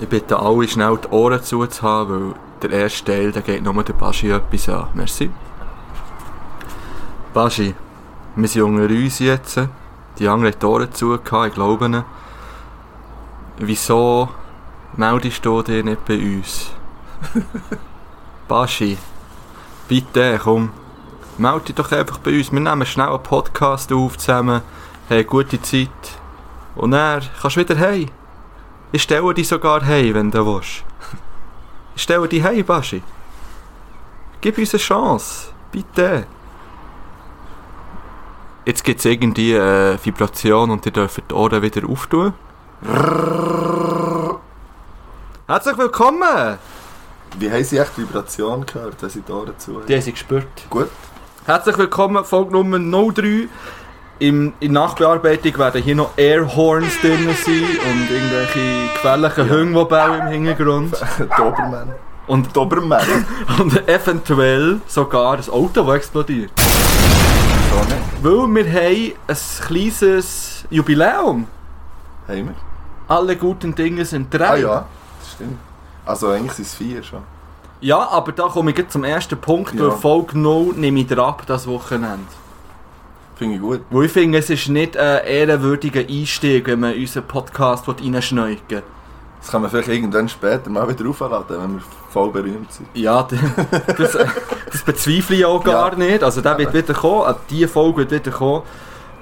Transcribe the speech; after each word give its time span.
Ich 0.00 0.08
bitte 0.08 0.38
alle 0.38 0.68
schnell 0.68 0.96
die 0.96 1.08
Ohren 1.08 1.42
zuzuhaben, 1.42 2.30
weil 2.30 2.34
der 2.62 2.70
erste 2.70 3.04
Teil, 3.04 3.32
der 3.32 3.42
geht 3.42 3.64
nur 3.64 3.82
der 3.82 3.94
Baschi 3.94 4.30
etwas 4.30 4.68
an. 4.68 4.88
Merci. 4.94 5.28
Baschi, 7.34 7.74
wir 8.36 8.48
sind 8.48 8.62
unter 8.62 8.84
uns 8.84 9.18
jetzt. 9.18 9.60
Die 10.18 10.28
anderen 10.28 10.52
haben 10.52 10.60
die 10.60 10.66
Ohren 10.66 10.92
zugehabt, 10.92 11.48
ich 11.48 11.54
glaube 11.54 11.86
ihnen. 11.86 12.04
Wieso 13.58 14.28
meldest 14.96 15.44
du 15.44 15.62
dich 15.62 15.84
nicht 15.84 16.04
bei 16.04 16.16
uns? 16.16 16.70
Baschi, 18.48 18.96
bitte, 19.88 20.38
komm. 20.40 20.70
Melde 21.38 21.66
dich 21.66 21.74
doch 21.74 21.90
einfach 21.90 22.18
bei 22.18 22.38
uns. 22.38 22.52
Wir 22.52 22.60
nehmen 22.60 22.86
schnell 22.86 23.08
einen 23.08 23.22
Podcast 23.22 23.92
auf 23.92 24.16
zusammen, 24.16 24.62
haben 25.10 25.26
gute 25.26 25.60
Zeit. 25.60 25.88
Und 26.76 26.92
dann 26.92 27.22
kannst 27.40 27.56
du 27.56 27.60
wieder 27.60 27.78
heim. 27.78 28.08
Ich 28.90 29.02
stelle 29.02 29.34
dich 29.34 29.46
sogar 29.46 29.84
heim, 29.84 30.14
wenn 30.14 30.30
du 30.30 30.46
willst. 30.46 30.84
Ich 31.94 32.02
stelle 32.02 32.28
dich 32.28 32.42
heim, 32.42 32.64
Baschi. 32.64 33.02
Gib 34.40 34.56
uns 34.56 34.72
eine 34.72 34.80
Chance. 34.80 35.48
Bitte. 35.70 36.26
Jetzt 38.64 38.84
gibt 38.84 39.00
es 39.00 39.04
irgendwie 39.04 39.58
eine 39.58 39.98
Vibration 40.02 40.70
und 40.70 40.86
ihr 40.86 40.92
dürft 40.92 41.22
die 41.30 41.34
Ohren 41.34 41.60
wieder 41.60 41.88
auftun. 41.88 42.32
Herzlich 45.46 45.78
willkommen! 45.78 46.58
Wie 47.38 47.50
haben 47.50 47.64
Sie 47.64 47.78
echt 47.78 47.98
Vibration 47.98 48.64
gehört, 48.64 49.02
dass 49.02 49.12
Sie 49.14 49.22
die 49.22 49.32
Ohren 49.32 49.58
zu 49.58 49.80
Die 49.80 49.94
haben 49.94 50.02
sie 50.02 50.12
gespürt. 50.12 50.46
Gut. 50.70 50.88
Herzlich 51.44 51.76
willkommen, 51.78 52.24
Folge 52.24 52.52
Nummer 52.52 52.78
03. 52.78 53.48
Im, 54.20 54.52
in 54.58 54.72
Nachbearbeitung 54.72 55.56
werden 55.58 55.80
hier 55.82 55.94
noch 55.94 56.10
Airhorns 56.16 56.92
drin 57.00 57.28
sein 57.44 57.62
und 57.88 58.10
irgendwelche 58.10 58.92
gefährlichen 58.92 59.74
Ja. 59.74 59.84
Bauen 59.84 60.20
im 60.22 60.26
Hintergrund. 60.28 60.92
Dobermann. 61.36 61.92
Und, 62.26 62.56
Dobermann. 62.56 63.06
und 63.60 63.88
eventuell 63.88 64.80
sogar 64.88 65.34
ein 65.34 65.48
Auto, 65.50 65.84
das 65.84 65.94
explodiert. 65.96 66.50
so 66.56 67.78
nicht. 67.84 68.22
Weil 68.22 68.64
wir 68.64 68.72
haben 68.72 69.14
ein 69.28 69.36
kleines 69.66 70.64
Jubiläum. 70.68 71.46
Haben 72.26 72.46
wir? 72.48 72.54
Alle 73.06 73.36
guten 73.36 73.74
Dinge 73.74 74.04
sind 74.04 74.34
drei. 74.34 74.48
Ah 74.48 74.56
ja, 74.56 74.86
das 75.20 75.32
stimmt. 75.32 75.58
Also 76.04 76.28
eigentlich 76.28 76.52
sind 76.52 76.66
es 76.66 76.74
vier 76.74 77.02
schon. 77.04 77.22
Ja, 77.80 77.98
aber 78.08 78.32
da 78.32 78.48
komme 78.48 78.72
ich 78.72 78.88
zum 78.88 79.04
ersten 79.04 79.38
Punkt, 79.38 79.74
Ja. 79.74 79.82
weil 79.82 79.90
Folge 79.92 80.36
0 80.36 80.74
nehme 80.74 80.98
ich 81.00 81.06
dir 81.06 81.18
ab, 81.18 81.44
das 81.46 81.68
Wochenende. 81.68 82.18
Finde 83.38 83.54
ich 83.54 83.60
gut. 83.60 83.80
Weil 83.90 84.06
ich 84.06 84.12
finde, 84.12 84.38
es 84.38 84.50
ist 84.50 84.68
nicht 84.68 84.96
ein 84.96 85.24
ehrenwürdiger 85.24 86.00
Einstieg, 86.00 86.66
wenn 86.66 86.80
man 86.80 86.94
unseren 86.94 87.24
Podcast 87.24 87.86
reinschneuken 87.88 88.62
will. 88.68 88.82
Das 89.40 89.52
kann 89.52 89.62
man 89.62 89.70
vielleicht 89.70 89.88
irgendwann 89.88 90.28
später 90.28 90.68
mal 90.68 90.88
wieder 90.88 91.08
aufladen, 91.08 91.44
wenn 91.62 91.74
wir 91.76 91.82
voll 92.10 92.32
berühmt 92.32 92.72
sind. 92.72 92.88
Ja, 92.94 93.22
das, 93.96 94.18
das 94.72 94.82
bezweifle 94.84 95.36
ich 95.36 95.44
auch 95.44 95.62
gar 95.62 95.94
nicht. 95.94 96.24
Also 96.24 96.40
der 96.40 96.58
wird 96.58 96.74
wieder 96.74 96.92
kommen, 96.94 97.22
also 97.22 97.38
diese 97.48 97.68
Folge 97.68 97.98
wird 97.98 98.26
wieder 98.26 98.36
kommen. 98.36 98.62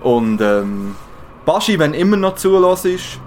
Und 0.01 0.41
ähm, 0.41 0.97
Baschi, 1.45 1.79
wenn 1.79 1.93
immer 1.93 2.17
noch 2.17 2.37
zulässt 2.37 2.87
ist, 2.87 3.21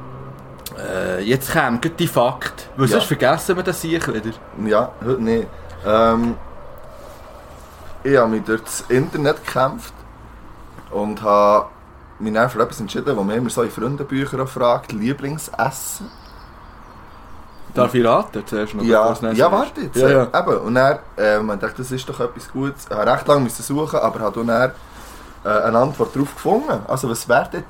äh, 0.78 1.22
jetzt 1.24 1.52
gleich 1.52 1.80
die 2.00 2.08
Fakt. 2.08 2.70
Weil 2.76 2.88
Ja. 2.88 2.94
sonst 2.94 3.06
vergessen 3.06 3.56
wir 3.56 3.64
das 3.64 3.80
sicher 3.80 4.12
wieder. 4.12 4.32
Ja, 4.66 4.92
heute 5.06 5.22
nicht. 5.22 5.48
Ähm, 5.86 6.36
ich 8.04 8.18
habe 8.18 8.32
mich 8.32 8.44
durch 8.44 8.62
das 8.62 8.82
Internet 8.90 9.46
gekämpft 9.46 9.94
und 10.92 11.22
habe 11.22 11.68
mich 12.20 12.34
dann 12.34 12.50
für 12.50 12.62
etwas 12.62 12.80
entschieden, 12.80 13.16
was 13.16 13.26
man 13.26 13.36
immer 13.36 13.50
so 13.50 13.64
in 13.64 13.72
Freundenbüchern 13.72 14.48
fragt, 14.48 14.92
Lieblingsessen. 14.92 16.08
Darf 17.74 17.94
ich 17.94 18.04
raten 18.04 18.44
zuerst 18.46 18.74
noch? 18.74 18.84
Ja, 18.84 19.14
ja 19.32 19.52
warte 19.52 19.82
jetzt. 19.82 19.96
Ja, 19.96 20.10
ja. 20.10 20.24
Eben. 20.24 20.58
Und 20.58 20.76
dann, 20.76 21.00
äh, 21.18 21.40
man 21.40 21.60
dachte, 21.60 21.78
das 21.78 21.92
ist 21.92 22.08
doch 22.10 22.20
etwas 22.20 22.52
Gutes. 22.52 22.86
Ich 22.90 22.96
habe 22.96 23.12
recht 23.12 23.28
lange 23.28 23.50
suchen, 23.50 24.00
aber 24.00 24.20
habe 24.20 24.44
dann 24.44 24.72
äh, 25.44 25.64
eine 25.64 25.78
Antwort 25.78 26.16
darauf 26.16 26.34
gefunden. 26.34 26.80
Also 26.88 27.10
was 27.10 27.30
wäre 27.30 27.50
denn 27.54 27.64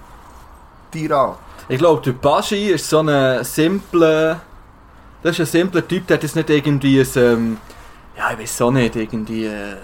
die 0.93 1.07
Rat? 1.07 1.37
Ich 1.67 1.77
glaube, 1.77 2.01
der 2.01 2.13
Baschi 2.13 2.69
ist 2.69 2.89
so 2.89 2.99
ein 2.99 3.43
simpler. 3.43 4.39
Das 5.21 5.33
ist 5.33 5.41
ein 5.41 5.45
simpler 5.45 5.85
Typ, 5.85 6.07
der 6.07 6.15
hat 6.15 6.23
jetzt 6.23 6.35
nicht 6.35 6.49
irgendwie 6.49 7.01
ein. 7.01 7.07
Ähm, 7.15 7.57
ja, 8.17 8.31
ich 8.31 8.39
weiß 8.39 8.61
auch 8.61 8.71
nicht, 8.71 8.95
irgendwie. 8.95 9.45
Äh, 9.45 9.75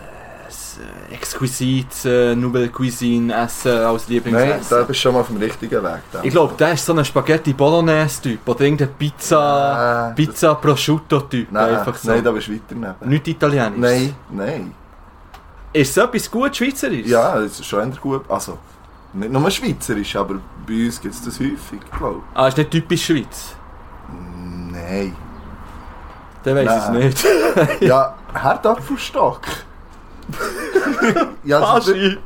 äh, 0.78 1.14
exquisites 1.14 2.06
äh, 2.06 2.36
Nouvelle 2.36 2.70
Cuisine 2.70 3.34
Essen 3.34 3.72
als 3.78 4.04
Nein, 4.08 4.14
Lieblingsessen. 4.16 4.78
da 4.78 4.84
bist 4.84 4.90
du 4.90 4.94
schon 5.02 5.14
mal 5.14 5.22
auf 5.22 5.28
dem 5.28 5.38
richtigen 5.38 5.84
Weg. 5.84 6.00
Ich 6.24 6.32
glaube, 6.32 6.54
der 6.58 6.74
ist 6.74 6.86
so 6.86 6.94
ein 6.94 7.04
Spaghetti 7.06 7.54
Bolognese 7.54 8.22
Typ 8.22 8.48
oder 8.48 8.62
irgendein 8.62 8.94
Pizza. 8.94 10.06
Nein, 10.08 10.16
Pizza 10.16 10.56
Prosciutto 10.56 11.22
Typ. 11.22 11.48
das, 11.52 11.68
nein, 11.68 11.76
einfach 11.76 11.96
so. 11.96 12.12
nein, 12.12 12.24
da 12.24 12.32
bist 12.32 12.48
du 12.48 12.54
weiter 12.54 12.76
neben. 12.76 13.10
Nicht 13.10 13.28
italienisch. 13.28 13.80
Nein, 13.80 14.16
nein. 14.32 14.74
Ist 15.74 15.94
so 15.94 16.02
etwas 16.02 16.30
gut 16.32 16.56
Schweizerisch? 16.56 17.08
Ja, 17.08 17.36
das 17.40 17.60
ist 17.60 17.66
schon 17.66 17.92
gut. 18.02 18.24
Also, 18.30 18.58
nicht 19.14 19.32
nur 19.32 19.50
schweizerisch, 19.52 20.16
aber 20.16 20.36
bei 20.68 20.86
uns 20.86 21.02
gibt 21.02 21.14
es 21.14 21.22
das 21.24 21.40
häufig, 21.40 21.80
glaube 21.98 22.22
Ah, 22.34 22.48
ist 22.48 22.58
nicht 22.58 22.72
typisch 22.72 23.06
Schweiz. 23.06 23.56
ich. 24.10 24.72
Nein. 24.72 25.16
Der 26.46 26.56
weiß 26.56 26.84
es 26.84 26.90
Nein. 26.90 27.00
nicht. 27.00 27.26
Ja, 27.82 28.16
Herdapfelstock. 28.34 29.42
ja, 31.44 31.60
Baschi, 31.60 32.18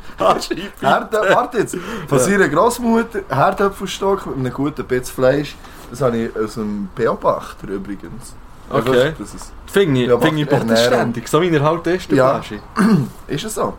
Herde, 0.79 1.21
warte 1.33 1.57
jetzt. 1.59 1.77
Von 2.07 2.19
seiner 2.19 2.47
Großmutter 2.47 3.21
Herdapfelstock 3.29 4.25
mit 4.27 4.37
einem 4.37 4.53
guten 4.53 4.85
Bisschen 4.85 5.15
Fleisch. 5.15 5.55
Das 5.89 6.01
habe 6.01 6.17
ich 6.17 6.37
aus 6.37 6.53
dem 6.53 6.89
Beobachter 6.95 7.67
übrigens. 7.67 8.35
Okay. 8.69 9.13
Das 9.17 9.33
ist, 9.33 9.51
Finde 9.65 10.03
ich, 10.03 10.21
find 10.21 10.39
ich 10.39 10.47
bodenständig. 10.47 11.27
So 11.27 11.41
wie 11.41 11.49
er 11.49 11.63
halt 11.63 11.87
ist, 11.87 12.11
der 12.11 12.17
Ja. 12.17 12.41
Ist 13.27 13.45
es 13.45 13.55
so? 13.55 13.73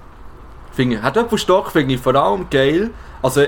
Finde 0.73 0.97
ich, 0.97 1.03
Herdöpfelstock 1.03 1.71
finde 1.71 1.95
ich 1.95 2.01
vor 2.01 2.15
allem 2.15 2.49
geil. 2.51 2.91
Also, 3.23 3.43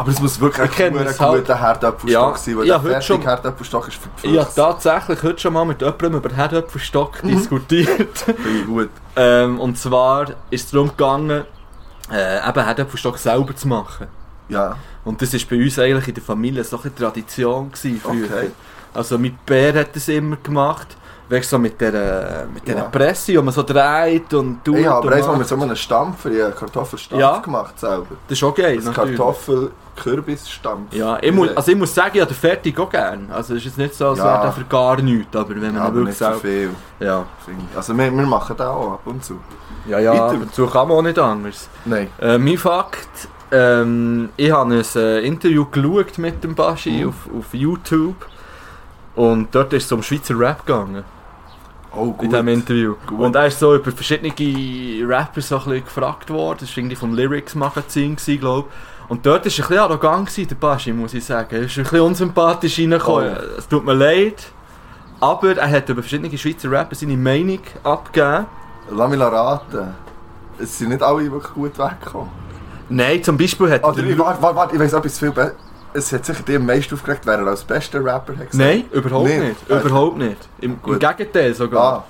Aber 0.00 0.10
es 0.10 0.20
muss 0.20 0.40
wirklich 0.40 0.70
Ich 0.70 0.82
ein 0.84 0.92
guter 0.92 1.18
halt. 1.20 1.48
Herdapfelstock 1.60 2.32
Ja, 2.32 2.38
sein, 2.38 2.56
weil 2.58 2.66
ja, 2.66 2.78
der 2.78 2.90
fertige 2.90 3.02
schon. 3.02 3.20
Herdapfelstock 3.22 3.88
ist 3.88 3.98
ich 4.22 4.38
habe 4.38 4.50
tatsächlich 4.54 5.22
heute 5.22 5.38
schon 5.38 5.52
mal 5.52 5.64
mit 5.66 5.80
jemandem 5.82 6.14
über 6.14 6.30
Herdöpfelstock 6.34 7.22
Mhm. 7.22 7.28
diskutiert. 7.28 8.18
Finde 8.18 8.38
ich 8.60 8.66
gut. 8.66 8.88
ähm, 9.16 9.60
und 9.60 9.76
zwar 9.78 10.30
ist 10.50 10.64
es 10.66 10.70
darum 10.70 10.88
gegangen, 10.88 11.44
äh, 12.10 12.48
eben 12.48 12.64
Herdöpfelstock 12.64 13.18
selber 13.18 13.54
zu 13.54 13.68
machen. 13.68 14.06
Ja. 14.48 14.76
Und 15.04 15.20
das 15.20 15.32
war 15.34 15.40
bei 15.50 15.56
uns 15.62 15.78
eigentlich 15.78 16.08
in 16.08 16.14
der 16.14 16.22
Familie 16.22 16.64
so 16.64 16.80
eine 16.80 16.94
Tradition 16.94 17.70
gewesen 17.70 18.00
früher. 18.02 18.24
Okay. 18.24 18.50
Also 18.94 19.18
mit 19.18 19.44
Bär 19.46 19.74
hat 19.74 19.94
das 19.94 20.08
immer 20.08 20.36
gemacht. 20.42 20.96
Weißt 21.30 21.52
du, 21.52 21.56
so 21.56 21.58
mit 21.60 21.80
der, 21.80 22.46
mit 22.52 22.66
der 22.66 22.76
Ja. 22.76 22.82
Presse, 22.84 23.36
wo 23.36 23.42
man 23.42 23.54
so 23.54 23.62
dreht 23.62 24.34
und 24.34 24.64
tut. 24.64 24.78
Ich 24.78 24.86
habe 24.86 24.98
und 25.00 25.06
aber 25.06 25.14
einmal 25.14 25.28
macht. 25.30 25.38
mit 25.38 25.48
so 25.48 25.54
einem 25.54 25.76
Stampfer, 25.76 26.30
ich 26.30 26.42
habe 26.42 26.52
Kartoffelstampf 26.52 27.20
Ja. 27.20 27.38
gemacht 27.38 27.78
selber. 27.78 28.06
Das 28.28 28.36
ist 28.36 28.42
auch 28.42 28.54
geil, 28.54 28.80
Das. 28.84 28.92
Kartoffel-Kürbisstampf. 28.92 30.92
Ja, 30.94 31.18
ich 31.20 31.32
muss, 31.32 31.56
also 31.56 31.70
ich 31.70 31.76
muss 31.78 31.94
sagen, 31.94 32.10
ich 32.14 32.20
habe 32.20 32.32
den 32.32 32.38
fertig 32.38 32.78
auch 32.78 32.90
gern. 32.90 33.28
Also 33.32 33.54
es 33.54 33.60
ist 33.60 33.66
jetzt 33.66 33.78
nicht 33.78 33.94
so, 33.94 34.08
als 34.08 34.18
Ja. 34.18 34.24
wäre 34.24 34.42
der 34.42 34.52
für 34.52 34.64
gar 34.64 35.00
nichts, 35.00 35.34
aber 35.36 35.50
wenn 35.50 35.60
man 35.60 35.74
Ja, 35.76 35.82
aber 35.84 35.94
wirklich 35.96 36.16
selber... 36.16 36.38
viel. 36.40 36.70
Ja. 36.98 37.24
Also 37.76 37.96
wir, 37.96 38.10
wir 38.12 38.26
machen 38.26 38.56
das 38.56 38.66
auch 38.66 38.92
ab 38.94 39.00
und 39.04 39.24
zu. 39.24 39.38
ja, 39.86 39.98
ja 39.98 40.12
Weiter. 40.12 40.38
dazu 40.44 40.66
kann 40.66 40.88
man 40.88 40.96
auch 40.98 41.02
nicht 41.02 41.18
anders. 41.18 41.68
Nein. 41.84 42.08
Äh, 42.20 42.38
mein 42.38 42.58
Fakt, 42.58 43.28
ähm, 43.52 44.30
ich 44.36 44.50
habe 44.50 44.74
ein 44.74 44.84
äh, 44.96 45.20
Interview 45.20 45.64
geschaut 45.66 46.18
mit 46.18 46.42
dem 46.44 46.54
Baschi 46.54 47.02
Mhm. 47.02 47.08
auf, 47.08 47.14
auf 47.38 47.54
YouTube 47.54 48.26
und 49.16 49.48
dort 49.54 49.72
ist 49.72 49.86
es 49.86 49.92
um 49.92 50.02
Schweizer 50.02 50.38
Rap 50.38 50.64
gegangen, 50.66 51.04
Oh, 51.92 52.14
in 52.20 52.30
diesem 52.30 52.48
Interview. 52.48 52.94
Gut. 53.06 53.18
Und 53.18 53.34
er 53.34 53.46
ist 53.46 53.58
so 53.58 53.74
über 53.74 53.90
verschiedene 53.90 54.32
Rapper 55.08 55.40
so 55.40 55.56
ein 55.56 55.64
bisschen 55.64 55.84
gefragt 55.84 56.30
worden, 56.30 56.58
das 56.60 56.70
war 56.70 56.78
irgendwie 56.78 56.96
vom 56.96 57.14
Lyrics 57.14 57.54
Magazin, 57.54 58.16
glaube 58.16 58.68
ich. 58.68 59.10
Und 59.10 59.26
dort 59.26 59.44
war 59.44 59.50
er 59.50 59.52
ein 59.52 59.68
bisschen 59.68 59.78
arrogant, 59.78 60.28
gewesen, 60.28 60.48
der 60.48 60.54
Baschi, 60.54 60.92
muss 60.92 61.14
ich 61.14 61.24
sagen. 61.24 61.48
Er 61.50 61.62
ist 61.62 61.76
ein 61.76 61.82
bisschen 61.82 62.00
unsympathisch 62.00 62.78
reingekommen. 62.78 63.36
Oh. 63.36 63.58
Es 63.58 63.66
tut 63.66 63.84
mir 63.84 63.94
leid. 63.94 64.52
Aber 65.18 65.56
er 65.56 65.68
hat 65.70 65.88
über 65.88 66.00
verschiedene 66.00 66.38
Schweizer 66.38 66.70
Rapper 66.70 66.94
seine 66.94 67.16
Meinung 67.16 67.58
abgegeben. 67.82 68.46
Lass 68.90 69.10
mich 69.10 69.20
raten. 69.20 69.94
Es 70.58 70.78
sind 70.78 70.90
nicht 70.90 71.02
alle 71.02 71.30
wirklich 71.30 71.52
gut 71.52 71.78
weggekommen. 71.78 72.30
Nein, 72.88 73.22
zum 73.22 73.36
Beispiel 73.36 73.70
hat 73.70 73.80
ich, 73.80 74.18
warte, 74.18 74.42
warte, 74.42 74.56
warte, 74.56 74.74
ich 74.74 74.80
weiss 74.80 74.92
etwas 74.92 75.18
viel 75.18 75.30
besser. 75.32 75.54
Es 75.92 76.12
hat 76.12 76.24
sicher 76.24 76.42
dir 76.42 76.56
am 76.56 76.66
meisten 76.66 76.94
aufgeregt, 76.94 77.22
wer 77.24 77.38
er 77.38 77.46
als 77.46 77.64
bester 77.64 77.98
Rapper 78.04 78.32
hat 78.36 78.50
gesagt. 78.50 78.54
Nein, 78.54 78.84
überhaupt 78.92 79.28
Nicht? 79.28 79.40
nicht. 79.42 79.68
Überhaupt 79.68 80.16
nicht. 80.18 80.48
Im, 80.60 80.78
im. 80.86 80.98
Gegenteil 80.98 81.54
sogar. 81.54 81.82
Ah, 81.98 82.04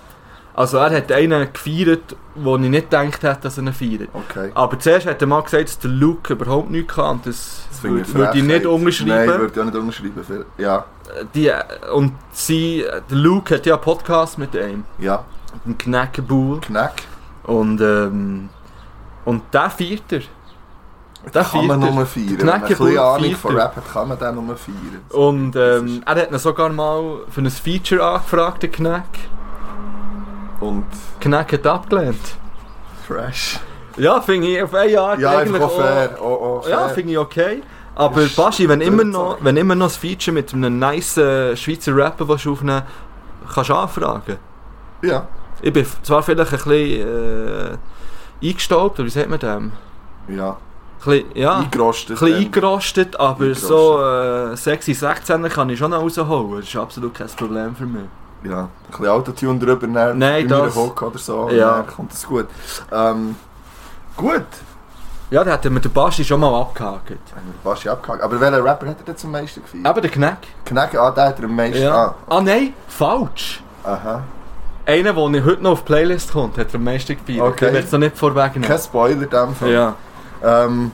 Also 0.54 0.78
er 0.78 0.90
hat 0.96 1.10
einen 1.12 1.50
gefeiert, 1.52 2.14
wo 2.34 2.56
ich 2.56 2.62
nicht 2.62 2.90
gedacht 2.90 3.22
hätte, 3.22 3.40
dass 3.42 3.56
er 3.56 3.64
ihn 3.64 3.72
feiert. 3.72 4.08
okay. 4.12 4.50
Aber 4.54 4.78
zuerst 4.78 5.06
hat 5.06 5.20
er 5.22 5.26
mal 5.28 5.40
gesagt, 5.42 5.64
dass 5.68 5.78
der 5.78 5.90
Luke 5.90 6.32
überhaupt 6.34 6.70
nichts 6.70 6.94
kann. 6.94 7.12
und 7.16 7.26
Das, 7.26 7.62
Das 7.70 7.82
würde 7.82 8.14
würde 8.14 8.38
ich 8.38 8.44
nicht 8.44 8.64
Frechheit. 8.64 9.06
Nein, 9.06 9.28
würde 9.40 9.52
ich 9.54 9.60
auch 9.60 9.64
nicht 9.64 9.76
unterschreiben. 9.76 10.24
Viel- 10.24 10.44
Ja, 10.58 10.84
Die, 11.34 11.50
und 11.94 12.12
sie, 12.32 12.84
der 13.10 13.16
Luke 13.16 13.54
hat 13.54 13.64
ja 13.66 13.74
einen 13.74 13.82
Podcast 13.82 14.36
mit 14.38 14.54
ihm, 14.54 14.84
ja. 14.98 15.24
mit 15.64 15.64
dem 15.64 15.78
Knackenbull. 15.78 16.60
Knack. 16.60 17.02
Und, 17.44 17.80
ähm, 17.80 18.48
und 19.24 19.42
der 19.52 19.70
feiert 19.70 20.02
er. 20.12 20.20
Der 21.34 21.44
kann 21.44 21.66
man 21.66 21.80
nur 21.80 21.90
er. 21.90 22.06
feiern. 22.06 22.38
Wenn 22.38 22.46
man 22.46 22.54
ein 22.62 22.68
bisschen 22.68 22.98
Ahnung 22.98 23.36
von 23.36 23.56
Rap 23.56 23.76
hat, 23.76 23.92
kann 23.92 24.08
man 24.08 24.18
den 24.18 24.34
nur 24.34 24.56
feiern. 24.56 25.00
Und 25.10 25.52
Das 25.52 25.80
ähm, 25.80 26.02
er 26.06 26.14
hat 26.14 26.32
ihn 26.32 26.38
sogar 26.38 26.70
mal 26.70 27.20
für 27.28 27.40
ein 27.42 27.50
Feature 27.50 28.02
angefragt, 28.02 28.62
der 28.62 28.70
Knack. 28.70 29.04
Und 30.60 30.86
Knack 31.20 31.52
hat 31.52 31.66
abgelehnt. 31.66 32.36
Trash. 33.06 33.60
Ja, 33.96 34.20
finde 34.20 34.48
ich 34.48 34.62
auf 34.62 34.74
eine 34.74 35.00
Art 35.00 35.18
Ja, 35.18 35.38
eigentlich 35.38 35.54
einfach 35.54 35.68
auch 35.68 35.80
fair. 35.80 36.18
Oh, 36.22 36.38
oh, 36.40 36.60
fair. 36.62 36.70
Ja, 36.70 36.88
finde 36.88 37.12
ich 37.12 37.18
okay. 37.18 37.62
Aber 37.94 38.22
Ist 38.22 38.36
Baschi, 38.36 38.68
wenn 38.68 38.80
immer, 38.80 39.04
noch, 39.04 39.38
wenn 39.40 39.56
immer 39.56 39.74
noch 39.74 39.88
ein 39.88 39.90
Feature 39.90 40.32
mit 40.34 40.54
einem 40.54 40.78
nice 40.78 41.14
Schweizer 41.54 41.94
Rapper 41.94 42.26
willst 42.28 42.46
du 42.46 42.52
aufnehmen 42.52 42.82
kannst 43.52 43.70
du 43.70 43.74
anfragen. 43.74 44.36
ja. 45.02 45.26
Ich 45.62 45.74
bin 45.74 45.84
zwar 46.02 46.22
vielleicht 46.22 46.52
ein 46.54 46.58
bisschen 46.58 47.76
äh, 48.42 48.48
eingestaubt, 48.48 48.98
oder 48.98 49.04
wie 49.06 49.10
sagt 49.10 49.28
man 49.28 49.38
dem? 49.38 49.72
Ein 50.28 50.36
ja. 50.36 50.56
Bisschen, 51.04 51.36
ja, 51.36 51.56
ein 51.56 51.64
Eingerostet. 51.64 52.08
bisschen 52.18 52.28
ähm, 52.28 52.44
eingerostet, 52.46 53.18
aber 53.20 53.44
Eingerostet. 53.44 53.68
so 53.68 54.02
äh, 54.02 54.56
sexy 54.56 54.94
16 54.94 55.42
kann 55.48 55.70
ich 55.70 55.78
schon 55.78 55.90
noch 55.90 56.02
rausholen. 56.02 56.60
Das 56.60 56.68
ist 56.68 56.76
absolut 56.76 57.14
kein 57.14 57.26
Problem 57.28 57.74
für 57.76 57.86
mich. 57.86 58.02
Ja, 58.44 58.60
ein 58.62 58.68
bisschen 58.90 59.06
Autotune 59.08 59.58
drüber, 59.58 59.86
dann 59.86 60.18
Nein, 60.18 60.48
das- 60.48 60.74
Hook 60.74 61.02
oder 61.02 61.18
so, 61.18 61.50
Ja. 61.50 61.76
dann 61.82 61.86
kommt 61.86 62.12
das 62.12 62.26
gut. 62.26 62.46
Ähm, 62.92 63.36
gut, 64.16 64.44
Ja, 65.30 65.44
da 65.44 65.52
hat 65.52 65.64
er 65.64 65.70
mit 65.70 65.84
der 65.84 65.90
Baschi 65.90 66.24
schon 66.24 66.40
mal 66.40 66.52
abgehakt. 66.60 67.10
haben 67.10 67.46
wir 67.46 67.70
Basti 67.70 67.88
abgehakt. 67.88 68.20
Aber 68.22 68.40
welcher 68.40 68.64
Rapper 68.64 68.88
hat 68.88 68.96
er 68.98 69.04
denn 69.04 69.16
zum 69.16 69.30
meisten 69.30 69.62
gefeiert? 69.62 69.86
Aber 69.86 70.00
der 70.00 70.10
Knack. 70.10 70.38
Knack, 70.64 70.92
ah, 70.96 71.10
der 71.12 71.24
hat 71.28 71.38
er 71.38 71.44
am 71.44 71.54
meisten. 71.54 71.82
Ja. 71.82 72.14
Ah 72.28 72.40
nein, 72.40 72.72
falsch. 72.88 73.62
Ah, 73.84 73.92
aha. 73.92 74.22
Einer, 74.86 75.12
der 75.12 75.44
heute 75.44 75.62
noch 75.62 75.70
auf 75.72 75.80
die 75.82 75.86
Playlist 75.86 76.32
kommt, 76.32 76.58
hat 76.58 76.68
er 76.70 76.74
am 76.76 76.84
meisten 76.84 77.16
gefeiert. 77.16 77.46
Okay. 77.46 77.66
Ich 77.68 77.72
will 77.74 77.84
es 77.84 77.92
noch 77.92 77.98
nicht 78.00 78.18
vorwegnehmen. 78.18 78.68
Kein 78.68 78.78
Spoiler 78.80 79.22
in 79.22 79.30
dem 79.30 79.54
Fall. 79.54 79.70
Ja. 79.70 79.94
Ähm, 80.42 80.90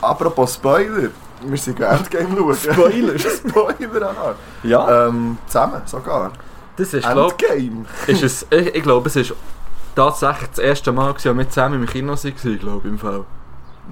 apropos 0.00 0.54
Spoiler, 0.54 1.10
wir 1.44 1.58
sind 1.58 1.80
Endgame 1.80 2.36
schauen. 2.36 2.54
Spoiler? 2.56 3.18
Spoiler, 3.18 4.10
aha. 4.10 4.34
Ja, 4.62 5.06
Ähm, 5.08 5.38
zusammen 5.46 5.82
sogar. 5.86 6.32
das 6.76 6.94
ist, 6.94 7.08
glaub, 7.10 7.32
Endgame. 7.42 7.84
ist 8.06 8.22
es, 8.22 8.46
ich, 8.50 8.74
ich 8.74 8.82
glaube, 8.82 9.08
es 9.08 9.16
ist 9.16 9.34
tatsächlich 9.94 10.48
das 10.50 10.58
erste 10.58 10.92
Mal, 10.92 11.12
als 11.12 11.24
wir 11.24 11.34
mit 11.34 11.52
zusammen 11.52 11.80
im 11.82 11.86
Kino 11.86 12.12
waren, 12.12 12.58
glaube 12.58 12.80
ich, 12.84 12.92
im 12.92 12.98
Fall. 12.98 13.24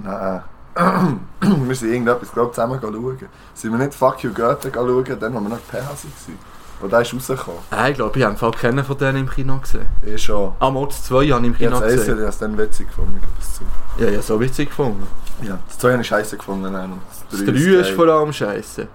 Nein. 0.03 0.43
wir 1.41 1.75
sind 1.75 1.91
irgendetwas 1.91 2.31
glaub, 2.31 2.53
zusammen 2.55 2.79
schauen. 2.81 3.17
Sind 3.53 3.71
wir 3.71 3.77
nicht 3.77 3.93
Fuck 3.93 4.23
You 4.23 4.31
Goethe 4.33 4.71
schauen, 4.73 5.19
dann, 5.19 5.33
als 5.33 5.43
wir 5.43 5.49
noch 5.49 5.59
PH 5.59 5.73
waren? 5.73 6.50
Wo 6.81 6.87
der 6.87 7.01
ist 7.01 7.13
rausgekommen. 7.13 7.59
Äh, 7.71 7.91
ich 7.91 7.95
glaube, 7.95 8.17
ich 8.17 8.25
habe 8.25 8.35
Fall 8.35 8.51
keinen 8.51 8.83
von 8.83 8.97
denen 8.97 9.17
im 9.19 9.29
Kino 9.29 9.57
gesehen. 9.57 9.85
Ich 10.03 10.23
schon. 10.23 10.53
Mal 10.59 10.85
das 10.87 11.03
2 11.05 11.15
habe 11.15 11.25
ich 11.25 11.31
im 11.31 11.51
Ich 11.53 11.57
Kino 11.59 11.75
habe 11.75 11.85
es 11.85 11.95
gesehen. 11.95 12.15
ich 12.15 12.19
habe 12.21 12.29
es 12.29 12.37
dann 12.39 12.57
witzig 12.57 12.87
gefunden. 12.87 13.15
ich 13.17 13.21
gebe 13.21 13.33
es. 13.39 14.03
Ja, 14.05 14.09
ja, 14.09 14.21
so 14.21 14.39
witzig 14.39 14.69
gefunden. 14.69 15.05
Ja. 15.41 15.59
Das 15.67 15.77
2 15.77 15.91
habe 15.91 16.01
ich 16.01 16.07
scheiße 16.07 16.37
gefunden. 16.37 16.71
nein, 16.71 16.91
und 16.91 17.01
Das 17.29 17.39
Das 17.39 17.45
3 17.45 17.51
drei 17.51 17.59
ist 17.81 17.89
vor 17.91 18.07
allem 18.07 18.33
scheiße. 18.33 18.87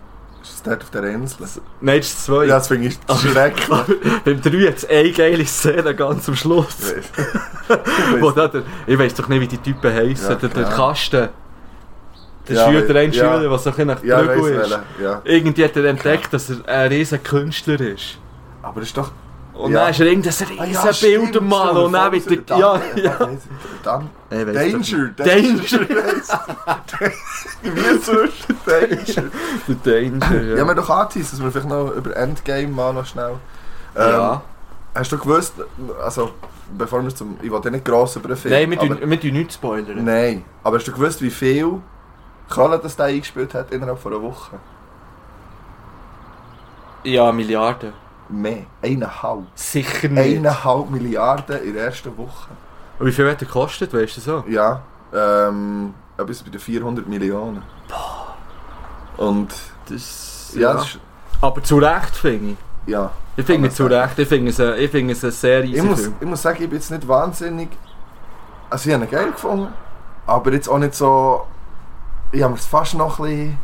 Ist 0.43 0.53
das 0.53 0.63
dort 0.63 0.83
auf 0.85 0.91
der 0.91 1.03
Insel? 1.05 1.47
Nein, 1.81 1.99
das 1.99 2.07
ist 2.07 2.25
2. 2.27 2.45
Ja, 2.45 2.59
das 2.59 2.69
finde 2.69 2.89
ich 2.89 2.99
schrecklich. 3.21 3.69
Beim 4.25 4.41
3 4.43 4.51
hat 4.69 4.77
es 4.77 4.89
eine 4.89 5.11
geile 5.13 5.45
Szene 5.47 5.95
ganz 5.95 6.29
am 6.29 6.37
Schluss. 6.37 6.93
Wo 8.21 8.31
da 8.31 8.49
der, 8.49 8.63
ich 8.87 8.99
weiß 8.99 9.15
doch 9.15 9.29
nicht, 9.29 9.41
wie 9.41 9.49
die 9.49 9.59
Typen 9.59 9.93
heißen. 9.93 10.29
Ja, 10.31 10.35
der, 10.37 10.49
der. 10.49 10.65
Kasten. 10.65 11.29
Der 12.49 12.57
Ja, 12.57 12.67
Schüler, 12.71 13.03
ja. 13.03 13.13
Schüler, 13.13 13.41
der 13.49 13.59
so 13.59 13.71
ein 13.71 13.77
bisschen 13.77 14.07
ja, 14.09 14.21
ist. 14.21 14.79
Ja. 15.03 15.21
Irgendwie 15.25 15.65
hat 15.65 15.77
er 15.77 15.85
entdeckt, 15.87 16.33
dass 16.33 16.51
er 16.51 16.57
ein 16.69 16.89
riesen 16.89 17.23
Künstler 17.23 17.81
ist. 17.81 18.19
Aber 18.63 18.81
das 18.81 18.89
ist 18.91 18.97
doch... 18.97 19.11
Und 19.55 19.73
Ja. 19.73 19.81
dann 19.85 19.91
ist 19.91 20.01
er 20.01 20.07
irgendein 20.07 20.33
Ah, 20.59 20.63
riesen 20.65 20.95
stimmt, 20.95 21.23
Bildermann 21.33 21.69
stimmt, 21.69 21.85
und 21.87 21.93
dann 21.95 22.13
wird 22.13 22.49
so 22.49 22.55
er... 22.55 22.59
Ja, 22.61 22.81
der- 22.95 23.05
ja. 23.05 23.29
Dann... 23.83 24.11
Weiss 24.31 24.55
Danger! 24.91 25.09
Danger! 25.17 25.81
Wie 27.63 27.99
sonst? 28.03 28.47
Danger! 28.67 29.31
Der 29.85 30.11
Danger, 30.11 30.43
Ja, 30.43 30.57
ja. 30.57 30.65
wir 30.67 30.75
doch 30.75 30.91
angeteased, 30.91 31.33
dass 31.33 31.43
wir 31.43 31.51
vielleicht 31.51 31.69
noch 31.69 31.91
über 31.93 32.17
Endgame 32.17 32.69
mal 32.69 32.93
noch 32.93 33.07
schnell... 33.07 33.35
Ähm, 33.97 34.03
ja. 34.13 34.43
Hast 34.95 35.13
du 35.13 35.19
gewusst, 35.19 35.55
also 36.03 36.31
bevor 36.77 37.03
wir 37.03 37.15
zum... 37.15 37.37
Ich 37.43 37.51
wollte 37.51 37.71
nicht 37.71 37.85
gross 37.85 38.17
über 38.17 38.29
den 38.29 38.37
Film, 38.37 38.55
Nein, 38.55 38.71
wir 38.71 38.81
aber, 38.81 39.01
tun, 39.01 39.11
wir 39.11 39.21
tun 39.21 39.33
nichts 39.33 39.55
spoilern. 39.55 40.05
Nein, 40.05 40.45
aber 40.63 40.77
hast 40.77 40.87
du 40.89 40.93
gewusst, 40.93 41.21
wie 41.23 41.31
viel 41.31 41.81
Kohle 42.49 42.79
das 42.79 42.97
der 42.97 43.07
eingespielt 43.07 43.55
hat 43.55 43.73
innerhalb 43.73 43.99
von 43.99 44.13
einer 44.13 44.23
Woche? 44.23 44.57
Ja, 47.05 47.31
Milliarden. 47.33 47.93
Mehr. 48.29 48.65
Eineinhalb. 48.83 49.45
Sicher 49.55 50.09
nicht. 50.09 50.39
Eineinhalb 50.39 50.91
Milliarden 50.91 51.63
in 51.63 51.75
der 51.75 51.85
ersten 51.87 52.17
Woche. 52.17 52.49
Und 52.99 53.07
wie 53.07 53.13
viel 53.13 53.31
hat 53.31 53.41
er 53.41 53.47
gekostet, 53.47 53.93
weißt 53.95 54.17
du 54.17 54.21
so? 54.21 54.45
Ja, 54.49 54.81
ähm, 55.15 55.95
etwas 56.17 56.43
bei 56.43 56.51
den 56.51 56.61
400 56.61 57.07
Millionen. 57.07 57.63
Und 59.17 59.55
Das, 59.89 60.53
ja, 60.57 60.73
das 60.75 60.87
ist, 60.87 60.99
Aber 61.41 61.63
zu 61.63 61.79
Recht, 61.79 62.17
finde 62.17 62.53
ich. 62.87 62.91
ja. 62.93 63.11
Ich 63.39 63.45
finde 63.45 63.69
Kann 63.69 63.77
zu. 63.77 63.85
Recht, 63.87 64.19
ich 64.19 64.29
finde 64.29 64.51
es, 64.51 64.59
ich 64.59 64.91
finde 64.91 65.13
es 65.13 65.23
ein 65.23 65.31
sehr 65.31 65.63
easy 65.65 65.77
Ich 65.77 65.83
muss, 65.83 66.01
Film. 66.01 66.15
ich 66.19 66.27
muss 66.27 66.41
sagen, 66.43 66.63
ich 66.63 66.71
bin 66.71 66.79
jetzt 66.79 66.91
nicht 66.91 67.07
wahnsinnig. 67.07 67.69
Also, 68.71 68.89
ich 68.89 68.95
habe 68.95 69.05
ihn 69.05 69.11
geil 69.11 69.31
gefunden, 69.31 69.69
aber 70.27 70.53
jetzt 70.53 70.69
auch 70.69 70.79
nicht 70.79 70.95
so. 70.95 71.47
Ich 72.33 72.43
habe 72.43 72.53
mir 72.53 72.59
es 72.59 72.67
fast 72.67 72.95
noch 72.95 73.19
ein 73.21 73.25
bisschen. 73.25 73.59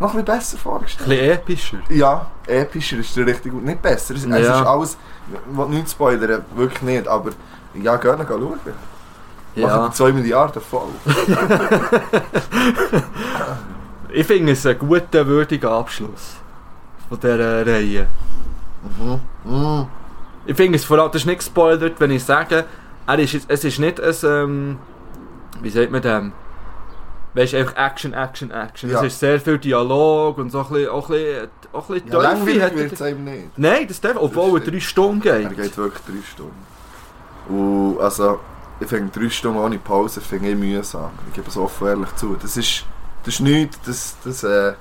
noch 0.00 0.14
ein 0.14 0.24
bisschen 0.24 0.36
besser 0.38 0.56
Ein 0.56 0.60
vorgestellt. 0.60 1.08
bisschen 1.08 1.30
epischer. 1.78 1.78
Ja, 1.90 2.26
epischer 2.46 2.98
ist 2.98 3.16
der 3.16 3.26
richtig 3.26 3.52
gut. 3.52 3.64
Nicht 3.64 3.80
besser. 3.82 4.14
Es, 4.14 4.24
es 4.24 4.28
Ja. 4.28 4.38
ist 4.60 4.66
alles. 4.66 4.96
Ich 5.50 5.56
will 5.56 5.66
nichts 5.68 5.92
spoilern, 5.92 6.44
wirklich 6.54 6.82
nicht, 6.82 7.06
aber. 7.08 7.30
Ja, 7.74 7.96
gerne 7.96 8.26
schauen. 8.28 8.42
Machen 8.52 8.60
Ja. 9.54 9.88
die 9.88 9.94
2 9.94 10.12
Milliarden 10.12 10.60
voll. 10.62 10.88
Ich 14.14 14.26
finde 14.26 14.52
es 14.52 14.66
ein 14.66 14.78
guter, 14.78 15.26
würdiger 15.26 15.70
Abschluss 15.70 16.36
von 17.08 17.18
dieser 17.18 17.66
Reihe. 17.66 18.06
Mhm. 18.98 19.20
Mhm. 19.50 19.86
Ich 20.44 20.54
finde 20.56 20.76
es 20.76 20.84
vor 20.84 20.98
allem, 20.98 21.10
das 21.12 21.22
ist 21.22 21.26
nicht 21.26 21.38
gespoilert, 21.38 21.98
wenn 21.98 22.10
ich 22.10 22.22
sage, 22.22 22.66
er 23.06 23.18
ist, 23.18 23.38
es 23.48 23.64
ist 23.64 23.78
nicht 23.78 23.98
ein, 24.00 24.14
ähm, 24.24 24.78
wie 25.62 25.70
sagt 25.70 25.90
man 25.90 26.02
dem? 26.02 26.32
Weißt 27.34 27.52
du, 27.54 27.56
einfach 27.58 27.76
Action, 27.76 28.12
Action, 28.12 28.50
Action. 28.50 28.90
Ja. 28.90 28.98
Es 29.00 29.06
ist 29.14 29.20
sehr 29.20 29.40
viel 29.40 29.58
Dialog 29.58 30.36
und 30.38 30.50
so 30.50 30.60
ein 30.60 30.68
bisschen, 30.68 30.88
auch 30.90 31.08
ein 31.08 31.14
bisschen, 31.16 31.48
auch 31.72 31.88
ein 31.88 31.94
bisschen 31.94 32.12
Ja, 32.12 32.20
langweilig 32.22 32.74
wird 32.76 32.92
es 32.92 33.00
er- 33.00 33.08
eben 33.08 33.24
nicht. 33.24 33.58
Nein, 33.58 33.88
das 33.88 34.00
darf, 34.00 34.16
obwohl 34.18 34.58
er 34.58 34.62
stimmt. 34.62 34.74
drei 34.74 34.80
Stunden 34.80 35.26
Er 35.28 35.38
geht. 35.40 35.56
geht 35.56 35.76
wirklich 35.78 36.02
drei 36.04 36.22
Stunden. 36.30 36.66
Und 37.48 37.98
also, 38.00 38.38
ich 38.80 38.86
finde 38.86 39.18
drei 39.18 39.30
Stunden 39.30 39.58
ohne 39.58 39.78
Pause 39.78 40.20
finde 40.20 40.50
ich 40.50 40.56
mühsam. 40.56 41.10
Ich 41.28 41.34
gebe 41.34 41.48
es 41.48 41.56
offen 41.56 41.86
ehrlich 41.88 42.14
zu. 42.16 42.36
Das 42.40 42.56
ist, 42.56 42.84
das 43.24 43.34
ist 43.34 43.40
nichts, 43.40 43.78
das, 43.86 44.16
das, 44.24 44.44
äh, 44.44 44.74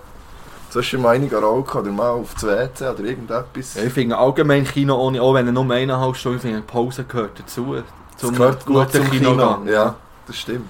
so 0.69 0.79
ist 0.79 0.87
schon 0.87 1.01
mal 1.01 1.15
einige 1.15 1.37
Rauch 1.37 1.73
oder 1.75 1.91
mal 1.91 2.09
auf 2.09 2.33
das 2.33 2.43
WC 2.43 2.87
oder 2.89 2.99
irgendetwas. 3.03 3.75
Ja, 3.75 3.83
ich 3.83 3.93
finde 3.93 4.17
allgemein 4.17 4.65
Kino 4.65 4.95
ohne, 4.95 5.21
auch 5.21 5.33
wenn 5.33 5.45
er 5.47 5.53
nur 5.53 5.69
eineinhalb 5.73 6.15
Stunden, 6.17 6.37
ich 6.37 6.41
finde 6.43 6.61
Pause 6.61 7.03
gehört 7.05 7.39
dazu. 7.39 7.75
das 8.19 8.31
gehört 8.31 8.65
gut 8.65 8.91
zum 8.91 9.09
Kino. 9.09 9.59
Ja, 9.65 9.95
das 10.27 10.35
stimmt. 10.37 10.67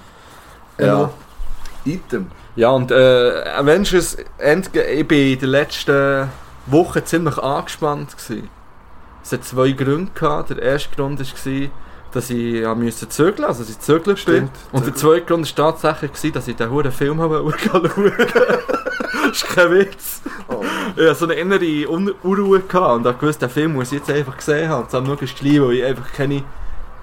Ja. 0.78 1.10
Item. 1.84 2.26
Ja, 2.56 2.70
und 2.70 2.90
äh, 2.90 3.44
Avengers 3.56 4.16
Endgame, 4.38 4.86
ich 4.86 5.08
bin 5.08 5.32
in 5.32 5.38
der 5.38 5.48
letzten 5.48 6.28
Woche 6.66 7.04
ziemlich 7.04 7.38
angespannt. 7.38 8.16
Gewesen. 8.16 8.48
Es 9.22 9.32
hat 9.32 9.44
zwei 9.44 9.70
Gründe 9.72 10.10
gehabt. 10.14 10.50
Der 10.50 10.60
erste 10.60 10.94
Grund 10.94 11.18
war, 11.20 11.70
dass 12.12 12.30
ich 12.30 12.60
ja, 12.60 12.74
musste 12.74 13.08
zögeln 13.08 13.44
also 13.48 13.62
dass 13.62 13.70
ich 13.70 13.80
zögeln 13.80 14.16
bin. 14.16 14.16
Stimmt, 14.16 14.50
Und 14.72 14.86
der 14.86 14.94
zweite 14.94 15.26
Grund 15.26 15.58
war 15.58 15.72
tatsächlich, 15.72 16.12
gewesen, 16.12 16.32
dass 16.34 16.48
ich 16.48 16.56
den 16.56 16.70
huren 16.70 16.92
Film 16.92 17.20
habe 17.20 17.36
schauen. 17.58 17.90
das 19.28 19.42
ist 19.42 19.48
kein 19.48 19.70
Witz. 19.70 20.20
Oh. 20.48 20.62
Ich 20.96 21.02
hatte 21.04 21.14
so 21.14 21.24
eine 21.24 21.34
innere 21.34 21.88
Un 21.88 22.12
Unruhe 22.22 22.60
gehabt 22.60 23.06
und 23.06 23.16
ich 23.16 23.22
wusste, 23.22 23.46
den 23.46 23.52
Film 23.52 23.72
muss 23.74 23.92
ich 23.92 23.98
jetzt 24.00 24.10
einfach 24.10 24.36
gesehen 24.36 24.68
haben. 24.68 24.86
Und 24.94 25.08
möglichst 25.08 25.38
gleich, 25.38 25.60
weil 25.60 25.72
ich 25.72 25.84
einfach 25.84 26.12
keine 26.12 26.44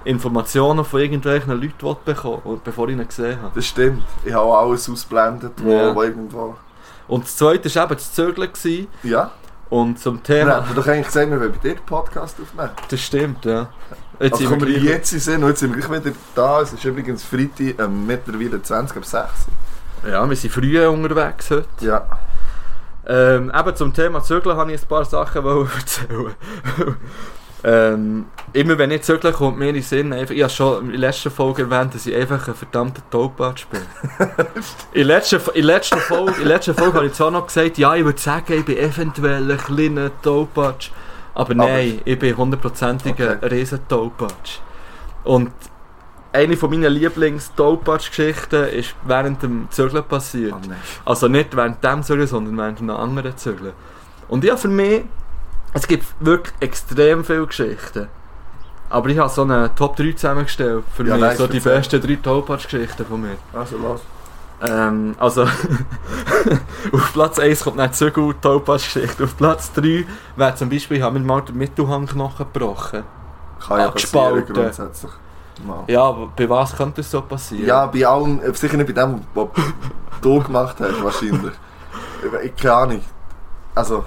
Informationen 0.06 0.86
von 0.86 1.00
irgendwelchen 1.02 1.60
Leuten 1.62 1.96
bekommen 2.06 2.62
bevor 2.64 2.88
ich 2.90 2.98
ihn 2.98 3.08
gesehen 3.08 3.42
habe. 3.42 3.52
Das 3.56 3.66
stimmt. 3.66 4.04
Ich 4.24 4.34
habe 4.34 4.58
alles 4.58 4.90
ausblendet, 4.90 5.54
wo, 5.58 5.72
Ja. 5.72 5.96
wo 5.96 6.04
irgendwo... 6.04 6.56
Und 7.08 7.24
das 7.26 7.36
zweite 7.38 7.74
war 7.76 7.84
eben 7.86 7.94
das 7.96 8.14
Zögeln. 8.14 8.50
Ja. 9.04 9.32
Und 9.70 10.00
zum 10.00 10.22
Thema. 10.24 10.64
hätten 10.64 10.76
doch 10.76 10.88
eigentlich 10.88 11.08
gesagt, 11.08 11.30
wir 11.30 11.40
wollen 11.40 11.52
bei 11.52 11.58
dir 11.70 11.76
den 11.76 11.86
Podcast 11.86 12.38
aufnehmen. 12.42 12.72
Das 12.90 13.00
stimmt, 13.02 13.46
ja. 13.46 13.68
Jetzt 14.20 14.34
Also 14.34 14.38
sind 14.38 14.50
kommen 14.50 14.62
wir 14.68 14.80
gleich- 14.80 14.90
jetzt 14.90 15.10
sind 15.10 15.44
und 15.44 15.50
jetzt 15.50 15.60
sind 15.60 15.76
wir 15.76 15.82
gleich 15.86 16.04
wieder 16.06 16.16
da. 16.36 16.62
Es 16.62 16.74
ist 16.74 16.84
übrigens 16.86 17.24
Freitag, 17.24 17.80
ähm, 17.80 18.06
mittlerweile 18.08 18.62
20 18.62 18.98
ab 18.98 19.06
6. 19.06 19.30
Ja, 20.10 20.28
wir 20.28 20.36
sind 20.36 20.52
früh 20.52 20.86
unterwegs 20.88 21.52
heute. 21.52 21.68
Ja. 21.82 22.06
Ähm, 23.08 23.52
eben 23.58 23.76
zum 23.76 23.94
Thema 23.94 24.22
Zügeln 24.24 24.56
habe 24.58 24.72
ich 24.74 24.82
ein 24.82 24.88
paar 24.88 25.06
Sachen 25.06 25.46
erzählen. 25.78 26.36
Ähm, 27.64 28.26
immer 28.54 28.78
wenn 28.78 28.92
ich 28.92 29.02
zügle, 29.02 29.32
kommt 29.32 29.60
mir 29.60 29.70
in 29.70 29.76
den 29.76 29.84
Sinn, 29.84 30.14
einfach, 30.14 30.34
ich 30.34 30.42
habe 30.42 30.52
schon 30.52 30.86
in 30.86 30.92
der 30.92 31.00
letzten 31.00 31.30
Folge 31.30 31.64
erwähnt, 31.64 31.94
dass 31.94 32.06
ich 32.06 32.16
einfach 32.16 32.48
ein 32.48 32.56
verdammter 32.56 33.02
Taubbatsch 33.10 33.68
bin. 33.68 33.82
in, 34.94 35.08
der 35.08 35.18
letzten, 35.18 35.42
in, 35.54 35.54
der 35.54 35.64
letzten 35.64 36.00
Folge, 36.00 36.32
in 36.34 36.48
der 36.48 36.48
letzten 36.48 36.74
Folge 36.74 36.94
habe 36.96 37.08
ich 37.08 37.14
zwar 37.14 37.32
noch 37.32 37.48
gesagt, 37.48 37.78
ja, 37.78 37.96
ich 37.96 38.06
würde 38.06 38.20
sagen, 38.20 38.54
ich 38.54 38.66
bin 38.66 38.78
eventuell 38.78 39.52
ein 39.52 39.58
kleiner 39.58 40.12
Taubbatsch. 40.22 40.92
Aber 41.34 41.54
nein, 41.54 42.02
ich 42.06 42.20
bin 42.20 42.36
hundertprozentiger 42.36 43.38
Okay. 43.38 43.48
riesen 43.48 43.80
Taubbatsch. 43.88 44.60
Und 45.24 45.52
eine 46.32 46.58
von 46.58 46.70
meinen 46.70 46.92
Lieblings-Tolpatsch-Geschichten 46.94 48.66
ist 48.66 48.96
während 49.06 49.42
dem 49.42 49.68
Zügeln 49.70 50.04
passiert. 50.04 50.54
Oh. 50.54 51.10
Also 51.10 51.28
nicht 51.28 51.56
während 51.56 51.84
dem 51.84 52.04
Zügeln, 52.04 52.28
sondern 52.28 52.58
während 52.58 52.80
einem 52.80 52.92
anderen 52.92 53.36
Zügeln. 53.38 53.74
Und 54.28 54.44
ja, 54.44 54.56
für 54.58 54.68
mich, 54.68 55.04
es 55.74 55.88
gibt 55.88 56.06
wirklich 56.20 56.54
extrem 56.60 57.24
viele 57.24 57.48
Geschichten. 57.48 58.08
Aber 58.90 59.08
ich 59.10 59.18
habe 59.20 59.30
so 59.30 59.44
eine 59.44 59.74
Top 59.76 59.96
3 59.96 60.14
zusammengestellt. 60.14 60.84
Für 60.96 61.04
Ja, 61.06 61.14
mich 61.14 61.22
nice, 61.22 61.38
so 61.38 61.48
die 61.48 61.60
besten 61.60 62.02
drei 62.02 62.16
Tolpatsch-Geschichten 62.16 63.06
von 63.06 63.22
mir. 63.22 63.36
Also 63.54 63.78
los. 63.78 64.02
Ähm, 64.68 65.16
also, 65.20 65.44
auf 66.92 67.14
Platz 67.14 67.40
1 67.40 67.64
kommt 67.64 67.78
nicht 67.78 67.96
so 67.96 68.10
gut 68.12 68.42
Tolpatsch-Geschichte. 68.42 69.24
Auf 69.26 69.38
Platz 69.38 69.72
3 69.74 70.06
wäre 70.36 70.56
zum 70.56 70.70
Beispiel, 70.70 70.98
ich 70.98 71.04
habe 71.04 71.20
mir 71.20 71.26
mal 71.26 71.42
den 71.42 71.58
Mittelhangknochen 71.58 72.46
gebrochen. 72.52 73.04
Kann 73.66 73.80
ja 73.80 73.92
passieren 73.92 74.46
grundsätzlich. 74.46 75.12
Mal. 75.66 75.84
Ja, 75.88 76.04
aber 76.04 76.28
bei 76.36 76.50
was 76.50 76.76
könnte 76.76 77.02
das 77.02 77.12
so 77.12 77.22
passieren? 77.22 77.66
Ja, 77.68 77.86
bei 77.86 78.06
allen, 78.08 78.42
äh, 78.42 78.54
sicher 78.54 78.78
nicht 78.78 78.88
bei 78.88 78.94
dem, 78.94 79.22
was 79.36 79.48
du 80.22 80.42
gemacht 80.42 80.78
hast, 80.80 81.04
wahrscheinlich. 81.04 81.54
Ich- 82.24 82.46
Ich 82.46 82.56
keine 82.56 82.74
Ahnung. 82.74 83.02
Also, 83.76 84.06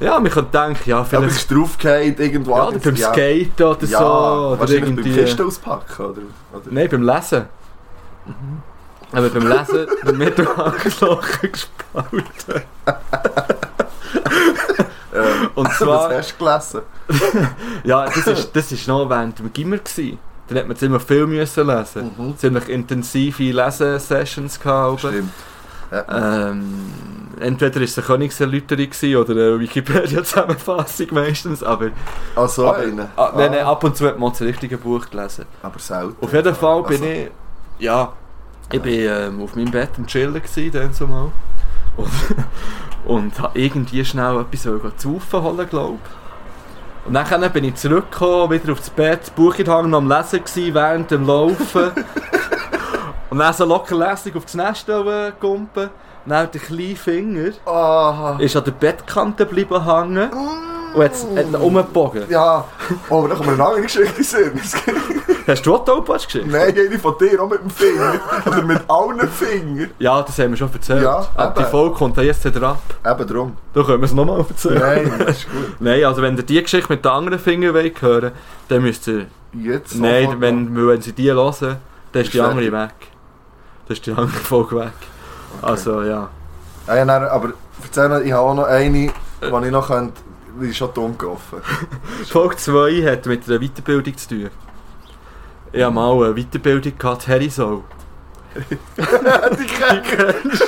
Ja, 0.00 0.18
man 0.18 0.30
könnte 0.30 0.58
denken, 0.58 0.88
ja, 0.88 1.04
vielleicht... 1.04 1.28
bist 1.28 1.50
du 1.50 1.56
draufgefallen, 1.56 2.16
irgendwo 2.18 2.56
Ja, 2.56 2.68
oder 2.68 2.78
beim 2.78 2.96
ja. 2.96 3.12
Skaten 3.12 3.64
oder 3.66 3.86
ja, 3.86 3.98
so. 3.98 4.04
Oder 4.04 4.60
wahrscheinlich 4.60 4.84
irgendwie. 4.84 5.10
beim 5.10 5.24
Kisten 5.24 5.46
auspacken, 5.46 6.04
oder? 6.04 6.22
oder? 6.52 6.64
Nein, 6.70 6.88
beim 6.90 7.02
Lesen. 7.02 7.44
Aber 9.12 9.28
beim 9.28 9.46
Lesen 9.46 9.86
den 10.06 10.18
Mittelhangknochen 10.18 11.52
gespalten. 11.52 12.62
Und 15.54 15.70
zwar, 15.72 16.10
Was 16.10 16.16
hast 16.16 16.34
du 16.40 16.44
gelesen? 16.44 16.80
ja, 17.84 18.06
das 18.06 18.26
ist, 18.26 18.56
das 18.56 18.72
ist 18.72 18.88
noch 18.88 19.08
während 19.10 19.38
dem 19.38 19.52
Gimmer 19.52 19.76
gewesen. 19.78 20.18
Dann 20.48 20.58
hat 20.58 20.68
man 20.68 20.76
ziemlich 20.76 21.02
viel 21.02 21.26
müssen 21.26 21.66
lesen. 21.66 22.10
Mhm. 22.16 22.38
Ziemlich 22.38 22.68
intensive 22.68 23.42
Lesesessions 23.42 24.58
gehabt. 24.58 25.00
Stimmt. 25.00 25.32
Ja. 25.90 26.48
Ähm, 26.48 26.90
entweder 27.40 27.76
war 27.76 27.82
es 27.82 27.98
eine 27.98 28.06
Königserläuterung 28.06 28.88
oder 29.22 29.32
eine 29.32 29.60
Wikipedia-Zusammenfassung 29.60 31.08
meistens, 31.12 31.62
aber, 31.62 31.90
Ah, 32.36 32.46
so 32.46 32.68
aber, 32.68 32.78
eine? 32.78 33.08
ah, 33.16 33.32
nein, 33.36 33.50
nein, 33.52 33.64
Ah, 33.64 33.72
ab 33.72 33.84
und 33.84 33.96
zu 33.96 34.06
hat 34.06 34.18
man 34.18 34.30
das 34.30 34.42
richtige 34.42 34.76
Buch 34.78 35.08
gelesen. 35.10 35.46
aber 35.62 35.78
selten. 35.78 36.16
Auf 36.24 36.32
jeden 36.32 36.54
Fall 36.54 36.82
bin 36.84 36.92
Also, 37.02 37.04
ich, 37.06 37.30
ja, 37.78 38.12
ich 38.72 38.80
bin 38.80 39.00
ähm, 39.00 39.42
auf 39.42 39.56
meinem 39.56 39.70
Bett 39.70 39.90
am 39.96 40.06
Chillen 40.06 40.34
gewesen, 40.34 40.70
dann 40.72 40.92
so 40.92 41.06
mal. 41.06 41.32
Und, 41.96 42.10
und 43.06 43.40
habe 43.40 43.58
irgendwie 43.58 44.04
schnell 44.04 44.40
etwas 44.40 44.62
zu 44.62 44.78
saufen 45.20 45.42
holen, 45.42 45.68
glaube 45.68 45.98
Und 47.06 47.14
dann 47.14 47.52
bin 47.52 47.64
ich 47.64 47.74
zurückgekommen, 47.76 48.50
wieder 48.50 48.72
aufs 48.72 48.90
Bett, 48.90 49.22
das 49.22 49.30
Buch 49.30 49.54
in 49.56 49.64
der 49.64 49.74
Hand 49.74 49.90
noch 49.90 49.98
am 49.98 50.08
Lesen 50.08 50.44
gewesen, 50.44 50.74
während 50.74 51.10
dem 51.10 51.26
Laufen. 51.26 51.90
und 53.30 53.38
dann 53.38 53.54
so 53.54 53.64
locker 53.64 53.96
lässig 53.96 54.36
auf 54.36 54.44
das 54.44 54.54
Nest 54.54 54.86
gumpen. 55.40 55.90
Dann 56.26 56.48
der 56.50 56.60
kleine 56.60 56.96
Finger 56.96 57.50
Ah, 57.66 58.36
ist 58.38 58.56
an 58.56 58.64
der 58.64 58.72
Bettkante 58.72 59.44
geblieben 59.46 59.84
hängen 59.84 60.30
und 60.94 61.02
hat, 61.02 61.12
hat 61.12 61.46
ihn 61.46 61.54
umgebogen. 61.54 62.24
ja. 62.28 62.64
Oh, 63.08 63.18
aber 63.18 63.28
da 63.30 63.34
kommt 63.36 63.48
eine 63.50 63.64
andere 63.64 63.82
Geschichte 63.82 64.22
sehen. 64.22 64.52
Hast 65.46 65.64
du 65.66 65.74
auch 65.74 65.84
Topatsch 65.84 66.26
geschickt? 66.26 66.46
Nein, 66.48 66.74
eine 66.76 66.98
von 66.98 67.14
dir, 67.18 67.40
auch 67.42 67.48
mit 67.48 67.60
dem 67.62 67.70
Finger. 67.70 68.14
Oder 68.46 68.62
mit 68.62 68.80
allen 68.88 69.28
Fingern. 69.28 69.90
Ja, 69.98 70.22
das 70.22 70.38
haben 70.38 70.50
wir 70.50 70.56
schon 70.56 70.72
erzählt. 70.72 71.02
Ja, 71.02 71.26
Aber 71.34 71.62
die. 71.62 71.68
Folge 71.70 71.94
kommt 71.96 72.16
jetzt 72.18 72.44
wieder 72.44 72.62
ab. 72.68 72.82
Eben 73.04 73.26
drum. 73.28 73.56
Da 73.72 73.82
können 73.82 74.00
wir 74.00 74.04
es 74.06 74.12
nochmal 74.12 74.40
erzählen. 74.48 74.78
Nein, 74.78 75.12
das 75.18 75.38
ist 75.38 75.50
gut. 75.50 75.80
Nein, 75.80 76.04
also 76.04 76.22
wenn 76.22 76.36
ihr 76.36 76.42
die 76.42 76.62
Geschichte 76.62 76.92
mit 76.92 77.04
den 77.04 77.10
anderen 77.10 77.38
Fingern 77.38 77.74
wollt 77.74 78.02
hören 78.02 78.32
dann 78.68 78.82
müsst 78.82 79.06
ihr... 79.08 79.26
Jetzt 79.52 79.96
Nein, 79.96 80.36
wenn, 80.40 80.86
wenn 80.86 81.00
sie 81.02 81.12
die 81.12 81.32
hören, 81.32 81.78
dann 82.12 82.22
ist 82.22 82.28
Ist 82.28 82.34
die 82.34 82.40
andere 82.40 82.70
weg. 82.70 82.94
Dann 83.86 83.96
ist 83.96 84.06
die 84.06 84.10
andere 84.12 84.28
Folge 84.28 84.76
weg. 84.76 84.92
Also 85.62 86.02
ja. 86.02 86.28
Ah, 86.86 86.96
ja, 86.96 87.04
dann, 87.04 87.24
aber 87.24 87.52
erzähl 87.82 88.08
noch, 88.08 88.20
ich 88.20 88.32
habe 88.32 88.42
auch 88.42 88.54
noch 88.54 88.64
eine, 88.64 88.90
die 88.90 89.06
ich 89.42 89.70
noch 89.70 89.86
könnte, 89.86 90.20
die 90.60 90.68
ist 90.68 90.76
schon 90.76 90.92
dumm 90.94 91.16
gelaufen. 91.16 91.60
Folge 92.28 92.56
2 92.56 93.02
hat 93.04 93.26
mit 93.26 93.48
einer 93.48 93.60
Weiterbildung 93.60 94.16
zu 94.16 94.28
tun. 94.28 94.50
Ich 95.72 95.82
habe 95.82 95.94
mal 95.94 96.12
eine 96.24 96.34
Weiterbildung 96.34 96.98
gehabt, 96.98 97.26
Herisau. 97.28 97.84
die 98.56 99.66
kennt 99.66 100.06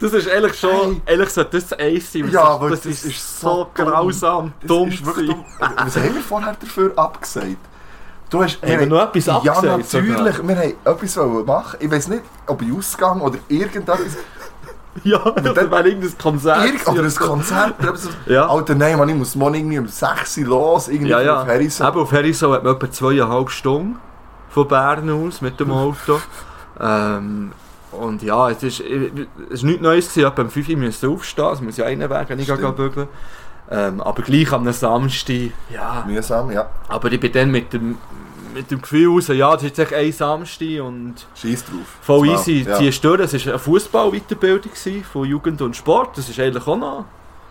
Das 0.00 0.12
ist 0.12 0.28
eigentlich 0.30 0.58
schon... 0.58 1.02
Eigentlich 1.04 1.30
sollte 1.30 1.60
das 1.60 1.72
eins 1.72 2.12
sein. 2.12 2.30
Ja, 2.30 2.42
das, 2.42 2.48
aber 2.50 2.70
das, 2.70 2.80
das 2.82 2.92
ist, 2.92 3.04
ist 3.06 3.40
so 3.40 3.70
grausam 3.74 4.52
Das 4.60 4.68
dumm. 4.68 4.90
dumm. 4.90 5.44
Was 5.58 5.96
haben 5.96 6.14
wir 6.14 6.22
vorher 6.22 6.56
dafür 6.58 6.92
abgesagt? 6.96 7.56
Du 8.30 8.42
hast, 8.42 8.62
Haben 8.62 8.78
wir 8.80 8.86
noch 8.86 9.02
etwas 9.02 9.26
Ja, 9.26 9.36
abgesagt 9.36 9.92
natürlich. 9.92 10.36
sogar? 10.36 10.48
Wir 10.48 10.56
haben 10.56 10.74
etwas 10.84 11.16
machen. 11.46 11.76
Ich 11.80 11.90
weiß 11.90 12.08
nicht, 12.08 12.22
ob 12.46 12.62
ich 12.62 12.72
Ausgang 12.72 13.20
oder 13.20 13.38
irgendetwas. 13.48 13.98
Ja, 15.04 15.18
das 15.18 15.54
dann- 15.54 15.70
wäre 15.70 15.88
irgendein 15.88 16.18
Konzert. 16.18 16.64
Irgend, 16.64 16.88
oder 16.88 17.02
ein. 17.04 17.14
Konzert. 17.14 17.74
Ja. 18.26 18.48
Alter, 18.48 18.74
nein, 18.74 18.98
Mann, 18.98 19.08
ich 19.08 19.14
muss 19.14 19.36
morgen 19.36 19.54
irgendwie 19.54 19.78
um 19.78 19.86
6 19.86 20.38
Uhr 20.38 20.46
los. 20.46 20.88
Irgendwie 20.88 21.10
Ja, 21.12 21.20
ja. 21.20 21.42
auf 21.42 21.46
Harrison. 21.48 21.86
Eben 21.88 22.00
auf 22.00 22.10
Herisau 22.12 22.52
hat 22.52 22.64
man 22.64 22.74
etwa 22.74 22.90
zweieinhalb 22.90 23.50
Stunden 23.50 23.98
von 24.48 24.66
Bern 24.66 25.08
aus 25.10 25.40
mit 25.40 25.60
dem 25.60 25.70
Auto. 25.70 26.20
ähm, 26.80 27.52
und 27.92 28.22
ja, 28.24 28.50
es 28.50 28.62
ist, 28.64 28.80
es 28.80 29.10
ist 29.50 29.62
nichts 29.62 29.80
Neues 29.80 30.08
gewesen. 30.12 30.26
Etwa 30.28 30.42
um 30.42 30.50
5 30.50 30.68
Uhr 30.68 30.76
müssen 30.76 31.08
aufstehen. 31.14 31.52
Es 31.52 31.60
muss 31.60 31.76
ja 31.76 31.86
einen 31.86 32.10
Weg, 32.10 32.28
wenn 32.28 32.38
ich 32.40 32.46
gehe 32.46 32.72
bügeln. 32.72 33.08
Ähm, 33.70 34.00
aber 34.00 34.22
gleich 34.22 34.52
am 34.52 34.70
Samstag, 34.72 35.52
ja. 35.72 36.04
Mühsam, 36.04 36.50
ja. 36.50 36.66
Aber 36.88 37.12
ich 37.12 37.20
bin 37.20 37.30
dann 37.30 37.52
mit 37.52 37.72
dem, 37.72 37.98
mit 38.54 38.70
dem 38.70 38.82
Gefühl 38.82 39.08
raus, 39.08 39.28
ja, 39.28 39.52
das 39.52 39.62
ist 39.62 39.78
jetzt 39.78 39.92
echt 39.92 39.94
ein 39.94 40.12
Samstag 40.12 40.80
und 40.82 41.14
Scheiß 41.34 41.64
drauf. 41.64 41.98
voll 42.02 42.26
Zwar, 42.26 42.34
easy. 42.36 42.66
Ja. 42.68 42.78
Die 42.78 42.92
Störung, 42.92 43.20
es 43.20 43.34
war 43.34 43.52
eine 43.52 43.58
Fußball-Weiterbildung 43.58 44.72
von 45.10 45.24
Jugend 45.26 45.62
und 45.62 45.76
Sport. 45.76 46.18
Das 46.18 46.28
ist 46.28 46.38
eigentlich 46.38 46.66
auch 46.66 46.76
noch, 46.76 47.04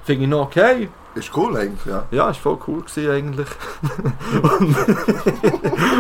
finde 0.06 0.24
ich 0.24 0.29
noch 0.29 0.41
okay. 0.41 0.89
Ist 1.15 1.36
cool 1.36 1.58
eigentlich, 1.58 1.86
ja. 1.86 2.06
Ja, 2.12 2.25
war 2.27 2.34
voll 2.34 2.60
cool 2.68 2.82
gewesen, 2.82 3.12
eigentlich. 3.12 3.48
und 4.60 4.75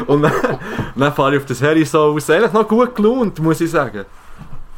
und 0.07 0.21
dann, 0.21 0.59
dann 0.95 1.13
fahre 1.13 1.35
ich 1.35 1.41
auf 1.41 1.45
das 1.45 1.61
Herisau 1.61 2.13
aus. 2.13 2.29
Eigentlich 2.29 2.53
noch 2.53 2.67
gut 2.67 2.95
gelohnt, 2.95 3.39
muss 3.39 3.61
ich 3.61 3.71
sagen. 3.71 4.05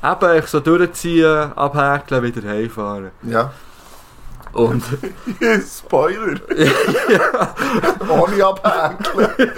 Eben, 0.04 0.38
ich 0.38 0.48
so 0.48 0.60
durchziehen, 0.60 1.54
abhäkeln, 1.54 2.24
wieder 2.24 2.50
heimfahren. 2.50 3.12
Ja. 3.24 3.52
Und 4.54 4.84
Spoiler. 5.78 6.40
Ohne 8.10 8.46
abhänkeln. 8.46 9.52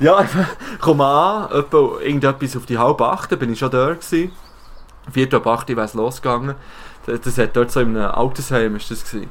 ja, 0.00 0.22
ich 0.22 0.78
komme 0.80 1.04
an, 1.04 1.50
etwa 1.52 2.00
irgendetwas 2.00 2.56
auf 2.56 2.66
die 2.66 2.78
halb 2.78 3.00
acht, 3.00 3.36
bin 3.38 3.52
ich 3.52 3.58
schon 3.58 3.70
da 3.70 3.94
gewesen. 3.94 4.32
Vierte 5.10 5.36
ab 5.36 5.46
acht 5.46 5.68
wäre 5.68 5.82
es 5.82 5.94
losgegangen. 5.94 6.54
Das, 7.06 7.20
das 7.20 7.38
hat 7.38 7.56
dort 7.56 7.70
so 7.70 7.80
in 7.80 7.96
einem 7.96 8.10
Altersheim, 8.10 8.76
ist 8.76 8.90
das 8.90 9.04
gewesen. 9.04 9.30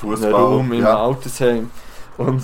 Fußball. 0.00 0.32
Raum 0.32 0.72
im 0.72 0.82
ja. 0.82 0.98
Altersheim. 0.98 1.70
Und. 2.16 2.42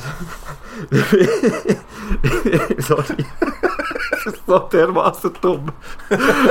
Sorry. 2.78 3.24
Das 4.10 4.26
ist 4.34 4.46
so 4.46 4.58
dermaßen 4.58 5.32
dumm. 5.40 5.66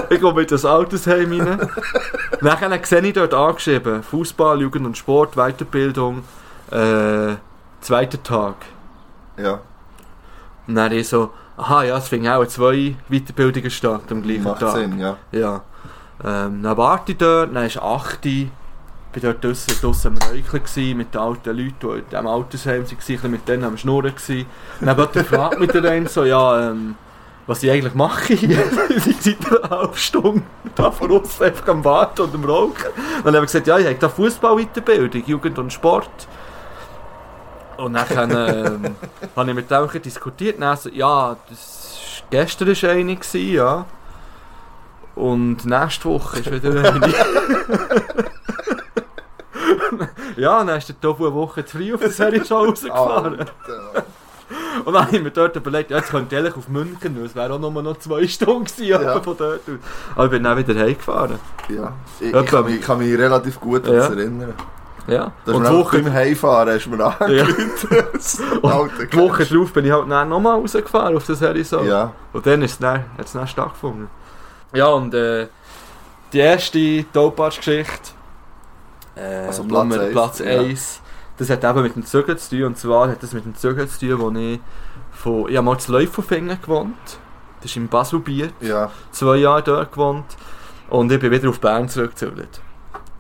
Ich 0.10 0.22
komme 0.22 0.42
in 0.42 0.48
das 0.48 0.66
Altersheim 0.66 1.40
rein. 1.40 1.70
Nachher 2.42 2.80
sehe 2.84 3.02
ich 3.02 3.14
dort 3.14 3.34
angeschrieben: 3.34 4.04
Fußball, 4.04 4.62
Jugend 4.62 4.86
und 4.86 4.98
Sport, 4.98 5.36
Weiterbildung, 5.36 6.24
äh, 6.72 7.36
zweiter 7.82 8.24
Tag. 8.24 8.56
ja. 9.38 9.60
Und 10.68 10.76
dann 10.76 10.92
ich 10.92 11.08
so: 11.10 11.32
Aha, 11.58 11.84
ja, 11.84 11.98
es 11.98 12.08
fing 12.08 12.28
auch 12.28 12.46
zwei 12.46 12.96
Weiterbildungen 13.10 13.70
statt 13.70 14.04
am 14.12 14.22
gleichen 14.22 14.44
Macht 14.44 14.62
Tag. 14.62 14.76
Sinn, 14.76 14.98
ja. 15.00 15.18
Ja. 15.32 15.62
Ähm, 16.24 16.64
dann 16.64 16.78
warte 16.78 17.12
ich 17.12 17.18
dort, 17.18 17.54
dann 17.56 17.66
ist 17.66 17.82
8 17.82 18.26
Uhr. 18.26 18.48
Ich 19.12 19.24
war 19.24 19.34
dort 19.34 19.44
draussen, 19.44 19.74
draussen 19.82 20.18
am 20.22 20.30
Räucheln 20.30 20.98
mit 20.98 21.14
den 21.16 21.22
alten 21.22 21.58
Leuten, 21.58 21.76
die 21.82 21.88
in 21.88 22.10
diesem 22.10 22.28
Altersheim 22.28 22.86
waren, 22.86 23.32
mit 23.32 23.48
denen 23.48 23.64
am 23.64 23.78
Schnurren. 23.78 24.14
Gewesen. 24.14 24.46
Und 24.80 24.88
dann 24.88 24.98
hat 24.98 25.16
er 25.16 25.24
gefragt 25.24 25.60
mit 25.60 25.74
der 25.74 25.92
einen 25.92 26.08
so, 26.08 26.26
ja, 26.26 26.70
ähm, 26.70 26.96
was 27.48 27.64
ich 27.64 27.72
eigentlich 27.72 27.96
mache 27.96 28.34
ich 28.34 29.18
seit 29.20 29.52
einer 29.52 29.70
halben 29.72 29.98
Stunde 29.98 30.44
da 30.76 30.92
vor 30.92 31.10
uns 31.10 31.42
einfach 31.42 31.68
am 31.70 31.84
Warten 31.84 32.22
und 32.22 32.36
am 32.36 32.46
Rauchen. 32.46 32.68
Und 32.68 33.26
dann 33.26 33.26
haben 33.26 33.34
wir 33.34 33.42
gesagt, 33.42 33.66
ja, 33.66 33.80
ich 33.80 33.88
habe 33.88 33.96
da 33.96 34.10
Fußball-Weiterbildung, 34.10 35.24
Jugend 35.26 35.58
und 35.58 35.74
Sport. 35.74 36.28
Und 37.78 37.94
dann 37.94 38.32
ähm, 38.32 38.96
habe 39.36 39.50
ich 39.50 39.56
mit 39.56 39.72
dem 39.72 40.02
diskutiert. 40.04 40.56
Und 40.56 40.62
dann 40.62 40.78
so, 40.78 40.90
ja, 40.90 41.36
das 41.50 41.60
ist, 41.60 42.24
gestern 42.30 42.68
war 42.68 42.90
eine, 42.92 43.16
gewesen, 43.16 43.54
ja. 43.54 43.86
Und 45.16 45.66
nächste 45.66 46.06
Woche 46.06 46.40
ist 46.40 46.52
wieder 46.52 46.94
eine. 46.94 47.14
ja, 50.40 50.64
dann 50.64 50.78
ist 50.78 50.90
der 50.90 51.00
Tofu 51.00 51.26
eine 51.26 51.36
Woche 51.36 51.66
zu 51.66 51.78
früh 51.78 51.94
auf 51.94 52.00
der 52.00 52.10
Serie 52.12 52.44
schon 52.46 52.66
rausgefahren. 52.70 53.40
Alter. 53.40 54.04
Und 54.84 54.94
dann 54.94 55.06
habe 55.06 55.16
ich 55.18 55.22
mir 55.22 55.30
dort 55.32 55.56
überlegt, 55.56 55.92
ja, 55.92 55.98
jetzt 55.98 56.10
könnte 56.10 56.36
ich 56.40 56.56
auf 56.58 56.68
München, 56.70 57.16
weil 57.18 57.26
es 57.26 57.36
wäre 57.36 57.54
auch 57.54 57.60
nur 57.60 57.72
noch 57.84 57.98
zwei 58.00 58.28
Stunden 58.28 58.66
gewesen, 58.66 58.86
Ja. 58.88 59.02
ja. 59.02 59.22
von 59.22 59.38
dort 59.38 59.42
aus. 59.42 59.60
Aber 60.16 60.26
ich 60.26 60.32
bin 60.32 60.44
dann 60.44 60.58
wieder 60.58 60.80
heimgefahren. 60.80 61.40
Ja. 61.70 61.94
Ich, 62.20 62.34
ich, 62.34 62.46
kann 62.48 62.66
mich, 62.66 62.76
ich 62.76 62.82
kann 62.82 62.98
mich 62.98 63.16
relativ 63.18 63.60
gut 63.60 63.86
Ja. 63.86 63.94
das 63.94 64.10
erinnern. 64.10 64.54
Ja. 65.08 65.32
Das 65.46 65.56
Und 65.56 65.70
Woche, 65.70 66.00
beim 66.00 66.14
Heimfahren 66.14 66.70
hast 66.76 66.86
du 66.86 66.90
mir 66.92 67.04
angerufen. 67.06 67.90
Alter, 68.64 69.06
die 69.12 69.18
Woche 69.18 69.46
drauf 69.46 69.74
bin 69.74 69.86
ich 69.86 69.92
halt 69.92 70.10
dann 70.10 70.30
nochmal 70.30 70.60
rausgefahren 70.60 71.16
auf 71.16 71.26
das 71.26 71.42
Horizont. 71.42 71.88
Ja, 71.88 72.12
Und 72.34 72.46
dann 72.46 72.62
ist 72.62 72.72
es 72.74 72.78
dann, 72.80 73.06
dann 73.34 73.48
stattgefunden. 73.48 74.08
Ja, 74.74 74.88
und 74.88 75.14
äh, 75.14 75.48
die 76.32 76.40
erste 76.40 77.06
Topatsch-Geschichte, 77.12 78.12
äh, 79.20 79.46
Also 79.48 79.64
Platz 79.64 79.84
Nummer- 79.90 80.02
eins, 80.04 80.12
Platz 80.12 80.40
ja. 80.40 80.46
1, 80.46 81.02
das 81.38 81.50
hat 81.50 81.64
eben 81.64 81.82
mit 81.84 81.96
dem 81.96 82.06
Zügel 82.06 82.38
zu 82.38 82.50
tun. 82.56 82.64
Und 82.66 82.78
zwar 82.78 83.10
hat 83.10 83.22
das 83.24 83.34
mit 83.34 83.46
dem 83.46 83.56
Zügel 83.56 83.88
zu 83.88 84.00
tun, 84.00 84.20
wo 84.20 84.32
ich 84.40 84.60
von, 85.12 85.50
ich 85.50 85.56
habe 85.58 85.66
mal 85.66 85.78
zu 85.78 85.92
Leufelfingen 85.92 86.60
gewohnt. 86.62 86.96
Das 87.62 87.72
ist 87.72 87.78
im 87.78 87.88
Baselbiet. 87.90 88.54
ja. 88.62 88.90
zwei 89.12 89.38
Jahre 89.38 89.62
dort 89.64 89.92
gewohnt 89.92 90.26
und 90.90 91.12
ich 91.12 91.20
bin 91.20 91.30
wieder 91.32 91.50
auf 91.50 91.60
Bern 91.60 91.90
zurückgezügelt. 91.90 92.62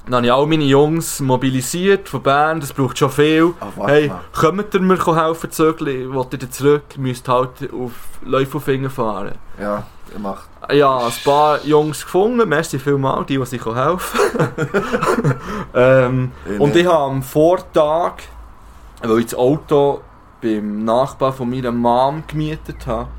Dann 0.09 0.15
habe 0.17 0.25
ich 0.25 0.33
all 0.33 0.47
meine 0.47 0.63
Jungs 0.63 1.19
mobilisiert 1.19 2.09
von 2.09 2.23
Bern, 2.23 2.59
das 2.59 2.73
braucht 2.73 2.97
schon 2.97 3.11
viel. 3.11 3.53
Warte 3.75 3.93
Hey, 3.93 4.11
kommt 4.33 4.73
ihr 4.73 4.79
mir 4.79 4.97
helfen? 4.97 5.49
Ich 5.51 5.59
will 5.59 6.31
wieder 6.31 6.49
zurück, 6.49 6.83
müsst 6.97 7.27
halt 7.27 7.71
auf 7.71 7.91
Läufelfingen 8.23 8.89
fahren. 8.89 9.35
Ja, 9.61 9.83
er 10.11 10.19
macht. 10.19 10.49
Ja, 10.71 10.97
ein 10.97 11.13
paar 11.23 11.63
Jungs 11.63 12.01
gefunden, 12.01 12.49
merci 12.49 12.79
vielmal, 12.79 13.23
die, 13.25 13.37
die 13.37 13.45
sich 13.45 13.63
helfen 13.63 14.19
ähm, 15.75 16.31
Ich 16.51 16.59
Und 16.59 16.75
ich 16.75 16.87
habe 16.87 17.11
am 17.11 17.21
Vortag, 17.21 18.13
weil 19.03 19.19
ich 19.19 19.25
das 19.25 19.35
Auto 19.35 20.01
beim 20.41 20.85
Nachbar 20.85 21.33
von 21.33 21.51
meiner 21.51 21.71
Mom 21.71 22.23
gemietet 22.25 22.87
habe, 22.87 23.09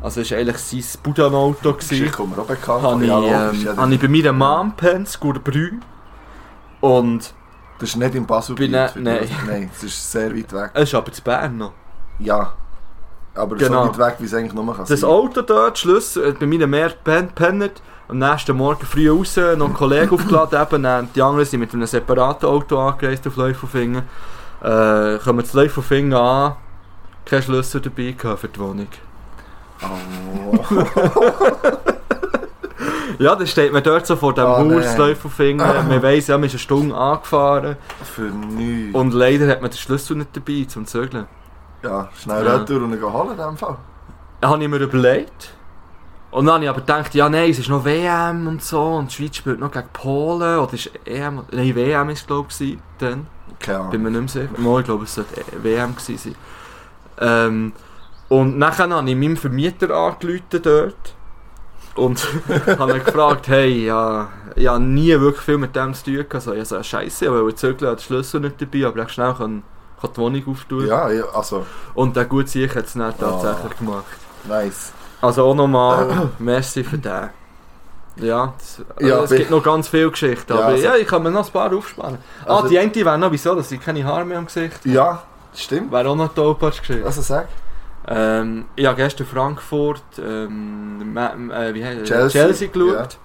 also 0.00 0.22
es 0.22 0.30
war 0.30 0.38
eigentlich 0.38 0.56
sein 0.56 1.02
auch 2.38 2.46
bekannt 2.46 2.82
habe 2.82 3.04
ich, 3.04 3.10
Ja, 3.10 3.50
ähm, 3.50 3.62
ja, 3.62 3.76
habe 3.76 3.94
ich 3.94 4.00
bei 4.00 4.08
meiner 4.08 4.32
Mom 4.32 4.70
gepennt, 4.70 5.20
Gurbrü. 5.20 5.72
Und 6.80 7.34
Das 7.78 7.88
ist 7.90 7.96
nicht 7.96 8.14
in 8.14 8.26
Basel. 8.26 8.54
Bin 8.56 8.74
ich- 8.74 8.94
nein. 8.96 9.28
Nein, 9.46 9.70
es 9.74 9.82
ist 9.84 10.12
sehr 10.12 10.34
weit 10.36 10.52
weg. 10.52 10.70
es 10.74 10.82
ist 10.84 10.94
aber 10.94 11.10
zu 11.12 11.22
Bern 11.22 11.56
noch. 11.58 11.72
Ja. 12.18 12.52
Aber 13.34 13.56
Genau. 13.56 13.84
so 13.86 13.98
weit 13.98 13.98
weg, 14.12 14.14
wie 14.18 14.24
es 14.26 14.34
eigentlich 14.34 14.52
nur 14.52 14.66
kann 14.74 14.84
Das 14.86 15.00
sein. 15.00 15.08
Auto 15.08 15.40
dort, 15.42 15.78
Schluss, 15.78 16.16
äh, 16.16 16.34
bei 16.38 16.46
meiner 16.46 16.66
Mehr 16.66 16.90
pennt, 16.90 17.80
am 18.08 18.18
nächsten 18.18 18.56
Morgen 18.56 18.84
früh 18.84 19.08
raus, 19.10 19.36
noch 19.36 19.66
einen 19.66 19.72
Kollegen 19.74 20.10
aufgeladen, 20.14 20.60
eben, 20.60 20.82
dann 20.82 21.08
die 21.14 21.22
anderen 21.22 21.44
sind 21.46 21.60
mit 21.60 21.72
einem 21.72 21.86
separaten 21.86 22.48
Auto 22.48 22.78
angereist 22.78 23.26
auf 23.28 23.36
Läufelfingen. 23.36 24.02
Äh, 24.62 25.18
kommen 25.24 25.44
zu 25.44 25.56
Läufelfingen 25.56 26.12
an, 26.12 26.56
kein 27.24 27.42
Schlüssel 27.42 27.80
dabei 27.80 28.12
gehabt 28.18 28.40
für 28.40 28.48
die 28.48 28.58
Wohnung. 28.60 28.88
Oh. 29.82 30.58
Ja, 33.18 33.34
dann 33.36 33.46
steht 33.46 33.72
man 33.72 33.82
dort 33.82 34.06
so 34.06 34.16
vor 34.16 34.34
dem 34.34 34.44
Oh, 34.44 34.56
Haus, 34.58 34.84
nein. 34.84 34.98
Läufelfingen, 34.98 35.66
man 35.88 36.02
weiss, 36.02 36.26
ja, 36.28 36.36
man 36.38 36.44
ist 36.46 36.52
eine 36.52 36.58
Stunde 36.58 36.94
angefahren 36.96 37.76
Für 38.02 38.22
nichts. 38.22 38.94
und 38.94 39.12
leider 39.14 39.48
hat 39.48 39.60
man 39.62 39.70
den 39.70 39.76
Schlüssel 39.78 40.16
nicht 40.16 40.36
dabei 40.36 40.64
zum 40.68 40.86
Zügeln. 40.86 41.26
ja, 41.82 42.08
schnell 42.20 42.44
Ja. 42.46 42.56
retour 42.56 42.82
und 42.82 43.02
holen 43.02 43.30
in 43.32 43.36
dem 43.38 43.56
Fall. 43.56 43.76
Dann 44.40 44.50
habe 44.50 44.62
ich 44.62 44.68
mir 44.68 44.78
überlegt. 44.78 45.54
Und 46.30 46.46
dann 46.46 46.54
habe 46.54 46.64
ich 46.64 46.70
aber 46.70 46.80
gedacht, 46.80 47.14
ja 47.16 47.28
nein, 47.28 47.50
es 47.50 47.58
ist 47.58 47.68
noch 47.68 47.84
WM 47.84 48.46
und 48.46 48.62
so 48.62 48.80
und 48.82 49.10
die 49.10 49.14
Schweiz 49.16 49.36
spielt 49.36 49.58
noch 49.58 49.72
gegen 49.72 49.88
Polen 49.92 50.58
oder 50.60 50.74
ist 50.74 50.88
EM, 51.04 51.42
nein 51.50 51.74
WM 51.74 52.08
ist 52.10 52.26
glaube 52.28 52.48
ich 52.60 52.78
dann, 52.98 53.26
Keine 53.58 53.88
bin 53.90 54.02
mir 54.04 54.10
nicht 54.12 54.36
mehr 54.36 54.46
sicher, 54.48 54.78
ich 54.78 54.84
glaube 54.84 55.04
es 55.04 55.14
sollte 55.16 55.42
WM 55.62 55.96
gewesen 55.96 56.18
sein. 56.18 56.34
Ähm, 57.18 57.72
und 58.28 58.58
nachher 58.58 58.88
habe 58.90 59.10
ich 59.10 59.16
meinem 59.16 59.36
Vermieter 59.36 59.90
angerufen 59.90 60.62
dort 60.62 61.14
und 61.96 62.26
habe 62.78 62.98
ihn 62.98 63.04
gefragt, 63.04 63.48
hey, 63.48 63.86
ja, 63.86 64.28
ich 64.56 64.66
habe 64.66 64.80
nie 64.82 65.08
wirklich 65.20 65.44
viel 65.44 65.58
mit 65.58 65.74
dem 65.76 65.94
zu 65.94 66.04
tun 66.04 66.14
gehabt, 66.16 66.34
also, 66.34 66.52
ich 66.54 66.68
so, 66.68 66.82
scheiße, 66.82 67.28
aber 67.28 67.46
ich 67.48 67.56
zügeln, 67.56 67.96
den 67.96 67.98
Schlüssel 67.98 68.40
nicht 68.40 68.60
dabei, 68.60 68.86
aber 68.86 69.02
ich 69.02 69.08
schnell 69.10 69.34
kann, 69.34 69.62
kann 70.00 70.10
die 70.14 70.20
Wohnung 70.20 70.42
auftun. 70.48 70.86
Ja, 70.86 71.10
ja, 71.10 71.24
also, 71.34 71.66
Und 71.94 72.16
der 72.16 72.24
gut 72.24 72.48
sich 72.48 72.74
hat 72.74 72.86
es 72.86 72.94
dann 72.94 73.16
tatsächlich 73.18 73.78
gemacht. 73.78 74.04
nice. 74.48 74.92
Also 75.20 75.44
auch 75.44 75.54
nochmal 75.54 76.30
merci 76.38 76.82
für 76.82 76.96
den. 76.98 77.28
Ja, 78.16 78.52
das, 78.58 78.82
Ja, 79.00 79.20
also 79.20 79.34
es 79.34 79.38
gibt 79.40 79.50
noch 79.50 79.62
ganz 79.62 79.88
viele 79.88 80.10
Geschichten, 80.10 80.52
Ja, 80.52 80.58
aber 80.58 80.66
also- 80.68 80.82
ja, 80.84 80.96
ich 80.96 81.06
kann 81.06 81.22
mir 81.22 81.30
noch 81.30 81.46
ein 81.46 81.52
paar 81.52 81.72
aufsparen. 81.74 82.18
Ah, 82.46 82.56
Also- 82.56 82.68
die 82.68 82.78
eine 82.78 82.94
wäre 82.94 83.18
noch, 83.18 83.30
wieso, 83.30 83.54
dass 83.54 83.70
ich 83.70 83.80
keine 83.80 84.04
Haare 84.04 84.24
mehr 84.24 84.38
am 84.38 84.46
Gesicht 84.46 84.84
Ja, 84.84 85.22
stimmt. 85.54 85.92
Wäre 85.92 86.08
auch 86.08 86.16
noch 86.16 86.34
Topatsch-Geschichte. 86.34 87.04
Also 87.04 87.20
sag. 87.22 87.48
Ähm, 88.08 88.64
ich 88.76 88.86
habe 88.86 88.96
gestern 88.96 89.26
Frankfurt, 89.26 90.02
ähm, 90.18 91.16
äh, 91.16 91.74
wie 91.74 91.84
heißt 91.84 92.04
Chelsea, 92.04 92.28
Chelsea 92.46 92.68
geschaut. 92.68 93.18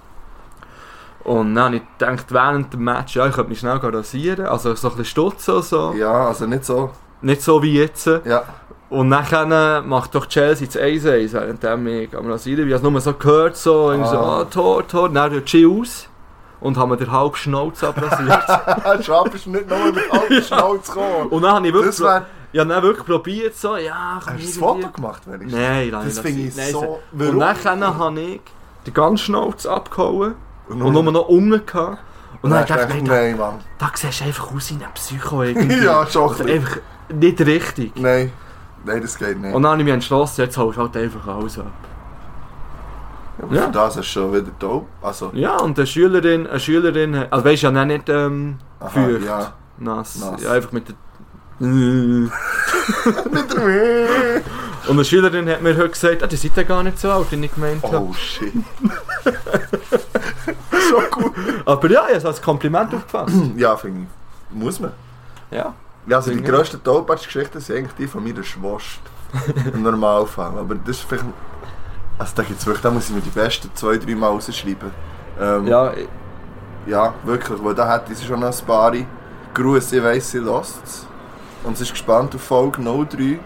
Und 1.24 1.56
dann 1.56 1.64
habe 1.66 1.76
ich 1.78 1.82
gedacht, 1.98 2.26
während 2.32 2.74
dem 2.74 2.84
Match, 2.84 3.16
ja, 3.16 3.26
ich 3.28 3.34
könnte 3.34 3.50
mich 3.50 3.60
schnell 3.60 3.78
rasieren, 3.78 4.46
also 4.46 4.76
so 4.76 4.90
ein 4.90 4.92
bisschen 4.98 5.06
stutzen 5.06 5.56
und 5.56 5.66
so. 5.66 5.94
Ja, 5.98 6.28
also 6.28 6.46
nicht 6.46 6.66
so. 6.66 6.92
Nicht 7.22 7.42
so 7.42 7.64
wie 7.64 7.80
jetzt. 7.80 8.06
Ja. 8.26 8.44
Und 8.90 9.10
dann 9.10 9.88
macht 9.90 10.14
doch 10.14 10.28
Chelsea 10.28 10.68
das 10.68 10.78
1-1, 10.78 11.34
während 11.34 11.88
ich 11.88 12.16
am 12.16 12.30
Rasieren 12.30 12.58
bin. 12.60 12.68
Ich 12.68 12.74
habe 12.76 12.88
es 12.88 12.92
nur 12.92 13.02
so 13.02 13.14
gehört, 13.14 13.58
so, 13.58 13.92
irgendwie 13.92 14.10
so, 14.12 14.18
Ah. 14.18 14.42
ah, 14.42 14.46
Tor, 14.46 14.88
Tor. 14.88 15.10
Dann 15.10 15.32
rührt 15.32 15.50
sie 15.50 15.66
aus 15.66 16.08
und 16.62 16.78
haben 16.78 16.90
mir 16.90 16.98
den 16.98 17.12
halben 17.12 17.36
Schnauz 17.36 17.84
abrasiert. 17.84 18.44
Schraub 19.04 19.34
ist 19.34 19.48
nicht 19.48 19.68
nur 19.68 19.92
mit 19.92 20.04
alten 20.12 20.44
Schnauz 20.44 20.88
gekommen. 20.88 21.28
und 21.32 21.42
dann 21.42 21.54
habe 21.56 21.68
ich 21.68 21.74
wirklich, 21.74 22.00
ich 22.56 22.62
habe 22.62 22.70
dann 22.70 22.84
wirklich 22.84 23.06
probiert, 23.06 23.54
so, 23.58 23.76
ja, 23.76 24.22
hast 24.26 24.30
du 24.30 24.46
das 24.46 24.58
Foto 24.58 24.88
gemacht? 24.88 25.24
Nein, 25.26 25.50
nein, 25.50 25.92
Das 25.92 26.20
finde 26.20 26.44
ich 26.44 26.56
nein, 26.56 26.72
so... 26.72 27.02
Und 27.12 27.40
dann 27.40 27.98
habe 27.98 28.22
ich 28.22 28.42
den 28.86 28.94
ganzen 28.94 29.18
Schnauz 29.18 29.66
abgehauen 29.66 30.36
und 30.70 30.80
nur 30.80 31.04
noch 31.04 31.28
unten 31.28 31.66
gehabt. 31.66 31.98
Und 32.42 32.52
dann 32.52 32.66
dachte 32.66 32.96
ich, 32.96 33.04
nein, 33.04 33.38
Mann. 33.38 33.56
da, 33.78 33.92
siehst 33.94 34.22
du 34.22 34.24
einfach 34.24 34.56
aus 34.56 34.70
wie 34.72 34.76
ein 34.82 34.94
Psycho 34.94 35.44
irgendwie. 35.44 35.80
Ja, 35.84 36.08
schon 36.08 36.34
ein 36.34 36.50
einfach 36.50 36.78
nicht 37.14 37.42
richtig. 37.42 37.92
Nein. 37.98 38.32
Nein, 38.86 39.02
das 39.02 39.18
geht 39.18 39.38
nicht. 39.38 39.54
Und 39.54 39.64
dann 39.64 39.74
habe 39.74 39.82
ich 39.82 39.86
mich 39.86 39.94
entschlossen, 39.94 40.40
jetzt 40.40 40.58
holst 40.58 40.78
du 40.78 40.84
halt 40.84 40.96
einfach 40.96 41.28
alles 41.28 41.60
ab. 41.60 41.66
Aber 43.42 43.54
Ja. 43.54 43.64
Für 43.64 43.72
das 43.72 43.98
ist 43.98 44.08
schon 44.08 44.32
wieder 44.32 44.52
dope. 44.60 44.86
Also, 45.02 45.30
Ja, 45.34 45.58
und 45.58 45.78
eine 45.78 45.86
Schülerin, 45.86 46.48
eine 46.48 46.60
Schülerin, 46.62 47.16
also 47.30 47.44
weißt 47.44 47.64
du 47.64 47.68
ja 47.68 47.84
nicht 47.84 48.08
ähm, 48.08 48.60
aha, 48.80 49.08
ja. 49.10 49.54
nass. 49.78 50.22
Nass. 50.22 50.42
Ja, 50.42 50.54
einfach 50.54 50.72
mit 50.72 50.88
der... 50.88 50.96
und 51.60 52.32
der 53.56 53.64
Mühe. 53.64 54.42
eine 54.90 55.06
Schülerin 55.06 55.50
hat 55.50 55.62
mir 55.62 55.76
heute 55.78 55.90
gesagt, 55.90 56.22
ah, 56.24 56.28
die 56.28 56.36
seid 56.36 56.58
ja 56.58 56.64
gar 56.64 56.84
nicht 56.84 57.00
so 57.00 57.10
alt, 57.12 57.32
wie 57.32 57.44
ich 57.44 57.54
gemeint 57.54 57.82
habe. 57.84 57.98
Oh 57.98 58.14
shit. 58.14 58.54
so 60.90 61.02
gut. 61.12 61.34
Aber 61.66 61.90
ja, 61.90 62.02
ich 62.04 62.08
habe 62.08 62.18
es 62.18 62.26
als 62.26 62.42
Kompliment 62.42 62.94
aufgefasst. 62.94 63.36
Ja, 63.58 63.76
finde 63.78 64.02
ich. 64.02 64.56
Muss 64.56 64.80
man. 64.80 64.92
ja. 65.52 65.74
Ja, 66.08 66.18
also 66.18 66.30
die 66.30 66.44
grössten 66.44 66.84
Topatsch-Geschichten 66.84 67.60
sind 67.60 67.78
eigentlich 67.78 67.96
die 67.96 68.06
von 68.06 68.24
meiner 68.24 68.44
Schwester. 68.44 69.02
Im 69.74 69.82
Normalfall. 69.82 70.56
Aber 70.60 70.76
das 70.76 70.98
ist 70.98 71.06
vielleicht... 71.10 71.26
Also 72.20 72.34
da 72.36 72.44
gibt's 72.44 72.64
wirklich... 72.64 72.84
Da 72.84 72.92
muss 72.92 73.10
ich 73.10 73.16
mir 73.16 73.22
die 73.22 73.32
besten 73.32 73.72
zwei, 73.74 73.98
drei 73.98 74.14
Mal 74.14 74.28
rausschreiben. 74.28 74.92
Ähm, 75.42 75.66
Ja, 75.66 75.94
Ja, 76.86 77.14
wirklich, 77.24 77.58
weil 77.64 77.74
da 77.74 77.88
hat 77.88 78.08
sie 78.16 78.24
schon 78.24 78.40
noch 78.40 78.56
ein 78.56 78.66
paar 78.68 78.94
Grüße, 79.56 79.98
ich 79.98 80.04
weiss, 80.04 80.30
sie 80.30 80.38
lässt 80.38 81.05
Und 81.66 81.78
sie 81.78 81.84
ist 81.84 81.92
gespannt 81.92 82.34
auf 82.36 82.42
Folge 82.42 82.82
03. 82.82 83.40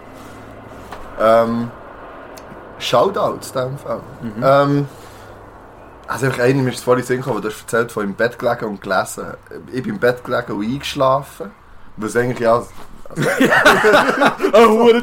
Ähm, 1.20 1.70
Shoutouts 2.78 3.50
in 3.50 3.60
dem 3.60 3.78
Fall. 3.78 4.00
Mhm. 4.22 4.42
Ähm, 4.42 4.88
also 6.06 6.26
einfach 6.26 6.42
eine, 6.42 6.62
mir 6.62 6.70
ist 6.72 6.82
vorhin 6.82 7.04
Sinn 7.04 7.18
gekommen, 7.18 7.40
du 7.40 7.48
hast 7.48 7.60
erzählt, 7.60 7.92
von 7.92 8.04
im 8.04 8.14
Bett 8.14 8.38
gelegen 8.38 8.64
und 8.66 8.80
gelesen. 8.80 9.26
Ich 9.72 9.82
bin 9.82 9.94
im 9.94 10.00
Bett 10.00 10.24
gelegen 10.24 10.52
und 10.52 10.64
eingeschlafen. 10.64 11.50
Was 11.96 12.16
eigentlich 12.16 12.40
ja... 12.40 12.62
ein 13.16 14.68
hoher 14.68 15.02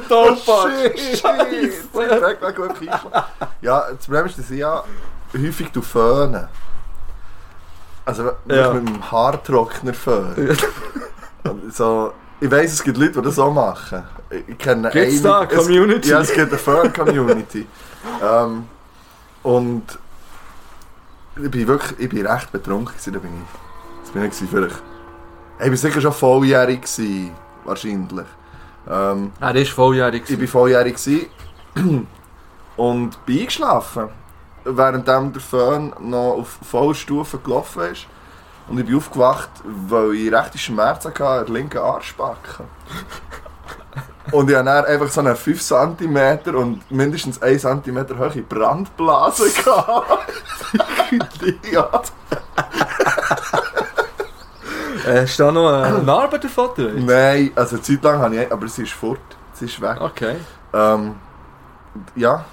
gelegen 2.40 2.62
und 2.62 2.82
eingeschlafen. 2.82 3.24
Ja, 3.62 3.86
das 3.92 4.06
Problem 4.06 4.26
ist, 4.26 4.38
dass 4.40 4.50
ich 4.50 4.60
ja 4.60 4.84
häufig 5.34 5.72
föhnen. 5.82 6.48
Also 8.06 8.24
wirklich 8.26 8.58
Ja. 8.58 8.74
mit 8.74 8.88
dem 8.88 9.12
Haartrockner 9.12 9.94
föhnen. 9.94 10.58
Und 11.44 11.74
so, 11.76 12.14
ich 12.40 12.52
weiss, 12.52 12.74
es 12.74 12.84
gibt 12.84 12.98
Leute, 12.98 13.14
die 13.14 13.22
das 13.22 13.40
auch 13.40 13.52
machen. 13.54 14.04
Ich 14.48 14.58
kenne 14.58 14.90
Gibt's 14.92 15.22
da 15.22 15.40
eine 15.40 15.52
es- 15.52 15.58
Community? 15.58 16.10
Ja, 16.10 16.20
es 16.22 16.34
gibt 16.34 16.50
eine 16.50 16.58
Föhn-Community. 16.58 17.66
ähm, 18.24 18.66
und 19.44 19.84
ich 21.42 21.52
bin 21.52 21.68
wirklich, 21.68 22.00
ich 22.00 22.10
bin 22.10 22.26
recht 22.26 22.52
betrunken 22.52 22.88
gewesen, 22.94 23.14
da 23.14 23.20
bin 23.20 23.32
ich, 23.32 24.02
das 24.04 24.12
bin 24.12 24.24
ich 24.24 24.32
gewesen, 24.32 24.48
vielleicht, 24.52 24.82
ich 25.60 25.66
bin 25.66 25.76
sicher 25.78 26.02
schon 26.02 26.14
volljährig 26.14 26.82
gewesen, 26.82 27.32
wahrscheinlich. 27.64 28.26
Ähm, 28.90 29.32
Er 29.40 29.56
ist 29.56 29.72
volljährig. 29.72 30.24
ich 30.30 30.40
war 30.40 30.48
volljährig 30.48 30.96
gewesen 30.96 31.28
und 32.78 33.26
bin 33.26 33.40
eingeschlafen, 33.40 34.10
während 34.66 35.08
der 35.08 35.32
Föhn 35.40 35.94
noch 36.00 36.34
auf 36.40 36.58
voller 36.70 36.96
Stufe 36.96 37.38
gelaufen 37.38 37.84
ist. 37.92 38.06
Und 38.68 38.80
ich 38.80 38.86
bin 38.86 38.98
aufgewacht, 38.98 39.50
weil 39.64 40.14
ich 40.14 40.34
rechte 40.34 40.58
Schmerzen 40.58 41.14
hatte 41.14 41.46
der 41.46 41.54
linken 41.54 41.78
Arschbacke. 41.78 42.66
Und 44.32 44.50
ich 44.50 44.56
hatte 44.56 44.66
dann 44.66 44.86
einfach 44.86 45.08
so 45.08 45.22
eine 45.22 45.36
5 45.36 45.62
cm 45.62 46.56
und 46.56 46.92
mindestens 46.92 47.42
1 47.42 47.62
cm 47.62 48.20
hohe 48.20 48.42
Brandblase. 48.42 49.50
gehabt. 49.52 50.34
ja. 51.72 51.90
Äh, 55.06 55.22
Hast 55.22 55.40
du 55.40 55.44
da 55.44 55.52
noch 55.52 55.72
eine 55.72 56.00
Narbe 56.00 56.40
davon? 56.40 56.72
Nein, 57.06 57.52
also 57.56 57.76
eine 57.76 57.82
Zeit 57.84 58.04
lang 58.04 58.20
habe 58.20 58.36
ich, 58.36 58.52
aber 58.52 58.68
sie 58.68 58.84
ist 58.84 58.92
fort. 58.92 59.20
Sie 59.54 59.66
ist 59.66 59.80
weg. 59.80 60.02
Okay. 60.02 60.36
Ähm, 60.74 61.16
ja. 62.16 62.44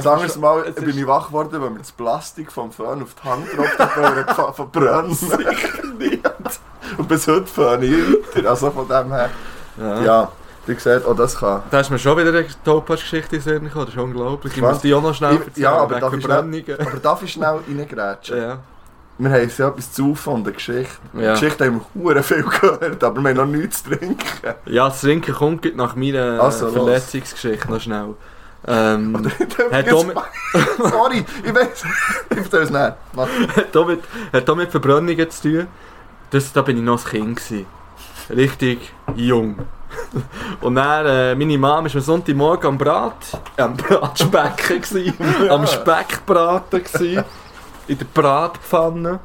Das 0.00 0.32
schon- 0.32 0.40
Mal 0.40 0.62
bin 0.72 0.98
ich 0.98 1.06
wach 1.06 1.26
geworden, 1.28 1.60
weil 1.60 1.70
mir 1.70 1.78
das 1.78 1.92
Plastik 1.92 2.50
vom 2.50 2.70
Föhn 2.72 3.02
auf 3.02 3.14
die 3.22 3.28
Hand 3.28 3.46
drauf 3.56 4.38
hat 4.38 4.56
verbrannt. 4.56 5.18
Und 6.98 7.08
bis 7.08 7.26
heute 7.26 7.46
föhne 7.46 7.86
ich. 7.86 8.46
Also 8.48 8.70
von 8.70 8.86
dem 8.88 9.12
her. 9.12 9.30
Ja. 9.80 10.02
Ja, 10.02 10.32
wie 10.66 10.74
gesagt, 10.74 11.06
auch 11.06 11.16
das 11.16 11.36
kann. 11.38 11.62
Da 11.70 11.80
ist 11.80 11.90
mir 11.90 11.98
schon 11.98 12.16
wieder 12.18 12.28
eine 12.30 12.46
Topaz-Geschichte 12.64 13.36
in 13.36 13.42
den 13.42 13.52
Sinn 13.54 13.64
gekommen. 13.64 13.86
Das 13.86 13.94
ist 13.94 14.00
unglaublich. 14.00 14.56
Ich 14.56 14.62
Was? 14.62 14.74
muss 14.74 14.82
die 14.82 14.92
auch 14.94 15.02
noch 15.02 15.14
schnell 15.14 15.32
erzählen. 15.36 15.52
ja, 15.56 15.72
aber 15.76 15.98
darf 16.00 16.12
ich 16.12 16.26
Verbrennungen. 16.26 16.64
Aber 16.80 16.98
darf 16.98 17.22
ich 17.22 17.32
schnell 17.32 17.60
reingrätschen? 17.68 18.36
Ja. 18.36 18.58
Wir 19.18 19.30
haben 19.30 19.50
ja 19.56 19.68
etwas 19.68 19.92
zu 19.92 20.14
von 20.14 20.42
der 20.42 20.52
Geschichte. 20.54 20.96
Die 21.12 21.20
Ja. 21.20 21.32
Geschichte 21.32 21.66
haben 21.66 21.80
wir 21.94 22.22
viel 22.22 22.42
gehört, 22.42 23.04
aber 23.04 23.20
wir 23.20 23.28
haben 23.30 23.36
noch 23.36 23.46
nichts 23.46 23.82
zu 23.82 23.90
trinken. 23.90 24.18
ja, 24.66 24.88
das 24.88 25.00
Trinken 25.00 25.34
kommt 25.34 25.76
nach 25.76 25.94
meiner 25.96 26.40
Also, 26.42 26.66
los. 26.66 26.74
Verletzungsgeschichte 26.74 27.70
noch 27.70 27.80
schnell. 27.80 28.14
Ähm, 28.66 29.16
Hat 29.72 29.86
Jetzt- 29.86 29.90
Domi- 29.92 30.14
Sorry, 30.78 31.24
ich 31.44 31.54
weiß. 31.54 31.84
Ich 32.30 32.36
erzähle 32.36 32.62
es 32.62 32.70
nicht. 32.70 33.56
Hat, 33.56 33.76
auch 33.76 33.86
mit, 33.86 34.00
hat 34.32 34.70
Verbrennungen 34.70 35.30
zu 35.30 35.42
tun. 35.42 35.66
Das, 36.30 36.52
da 36.52 36.62
bin 36.62 36.76
ich 36.78 36.82
noch 36.82 37.04
ein 37.04 37.10
Kind. 37.10 37.36
Gewesen. 37.36 37.66
Richtig 38.30 38.92
jung. 39.16 39.58
Und 40.60 40.76
dann, 40.76 41.06
äh, 41.06 41.34
meine 41.34 41.58
Mama 41.58 41.84
war 41.88 41.94
am 41.94 42.00
Sonntagmorgen 42.00 42.66
am 42.68 42.78
Brat, 42.78 43.16
äh, 43.56 43.62
am 43.62 43.76
Bratspecken, 43.76 44.80
gewesen, 44.80 45.14
am 45.50 45.66
Speckbraten 45.66 46.82
gewesen, 46.84 47.24
in 47.88 47.98
der 47.98 48.06
Bratpfanne. 48.06 49.20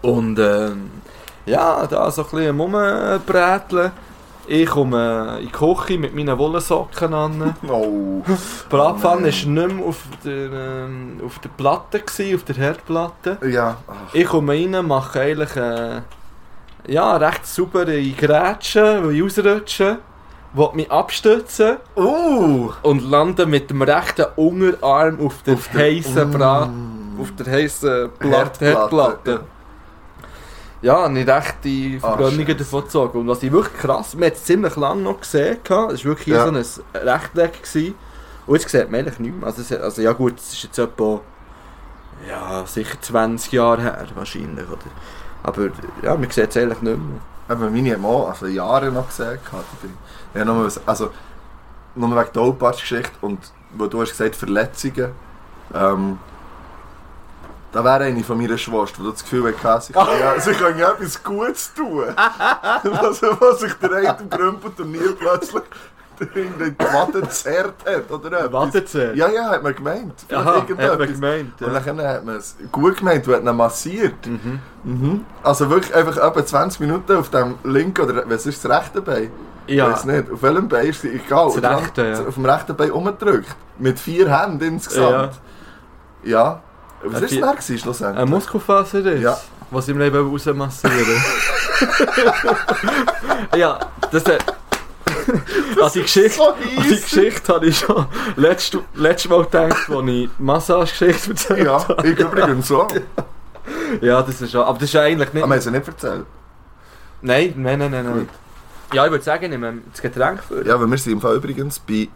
Und 0.00 0.38
ähm, 0.40 0.90
ja, 1.46 1.86
da 1.86 2.10
so 2.10 2.22
ein 2.24 2.30
bisschen 2.30 2.58
rumbräteln. 2.60 3.92
Ich 4.54 4.66
komme 4.68 5.38
in 5.40 5.46
die 5.46 5.50
Küche 5.50 5.96
mit 5.98 6.14
meinen 6.14 6.36
Wollensocken 6.36 7.14
an. 7.14 7.54
Oh. 7.66 8.22
Die 8.28 8.32
Bratpfanne 8.68 9.02
war 9.02 9.20
nicht 9.22 9.46
mehr 9.46 9.68
auf 9.88 9.96
der, 10.22 10.52
ähm, 10.52 11.20
auf 11.24 11.38
der 11.38 11.48
Platte, 11.48 12.00
gewesen, 12.00 12.34
auf 12.36 12.44
der 12.44 12.56
Herdplatte. 12.56 13.38
Ja. 13.48 13.78
Ach, 13.88 14.12
Ich 14.14 14.26
komme 14.26 14.52
rein, 14.52 14.86
mache 14.86 15.20
eigentlich 15.22 15.56
äh, 15.56 16.02
ja, 16.86 17.16
recht 17.16 17.46
saubere 17.46 18.02
Grätschen, 18.10 19.06
weil 19.06 19.14
ich 19.14 19.22
ausrutsche, 19.24 19.98
will 20.52 20.68
mich 20.74 20.90
abstützen 20.90 21.78
Uh. 21.96 22.72
und 22.82 23.10
lande 23.10 23.46
mit 23.46 23.70
dem 23.70 23.80
rechten 23.80 24.26
Unterarm 24.36 25.18
auf 25.24 25.42
der 25.46 25.56
heißen 25.56 26.30
Brat, 26.30 26.68
Mm. 26.68 27.20
auf 27.22 27.32
der 27.38 27.46
heißen 27.52 28.10
Platte, 28.18 28.66
Herdplatte, 28.66 29.30
Herdplatte. 29.30 29.40
Ja, 30.82 31.04
und 31.06 31.16
ich 31.16 31.26
recht 31.28 31.56
die 31.64 31.98
Ah, 32.02 32.08
Verbrennungen 32.08 32.56
davon 32.58 32.82
gezogen. 32.82 33.20
Und 33.20 33.28
was 33.28 33.42
ich 33.42 33.52
wirklich 33.52 33.78
krass, 33.80 34.14
man 34.14 34.24
hat 34.26 34.34
es 34.34 34.44
ziemlich 34.44 34.74
lange 34.76 35.02
noch 35.02 35.20
gesehen, 35.20 35.58
es 35.64 35.70
war 35.70 36.04
wirklich 36.04 36.26
Ja. 36.26 36.44
so 36.44 36.50
ein 36.50 36.56
Rechteck. 37.06 37.62
Gewesen. 37.62 37.94
Und 38.46 38.56
jetzt 38.60 38.68
sieht 38.68 38.90
man 38.90 39.00
eigentlich 39.00 39.18
nicht 39.20 39.36
mehr. 39.36 39.46
Also, 39.46 39.76
also 39.76 40.02
ja 40.02 40.12
gut, 40.12 40.38
es 40.38 40.52
ist 40.54 40.64
jetzt 40.64 40.78
etwa, 40.78 41.20
ja, 42.28 42.64
sicher 42.66 43.00
20 43.00 43.52
Jahre 43.52 43.82
her 43.82 44.06
wahrscheinlich. 44.16 44.68
Oder? 44.68 44.78
Aber 45.44 45.68
ja, 46.02 46.16
man 46.16 46.28
sieht 46.30 46.50
es 46.50 46.56
eigentlich 46.56 46.82
nicht 46.82 46.98
mehr. 46.98 47.56
Eben, 47.56 47.72
meine 47.72 48.06
auch 48.08 48.28
also 48.30 48.46
Jahre 48.46 48.90
noch 48.90 49.06
gesehen. 49.08 49.38
Ja, 50.34 50.44
nur, 50.44 50.64
was- 50.66 50.80
also, 50.86 51.10
nur 51.94 52.10
wegen 52.10 52.32
der 52.34 52.42
Oldparts-Geschichte 52.42 53.12
und 53.20 53.38
wo 53.76 53.86
du 53.86 54.00
hast 54.00 54.10
gesagt 54.10 54.34
Verletzungen. 54.36 55.12
Ähm, 55.74 56.18
da 57.72 57.82
wäre 57.84 58.04
eine 58.04 58.22
von 58.22 58.38
meiner 58.38 58.58
Schwester, 58.58 59.02
die 59.02 59.10
das 59.10 59.22
Gefühl 59.22 59.54
hatte, 59.62 59.86
sie 59.86 59.92
kann, 59.92 60.06
ja, 60.20 60.38
sie 60.40 60.52
kann 60.52 60.78
ja 60.78 60.90
etwas 60.92 61.22
Gutes 61.22 61.72
tun. 61.74 62.04
was, 62.16 63.22
was 63.22 63.60
sich 63.60 63.72
der 63.74 63.92
eine 63.92 64.16
im 64.20 64.30
Grümpelturnier 64.30 65.16
plötzlich 65.18 65.62
in 66.34 66.52
die 66.58 66.78
Watte 66.84 67.28
zerrt 67.30 67.74
hat, 67.84 68.10
oder 68.10 68.38
etwas. 68.44 68.52
Warte 68.52 68.84
zu. 68.84 69.12
Ja, 69.14 69.28
ja, 69.28 69.50
hat 69.50 69.62
man 69.62 69.74
gemeint. 69.74 70.12
Aha, 70.30 70.54
hat 70.56 70.68
man 70.98 71.08
gemeint. 71.12 71.60
Und 71.60 71.72
Ja. 71.74 71.80
dann 71.80 72.06
hat 72.06 72.24
man 72.24 72.36
es 72.36 72.56
gut 72.70 72.98
gemeint 72.98 73.26
und 73.26 73.34
hat 73.34 73.42
ihn 73.42 73.56
massiert. 73.56 74.26
Mhm. 74.26 74.60
Mhm. 74.84 75.24
Also 75.42 75.68
wirklich 75.68 75.92
einfach 75.94 76.16
etwa 76.18 76.44
20 76.46 76.78
Minuten 76.80 77.16
auf 77.16 77.30
dem 77.30 77.56
linken 77.64 78.02
oder 78.08 78.22
was 78.28 78.46
ist 78.46 78.64
das 78.64 78.70
rechte 78.70 79.00
Bein? 79.02 79.30
Ich 79.66 79.76
Ja, 79.76 79.90
weiß 79.90 80.04
nicht. 80.04 80.30
Auf 80.30 80.42
welchem 80.42 80.68
Bein 80.68 80.86
ist 80.86 81.04
es 81.04 81.10
egal. 81.10 81.46
Das 81.46 81.56
Und 81.56 81.64
rechte, 81.64 82.06
ja. 82.06 82.20
Auf 82.28 82.34
dem 82.34 82.44
rechten 82.44 82.76
Bein 82.76 82.90
umgedrückt. 82.92 83.56
Mit 83.78 83.98
vier 83.98 84.38
Händen 84.38 84.62
insgesamt. 84.74 85.40
Ja. 86.22 86.60
Was 87.04 87.22
Äh, 87.32 87.40
war 87.40 87.48
denn 87.48 87.56
gewesen, 87.56 87.78
schlussendlich? 87.78 88.22
ein 88.22 88.28
Muskelfaser 88.30 89.12
ist, 89.12 89.22
Ja. 89.22 89.38
was 89.70 89.88
ich 89.88 89.94
mir 89.94 90.06
eben 90.06 90.30
rausmassieren 90.30 91.06
Ja, 93.56 93.78
das 94.10 94.24
hat... 94.24 94.56
An 95.80 95.90
die 95.94 96.02
Geschichte... 96.02 96.30
so 96.36 96.48
An 96.50 96.54
die. 96.88 97.00
Geschichte 97.00 97.54
habe 97.54 97.66
ich 97.66 97.78
schon 97.78 98.06
letztes, 98.36 98.80
letztes 98.94 99.30
Mal 99.30 99.44
gedacht, 99.44 99.88
als 99.88 99.88
ich 99.88 100.04
die 100.06 100.30
Massagegeschichte 100.38 101.30
erzählt 101.30 101.64
Ja, 101.66 101.88
habe. 101.88 102.08
ich 102.08 102.18
übrigens 102.18 102.68
so. 102.68 102.86
Ja, 104.00 104.22
das 104.22 104.40
ist 104.40 104.52
schon. 104.52 104.62
Aber 104.62 104.78
das 104.78 104.88
ist 104.88 104.96
eigentlich 104.96 105.28
Aber 105.28 105.34
nicht. 105.34 105.34
wir 105.34 105.42
haben 105.42 105.52
es 105.58 105.64
ja 105.64 105.70
nicht 105.70 105.86
erzählt. 105.88 106.26
Nein, 107.20 107.54
nein, 107.56 107.78
nein, 107.78 107.90
nein. 107.90 108.04
nein. 108.04 108.28
Ja, 108.92 109.04
ich 109.06 109.10
würde 109.12 109.24
sagen, 109.24 109.44
ich 109.44 109.50
nehme 109.50 109.78
das 109.90 110.02
Getränk 110.02 110.42
für. 110.42 110.66
Ja, 110.66 110.78
weil 110.80 110.90
wir 110.90 110.98
sind 110.98 111.12
im 111.12 111.20
Fall 111.20 111.36
übrigens 111.36 111.78
bei 111.78 112.08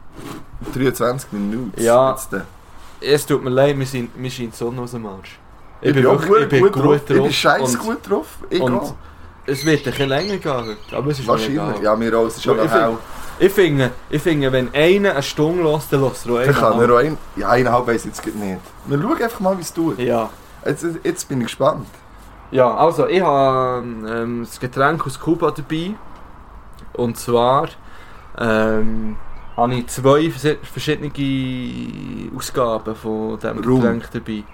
23 0.74 1.32
Minuten. 1.32 1.80
Ja. 1.80 2.10
Jetzt, 2.10 2.32
äh. 2.32 2.40
Es 3.00 3.26
tut 3.26 3.42
mir 3.42 3.50
leid, 3.50 3.78
wir 3.78 3.86
sind, 3.86 4.16
mir 4.16 4.30
scheint 4.30 4.52
die 4.52 4.56
Sonne 4.56 4.80
aus 4.80 4.92
dem 4.92 5.06
Arsch. 5.06 5.38
Ich, 5.80 5.94
bin 5.94 6.06
auch 6.06 6.24
gut, 6.24 6.40
ich 6.42 6.48
bin 6.48 6.62
gut, 6.62 6.72
gut 6.72 6.82
drauf. 6.82 7.00
Ich 7.08 7.22
bin 7.22 7.32
scheiß 7.32 7.78
gut 7.78 7.98
drauf. 8.08 8.38
Ich 8.50 8.62
es 9.48 9.64
wird 9.64 9.78
ein 9.78 9.84
bisschen 9.84 10.08
länger 10.08 10.36
gehen 10.38 10.52
heute, 10.52 10.96
aber 10.96 11.10
es 11.12 11.20
ist 11.20 11.28
Wahrscheinlich. 11.28 11.80
Ja, 11.80 11.94
mir 11.94 12.18
auch. 12.18 12.26
Es 12.26 12.36
ist 12.36 12.42
schon 12.42 12.58
Ich 12.58 12.70
find-. 12.70 12.98
Ich 13.38 13.52
finde, 13.52 13.90
ich 14.08 14.22
finde, 14.22 14.50
wenn 14.50 14.74
einer 14.74 15.12
eine 15.12 15.22
Stunde 15.22 15.62
lässt, 15.62 15.92
dann 15.92 16.02
lässt 16.02 16.26
er 16.26 16.46
Dann 16.46 16.54
kann 16.54 16.72
einen. 16.72 16.90
er 16.90 16.94
auch 16.94 16.98
ein... 16.98 17.18
Ja, 17.36 17.50
eineinhalb 17.50 17.86
weiss 17.86 18.06
ich 18.06 18.16
jetzt 18.16 18.24
nicht. 18.24 18.60
Wir 18.86 19.00
schauen 19.00 19.22
einfach 19.22 19.40
mal, 19.40 19.56
wie 19.58 19.62
es 19.62 19.72
tut. 19.72 19.98
Ja. 19.98 20.30
Jetzt, 20.64 20.86
jetzt 21.04 21.28
bin 21.28 21.40
ich 21.42 21.48
gespannt. 21.48 21.86
Ja, 22.50 22.74
also 22.74 23.06
ich 23.06 23.20
habe 23.20 23.84
ähm, 24.08 24.44
das 24.44 24.58
Getränk 24.58 25.06
aus 25.06 25.20
Kuba 25.20 25.50
dabei. 25.50 25.94
Und 26.94 27.18
zwar 27.18 27.68
ähm, 28.38 29.16
habe 29.56 29.74
ich 29.74 29.86
zwei 29.86 30.30
verschiedene 30.30 31.10
Ausgaben 32.36 32.94
von 32.94 33.38
diesem 33.38 33.58
Rum. 33.64 33.80
Getränk 33.80 34.10
dabei. 34.12 34.44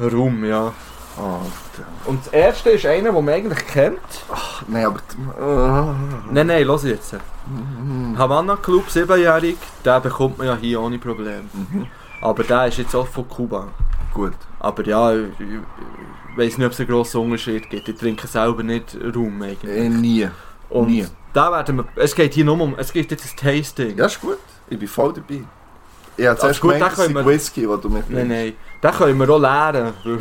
Rum, 0.00 0.44
ja. 0.44 0.72
Alter. 1.16 1.88
Und 2.06 2.24
das 2.24 2.32
erste 2.32 2.70
ist 2.70 2.86
einer, 2.86 3.12
den 3.12 3.24
man 3.24 3.34
eigentlich 3.34 3.66
kennt. 3.66 3.98
Ach, 4.32 4.62
nein, 4.66 4.86
aber... 4.86 5.00
Oh. 5.38 5.94
Nein, 6.30 6.46
nein, 6.46 6.64
los 6.64 6.84
jetzt. 6.84 7.14
Mhm. 7.46 8.16
Havana 8.16 8.56
Club, 8.56 8.86
7-jährig, 8.88 9.56
den 9.84 10.02
bekommt 10.02 10.38
man 10.38 10.46
ja 10.46 10.56
hier 10.56 10.80
ohne 10.80 10.98
Problem. 10.98 11.50
Mhm. 11.52 11.86
Aber 12.22 12.44
der 12.44 12.68
ist 12.68 12.78
jetzt 12.78 12.94
auch 12.94 13.06
von 13.06 13.28
Kuba. 13.28 13.68
Gut. 14.14 14.34
Aber 14.58 14.86
ja, 14.86 15.14
ich, 15.14 15.28
ich 15.40 16.36
weiß 16.38 16.58
nicht, 16.58 16.66
ob 16.66 16.72
es 16.72 16.80
einen 16.80 16.88
grossen 16.88 17.20
Unterschied 17.20 17.68
gibt. 17.68 17.88
Ich 17.88 17.98
trinke 17.98 18.26
selber 18.26 18.62
nicht 18.62 18.96
Rum 19.14 19.42
eigentlich. 19.42 19.76
Eh, 19.76 19.88
nie. 19.88 20.28
Und 20.70 20.88
nie. 20.88 21.06
da 21.34 21.52
werden 21.52 21.76
wir, 21.76 21.84
es 21.96 22.14
geht 22.14 22.32
hier 22.32 22.44
nur 22.44 22.58
um, 22.58 22.74
es 22.78 22.92
geht 22.92 23.10
jetzt 23.10 23.26
ein 23.26 23.36
Tasting. 23.36 23.98
Ja, 23.98 24.06
ist 24.06 24.20
gut. 24.20 24.38
Ich 24.72 24.78
bin 24.78 24.88
voll 24.88 25.12
dabei. 25.12 25.42
Ich 26.16 26.26
habe 26.26 26.38
zuerst 26.38 26.60
gut, 26.60 26.72
gemeint, 26.74 26.92
das 26.98 27.08
wir- 27.14 27.26
Whisky, 27.26 27.60
den 27.62 27.80
du 27.80 27.88
mitnimmst. 27.88 28.10
Nein, 28.10 28.28
nein, 28.28 28.52
den 28.82 28.90
können 28.90 29.18
wir 29.18 29.30
auch 29.30 29.38
lernen. 29.38 29.92
weil- 30.04 30.18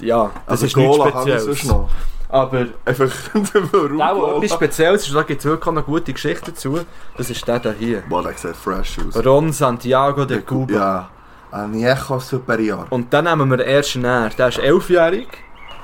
Ja, 0.00 0.30
das 0.46 0.62
Also 0.62 0.66
ist 0.66 0.76
nichts 0.76 0.96
Spezielles. 0.96 1.64
noch. 1.64 1.88
Aber 2.28 2.66
Einfach 2.84 3.10
warum 3.72 3.98
Cola? 3.98 4.36
etwas 4.36 4.52
Spezielles 4.52 5.06
ist, 5.06 5.14
da 5.14 5.22
gibt 5.22 5.40
es 5.40 5.44
wirklich 5.44 5.66
auch 5.66 5.72
eine 5.72 5.82
gute 5.82 6.12
Geschichte 6.12 6.52
dazu. 6.52 6.78
Das 7.16 7.28
ist 7.28 7.46
der 7.46 7.58
da 7.58 7.72
hier. 7.72 8.02
Boah, 8.08 8.22
der 8.22 8.34
sieht 8.34 8.54
fresh 8.56 8.98
aus. 9.06 9.24
Ron 9.26 9.52
Santiago 9.52 10.24
de 10.24 10.40
Cuba. 10.40 10.72
Ja. 10.72 11.10
Añejo 11.52 12.20
Superior. 12.20 12.86
Und 12.90 13.12
dann 13.12 13.24
nehmen 13.24 13.50
wir 13.50 13.56
den 13.56 13.66
ersten 13.66 14.02
näher. 14.02 14.30
Der 14.38 14.48
ist 14.48 14.58
elfjährig. 14.58 15.26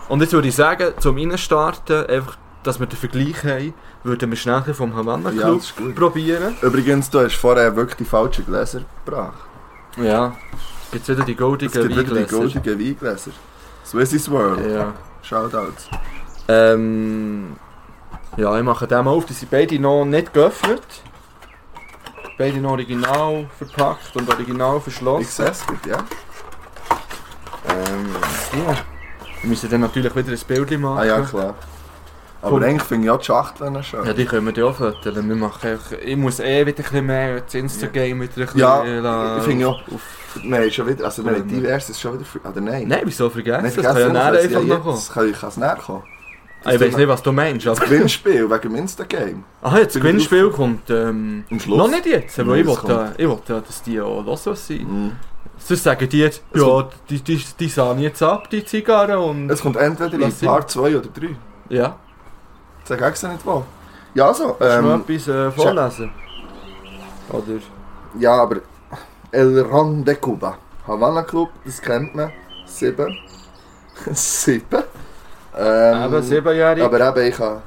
Und 0.09 0.21
jetzt 0.21 0.33
würde 0.33 0.47
ich 0.49 0.55
sagen, 0.55 0.95
zum 1.01 1.17
Reinstarten, 1.19 2.07
einfach, 2.07 2.37
dass 2.63 2.79
wir 2.79 2.87
den 2.87 2.97
Vergleich 2.97 3.43
haben, 3.43 3.75
würden 4.07 4.31
wir 4.31 4.37
schnell 4.37 4.63
vom 4.75 4.95
Havana 4.95 5.31
Ja, 5.31 5.43
Club 5.43 5.57
das 5.59 5.65
ist 5.67 5.77
gut. 5.77 5.95
probieren. 5.95 6.57
Übrigens, 6.63 7.11
du 7.11 7.21
hast 7.21 7.35
vorher 7.37 7.75
wirklich 7.77 7.97
die 7.97 8.05
falschen 8.05 8.47
Gläser 8.47 8.81
gebracht. 9.05 9.35
Ja. 9.97 10.35
Gibt 10.93 11.09
wieder 11.09 11.25
die 11.25 11.33
Es 11.33 11.39
goldigen 11.39 11.73
gibt 11.73 11.85
wieder 11.91 12.03
die 12.03 12.11
Weingläser. 12.11 12.37
goldigen 12.39 12.79
Weingläser. 12.81 13.31
Swissys 13.85 14.31
World. 14.31 14.71
Ja. 14.71 14.93
Shoutouts. 15.23 15.89
Ähm, 16.49 17.57
ja, 18.37 18.57
ich 18.57 18.65
mache 18.65 18.87
den 18.87 19.05
mal 19.05 19.11
auf. 19.11 19.27
Die 19.27 19.33
sind 19.33 19.51
beide 19.51 19.79
noch 19.79 20.05
nicht 20.05 20.33
geöffnet. 20.33 20.83
Beide 22.39 22.59
noch 22.59 22.73
original 22.73 23.49
verpackt 23.59 24.15
und 24.15 24.29
original 24.29 24.77
Ich 24.77 24.83
verschlossen. 24.85 25.25
sehe 25.25 25.47
es 25.51 25.67
gut, 25.67 25.85
ja. 25.87 25.97
Ähm, 27.69 28.07
ja. 28.67 28.75
Wir 29.43 29.51
müssen 29.51 29.71
dann 29.71 29.81
natürlich 29.81 30.15
wieder 30.15 30.33
ein 30.33 30.39
Bild 30.47 30.81
machen. 30.81 30.99
Ah 30.99 31.05
ja, 31.05 31.21
klar. 31.23 31.55
Aber 32.43 32.63
eigentlich 32.63 32.83
finde 32.83 33.07
ich 33.07 33.11
auch 33.11 33.19
die 33.19 33.25
Schachteln 33.25 33.83
schön. 33.83 34.05
Ja, 34.05 34.13
die 34.13 34.25
können 34.25 34.47
wir 34.47 34.53
ja 34.55 34.67
auch 34.67 34.75
fotografieren. 34.75 35.29
Wir 35.29 35.37
machen 35.37 35.71
einfach, 35.71 35.93
ich 35.93 36.17
muss 36.17 36.39
eh 36.41 36.65
wieder 36.67 36.79
ein 36.79 36.83
bisschen 36.85 37.07
mehr 37.07 37.41
das 37.41 37.55
Instagram 37.55 38.21
wieder 38.21 38.23
ein 38.23 38.27
bisschen 38.29 38.61
Ja, 38.61 38.85
äh, 38.85 39.39
ich 39.39 39.45
finde 39.45 39.69
auch. 39.69 39.81
haben 40.35 40.71
schon 40.71 40.87
wieder, 40.89 41.05
also 41.05 41.25
wir 41.25 41.33
haben 41.33 41.49
Ja. 41.49 41.57
diverses 41.57 42.01
schon 42.01 42.15
wieder, 42.19 42.49
oder 42.49 42.61
nein? 42.61 42.87
Nein, 42.89 43.01
wieso 43.05 43.31
vergessen? 43.31 43.63
Nein, 43.65 43.73
das 43.75 43.85
kann 43.85 43.85
ja 43.85 43.93
vergessen, 43.93 44.13
näher 44.13 44.43
einfach 44.43 44.61
ja 44.63 44.75
noch 44.75 44.83
kommen. 44.83 44.95
Das 44.97 45.13
kann, 45.13 45.33
kann 45.33 45.49
es 45.49 45.57
näher 45.57 45.79
kommen. 45.85 46.03
Ah, 46.65 46.73
Ich 46.73 46.81
weiß 46.81 46.97
nicht, 46.97 47.09
was 47.09 47.23
du 47.23 47.33
meinst. 47.33 47.67
Das 47.67 47.79
Aber... 47.79 47.89
Gewinnspiel 47.89 48.51
wegen 48.51 48.61
dem 48.63 48.75
Insta-Game. 48.77 49.45
Aha, 49.63 49.79
jetzt 49.79 49.95
das 49.97 50.03
Gewinnspiel 50.03 50.51
kommt 50.51 50.91
ähm, 50.91 51.45
noch 51.67 51.89
nicht 51.89 52.07
jetzt, 52.07 52.39
aber 52.39 52.53
Nein, 52.53 52.61
ich 52.61 52.67
wollte, 52.67 53.13
ich 53.17 53.29
wollte, 53.29 53.63
dass 53.67 53.83
die 53.83 54.01
auch 54.01 54.25
los 54.25 54.47
was 54.47 54.67
sind. 54.67 54.91
Mhm. 54.91 55.13
Sonst 55.59 55.85
sagen 55.85 56.09
die 56.09 56.19
jetzt, 56.19 56.43
ja, 56.55 56.89
die, 57.09 57.21
die, 57.23 57.43
die 57.59 57.69
sahen 57.69 57.99
jetzt 58.01 58.23
ab, 58.23 58.51
die 58.51 58.65
Zigarren 58.65 59.17
und... 59.19 59.51
Es 59.51 59.63
kommt 59.63 59.77
entweder 59.77 60.19
in 60.19 60.33
Part 60.33 60.71
2 60.71 60.97
oder 60.99 61.09
3. 61.09 61.29
Ja, 61.69 61.97
Ich 62.87 62.89
sage 62.89 63.05
extra 63.05 63.29
nicht 63.33 63.45
wo. 63.45 63.65
Ja, 64.15 64.29
also. 64.29 64.53
kannst 64.55 64.77
du 64.77 64.83
noch 64.83 64.95
Ähm, 64.95 65.01
etwas 65.09 65.27
äh, 65.29 65.51
vorlesen? 65.51 66.11
Oder... 67.31 67.59
ja, 68.21 68.33
aber 68.35 68.59
El 69.33 69.61
Ron 69.63 70.05
de 70.05 70.15
Cuba. 70.15 70.57
Havana 70.87 71.23
Club, 71.25 71.51
das 71.65 71.83
kennt 71.83 72.15
man. 72.15 72.31
Sieben. 72.65 73.19
Sieben. 74.13 74.85
Ähm, 75.59 76.05
Eben, 76.05 76.23
siebenjährig. 76.23 76.85
Aber 76.85 77.01
eben, 77.01 77.27
ich 77.29 77.37
kann 77.37 77.61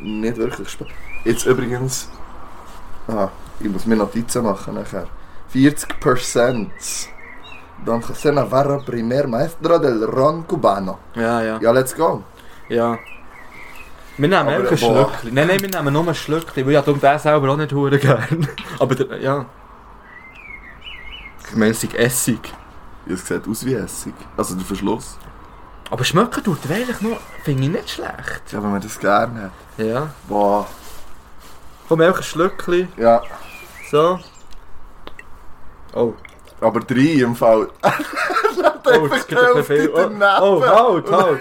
nicht 0.00 0.38
wirklich 0.38 0.70
spielen. 0.70 0.90
Jetzt 1.24 1.44
übrigens. 1.44 2.08
Ah, 3.08 3.28
ich 3.60 3.68
muss 3.68 3.84
mir 3.84 3.96
Notizen 3.96 4.42
machen 4.42 4.72
nachher. 4.74 5.06
40%. 5.52 6.68
Danke 7.84 8.14
se 8.14 8.32
Navarro 8.32 8.80
primer 8.80 9.26
maestro 9.26 9.78
del 9.78 10.02
Ron 10.04 10.46
Cubano. 10.46 10.98
Ja, 11.14 11.42
ja, 11.42 11.58
Ja, 11.60 11.72
let's 11.72 11.94
go. 11.94 12.22
ja. 12.70 12.96
Wir 14.18 14.28
nehmen 14.28 14.48
einfach 14.48 14.70
ein. 14.70 14.78
Schlückchen. 14.78 15.34
Nein, 15.34 15.46
nein, 15.46 15.60
wir 15.60 15.68
nehmen 15.68 15.92
nur 15.92 16.08
ein 16.08 16.14
Schlückchen, 16.14 16.64
weil 16.64 16.72
ich 16.72 16.78
habe 16.78 16.92
den 16.92 17.18
selber 17.18 17.50
auch 17.50 17.56
nicht 17.56 17.72
hure 17.72 17.98
gern. 17.98 18.48
Aber 18.78 18.94
der, 18.94 19.20
ja... 19.20 19.46
Ich 21.48 21.54
meine, 21.56 21.70
es 21.72 21.84
ist 21.84 21.94
Essig. 21.94 22.52
Es 23.08 23.26
sieht 23.26 23.46
aus 23.46 23.64
wie 23.64 23.74
Essig. 23.74 24.14
Also 24.36 24.54
der 24.54 24.64
Verschluss. 24.64 25.18
Aber 25.90 26.04
schmecken 26.04 26.42
tut 26.42 26.58
er 26.68 26.76
eigentlich 26.76 27.00
noch, 27.00 27.20
finde 27.44 27.64
ich 27.64 27.68
nicht 27.68 27.90
schlecht. 27.90 28.42
Ja, 28.50 28.62
wenn 28.62 28.72
man 28.72 28.80
das 28.80 28.98
gerne 28.98 29.42
hat. 29.42 29.50
Ja. 29.76 30.10
Boah. 30.28 30.66
Komm, 31.88 32.00
einfach 32.00 32.18
ein 32.18 32.24
Schlückchen. 32.24 32.88
Ja, 32.96 33.22
So. 33.90 34.18
Oh. 35.94 36.14
aber 36.60 36.80
drei 36.80 37.20
im 37.22 37.36
Fall. 37.36 37.68
Oh, 38.88 39.08
das 39.08 39.26
geht 39.26 39.36
ein 39.36 39.54
bisschen 39.56 39.64
viel. 39.64 39.90
Oh, 39.92 40.08
oh 40.40 40.64
halt, 40.64 41.10
halt. 41.10 41.40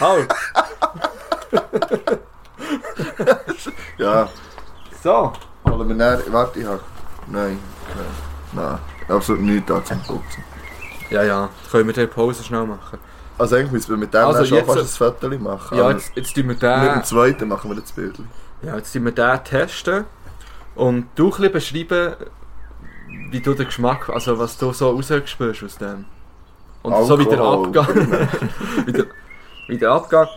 Halt. 0.00 0.34
Ja, 3.98 4.28
So. 5.02 5.32
näher. 5.86 6.20
Warte, 6.28 6.60
ich 6.60 6.66
hab. 6.66 6.80
Nein, 7.26 7.58
okay. 7.88 7.98
Nein, 8.52 8.78
absolut 9.08 9.42
nichts 9.42 9.66
da 9.66 9.82
zum 9.84 9.98
Putzen. 10.02 10.44
Ja, 11.10 11.22
ja. 11.22 11.48
Können 11.70 11.86
wir 11.86 11.94
die 11.94 12.06
Pause 12.06 12.42
schnell 12.42 12.66
machen? 12.66 12.98
Also 13.38 13.56
eigentlich 13.56 13.72
müssen 13.72 13.90
wir 13.90 13.96
mit 13.96 14.14
dem 14.14 14.24
Also 14.24 14.44
schon 14.44 14.58
jetzt- 14.58 14.66
fast 14.66 15.02
ein 15.02 15.14
Foto 15.20 15.38
machen. 15.38 15.78
Ja, 15.78 15.90
jetzt, 15.90 16.12
jetzt 16.14 16.34
tun 16.34 16.44
wir 16.44 16.54
mit 16.54 16.62
dem 16.62 16.80
den, 16.94 17.04
zweiten 17.04 17.48
machen 17.48 17.70
wir 17.70 17.80
das 17.80 17.92
Bild. 17.92 18.16
ja, 18.62 18.76
jetzt 18.76 18.92
tun 18.92 19.04
wir 19.04 19.12
den 19.12 19.44
testen. 19.44 20.04
Und 20.74 21.06
du 21.14 21.32
ein 21.32 21.52
bisschen 21.52 21.86
beschreiben, 21.88 22.16
wie 23.30 23.40
du 23.40 23.54
den 23.54 23.66
Geschmack, 23.66 24.08
also 24.08 24.38
was 24.38 24.56
du 24.58 24.72
so 24.72 24.90
rausgespürst 24.90 25.62
aus 25.64 25.78
dem. 25.78 26.04
Und 26.82 27.06
so 27.06 27.18
wie 27.18 27.24
der 27.24 27.40
Alkohol. 27.40 27.66
Abgang. 27.78 27.96
wie, 28.86 28.92
der, 28.92 29.06
wie 29.68 29.78
der 29.78 29.90
Abgang. 29.92 30.28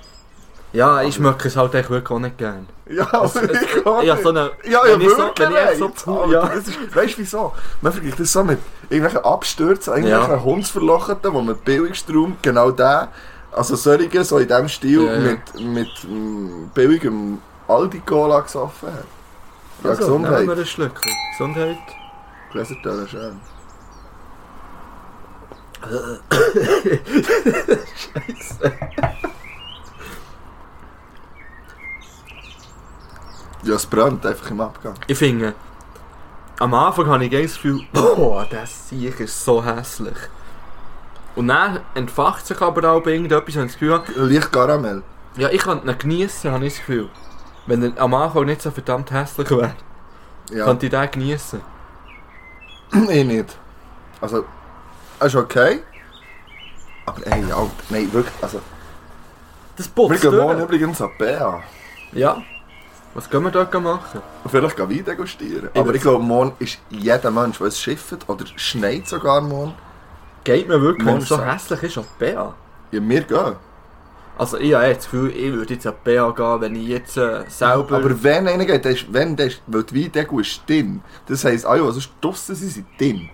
Ja, 0.74 1.02
ich 1.02 1.16
schmecke 1.16 1.48
es 1.48 1.56
halt 1.56 1.74
echt 1.76 1.90
wirklich 1.90 2.12
auch 2.12 2.20
nicht 2.20 2.38
gern. 2.38 2.68
Ja, 2.90 3.08
Es- 3.24 3.36
es- 3.36 3.62
ich 3.62 3.86
ja, 3.86 4.02
nicht. 4.14 4.24
so 4.24 4.30
eine, 4.30 4.52
Ja, 4.64 4.86
ja, 4.86 4.94
so, 4.94 5.00
wirklich 5.00 5.40
wenn 5.40 5.78
so, 5.78 5.88
nicht. 5.88 6.08
Alter, 6.08 6.32
ja. 6.32 6.46
das 6.48 6.68
ist, 6.68 6.96
weißt 6.96 7.18
du 7.18 7.22
wieso? 7.22 7.54
Man 7.82 7.94
vergleicht 7.94 8.20
das 8.20 8.32
so 8.34 8.44
mit 8.44 8.60
irgendwelchen 8.90 9.26
Abstürzen, 9.26 9.94
irgendwelchen 9.94 10.32
Ja. 10.36 10.44
Hundsverlocheten, 10.44 11.34
wo 11.34 11.42
man 11.42 11.58
billigstrom, 11.58 12.38
genau 12.42 12.72
der, 12.72 13.10
also 13.52 13.76
solche, 13.76 14.24
so 14.24 14.38
in 14.38 14.48
diesem 14.48 14.70
Stil, 14.70 15.04
Ja, 15.06 15.14
ja. 15.14 15.20
mit, 15.20 15.60
mit 15.60 15.90
mm, 16.08 16.68
billigem 16.74 17.40
Aldi-Cola 17.68 18.42
gesoffen 18.42 18.90
hat. 18.94 19.04
Ja, 19.84 19.90
Also, 19.92 20.18
nehmen 20.18 20.24
wir 20.30 20.38
Gesundheit. 20.38 20.60
ein 20.60 20.66
Schlückchen. 20.66 21.12
Gesundheit. 21.38 21.78
Gläserteile 22.52 23.08
schön. 23.08 23.40
Ja, 33.64 33.76
es 33.76 33.86
brennt 33.86 34.26
einfach 34.26 34.50
im 34.52 34.62
Abgang. 34.62 34.94
Ich 35.08 35.18
finde, 35.18 35.54
am 36.60 36.74
Anfang 36.74 37.08
habe 37.08 37.26
ich 37.26 37.32
das 37.32 37.54
Gefühl, 37.56 37.82
boah, 37.94 38.46
das 38.50 38.90
Sieg 38.90 39.20
ist 39.20 39.44
so 39.44 39.64
hässlich. 39.64 40.18
Und 41.36 41.50
dann 41.50 41.80
entfacht 41.94 42.46
sich 42.48 42.60
aber 42.62 42.90
auch 42.92 43.06
irgendetwas 43.06 43.56
und 43.58 43.66
ich 43.66 43.72
das 43.72 43.80
Gefühl, 43.80 43.94
habe, 43.94 44.12
Leicht 44.16 44.52
Karamell. 44.52 45.04
ja, 45.36 45.50
ich 45.50 45.62
kann 45.62 45.88
ihn 45.88 45.98
genießen, 45.98 46.52
habe 46.52 46.66
ich 46.66 46.74
das 46.74 46.80
Gefühl. 46.80 47.10
Wenn 47.68 47.84
er 47.84 48.02
am 48.02 48.14
Anfang 48.14 48.46
nicht 48.46 48.62
so 48.62 48.72
verdammt 48.72 49.12
hässlich 49.12 49.50
wäre, 49.52 49.76
Ja. 50.52 50.66
könnte 50.66 50.86
ich 50.88 50.92
den 50.92 51.12
genießen. 51.12 51.62
ich 53.10 53.26
nicht. 53.26 53.58
Also, 54.22 54.46
es 55.20 55.28
ist 55.28 55.36
okay. 55.36 55.84
Aber 57.06 57.26
ey, 57.28 57.44
Alter, 57.44 57.70
nein, 57.90 58.12
wirklich, 58.14 58.34
also... 58.42 58.60
Das 59.76 59.86
Wir 59.88 59.94
putzt 60.08 60.22
gehen 60.22 60.36
morgen 60.38 60.60
übrigens 60.62 61.00
an 61.02 61.12
Bea. 61.20 61.62
Ja. 62.14 62.42
Was 63.18 63.28
können 63.32 63.46
wir 63.46 63.52
dort 63.52 63.74
machen? 63.82 64.22
Vielleicht 64.48 64.78
gehen 64.78 64.90
wir 64.92 65.04
degustieren. 65.04 65.70
Ich 65.74 65.80
Aber 65.82 65.96
ich 65.96 66.02
glaube, 66.04 66.24
morgen 66.24 66.54
ist 66.60 66.78
jeder 66.92 67.32
Mensch, 67.32 67.58
der 67.58 67.66
es 67.66 67.80
schifft, 67.82 68.30
oder 68.30 68.46
schneit 68.58 69.08
sogar 69.08 69.42
morgen, 69.42 69.74
Geht 70.44 70.68
mir 70.68 70.80
wirklich, 70.80 71.08
wenn 71.08 71.18
es 71.18 71.28
so 71.28 71.44
hässlich 71.44 71.82
ist, 71.82 71.96
die 71.96 72.04
Bea. 72.20 72.54
ja, 72.92 73.02
wir 73.02 73.22
gehen. 73.22 73.56
Also 74.38 74.60
ich 74.60 74.72
habe 74.76 74.94
das 74.94 75.06
Gefühl, 75.06 75.32
ich 75.36 75.52
würde 75.52 75.74
jetzt 75.74 75.88
an 75.88 75.96
Bea 76.04 76.30
gehen, 76.30 76.62
wenn 76.62 76.76
ich 76.76 76.88
jetzt 76.90 77.18
äh, 77.18 77.44
selber... 77.48 77.98
Aber 77.98 78.24
wenn 78.24 78.48
einer 78.48 78.66
geht, 78.66 78.86
dann 78.86 78.92
ist, 78.94 79.12
wenn 79.12 79.36
der 79.36 79.48
ist, 79.48 79.64
weil 79.66 79.82
die 79.84 80.06
Weindegu 80.06 80.40
ist 80.40 80.62
drin. 80.70 81.02
Das 81.26 81.44
heisst, 81.44 81.66
alle, 81.66 81.82
die 81.82 81.92
sonst 81.94 82.12
draussen 82.22 82.54
sind, 82.54 82.70
sind 82.70 82.86
drin. 83.00 83.30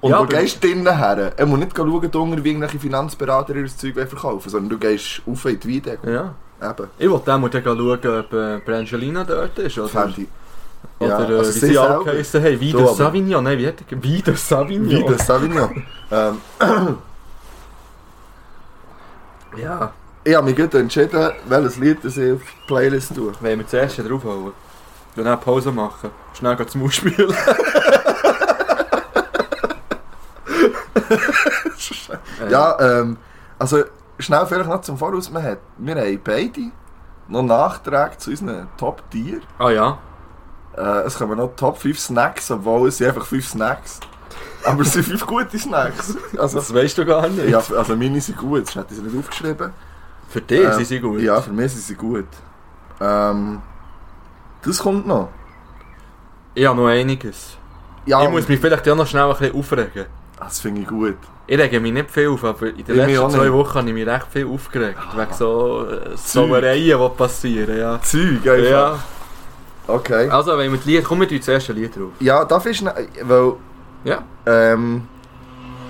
Und 0.00 0.10
Ja, 0.10 0.18
aber- 0.18 0.26
gehst 0.26 0.56
du 0.62 0.66
drinnen 0.66 0.96
her? 0.98 1.32
Er 1.36 1.46
muss 1.46 1.60
nicht 1.60 1.76
schauen, 1.76 2.02
wie 2.44 2.48
irgendwelche 2.48 2.80
Finanzberater 2.80 3.54
ihr 3.54 3.68
Zeug 3.68 3.94
verkaufen 3.94 4.50
sondern 4.50 4.70
du 4.70 4.78
gehst 4.78 5.22
auf 5.24 5.44
in 5.44 5.60
die 5.60 5.76
Weindegu. 5.76 6.10
ja. 6.10 6.34
Eben. 6.60 6.88
Ich 6.98 7.08
wollte 7.10 7.38
mal 7.38 7.48
dann 7.48 7.62
schauen, 7.64 7.80
ob 8.18 8.32
äh, 8.32 8.58
Brangelina 8.64 9.24
dort 9.24 9.58
ist, 9.58 9.78
oder? 9.78 9.88
Fände 9.88 10.22
ich. 10.22 10.28
Oder 10.98 11.20
Ja, 11.20 11.28
äh, 11.30 11.38
also 11.38 11.54
wie 11.54 11.58
sie 11.58 11.74
selber. 11.74 12.04
geheissen 12.04 12.42
haben, 12.44 12.76
aber- 12.84 12.94
Savignon, 12.94 13.44
nein, 13.44 13.58
wie 13.58 13.66
hat 13.68 13.74
er 13.90 14.02
Wie 14.02 14.22
der 14.22 14.36
Savignon? 14.36 14.90
Wie 14.90 15.04
das 15.04 15.26
Savignon. 15.26 15.84
ähm, 16.10 16.38
Ja, 19.56 19.92
ich 20.24 20.34
habe 20.36 20.46
mich 20.46 20.56
gut 20.56 20.74
entschieden, 20.74 21.30
welches 21.48 21.76
Lied 21.78 21.98
ich 22.04 22.32
auf 22.32 22.40
die 22.42 22.66
Playlist 22.66 23.14
tue. 23.14 23.32
wollen 23.40 23.58
wir 23.58 23.66
zuerst 23.66 23.98
draufhauen? 23.98 24.52
Und 25.16 25.24
dann 25.24 25.40
Pause 25.40 25.72
machen. 25.72 26.10
Schnell 26.34 26.54
gehen 26.56 26.68
zum 26.68 26.84
Ausspielen. 26.84 27.34
Ja, 32.50 32.76
ähm, 33.00 33.16
also 33.58 33.84
schnell 34.18 34.46
vielleicht 34.46 34.68
noch 34.68 34.80
zum 34.80 34.98
Voraus. 34.98 35.32
Wir, 35.32 35.42
hat, 35.42 35.58
wir 35.78 35.94
haben 35.96 36.20
beide 36.24 36.70
noch 37.28 37.42
Nachträge 37.42 38.16
zu 38.18 38.30
unseren 38.30 38.68
Top 38.76 39.08
Tier. 39.10 39.40
Ah 39.58 39.70
ja. 39.70 39.98
Äh, 40.76 41.02
es 41.06 41.16
kommen 41.18 41.36
noch 41.38 41.54
Top 41.56 41.78
5 41.78 41.98
Snacks, 41.98 42.50
obwohl 42.50 42.88
es 42.88 42.98
sind 42.98 43.08
einfach 43.08 43.26
5 43.26 43.46
Snacks. 43.48 44.00
Aber 44.64 44.82
es 44.82 44.92
sind 44.92 45.04
5 45.04 45.26
gute 45.26 45.58
Snacks. 45.58 46.16
Also, 46.38 46.58
Das 46.58 46.72
weißt 46.72 46.98
du 46.98 47.04
gar 47.06 47.28
nicht. 47.28 47.48
ja, 47.48 47.58
also 47.58 47.96
meine 47.96 48.20
sind 48.20 48.38
gut, 48.38 48.66
das 48.66 48.74
hätte 48.76 48.94
ich 48.94 49.00
sie 49.00 49.02
nicht 49.06 49.18
aufgeschrieben. 49.18 49.72
Für 50.28 50.40
dich 50.40 50.60
Ähm, 50.64 50.72
sind 50.74 50.84
sie 50.86 51.00
gut. 51.00 51.20
Ja, 51.20 51.40
für 51.40 51.52
mich 51.52 51.72
sind 51.72 51.82
sie 51.84 51.94
gut. 51.94 52.26
Ähm, 53.00 53.62
das 54.62 54.78
kommt 54.78 55.06
noch. 55.06 55.28
Ich 56.54 56.66
habe 56.66 56.76
noch 56.78 56.88
einiges. 56.88 57.56
Ja, 58.04 58.22
ich 58.22 58.30
muss 58.30 58.48
mich 58.48 58.58
vielleicht 58.60 58.88
auch 58.88 58.96
noch 58.96 59.06
schnell 59.06 59.24
ein 59.30 59.36
bisschen 59.36 59.54
aufregen. 59.58 60.06
Das 60.38 60.60
finde 60.60 60.82
ich 60.82 60.86
gut. 60.88 61.16
Ich 61.46 61.58
rege 61.58 61.80
mich 61.80 61.92
nicht 61.92 62.10
viel 62.10 62.28
auf, 62.28 62.44
aber 62.44 62.66
in 62.68 62.84
den 62.84 63.00
Ich 63.00 63.06
letzten 63.06 63.30
zwei. 63.30 63.52
Wochen 63.52 63.78
habe 63.78 63.88
ich 63.88 63.94
mich 63.94 64.06
recht 64.06 64.26
viel 64.30 64.46
aufgeregt. 64.46 64.98
Wegen 65.16 65.32
so 65.32 65.86
äh, 65.86 66.16
Sauereien, 66.16 66.98
die 66.98 67.08
passieren. 67.16 67.78
Ja. 67.78 68.00
Zeug 68.02 68.46
einfach. 68.46 68.70
ja. 68.70 68.98
Okay. 69.86 70.28
Also, 70.28 70.58
wenn 70.58 70.70
wir 70.70 70.78
die 70.78 70.96
Lied... 70.96 71.04
Komm 71.04 71.20
mit 71.20 71.32
das 71.32 71.48
erste 71.48 71.72
Lied 71.72 71.96
drauf. 71.96 72.10
Ja, 72.20 72.44
darf 72.44 72.66
ich 72.66 72.84
weil 72.84 73.54
Ja. 74.04 74.22
Ähm, 74.44 75.08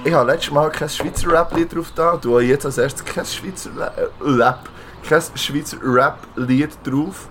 ich 0.04 0.12
habe 0.14 0.30
letztes 0.30 0.52
Mal 0.52 0.70
kein 0.70 0.88
Schweizer 0.88 1.32
Rap-Lied 1.32 1.74
drauf 1.74 1.90
da. 1.94 2.16
Du 2.16 2.36
hast 2.36 2.44
jetzt 2.44 2.64
als 2.64 2.78
erstes 2.78 3.04
kein 3.04 3.24
Schweizer 3.24 3.70
äh, 3.96 4.06
Rap, 4.20 4.60
kein 5.06 5.22
Schweizer 5.34 5.78
Rap-Lied 5.82 6.70
drauf. 6.84 7.28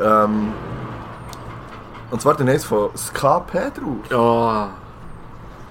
Ähm, 0.00 0.52
und 2.10 2.20
zwar 2.22 2.34
den 2.34 2.48
eins 2.48 2.64
von 2.64 2.90
SKP 2.96 3.70
drauf. 3.74 4.10
Oh, 4.12 4.66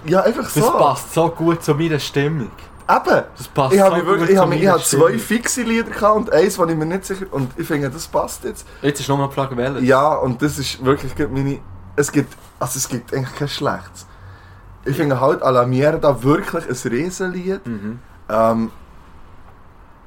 Ja, 0.05 0.21
einfach 0.21 0.43
das 0.43 0.53
so. 0.53 0.71
passt 0.71 1.13
so 1.13 1.29
gut 1.29 1.63
zu 1.63 1.73
meiner 1.75 1.99
Stimmung. 1.99 2.51
Eben. 2.89 3.23
Das 3.37 3.47
passt 3.53 3.73
Ich 3.73 3.79
so 3.79 3.85
habe 3.85 4.05
wirklich, 4.05 4.29
ich 4.31 4.37
habe, 4.37 4.55
ich 4.55 4.67
habe 4.67 4.81
zwei 4.81 5.17
fixe 5.19 5.61
Lieder 5.61 5.91
gehabt 5.91 6.15
und 6.15 6.33
eins, 6.33 6.57
wo 6.57 6.65
ich 6.65 6.75
mir 6.75 6.85
nicht 6.85 7.05
sicher 7.05 7.25
und 7.31 7.51
ich 7.57 7.67
finde, 7.67 7.89
das 7.89 8.07
passt 8.07 8.43
jetzt. 8.43 8.65
Jetzt 8.81 8.99
ist 9.01 9.09
nochmal 9.09 9.27
die 9.29 9.35
Frage, 9.35 9.55
welches. 9.55 9.83
Ja, 9.83 10.15
und 10.15 10.41
das 10.41 10.57
ist 10.57 10.83
wirklich 10.83 11.13
meine. 11.29 11.59
Es 11.95 12.11
gibt. 12.11 12.35
Also 12.59 12.77
es 12.77 12.89
gibt 12.89 13.13
eigentlich 13.13 13.35
kein 13.35 13.47
schlechtes. 13.47 14.05
Ich 14.85 14.95
finde 14.95 15.19
halt 15.19 15.43
à 15.43 15.51
la 15.51 15.65
Mierda 15.65 16.23
wirklich 16.23 16.65
ein 16.67 16.91
Riesenlied. 16.91 17.65
Mhm. 17.67 17.99
Ähm, 18.29 18.71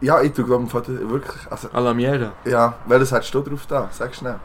Ja, 0.00 0.20
ich 0.20 0.33
tue 0.33 0.44
glaube 0.44 0.64
ich 0.66 0.74
wirklich... 1.09 1.37
Also, 1.48 1.68
A 1.72 1.78
la 1.78 1.94
Miera. 1.94 2.33
ja, 2.44 2.74
welches 2.87 3.12
hättest 3.12 3.33
du 3.35 3.40
drauf 3.40 3.66
da? 3.68 3.88
Sag 3.92 4.12
schnell. 4.14 4.40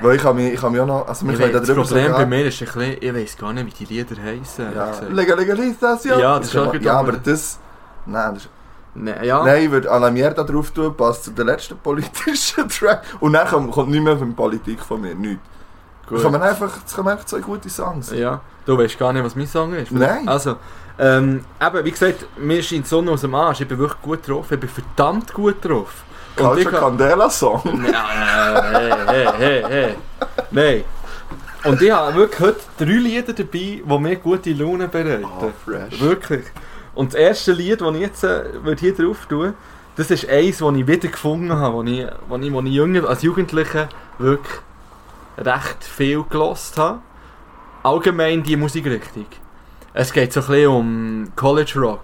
Weil 0.00 0.16
ich 0.16 0.22
kann 0.22 0.36
mich, 0.36 0.54
ich 0.54 0.60
kann 0.60 0.72
mich 0.72 0.80
auch 0.80 0.86
noch... 0.86 1.08
Also 1.08 1.26
wir 1.26 1.36
können 1.36 1.52
das 1.52 1.66
darüber 1.66 1.82
Problem 1.84 2.12
bei 2.12 2.26
mir 2.26 2.46
ist 2.46 2.60
ein 2.60 2.66
bisschen, 2.66 2.96
ich 3.00 3.14
weiß 3.14 3.36
gar 3.38 3.52
nicht, 3.52 3.66
wie 3.66 3.84
die 3.84 3.94
Lieder 3.94 4.16
heissen. 4.22 4.66
Ja, 4.74 4.92
Legalisation. 5.10 6.18
Ja, 6.18 6.38
das 6.38 6.48
ist 6.48 6.56
auch 6.56 6.72
Ja, 6.72 6.78
gut, 6.78 6.86
aber 6.88 7.12
das... 7.12 7.58
Nein, 8.06 8.34
das 8.34 8.44
ist... 8.44 8.50
Nee, 8.94 9.14
ja. 9.22 9.44
Nein, 9.44 9.64
ich 9.64 9.70
würde 9.70 9.90
Alarmier 9.90 10.30
da 10.30 10.42
drauf 10.42 10.70
tun, 10.72 10.96
passt 10.96 11.24
zu 11.24 11.30
den 11.30 11.46
letzten 11.46 11.78
politischen 11.78 12.68
Track. 12.68 13.02
Und 13.20 13.34
dann 13.34 13.46
kommt, 13.46 13.70
kommt 13.70 13.90
nicht 13.90 14.02
mehr 14.02 14.18
von 14.18 14.34
Politik 14.34 14.80
von 14.80 15.00
mir, 15.00 15.14
nichts. 15.14 15.42
Gut. 16.08 16.18
Es 16.18 16.24
kommen 16.24 16.42
einfach, 16.42 16.76
es 16.84 16.92
kommen 16.92 17.08
einfach 17.08 17.24
zwei 17.24 17.38
gute 17.38 17.70
Songs. 17.70 18.10
Ja, 18.10 18.40
du 18.66 18.76
weißt 18.76 18.98
gar 18.98 19.12
nicht, 19.12 19.24
was 19.24 19.36
mein 19.36 19.46
Song 19.46 19.74
ist. 19.74 19.92
Nein. 19.92 20.28
Also, 20.28 20.56
ähm, 20.98 21.44
eben, 21.64 21.84
wie 21.84 21.90
gesagt, 21.92 22.26
mir 22.36 22.60
scheint 22.64 22.84
die 22.84 22.88
Sonne 22.88 23.12
aus 23.12 23.20
dem 23.20 23.34
Arsch. 23.34 23.60
Ich 23.60 23.68
bin 23.68 23.78
wirklich 23.78 24.02
gut 24.02 24.28
drauf. 24.28 24.50
Ich 24.50 24.58
bin 24.58 24.68
verdammt 24.68 25.32
gut 25.32 25.64
drauf. 25.64 26.02
Culture. 26.40 26.80
Candela 26.80 27.30
Song. 27.30 27.62
Ja, 27.92 28.72
hey, 28.72 28.92
hey, 29.06 29.26
hey, 29.38 29.64
hey. 29.68 29.94
Nein. 30.50 30.84
Und 31.64 31.82
ich 31.82 31.90
habe 31.90 32.14
wirklich 32.14 32.40
heute 32.40 32.60
drei 32.78 32.92
Lieder 32.92 33.32
dabei, 33.32 33.48
die 33.52 33.82
mir 33.86 34.16
gute 34.16 34.52
Laune 34.52 34.88
bereiten. 34.88 35.24
Oh, 35.24 35.50
fresh. 35.64 36.00
Wirklich. 36.00 36.44
Und 36.94 37.12
das 37.12 37.20
erste 37.20 37.52
Lied, 37.52 37.80
das 37.80 37.94
ich 37.94 38.00
jetzt 38.00 38.24
äh, 38.24 38.44
hier 38.78 38.94
drauf 38.94 39.26
tun 39.28 39.54
das 40.00 40.10
ist 40.10 40.28
eins, 40.28 40.58
das 40.58 40.74
ich 40.74 40.86
wieder 40.86 41.08
gefunden 41.08 41.52
habe, 41.52 41.84
das 41.84 41.92
ich, 41.92 42.06
das 42.06 42.40
ich, 42.40 42.52
das 42.52 42.64
ich 42.64 42.72
jünger, 42.72 43.08
als 43.08 43.22
Jugendlicher 43.22 43.88
wirklich 44.18 44.60
recht 45.36 45.84
viel 45.84 46.24
gelost 46.28 46.78
habe. 46.78 47.00
Allgemein 47.82 48.42
die 48.42 48.56
Musikrichtung. 48.56 49.26
Es 49.92 50.12
geht 50.12 50.32
so 50.32 50.40
ein 50.40 50.46
bisschen 50.46 50.68
um 50.68 51.32
College 51.36 51.72
Rock. 51.76 52.00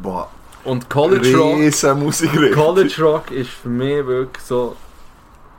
Boah, 0.00 0.30
Und 0.64 0.88
College 0.88 1.36
Rock, 1.36 1.56
riesen 1.56 1.98
Musikrichtung. 1.98 2.62
College 2.64 3.02
Rock 3.02 3.30
ist 3.30 3.50
für 3.50 3.68
mich 3.68 4.06
wirklich 4.06 4.44
so... 4.44 4.76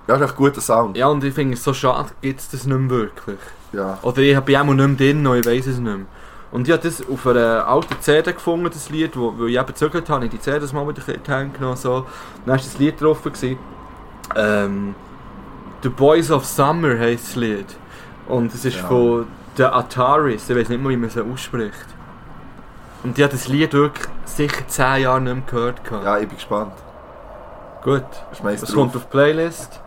Ja, 0.07 0.15
ist 0.15 0.21
echt 0.21 0.35
guter 0.35 0.61
Sound. 0.61 0.97
Ja, 0.97 1.07
und 1.07 1.23
ich 1.23 1.33
finde 1.33 1.53
es 1.55 1.63
so 1.63 1.73
schade, 1.73 2.09
gibt 2.21 2.39
es 2.39 2.49
das 2.49 2.65
nicht 2.65 2.77
mehr 2.77 2.89
wirklich. 2.89 3.39
Ja. 3.71 3.97
Oder 4.01 4.19
ich 4.19 4.39
bin 4.41 4.55
auch 4.57 4.63
nicht 4.65 4.75
mehr 4.75 4.87
drin, 5.13 5.25
ich 5.39 5.45
weiß 5.45 5.67
es 5.67 5.77
nicht 5.77 5.97
mehr. 5.97 6.05
Und 6.51 6.67
ich 6.67 6.73
habe 6.73 6.83
das 6.83 7.01
auf 7.09 7.25
einer 7.25 7.67
alten 7.67 7.95
CD 7.99 8.31
gefunden, 8.31 8.69
das 8.71 8.89
Lied, 8.89 9.17
wo, 9.17 9.33
wo 9.37 9.45
ich 9.45 9.55
eben 9.55 9.65
gezögert 9.65 10.09
habe, 10.09 10.25
ich 10.25 10.31
die 10.31 10.39
CD 10.39 10.65
mal 10.73 10.87
wieder 10.87 11.01
in 11.13 11.23
die 11.23 11.31
Hände 11.31 11.57
genommen 11.57 11.77
so. 11.77 12.05
Dann 12.45 12.51
war 12.51 12.57
das 12.57 12.77
Lied 12.77 13.01
drauf. 13.01 13.23
Gewesen. 13.23 13.57
Ähm, 14.35 14.93
The 15.81 15.89
Boys 15.89 16.29
of 16.31 16.45
Summer 16.45 16.97
heisst 16.99 17.29
das 17.29 17.35
Lied. 17.35 17.65
Und 18.27 18.53
es 18.53 18.65
ist 18.65 18.77
Ja. 18.77 18.87
von 18.87 19.27
den 19.57 19.65
Ataris, 19.65 20.49
ich 20.49 20.55
weiß 20.55 20.69
nicht 20.69 20.81
mehr, 20.81 20.91
wie 20.91 20.97
man 20.97 21.09
sie 21.09 21.21
ausspricht. 21.23 21.73
Und 23.03 23.17
ich 23.17 23.23
habe 23.23 23.33
das 23.33 23.47
Lied 23.47 23.73
wirklich 23.73 24.07
sicher 24.25 24.67
10 24.67 25.01
Jahre 25.01 25.21
nicht 25.21 25.33
mehr 25.35 25.43
gehört. 25.45 25.83
gehabt. 25.83 26.05
Ja, 26.05 26.17
ich 26.17 26.27
bin 26.27 26.37
gespannt. 26.37 26.73
Gut, 27.83 28.05
Schmeiß 28.37 28.63
es 28.63 28.73
kommt 28.73 28.95
auf 28.95 29.03
die 29.03 29.09
Playlist. 29.09 29.81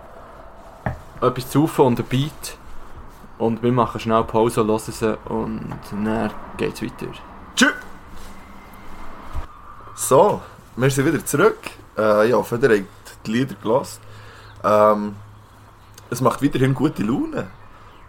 Etwas 1.20 1.50
zu 1.50 1.68
und 1.78 1.98
ein 1.98 2.04
Beat. 2.04 2.58
Und 3.38 3.62
wir 3.62 3.72
machen 3.72 4.00
schnell 4.00 4.22
Pause, 4.24 4.66
hören 4.66 4.78
sie 4.78 5.18
und 5.28 5.74
dann 5.90 6.30
geht's 6.56 6.82
weiter. 6.82 7.06
Tschüss! 7.54 7.72
So, 9.94 10.42
wir 10.76 10.90
sind 10.90 11.06
wieder 11.06 11.24
zurück. 11.24 11.58
Äh, 11.96 12.28
ja, 12.28 12.36
hoffe, 12.36 12.56
ihr 12.56 12.68
habt 12.68 13.26
die 13.26 13.32
Lieder 13.32 13.54
gelassen. 13.62 14.00
Ähm, 14.62 15.16
es 16.10 16.20
macht 16.20 16.42
weiterhin 16.42 16.74
gute 16.74 17.02
Laune. 17.02 17.46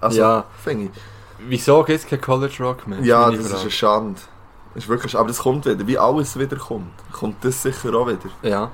Also, 0.02 0.20
Ja. 0.20 0.43
finde 0.63 0.86
ich. 0.86 0.91
Wieso 1.39 1.84
gibt 1.84 2.00
es 2.00 2.08
kein 2.08 2.20
College 2.20 2.56
Rock 2.60 2.88
mehr? 2.88 3.00
Ja, 3.00 3.30
das 3.32 3.39
ist 3.46 3.56
eine 3.62 3.72
Schande. 3.72 4.20
Ist 4.78 4.88
wirklich, 4.88 5.18
aber 5.18 5.28
das 5.28 5.40
kommt 5.40 5.66
wieder. 5.66 5.88
Wie 5.88 5.98
alles 5.98 6.38
wieder 6.38 6.56
kommt, 6.56 6.92
kommt 7.12 7.44
das 7.44 7.63
sicher 7.63 7.94
auch 7.96 8.08
wieder. 8.08 8.30
Ja. 8.44 8.70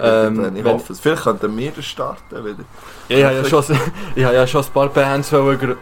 Ähm, 0.00 0.56
ich 0.56 0.64
hoffe 0.64 0.94
es. 0.94 1.00
Vielleicht 1.00 1.22
könnten 1.22 1.54
wir 1.56 1.70
das 1.70 1.84
starten 1.84 2.44
wieder. 2.44 2.64
ich 3.08 3.22
habe 3.22 3.36
ja, 3.36 3.44
schon, 3.44 3.62
ich 4.14 4.24
habe 4.24 4.34
ja 4.34 4.46
schon 4.46 4.64
ein 4.64 4.70
paar 4.72 4.88
Bands 4.88 5.30
wollen 5.32 5.76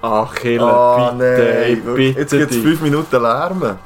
Ach, 0.00 0.34
Kille, 0.34 0.62
Ah, 0.62 1.10
bitte, 1.10 1.84
wirklich. 1.84 2.14
bitte 2.14 2.20
Jetzt 2.20 2.30
gibt 2.30 2.50
es 2.52 2.56
fünf 2.58 2.80
Minuten 2.80 3.20
Lärmen. 3.20 3.78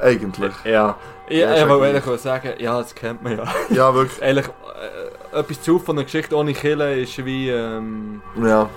Eigentlich. 0.00 0.52
Ja. 0.64 0.96
Ich, 1.28 1.38
Ja, 1.38 1.56
ich 1.56 1.68
wollte 1.68 1.86
ehrlich 1.98 2.20
sagen, 2.20 2.52
ja, 2.58 2.78
das 2.78 2.94
kennt 2.94 3.22
man 3.22 3.36
ja. 3.36 3.44
Ja, 3.70 3.94
wirklich. 3.94 4.22
Ehrlich, 4.22 4.46
äh, 4.46 5.38
etwas 5.38 5.60
zu 5.60 5.78
von 5.80 5.96
einer 5.96 6.04
Geschichte 6.04 6.36
ohne 6.36 6.52
Kille 6.54 7.00
ist 7.00 7.24
wie, 7.24 7.50
ähm, 7.50 8.22
Ja. 8.42 8.68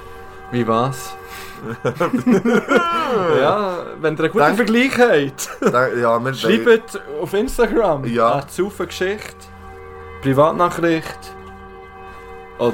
Wie 0.52 0.68
was? 0.68 1.16
ja, 3.40 3.86
wenn 4.00 4.16
ihr 4.16 4.20
einen 4.24 4.32
guten 4.32 4.38
Denk- 4.46 4.56
Vergleich 4.58 4.98
habt. 4.98 5.50
Ja 6.02 6.24
wir 6.24 6.34
Schreibt 6.34 7.02
auf 7.22 7.34
Instagram. 7.34 8.06
Ja. 8.06 8.34
Eine 8.34 8.48
Zuffe 8.48 8.88
Geschichte. 8.88 9.36
Privatnachricht. 10.22 11.20
Oder. 12.58 12.74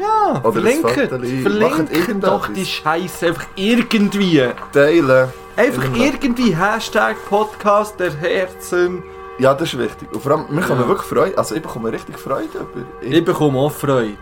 Ja, 0.00 0.40
Oder 0.42 0.46
ein 0.46 0.52
verlinkt. 0.52 0.90
Fotoli. 0.90 1.32
Macht 1.32 1.42
Verlinkt 1.42 1.92
irgendetwas. 1.96 2.30
doch 2.30 2.48
die 2.48 2.66
Scheiße 2.66 3.26
einfach 3.28 3.46
irgendwie. 3.54 4.42
teilen. 4.72 5.28
Einfach 5.56 5.84
Immer. 5.84 5.96
irgendwie 5.96 6.54
Hashtag 6.56 7.16
Podcast 7.28 7.98
der 8.00 8.12
Herzen. 8.14 9.02
Ja, 9.38 9.54
das 9.54 9.72
ist 9.72 9.78
wichtig. 9.78 10.12
Und 10.12 10.22
vor 10.22 10.32
allem, 10.32 10.44
wir 10.50 10.62
kommen 10.62 10.80
Ja. 10.82 10.88
wirklich 10.88 11.06
Freude. 11.08 11.36
Also, 11.38 11.54
ich 11.54 11.62
bekomme 11.62 11.90
richtig 11.92 12.18
Freude 12.18 12.48
über. 12.58 12.84
Ich 13.00 13.24
bekomme 13.24 13.58
auch 13.58 13.72
Freude. 13.72 14.16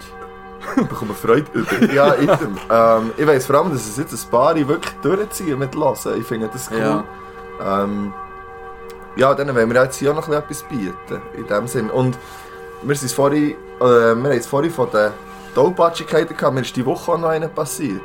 bekomme 0.77 1.15
Freude 1.15 1.47
über. 1.53 1.93
Ja, 1.93 2.15
ich, 2.15 2.29
ähm, 2.71 3.11
ich 3.17 3.27
weiss 3.27 3.47
vor 3.47 3.57
allem, 3.57 3.73
dass 3.73 3.87
es 3.87 3.97
jetzt 3.97 4.13
ein 4.13 4.31
paar 4.31 4.55
wirklich 4.55 4.95
durchziehen 5.03 5.59
mit 5.59 5.75
Hören. 5.75 5.97
Ich 6.19 6.27
finde 6.27 6.49
das 6.53 6.71
cool. 6.71 6.79
Ja. 6.79 7.05
Ähm, 7.63 8.13
ja, 9.17 9.35
dann 9.35 9.55
wollen 9.55 9.73
wir 9.73 9.83
jetzt 9.83 9.97
hier 9.97 10.13
auch 10.13 10.17
noch 10.17 10.29
ein 10.29 10.43
bisschen 10.47 10.69
etwas 10.69 10.95
bieten. 11.09 11.23
In 11.35 11.47
dem 11.47 11.67
Sinn. 11.67 11.91
Und 11.91 12.17
wir 12.83 12.97
sind 12.97 13.11
vorhin, 13.13 13.53
äh, 13.81 13.85
wir 13.85 14.11
haben 14.11 14.33
jetzt 14.33 14.49
vorhin 14.49 14.71
von 14.71 14.91
den 14.91 15.11
Tollpatschigkeiten 15.55 16.37
gehabt. 16.37 16.55
Mir 16.55 16.63
ist 16.63 16.77
die 16.77 16.87
Woche 16.87 17.13
auch 17.13 17.19
noch 17.19 17.29
eine 17.29 17.49
passiert. 17.49 18.03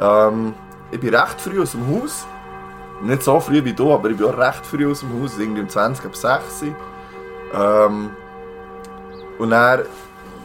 Ähm, 0.00 0.54
ich 0.90 1.00
bin 1.00 1.14
recht 1.14 1.40
früh 1.40 1.60
aus 1.60 1.72
dem 1.72 1.86
Haus. 1.88 2.26
Nicht 3.02 3.22
so 3.22 3.40
früh 3.40 3.64
wie 3.64 3.72
du, 3.72 3.92
aber 3.92 4.10
ich 4.10 4.16
bin 4.16 4.26
auch 4.26 4.38
recht 4.38 4.64
früh 4.64 4.90
aus 4.90 5.00
dem 5.00 5.20
Haus. 5.20 5.38
Irgendwie 5.38 5.62
um 5.62 5.68
20 5.68 6.06
ab 6.06 6.16
6 6.16 6.62
Uhr. 6.62 6.76
Ähm, 7.54 8.10
und 9.38 9.50
dann 9.50 9.80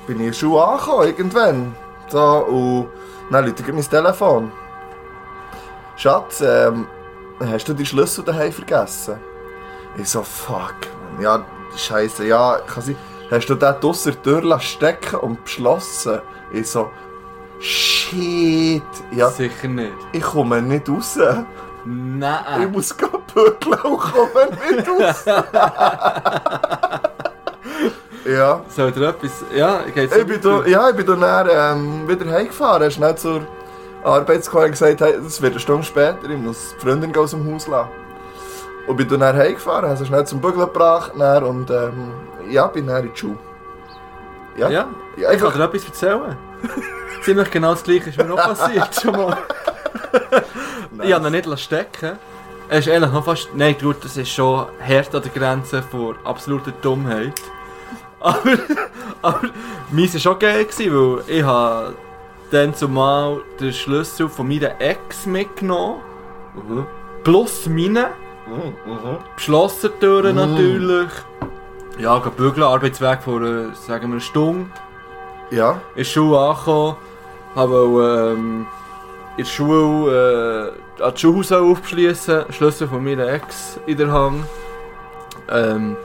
bin 0.08 0.20
ich 0.22 0.39
Schule 0.39 0.63
angekommen, 0.63 1.08
irgendwann. 1.08 1.76
So, 2.08 2.20
und 2.20 2.89
dann 3.30 3.46
läutet 3.46 3.67
mein 3.74 3.88
Telefon. 3.88 4.52
Schatz, 5.98 6.41
ähm, 6.41 6.88
hast 7.39 7.67
du 7.67 7.74
die 7.74 7.86
Schlüssel 7.86 8.24
daheim 8.24 8.52
vergessen? 8.52 9.20
Ich 9.98 10.10
so, 10.10 10.24
fuck, 10.24 10.76
man. 11.13 11.22
Ja, 11.22 11.46
scheiße, 11.76 12.26
ja, 12.26 12.60
kann 12.65 12.84
sein. 12.84 12.96
Hast 13.30 13.48
du 13.50 13.56
den 13.56 13.76
draussen 13.82 14.15
der 14.24 14.41
Tür 14.41 14.60
stecken 14.60 15.17
und 15.17 15.43
beschlossen? 15.43 16.22
Ich 16.54 16.70
so, 16.70 16.89
shit. 17.60 18.82
Ja, 19.12 19.30
Sicher 19.30 19.67
nicht. 19.67 19.91
ich 20.13 20.24
komme 20.24 20.62
nicht 20.62 20.88
raus. 20.88 21.17
Ich 21.17 21.36
Nein. 21.84 22.72
muss 22.72 22.96
kaputt 22.96 23.65
und 23.65 24.00
komme 24.00 24.48
nicht 24.72 24.88
raus. 24.88 25.26
ja. 28.28 28.62
Soll 28.70 28.92
dir 28.92 29.10
etwas. 29.10 29.44
Ja, 29.56 29.82
geht's 29.94 30.16
Ich 30.16 30.26
bin, 30.26 30.42
da, 30.42 30.66
ja, 30.66 30.90
ich 30.90 30.96
bin 30.96 31.06
dann, 31.06 31.48
ähm, 31.52 32.08
wieder 32.08 32.32
heimgefahren, 32.32 32.90
schnell 32.92 33.16
zur 33.16 33.42
Arbeitskollegin 34.04 34.72
gesagt, 34.72 35.02
hey, 35.02 35.13
es 35.13 35.42
wird 35.42 35.54
eine 35.54 35.60
Stunde 35.60 35.84
später, 35.84 36.30
ich 36.30 36.38
muss 36.38 36.76
die 36.76 36.86
Freundin 36.86 37.16
aus 37.16 37.32
dem 37.32 37.52
Haus 37.52 37.68
lassen. 37.68 37.90
Und 38.88 38.96
bin 38.96 39.08
dann 39.10 39.22
heimgefahren, 39.22 39.90
habe 39.90 39.98
sie 39.98 40.06
schnell 40.06 40.26
zum 40.26 40.40
Bügeln 40.40 40.62
gebracht 40.62 41.12
dann, 41.18 41.44
und 41.44 41.70
ähm, 41.70 42.12
ja, 42.50 42.68
bin 42.68 42.88
dann 42.88 43.04
in 43.04 43.12
die 43.12 43.18
Schule. 43.18 43.38
Ja, 44.56 44.70
Ja, 44.70 44.88
ja 45.18 45.32
ich 45.32 45.40
kann 45.40 45.54
dir 45.54 45.63
etwas 45.63 45.86
erzählen. 45.86 46.38
Ziemlich 47.24 47.52
genau 47.52 47.72
das 47.72 47.84
gleiche 47.84 48.10
ist 48.10 48.18
mir 48.18 48.26
noch 48.26 48.38
passiert 48.38 48.96
schon 48.96 49.12
mal. 49.12 49.38
Ich 51.04 51.13
habe 51.13 51.28
ihn 51.28 51.32
nicht 51.32 51.46
lassen 51.46 51.62
stecken. 51.62 52.18
Er 52.70 52.80
ist 52.80 52.90
eigentlich 52.90 53.12
noch 53.12 53.24
fast. 53.24 53.50
Nein, 53.54 53.76
gut, 53.80 54.04
das 54.04 54.18
ist 54.18 54.30
schon 54.30 54.66
hart 54.82 55.13
an 55.13 55.22
der 55.22 55.32
Grenze 55.32 55.84
vor 55.84 56.16
absoluter 56.24 56.72
Dummheit. 56.82 57.40
Aber, 58.19 58.39
aber 59.21 59.41
meins 59.91 60.13
war 60.13 60.21
schon 60.21 60.39
geil, 60.39 60.65
gewesen, 60.65 60.93
weil 60.93 61.23
ich 61.27 61.43
habe 61.43 61.95
dann 62.51 62.73
zumal 62.73 63.41
den 63.60 63.73
Schlüssel 63.73 64.30
von 64.30 64.47
meiner 64.47 64.80
Ex 64.80 65.25
mitgenommen. 65.25 66.01
Mhm. 66.56 66.86
Plus 67.23 67.67
meine. 67.67 68.10
Mhm, 68.48 68.92
mhm. 68.92 69.17
Geschlossene 69.35 70.00
Türen 70.00 70.35
Mm. 70.35 70.39
natürlich. 70.39 71.10
Ja, 72.00 72.17
gehen 72.19 72.31
bügeln, 72.37 72.63
Arbeitsweg 72.63 73.21
vor, 73.21 73.42
äh, 73.42 73.65
sagen 73.73 74.08
wir, 74.08 74.13
einer 74.13 74.19
Stunde. 74.21 74.69
Ja, 75.52 75.81
in 75.96 75.98
der 75.98 76.04
Schule 76.06 76.39
angekommen, 76.39 76.96
habe 77.56 78.33
ähm, 78.37 78.67
in 79.35 79.44
der 79.44 79.50
Schule 79.50 80.73
äh, 81.00 81.04
an 81.04 81.13
die 81.13 81.19
Schulhaus 81.19 81.52
aufschließen, 81.52 82.46
Schlüssel 82.52 82.87
von 82.87 83.04
meiner 83.04 83.27
Ex 83.27 83.79
in 83.85 83.98
der 83.98 84.12
Hand, 84.12 84.46
ähm, 85.50 85.98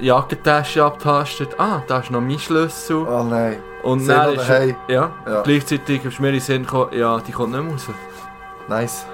Jackentasche 0.00 0.84
abtastet, 0.84 1.58
ah, 1.58 1.82
da 1.86 1.98
ist 1.98 2.10
noch 2.10 2.20
mein 2.20 2.38
Schlüssel. 2.38 2.96
oh 3.06 3.22
nein. 3.22 3.58
Und 3.82 4.00
Sie 4.00 4.08
dann 4.08 4.34
ist, 4.34 4.48
ja, 4.88 5.10
Ja. 5.26 5.42
gleichzeitig 5.42 6.04
ist 6.04 6.20
mir 6.20 6.28
in 6.28 6.34
den 6.34 6.40
Sinn 6.42 6.62
gekommen, 6.64 6.90
ja, 6.92 7.18
die 7.18 7.32
kommt 7.32 7.52
nicht 7.52 7.62
mehr 7.62 7.72
raus. 7.72 7.86
Nice. 8.68 9.06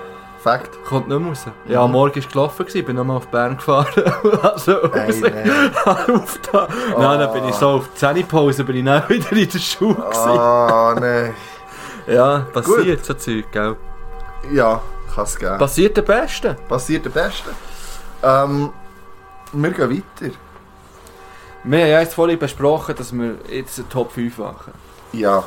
Perfekt. 0.43 0.79
Kommt 0.85 1.09
nicht 1.09 1.19
mehr 1.19 1.29
raus. 1.29 1.45
Ja, 1.67 1.83
am 1.83 1.93
Morgen 1.93 2.23
war 2.23 2.29
gelaufen, 2.31 2.67
gewesen, 2.67 2.85
bin 2.85 2.95
nochmal 2.97 3.17
auf 3.17 3.27
Bern 3.29 3.57
gefahren. 3.57 3.87
also, 4.43 4.81
Ey, 4.93 5.11
raus. 5.11 5.21
nein. 5.23 6.17
auf 6.17 6.39
da. 6.53 6.69
Nein, 6.99 7.19
dann 7.21 7.33
bin 7.33 7.49
ich 7.49 7.55
so 7.57 7.69
auf 7.69 7.89
die 7.93 7.95
Zähnepause, 7.99 8.63
bin 8.65 8.77
ich 8.77 8.85
dann 8.85 9.03
wieder 9.09 9.33
in 9.33 9.49
der 9.49 9.59
Schule 9.59 9.95
gewesen. 9.95 10.39
Ah, 10.39 10.95
nein. 11.01 11.35
Ja, 12.07 12.47
passiert 12.53 13.05
so 13.05 13.15
Zeug, 13.15 13.51
gell? 13.51 13.77
Ja, 14.53 14.81
kann 15.13 15.25
es 15.25 15.37
geben. 15.37 15.59
Passiert 15.59 15.97
der 15.97 16.03
Beste. 16.03 16.57
Passiert 16.69 17.05
der 17.05 17.11
Beste. 17.11 17.51
Ähm, 18.23 18.71
wir 19.53 19.71
gehen 19.71 19.91
weiter. 20.21 20.33
Wir 21.67 21.81
haben 21.83 21.89
ja 21.91 22.01
jetzt 22.01 22.15
vorhin 22.15 22.39
besprochen, 22.39 22.95
dass 22.97 23.13
wir 23.13 23.35
jetzt 23.51 23.79
eine 23.79 23.89
Top 23.89 24.13
5 24.13 24.39
machen. 24.39 24.73
Ja. 25.13 25.45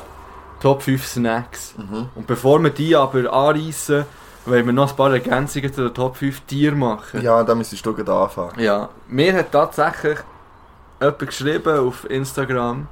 Top 0.61 0.82
5 0.82 1.05
Snacks. 1.05 1.74
Mhm. 1.78 2.09
Und 2.15 2.28
bevor 2.28 2.61
wir 2.61 2.70
die 2.72 2.95
aber 2.95 3.32
anreissen, 3.32 4.05
wollen 4.45 4.65
wir 4.65 4.74
noch 4.74 4.89
ein 4.91 4.95
paar 4.95 5.13
Ergänzungen 5.13 5.72
zu 5.74 5.84
den 5.84 5.93
Top 5.93 6.17
5 6.17 6.41
Tieren 6.41 6.80
machen. 6.80 7.22
Ja, 7.22 7.41
da 7.43 7.55
müsstest 7.55 7.86
du 7.86 7.93
gleich 7.93 8.09
anfangen. 8.09 8.59
Ja, 8.59 8.89
mir 9.07 9.34
hat 9.34 9.51
tatsächlich 9.51 10.20
jemand 10.99 11.20
geschrieben 11.20 11.80
auf 11.88 12.09
Instagram 12.09 12.88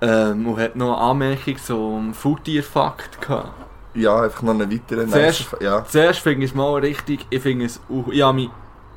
ähm, 0.00 0.46
und 0.46 0.58
hat 0.58 0.76
noch 0.76 0.96
eine 0.96 1.10
Anmerkung 1.10 1.58
zum 1.58 2.14
Foodtier-Fakt 2.14 3.20
gehabt. 3.20 3.50
Ja, 3.92 4.22
einfach 4.22 4.42
noch 4.42 4.52
einen 4.54 4.70
weiteren. 4.72 5.10
Zuerst- 5.10 5.56
Ja. 5.60 5.84
Zuerst 5.84 6.20
finde 6.20 6.44
ich 6.46 6.52
es 6.52 6.56
mal 6.56 6.72
richtig, 6.80 7.26
ich 7.28 7.42
finde 7.42 7.66
es, 7.66 7.80
auch- 7.90 8.10
ich 8.10 8.22
habe 8.22 8.34
mich, 8.36 8.50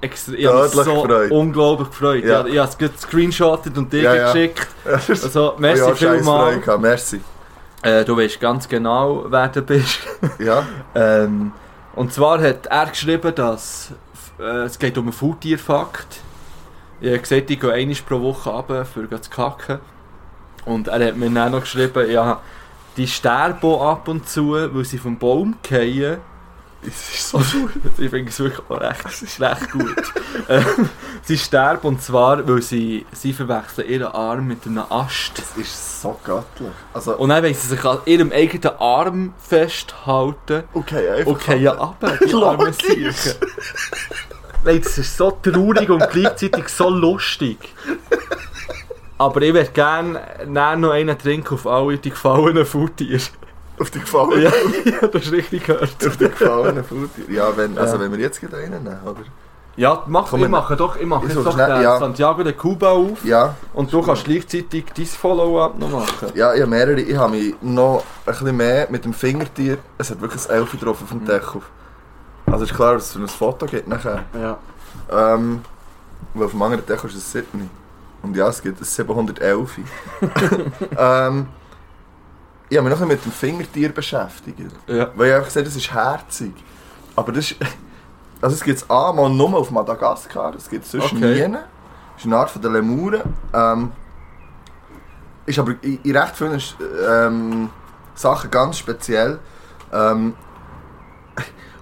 mich 0.10 0.24
Tödlich 0.26 0.86
so 0.86 1.02
gefreut. 1.04 1.32
unglaublich 1.32 1.90
gefreut. 1.90 2.24
Ja. 2.24 2.42
Ja. 2.42 2.46
Ich 2.46 2.58
habe 2.60 2.70
es 2.70 2.78
gescreenshottet 2.78 3.78
und 3.78 3.92
dir 3.92 4.02
Ja, 4.04 4.16
ja. 4.16 4.32
geschickt. 4.32 4.68
Ist 5.08 5.24
Also, 5.24 5.54
merci 5.58 5.82
ja, 5.82 5.88
scheiß 5.96 6.26
Freude 6.26 6.62
vielmals. 6.62 6.82
Merci. 6.82 7.22
Äh, 7.82 8.06
du 8.06 8.16
weißt 8.18 8.40
ganz 8.40 8.68
genau, 8.68 9.26
wer 9.30 9.48
du 9.50 9.62
bist. 9.62 10.00
Ja. 10.40 10.66
Ähm, 10.96 11.52
und 11.96 12.12
zwar 12.14 12.42
hat 12.42 12.66
er 12.68 12.86
geschrieben, 12.88 13.34
dass 13.36 13.92
äh, 14.40 14.64
es 14.66 14.80
geht 14.80 14.98
um 14.98 15.06
einen 15.06 15.14
Foodtier-Fakt. 15.14 16.22
Ich 17.02 17.10
habe 17.10 17.20
gesagt, 17.20 17.50
ich 17.50 17.60
gehe 17.60 17.72
einmal 17.74 17.98
pro 18.08 18.22
Woche 18.22 18.50
runter, 18.50 18.86
für 18.86 19.22
zu 19.22 19.30
kacken. 19.30 19.80
Und 20.66 20.88
er 20.88 21.08
hat 21.08 21.18
mir 21.18 21.30
dann 21.30 21.52
noch 21.52 21.62
geschrieben, 21.62 22.10
ja, 22.10 22.40
die 22.96 23.08
sterben 23.08 23.76
ab 23.82 24.08
und 24.08 24.28
zu, 24.30 24.54
weil 24.54 24.86
sie 24.86 24.98
vom 24.98 25.18
Baum 25.18 25.56
fallen. 25.68 26.18
Das 26.86 27.14
ist 27.14 27.30
so 27.30 27.40
ich 27.98 28.10
finde 28.10 28.30
es 28.30 28.40
wirklich 28.40 28.62
auch 28.70 28.80
recht, 28.82 29.06
es 29.06 29.22
ist 29.22 29.42
recht 29.42 29.72
gut. 29.72 29.96
ähm, 30.50 30.90
sie 31.24 31.38
sterben 31.38 31.88
und 31.88 32.02
zwar, 32.02 32.48
weil 32.48 32.62
sie, 32.62 33.06
sie 33.12 33.34
verwechseln 33.34 33.90
ihren 33.90 34.08
Arm 34.08 34.48
mit 34.48 34.66
einem 34.66 34.84
Ast. 34.90 35.38
Das 35.38 35.58
ist 35.58 36.02
so 36.02 36.20
göttlich. 36.24 36.72
Also, 36.94 37.18
Und 37.18 37.30
dann 37.30 37.44
wollen 37.44 37.54
sie 37.54 37.68
sich 37.68 37.86
an 37.86 38.00
ihrem 38.06 38.32
eigenen 38.32 38.76
Arm 38.80 39.34
festhalten. 39.38 40.64
okay, 40.74 41.10
einfach. 41.10 41.32
Okay, 41.32 41.58
ja, 41.62 41.78
aber 41.78 42.18
die 42.18 42.32
Logisch. 42.32 42.76
Siechen. 42.86 43.40
Nein, 44.66 44.82
das 44.82 44.98
ist 44.98 45.18
so 45.18 45.32
traurig 45.32 45.90
und 45.90 46.10
gleichzeitig 46.10 46.70
so 46.70 46.90
lustig. 46.90 47.58
Aber 49.18 49.42
ich 49.42 49.54
würde 49.54 49.72
gerne 49.72 50.22
noch 50.48 50.92
einen 50.92 51.18
trinken 51.18 51.54
auf 51.54 51.68
alle 51.68 51.98
die 51.98 52.10
gefallenen 52.10 52.66
Foodtiere. 52.66 53.22
Auf 53.80 53.90
die 53.92 54.00
gefallenen, 54.00 54.44
Ja, 54.44 54.52
ja, 55.02 55.08
das 55.08 55.24
ist 55.24 55.32
richtig 55.32 55.66
gehört. 55.66 55.96
auf 56.06 56.18
die 56.18 56.30
gefallenen 56.30 56.84
Foodtiere. 56.90 57.32
Ja, 57.32 57.56
wenn, 57.58 57.78
also 57.78 58.00
wenn 58.00 58.12
wir 58.12 58.20
jetzt 58.20 58.40
gleich 58.40 58.54
rein 58.54 58.70
nehmen, 58.72 58.98
oder? 59.06 59.22
Ja, 59.76 60.04
mach, 60.06 60.30
Komm, 60.30 60.44
ich 60.44 60.50
mache 60.50 60.76
doch, 60.76 60.96
ich 60.98 61.06
mache 61.08 61.26
jetzt 61.26 61.36
doch 61.36 61.52
schnell- 61.52 61.74
den 61.74 61.82
ja. 61.82 61.98
Santiago 61.98 62.44
de 62.44 62.54
Cuba 62.54 62.92
auf 62.92 63.26
Ja, 63.26 63.56
und 63.74 63.92
du 63.92 64.04
kannst 64.04 64.24
gleichzeitig 64.26 64.86
dein 64.96 65.06
Follow-up 65.08 65.80
noch 65.80 65.90
machen. 65.90 66.30
ja, 66.36 66.54
ich 66.54 66.62
habe 66.62 66.70
mehrere. 66.70 67.02
Ich 67.02 67.18
habe 67.18 67.32
mich 67.36 67.56
noch 67.62 68.04
ein 68.28 68.32
bisschen 68.34 68.56
mehr 68.56 68.88
mit 68.92 69.04
dem 69.04 69.14
Fingertier. 69.14 69.80
Es 69.98 70.12
hat 70.12 70.22
wirklich 70.22 70.48
ein 70.48 70.58
Elfi 70.58 70.78
drauf 70.78 71.02
auf 71.02 71.10
dem 71.10 71.26
Deckel. 71.26 71.62
Also 72.46 72.66
ist 72.66 72.76
klar, 72.76 72.94
dass 72.94 73.06
es 73.08 73.14
für 73.14 73.20
ein 73.20 73.28
Foto 73.28 73.66
gibt 73.66 73.88
nachher. 73.88 74.24
Ja. 74.40 74.58
Ähm, 75.10 75.62
weil 76.36 76.46
auf 76.46 76.52
dem 76.52 76.62
anderen 76.62 76.86
Deckel 76.86 77.10
ist 77.10 77.16
es 77.16 77.32
7. 77.32 77.68
Und 78.22 78.38
ja, 78.38 78.48
es 78.50 78.62
gibt 78.62 78.80
ein 78.80 78.84
711. 78.86 79.72
ähm, 81.00 81.48
ich 82.74 82.78
habe 82.80 82.90
mich 82.90 83.00
noch 83.00 83.08
mit 83.08 83.24
dem 83.24 83.32
Fingertier 83.32 83.90
beschäftigt. 83.90 84.60
Ja. 84.88 85.10
Weil 85.16 85.28
ich 85.30 85.34
einfach 85.36 85.48
gesagt 85.48 85.68
das 85.68 85.76
ist 85.76 85.94
herzig. 85.94 86.54
Aber 87.16 87.32
das 87.32 87.52
ist... 87.52 87.56
Also 88.42 88.56
es 88.56 88.64
gibt 88.64 88.80
es 88.80 88.90
einmal 88.90 89.30
nur 89.30 89.54
auf 89.56 89.72
Madagaskar, 89.72 90.54
es 90.56 90.70
gibt 90.70 90.84
es 90.84 90.92
sonst 90.92 91.14
Okay. 91.14 91.48
nie. 91.48 91.54
Das 91.54 91.62
ist 92.18 92.26
eine 92.26 92.36
Art 92.38 92.50
von 92.50 92.62
der 92.62 92.72
Lemuren. 92.72 93.22
Ähm, 93.54 93.92
ist 95.46 95.60
aber 95.60 95.76
in, 95.82 96.00
in 96.04 96.18
recht 96.18 96.36
vielen 96.36 96.62
ähm, 97.10 97.70
Sachen 98.16 98.52
ganz 98.52 98.78
speziell. 98.80 99.40
Ähm, 99.94 100.34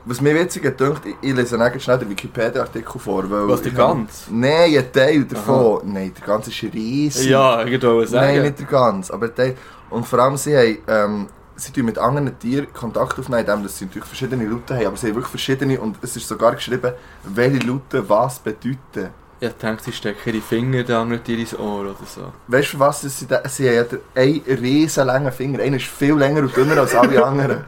was 0.05 0.19
mir 0.21 0.35
witzig 0.35 0.63
gedacht, 0.63 1.03
ich, 1.05 1.15
ich 1.21 1.35
lese 1.35 1.57
dann 1.57 1.79
schnell 1.79 1.97
den 1.99 2.09
Wikipedia-Artikel 2.09 2.99
vor. 2.99 3.29
Weil 3.29 3.47
Was, 3.47 3.61
der 3.61 3.71
ich 3.71 3.77
hab- 3.79 3.95
ganz? 3.95 4.25
Nein, 4.29 4.77
ein 4.77 4.91
Teil 4.91 5.25
davon. 5.25 5.81
Nein, 5.93 6.13
der 6.15 6.27
ganze 6.27 6.49
ist 6.51 6.61
riesig. 6.61 7.29
Ja, 7.29 7.63
ich 7.63 7.71
würde 7.71 8.05
sagen. 8.07 8.33
Nein, 8.35 8.41
nicht 8.43 8.59
der 8.59 8.67
ganz, 8.67 9.09
aber 9.09 9.27
der 9.29 9.35
Teil. 9.35 9.57
Und 9.91 10.07
vor 10.07 10.19
allem, 10.19 10.37
sie 10.37 10.57
haben, 10.57 10.77
ähm, 10.87 11.27
sie 11.55 11.71
tun 11.71 11.85
mit 11.85 11.97
anderen 11.99 12.37
Tieren 12.39 12.71
Kontakt 12.73 13.19
aufnehmen, 13.19 13.41
indem 13.45 13.67
sie 13.67 13.85
natürlich 13.85 14.07
verschiedene 14.07 14.45
Laute 14.45 14.75
haben, 14.75 14.87
aber 14.87 14.97
sie 14.97 15.07
haben 15.07 15.15
wirklich 15.15 15.29
verschiedene 15.31 15.79
und 15.79 15.97
es 16.01 16.15
ist 16.15 16.27
sogar 16.27 16.55
geschrieben, 16.55 16.93
welche 17.23 17.59
Laute 17.67 18.07
was 18.09 18.39
bedeuten. 18.39 19.09
Ich 19.43 19.53
denke, 19.53 19.81
sie 19.83 19.91
stecken 19.91 20.19
ihre 20.33 20.41
Finger 20.41 20.83
den 20.83 20.95
anderen 20.95 21.23
Tier 21.23 21.39
ins 21.39 21.57
Ohr 21.57 21.81
oder 21.81 21.95
so. 22.05 22.31
Weißt 22.47 22.73
du 22.73 22.79
was? 22.79 23.01
Sie, 23.01 23.25
da, 23.27 23.41
sie 23.49 23.67
haben 23.67 23.75
ja 23.75 23.83
den- 23.83 23.99
einen 24.47 24.59
riesen 24.59 25.07
langen 25.07 25.31
Finger. 25.31 25.59
Einer 25.63 25.77
ist 25.77 25.87
viel 25.87 26.13
länger 26.13 26.41
und 26.41 26.55
dünner 26.55 26.77
als 26.77 26.93
alle 26.93 27.23
anderen. 27.25 27.63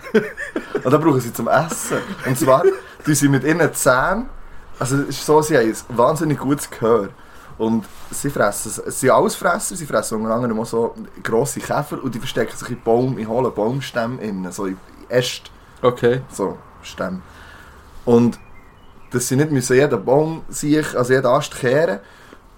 und 0.84 0.94
da 0.94 0.98
brauchen 1.00 1.20
sie 1.20 1.34
zum 1.34 1.48
Essen. 1.48 1.98
Und 2.28 2.38
zwar, 2.38 2.62
tun 3.04 3.16
sie 3.16 3.28
mit 3.28 3.44
ihren 3.44 3.74
Zähnen, 3.74 4.28
also 4.78 4.98
es 4.98 5.10
ist 5.10 5.26
so, 5.26 5.42
sie 5.42 5.58
haben 5.58 5.68
ein 5.68 5.98
wahnsinnig 5.98 6.38
gutes 6.38 6.70
Gehör. 6.70 7.10
Und 7.58 7.86
sie 8.12 8.30
fressen, 8.30 8.72
sie 8.72 8.92
sind 8.92 9.12
alles 9.12 9.36
Fresser, 9.36 9.76
sie 9.76 9.86
fressen 9.86 10.20
unter 10.20 10.34
anderem 10.34 10.60
auch 10.60 10.66
so 10.66 10.96
grosse 11.22 11.60
Käfer 11.60 12.04
und 12.04 12.14
die 12.14 12.20
verstecken 12.20 12.58
sich 12.58 12.70
in 12.70 12.82
Baum, 12.82 13.18
in 13.18 13.28
hohlen 13.28 13.54
Baumstämmen, 13.54 14.20
innen, 14.20 14.52
so 14.52 14.66
in 14.66 14.78
Äste. 15.10 15.50
Okay. 15.82 16.22
so 16.32 16.58
Stämme. 16.82 17.22
Und 18.06 18.40
dass 19.12 19.28
sie 19.28 19.36
nicht 19.36 19.52
müssen 19.52 19.76
jeden 19.76 20.04
Baum 20.04 20.42
sich, 20.50 20.98
also 20.98 21.14
jeden 21.14 21.28
Ast 21.28 21.56
kehren, 21.56 22.00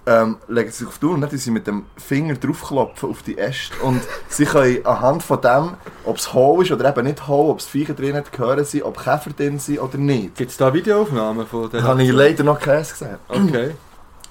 ähm, 0.07 0.37
legen 0.47 0.71
sie 0.71 0.79
sich 0.79 0.87
auf 0.87 0.99
die 0.99 1.05
Uhr 1.05 1.13
und 1.13 1.21
dann 1.21 1.37
sie 1.37 1.51
mit 1.51 1.67
dem 1.67 1.85
Finger 1.97 2.35
draufklopfen 2.35 3.09
auf 3.09 3.23
die 3.23 3.37
Äste. 3.37 3.75
Und 3.81 4.01
sie 4.29 4.45
können 4.45 4.85
anhand 4.85 5.23
von 5.23 5.41
dem, 5.41 5.73
ob 6.03 6.17
es 6.17 6.33
hohl 6.33 6.63
ist 6.63 6.71
oder 6.71 6.89
eben 6.89 7.05
nicht 7.05 7.27
hohl, 7.27 7.51
ob 7.51 7.59
es 7.59 7.65
Viecher 7.65 7.93
drin 7.93 8.15
hat, 8.15 8.25
hören 8.37 8.65
sie, 8.65 8.83
ob 8.83 8.97
Käfer 8.97 9.31
drin 9.31 9.59
sind 9.59 9.79
oder 9.79 9.97
nicht. 9.97 10.35
Gibt 10.35 10.51
es 10.51 10.57
da 10.57 10.73
Videoaufnahmen 10.73 11.47
von 11.47 11.69
der 11.69 11.83
habe 11.83 12.03
ich 12.03 12.11
leider 12.11 12.43
noch 12.43 12.59
keins 12.59 12.91
gesehen. 12.91 13.17
Okay. 13.27 13.71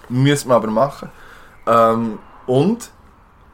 Müssen 0.09 0.49
wir 0.49 0.55
aber 0.55 0.69
machen. 0.69 1.11
Ähm, 1.67 2.19
und 2.47 2.91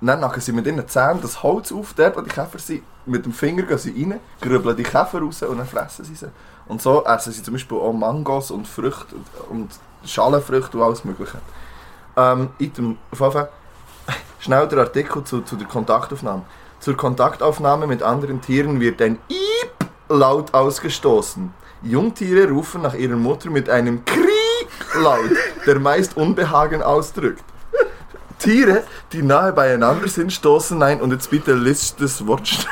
dann 0.01 0.21
nacken 0.21 0.41
sie 0.41 0.53
mit 0.53 0.67
ihren 0.67 0.87
Zähnen 0.89 1.21
das 1.21 1.43
Holz 1.43 1.73
auf, 1.73 1.93
dort 1.95 2.17
wo 2.17 2.21
die 2.23 2.31
Käfer 2.31 2.59
sind. 2.59 2.83
Mit 3.07 3.25
dem 3.25 3.33
Finger 3.33 3.63
gehen 3.63 3.79
sie 3.79 3.91
rein, 3.91 4.21
grübeln 4.41 4.77
die 4.77 4.83
Käfer 4.83 5.21
raus 5.21 5.43
und 5.43 5.59
dann 5.59 5.67
fressen 5.67 6.05
sie 6.05 6.15
sie. 6.15 6.31
Und 6.67 6.81
so 6.81 7.05
essen 7.05 7.33
sie 7.33 7.43
zum 7.43 7.55
Beispiel 7.55 7.79
auch 7.79 7.93
Mangos 7.93 8.51
und 8.51 8.67
Früchte 8.67 9.17
und 9.51 9.71
Schalenfrüchte 10.05 10.77
und 10.79 10.85
alles 10.85 11.05
mögliche. 11.05 11.39
Ähm, 12.17 12.51
Item, 12.59 12.99
auf 13.11 13.21
jeden 13.21 13.49
schnell 14.39 14.67
der 14.69 14.81
Artikel 14.81 15.23
zu, 15.25 15.43
zu 15.43 15.57
der 15.57 15.67
Kontaktaufnahme. 15.67 16.43
Zur 16.81 16.97
Kontaktaufnahme 16.97 17.87
mit 17.87 18.03
anderen 18.03 18.41
Tieren 18.41 18.81
wird 18.81 19.03
ein 19.03 19.19
Iep 19.29 19.91
laut 20.09 20.55
ausgestoßen. 20.55 21.53
Jungtiere 21.83 22.49
rufen 22.49 22.83
nach 22.83 22.95
ihrer 22.95 23.17
Mutter 23.17 23.51
mit 23.51 23.69
einem 23.69 24.03
Krie-Laut, 24.81 25.31
der 25.67 25.79
meist 25.79 26.17
Unbehagen 26.17 26.83
ausdrückt. 26.83 27.45
Tiere, 28.39 28.85
die 29.13 29.23
nahe 29.23 29.53
beieinander 29.53 30.09
sind, 30.09 30.33
stoßen 30.33 30.83
ein, 30.83 31.01
und 31.01 31.13
jetzt 31.13 31.31
bitte 31.31 31.53
list 31.53 32.01
das 32.01 32.27
Wort. 32.27 32.67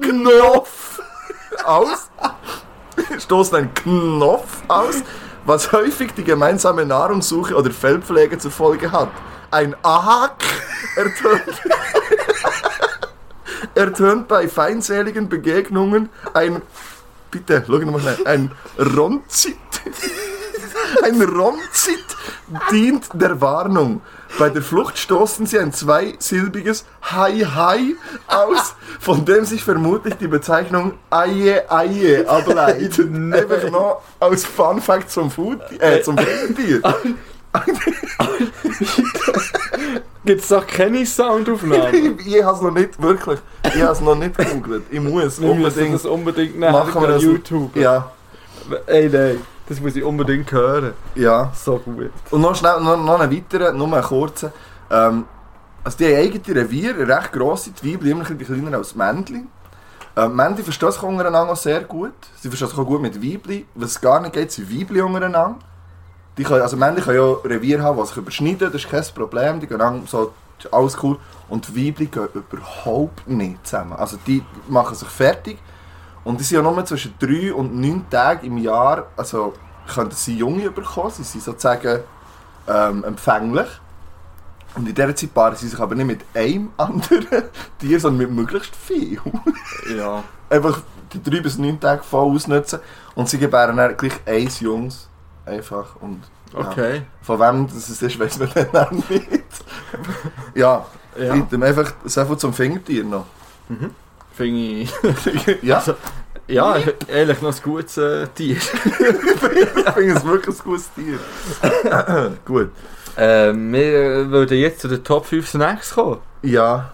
Knopf 0.00 1.00
aus. 1.64 2.10
Stoßen 3.18 3.56
ein 3.56 3.74
Knopf 3.74 4.62
aus, 4.68 5.02
was 5.44 5.70
häufig 5.72 6.12
die 6.14 6.24
gemeinsame 6.24 6.86
Nahrungssuche 6.86 7.54
oder 7.54 7.70
Fellpflege 7.70 8.38
zur 8.38 8.50
Folge 8.50 8.90
hat. 8.92 9.10
Ein 9.50 9.76
Ahak 9.82 10.42
ertönt, 10.96 11.62
ertönt 13.74 14.28
bei 14.28 14.48
feindseligen 14.48 15.28
Begegnungen 15.28 16.08
ein, 16.34 16.62
bitte, 17.36 17.64
schau 17.66 17.78
nochmal 17.78 18.00
schnell, 18.00 18.26
ein 18.26 18.50
Ronzit. 18.78 19.56
Ein 21.02 21.20
Ronzit 21.20 22.04
dient 22.70 23.08
der 23.12 23.40
Warnung. 23.40 24.02
Bei 24.38 24.50
der 24.50 24.62
Flucht 24.62 24.98
stoßen 24.98 25.46
sie 25.46 25.58
ein 25.58 25.72
zweisilbiges 25.72 26.84
Hai 27.02 27.40
Hai 27.40 27.96
aus, 28.28 28.76
von 29.00 29.24
dem 29.24 29.44
sich 29.44 29.64
vermutlich 29.64 30.14
die 30.14 30.28
Bezeichnung 30.28 30.92
Aie 31.10 31.68
Aie 31.68 32.24
ableitet. 32.28 32.98
Einfach 33.32 33.70
noch 33.70 34.02
als 34.20 34.44
Fun 34.44 34.80
Fact 34.80 35.10
zum 35.10 35.30
Food, 35.30 35.60
äh, 35.80 36.02
zum. 36.02 36.16
Gibt 40.26 40.42
es 40.42 40.48
doch 40.48 40.66
keine 40.66 41.06
Soundaufnahmen? 41.06 42.18
ich, 42.18 42.34
ich 42.36 42.42
habe 42.44 42.56
es 42.56 42.62
noch 42.62 42.70
nicht 42.72 43.00
wirklich. 43.00 43.38
Ich 43.64 43.80
habe 43.82 43.92
es 43.92 44.00
noch 44.00 44.14
nicht 44.16 44.36
gegoogelt. 44.36 44.82
Ich 44.90 45.00
muss 45.00 45.40
Wir 45.40 45.50
unbedingt. 45.50 45.94
das 45.94 46.04
unbedingt 46.04 46.58
nachher 46.58 46.72
Machen 46.84 47.00
wir 47.02 47.08
auf 47.08 47.14
das- 47.14 47.22
YouTube. 47.22 47.76
Ja, 47.76 48.10
Ey, 48.86 49.08
nein, 49.08 49.40
das 49.68 49.80
muss 49.80 49.94
ich 49.96 50.02
unbedingt 50.02 50.50
hören. 50.52 50.92
ja. 51.14 51.52
So 51.54 51.78
gut. 51.78 52.10
Und 52.30 52.40
noch 52.40 52.54
schnell, 52.56 52.80
noch, 52.80 52.96
noch 53.02 53.20
einen 53.20 53.32
weiteren, 53.32 53.78
nur 53.78 53.92
einen 53.92 54.02
kurzen. 54.02 54.52
Ähm, 54.90 55.24
also 55.84 55.98
die 55.98 56.06
haben 56.06 56.16
eigene 56.16 56.60
Revier, 56.62 57.08
recht 57.08 57.32
grosse, 57.32 57.70
die 57.70 57.94
Weibli 57.94 58.10
immer 58.10 58.26
ein 58.28 58.36
bisschen 58.36 58.60
kleiner 58.60 58.78
als 58.78 58.96
Männchen. 58.96 59.46
Ähm, 60.16 60.34
Männchen 60.34 60.64
verstehen 60.64 60.90
sich 60.90 61.02
untereinander 61.02 61.52
auch 61.52 61.56
sehr 61.56 61.80
gut. 61.82 62.12
Sie 62.40 62.48
verstehen 62.48 62.68
sich 62.68 62.78
auch 62.78 62.84
gut 62.86 63.02
mit 63.02 63.22
Weibli. 63.22 63.66
Was 63.76 64.00
gar 64.00 64.20
nicht 64.20 64.32
geht, 64.32 64.50
sind 64.50 64.68
Weibli 64.68 65.00
untereinander. 65.00 65.56
Die 66.36 66.44
können, 66.44 66.62
also 66.62 66.76
Männchen 66.76 67.04
können 67.04 67.18
ja 67.18 67.32
Revier 67.44 67.82
haben, 67.82 67.98
die 67.98 68.06
sich 68.06 68.16
überschneiden, 68.16 68.72
das 68.72 68.84
ist 68.84 68.90
kein 68.90 69.04
Problem. 69.14 69.60
Die 69.60 69.66
gehen 69.66 70.06
so, 70.06 70.32
alles 70.70 71.02
cool. 71.02 71.18
Und 71.48 71.68
die 71.68 71.88
Weibli 71.88 72.06
gehen 72.06 72.28
überhaupt 72.34 73.26
nicht 73.26 73.66
zusammen. 73.66 73.94
Also 73.94 74.18
die 74.26 74.44
machen 74.68 74.94
sich 74.94 75.08
fertig. 75.08 75.58
Und 76.24 76.40
die 76.40 76.44
sind 76.44 76.56
ja 76.56 76.62
nur 76.62 76.84
zwischen 76.84 77.14
3 77.18 77.54
und 77.54 77.76
9 77.76 78.10
Tagen 78.10 78.46
im 78.46 78.58
Jahr, 78.58 79.06
also 79.16 79.54
können 79.86 80.10
sie 80.10 80.36
Junge 80.36 80.70
bekommen. 80.70 81.10
Sie 81.10 81.22
sind 81.22 81.44
sozusagen 81.44 82.00
ähm, 82.66 83.04
empfänglich. 83.04 83.68
Und 84.74 84.88
in 84.88 84.94
dieser 84.94 85.14
Zeit 85.14 85.32
paaren 85.32 85.56
sie 85.56 85.68
sich 85.68 85.78
aber 85.78 85.94
nicht 85.94 86.06
mit 86.06 86.20
einem 86.34 86.70
anderen 86.76 87.44
Tier, 87.78 88.00
sondern 88.00 88.28
mit 88.28 88.36
möglichst 88.36 88.74
viel. 88.74 89.20
Ja. 89.96 90.22
Einfach 90.50 90.82
die 91.12 91.22
3 91.22 91.40
bis 91.40 91.58
9 91.58 91.80
Tage 91.80 92.02
voll 92.02 92.34
ausnutzen. 92.34 92.80
Und 93.14 93.28
sie 93.28 93.38
gebären 93.38 93.76
dann 93.76 93.96
gleich 93.96 94.20
eins 94.26 94.60
Jungs. 94.60 95.08
Einfach. 95.46 95.96
Und 96.00 96.22
ja. 96.52 96.58
Okay. 96.60 97.02
von 97.22 97.40
wem 97.40 97.66
das 97.68 97.88
ist, 97.88 98.02
weiß 98.20 98.38
man 98.40 98.50
dann 98.54 98.68
auch 98.86 98.90
nicht. 98.90 99.28
ja, 100.54 100.84
Ja. 101.18 101.34
ja. 101.34 101.58
einfach 101.62 101.92
so 102.04 102.24
viel 102.24 102.36
zum 102.36 102.52
Fingertier 102.52 103.04
noch. 103.04 103.24
Finde 104.32 104.58
ich. 104.60 104.92
ja, 105.62 105.76
Also- 105.76 105.94
Ja, 106.48 106.76
ehrlich 107.08 107.40
noch 107.42 107.52
ein 107.56 107.62
gutes 107.62 107.96
äh, 107.96 108.26
Tier. 108.28 108.56
ich 108.56 108.62
finde 108.62 110.12
es 110.14 110.24
wirklich 110.24 110.56
ein 110.58 110.64
gutes 110.64 110.90
Tier. 110.94 111.18
Gut. 112.44 112.70
Ähm, 113.16 113.72
wir 113.72 114.30
würden 114.30 114.58
jetzt 114.58 114.80
zu 114.80 114.88
den 114.88 115.02
Top 115.02 115.26
5 115.26 115.48
Snacks 115.48 115.94
kommen. 115.94 116.18
Ja. 116.42 116.90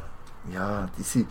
Ja, 0.55 0.88
die 0.96 1.03
sind. 1.03 1.28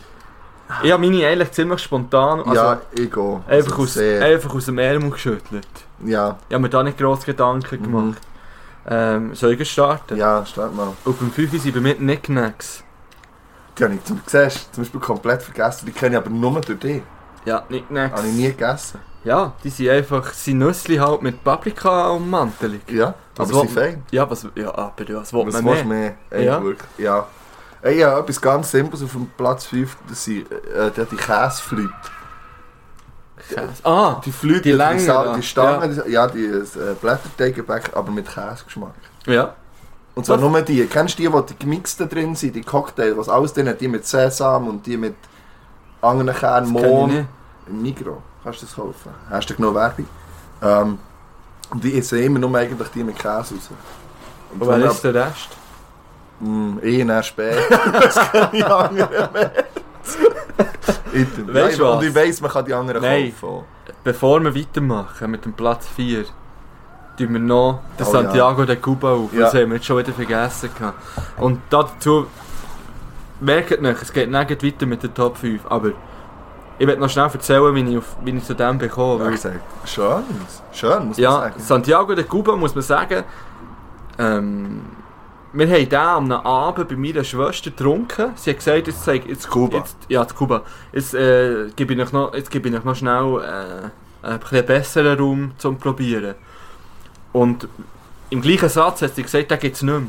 Ich 0.84 0.92
habe 0.92 1.02
meine 1.06 1.26
eigentlich 1.28 1.52
ziemlich 1.52 1.80
spontan, 1.82 2.42
also 2.42 2.54
ja, 2.56 2.82
ich 2.94 3.12
gehe. 3.12 3.36
einfach, 3.48 3.48
Also 3.48 3.76
aus, 3.84 3.94
sehr- 3.96 4.24
einfach 4.24 4.54
aus 4.54 4.66
dem 4.66 4.78
Ärmel 4.78 5.10
geschüttelt. 5.10 5.68
Ja, 6.06 6.38
Ich 6.50 6.54
habe 6.54 6.62
mir 6.64 6.70
da 6.70 6.84
nicht 6.84 6.98
grosse 6.98 7.26
Gedanken 7.26 7.80
Mhm. 7.80 7.84
gemacht. 7.84 8.22
Ähm, 8.88 9.36
soll 9.36 9.54
ich 9.60 9.72
starten? 9.72 10.18
ja, 10.18 10.44
start 10.46 10.76
mal. 10.76 10.88
Auf 11.06 11.18
dem 11.20 11.32
5 11.32 11.62
sind 11.62 11.74
bei 11.76 11.82
mir 11.82 11.94
die 11.94 12.00
Knickknacks. 12.00 12.84
Die 13.78 13.84
habe 13.84 13.94
ich 13.96 14.04
zum, 14.04 14.20
siehst, 14.26 14.74
zum 14.74 14.84
Beispiel 14.84 15.00
komplett 15.00 15.44
vergessen. 15.44 15.86
Die 15.86 15.92
kenne 15.92 16.16
ich 16.16 16.22
aber 16.22 16.30
nur 16.32 16.60
durch 16.62 16.80
dich. 16.80 17.04
Ja, 17.46 17.60
Knickknacks. 17.62 18.18
Habe 18.18 18.28
ich 18.28 18.34
nie 18.34 18.48
gegessen. 18.48 19.00
Ja, 19.24 19.54
die 19.64 19.70
sind 19.70 19.90
einfach, 19.90 20.34
sind 20.34 20.58
Nüssli 20.58 20.96
halt 20.98 21.22
mit 21.22 21.44
Paprika 21.44 22.10
und 22.10 22.28
Manteling. 22.28 22.82
Ja, 22.88 23.14
Was 23.36 23.50
aber 23.52 23.62
sie 23.62 23.68
fein. 23.68 24.04
Ja, 24.10 24.28
was, 24.28 24.48
ja, 24.56 24.74
aber 24.74 25.08
ja, 25.08 25.20
was 25.22 25.32
will 25.32 25.46
Was 25.46 25.54
man 25.62 25.64
mehr? 25.64 25.86
mehr? 25.86 26.16
Ey, 26.32 26.46
Ja. 26.48 26.64
wirklich. 26.64 26.90
Ja. 26.98 27.28
Ey, 27.84 28.00
ja, 28.00 28.18
etwas 28.18 28.42
ganz 28.42 28.72
Simples 28.72 29.04
auf 29.04 29.12
dem 29.12 29.28
Platz 29.38 29.66
5, 29.68 29.96
das 30.10 30.24
sind 30.26 30.52
äh, 30.52 30.90
die, 30.96 31.06
die 31.06 31.16
Käseflüte. 31.16 31.90
Käse. 31.90 32.12
Ah, 33.84 34.22
Die 34.26 34.32
Flüte, 34.32 34.62
Die 34.62 34.72
Länge, 34.72 34.98
die, 35.00 35.06
Sa- 35.06 35.26
ja. 35.26 35.34
die 35.36 35.44
Stangen, 35.44 36.02
die, 36.06 36.12
ja, 36.12 36.28
die 36.28 36.46
äh, 36.46 36.64
Blätterteiggebäck, 37.02 37.92
aber 37.96 38.12
mit 38.12 38.28
Käsegeschmack. 38.28 38.94
ja. 39.28 39.54
Und 40.14 40.26
zwar 40.26 40.42
Was? 40.42 40.50
nur 40.52 40.62
die. 40.62 40.86
Kennst 40.88 41.18
du 41.18 41.22
die, 41.24 41.32
wo 41.32 41.40
die 41.40 41.58
gemixten 41.58 42.10
drin 42.10 42.36
sind, 42.36 42.54
die 42.54 42.62
Cocktails, 42.64 43.16
was 43.16 43.30
alles 43.30 43.54
drin 43.54 43.70
hat, 43.70 43.80
die 43.80 43.88
mit 43.88 44.06
Sesam 44.06 44.68
und 44.68 44.86
die 44.86 44.98
mit 44.98 45.16
anderen 46.02 46.34
Kernen, 46.38 46.70
Mohn. 46.70 47.10
nicht. 47.12 47.26
Im 47.68 47.82
Migro 47.82 48.22
kannst 48.44 48.62
du 48.62 48.66
das 48.66 48.76
kaufen. 48.76 49.10
Hast 49.30 49.50
du 49.50 49.56
genug 49.56 49.74
Werbung? 49.74 50.06
Ähm, 50.62 51.00
und 51.70 51.82
die 51.82 51.98
essen 51.98 52.20
immer 52.22 52.40
nur 52.40 52.54
eigentlich 52.58 52.90
die 52.90 53.06
mit 53.06 53.16
Käse 53.18 53.32
raus. 53.56 53.70
Und 54.54 54.62
Und 54.62 54.68
wer 54.68 54.92
ist 54.92 55.02
der 55.02 55.14
Rest? 55.16 55.48
Mm, 56.42 56.78
eh 56.84 57.04
nach 57.06 57.24
spät. 57.24 57.56
das 57.94 58.16
kann 58.16 58.50
ich 58.52 58.66
anderen 58.66 59.32
mehr. 59.32 59.52
Weisst 61.54 61.80
du 61.80 61.86
Und 61.88 61.98
was? 61.98 62.04
ich 62.06 62.16
weiss, 62.16 62.42
man 62.42 62.52
kann 62.52 62.66
die 62.66 62.74
anderen 62.74 63.02
Nein. 63.02 63.34
kaufen. 63.40 63.64
Bevor 64.04 64.40
wir 64.42 64.56
weitermachen 64.56 65.32
mit 65.32 65.46
dem 65.46 65.54
Platz 65.54 65.88
4, 65.96 66.24
tun 67.18 67.34
wir 67.34 67.40
noch 67.40 67.82
den 68.00 68.08
Oh, 68.08 68.12
Santiago 68.12 68.66
de 68.66 68.76
Cuba 68.78 69.14
auf. 69.14 69.34
Ja. 69.34 69.42
Das 69.42 69.54
haben 69.54 69.70
wir 69.70 69.76
jetzt 69.76 69.86
schon 69.86 69.98
wieder 69.98 70.14
vergessen. 70.14 70.70
Gehabt. 70.78 70.98
Und 71.38 71.60
dazu, 71.70 72.28
merkt 73.40 73.82
nicht, 73.82 74.02
es 74.02 74.12
geht 74.14 74.30
nicht 74.30 74.64
weiter 74.64 74.86
mit 74.86 75.04
den 75.04 75.14
Top 75.14 75.38
5. 75.38 75.62
Aber 75.70 75.90
ich 76.80 76.88
werde 76.88 77.00
noch 77.02 77.10
schnell 77.10 77.30
erzählen, 77.32 77.76
wie 77.76 77.92
ich, 77.92 77.98
auf, 77.98 78.16
wie 78.24 78.32
ich 78.32 78.44
zu 78.44 78.56
dem 78.56 78.78
bekomme. 78.78 79.26
Ja, 79.26 79.30
gesagt. 79.30 79.60
Schön, 79.86 80.24
schön, 80.72 81.08
muss 81.10 81.18
man 81.18 81.24
Ja, 81.24 81.32
sagen. 81.32 81.54
Santiago 81.60 82.16
de 82.16 82.24
Cuba 82.24 82.56
muss 82.56 82.74
man 82.74 82.84
sagen. 82.84 83.24
Ähm, 84.18 84.82
wir 85.54 85.68
haben 85.68 85.90
den 85.90 86.00
am 86.00 86.32
Abend 86.32 86.90
bei 86.90 86.96
meiner 86.96 87.24
Schwester 87.24 87.70
getrunken. 87.72 88.32
Sie 88.36 88.52
hat 88.52 88.58
gesagt, 88.58 88.88
jetzt 88.88 89.04
zeig 89.04 89.28
jetzt 89.28 89.50
Kuba. 89.50 89.78
Jetzt, 89.78 89.98
ja, 90.08 90.28
zu 90.28 90.36
Kuba. 90.36 90.64
Jetzt, 90.94 91.14
äh, 91.14 91.70
gebe 91.76 91.94
ich 91.94 92.00
euch 92.00 92.12
noch, 92.12 92.34
jetzt 92.34 92.50
gebe 92.52 92.70
ich 92.70 92.76
euch 92.76 92.84
noch 92.84 92.96
schnell 92.96 93.92
äh, 94.24 94.28
ein 94.28 94.40
bisschen 94.40 94.66
besseren 94.66 95.20
Raum 95.20 95.52
zum 95.58 95.78
Probieren. 95.78 96.36
Und 97.34 97.68
im 98.30 98.42
gleichen 98.42 98.70
Satz 98.70 99.02
hat 99.02 99.16
sie 99.16 99.24
gesagt, 99.24 99.52
den 99.52 99.60
gibt 99.60 99.76
es 99.76 99.82
nicht 99.82 99.94
mehr. 99.94 100.08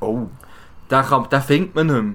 Oh, 0.00 0.26
Den, 0.90 1.02
kann, 1.02 1.28
den 1.28 1.42
findet 1.42 1.74
man 1.74 1.86
nicht 1.86 2.02
mehr. 2.02 2.14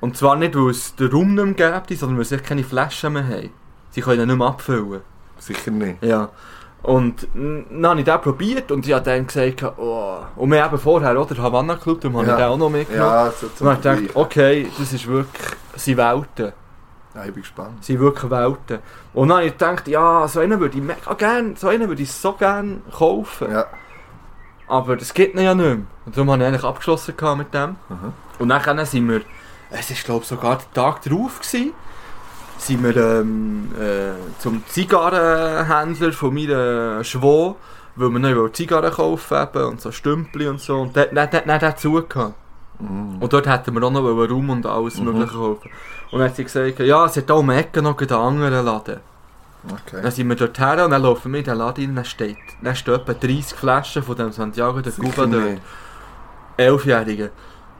Und 0.00 0.16
zwar 0.16 0.36
nicht, 0.36 0.54
weil 0.54 0.70
es 0.70 0.94
den 0.94 1.10
Raum 1.10 1.34
nicht 1.34 1.58
mehr 1.58 1.82
gibt, 1.86 2.00
sondern 2.00 2.18
weil 2.18 2.24
sie 2.24 2.38
keine 2.38 2.64
Flaschen 2.64 3.12
mehr 3.12 3.26
haben. 3.26 3.50
Sie 3.90 4.00
können 4.00 4.22
ihn 4.22 4.28
nicht 4.28 4.38
mehr 4.38 4.46
abfüllen. 4.46 5.00
sicher 5.38 5.70
nicht. 5.70 6.02
Ja. 6.02 6.30
Und 6.82 7.26
dann 7.34 7.84
habe 7.86 7.98
ich 8.00 8.04
den 8.06 8.20
probiert 8.20 8.70
und 8.70 8.86
ich 8.86 8.92
habe 8.94 9.04
dann 9.04 9.26
gesagt, 9.26 9.64
oh. 9.78 10.18
Und 10.36 10.50
wir 10.52 10.62
haben 10.62 10.78
vorher 10.78 11.18
auch 11.18 11.26
den 11.26 11.42
Havanna 11.42 11.76
Club, 11.76 12.00
darum 12.00 12.18
habe 12.18 12.28
Ja. 12.28 12.32
ich 12.34 12.38
den 12.38 12.46
auch 12.48 12.56
noch 12.56 12.70
mitgenommen. 12.70 13.10
Ja, 13.10 13.30
so 13.32 13.46
Und 13.46 13.60
habe 13.68 13.74
ich 13.76 13.82
Vergleichen. 13.82 14.10
okay, 14.16 14.70
das 14.78 14.92
ist 14.92 15.06
wirklich, 15.06 15.48
sie 15.76 15.96
Welten. 15.96 16.52
Ja, 17.14 17.24
ich 17.24 17.32
bin 17.32 17.42
gespannt. 17.42 17.84
Sie 17.84 17.92
sind 17.92 18.00
wirklich 18.00 18.30
Welten. 18.30 18.78
Und 19.12 19.28
dann 19.28 19.38
habe 19.38 19.46
ich 19.48 19.52
gedacht, 19.52 19.88
ja, 19.88 20.28
so 20.28 20.38
einen 20.40 20.60
würde 20.60 20.78
ich 20.78 20.82
mega 20.84 21.14
gerne, 21.14 21.54
so 21.56 21.68
einen 21.68 21.88
würde 21.88 22.02
ich 22.02 22.12
so 22.12 22.32
gerne 22.34 22.78
kaufen. 22.96 23.50
Ja. 23.50 23.66
Aber 24.68 24.96
das 24.96 25.12
geht 25.14 25.34
ja 25.34 25.54
nicht 25.54 25.66
mehr. 25.66 25.78
Und 26.06 26.16
darum 26.16 26.30
habe 26.30 26.42
ich 26.42 26.48
eigentlich 26.48 26.64
abgeschlossen 26.64 27.14
mit 27.36 27.52
dem. 27.52 27.70
Mhm. 27.88 28.12
Und 28.38 28.48
dann 28.50 28.86
sind 28.86 29.08
wir, 29.08 29.22
es 29.70 29.90
ist 29.90 30.04
glaube 30.04 30.22
ich 30.22 30.28
sogar 30.28 30.58
der 30.58 30.72
Tag 30.72 31.02
drauf 31.02 31.40
gewesen, 31.40 31.72
sind 32.58 32.82
wir 32.82 32.96
ähm, 32.96 33.70
äh, 33.78 34.40
zum 34.40 34.62
Zigarrenhändler 34.66 36.12
von 36.12 36.34
meiner 36.34 37.02
Schwo, 37.04 37.56
weil 37.96 38.10
wir 38.10 38.18
noch 38.18 38.52
Zigarren 38.52 38.92
kaufen 38.92 39.36
eben, 39.42 39.64
und 39.64 39.80
so 39.80 39.90
Stümpli 39.92 40.46
und 40.48 40.60
so. 40.60 40.80
Und 40.82 40.94
der 40.96 41.06
der- 41.06 41.26
der- 41.26 41.42
der 41.58 41.68
hat. 42.16 42.34
Mhm. 42.80 43.18
Und 43.20 43.32
dort 43.32 43.46
hätten 43.48 43.74
wir 43.74 43.82
auch 43.82 43.90
noch 43.90 44.02
Raum 44.04 44.50
und 44.50 44.66
alles 44.66 44.98
Mhm. 44.98 45.04
mögliche 45.06 45.32
kaufen. 45.34 45.70
Und 46.10 46.18
dann 46.20 46.28
hat 46.28 46.36
sie 46.36 46.44
gesagt, 46.44 46.78
ja, 46.80 47.04
es 47.06 47.16
hat 47.16 47.30
auch 47.30 47.40
um 47.40 47.50
Ecke 47.50 47.82
noch 47.82 47.98
einen 47.98 48.12
anderen 48.12 48.64
Laden. 48.64 49.00
Okay. 49.68 50.00
Dann 50.02 50.10
sind 50.12 50.28
wir 50.28 50.36
dort 50.36 50.58
her 50.58 50.84
und 50.84 50.92
dann 50.92 51.02
laufen 51.02 51.32
wir 51.32 51.40
in 51.40 51.44
den 51.44 51.58
Laden 51.58 51.84
rein, 51.86 51.96
dann 51.96 52.04
steht, 52.04 52.36
dann 52.62 52.76
stehen 52.76 52.94
etwa 52.94 53.12
30 53.12 53.58
Flaschen 53.58 54.02
von 54.04 54.16
dem 54.16 54.30
Santiago 54.32 54.80
de 54.80 54.92
Cuba 54.92 55.26
dort. 55.26 55.30
nicht. 55.30 55.62
Elfjährigen. 56.56 57.30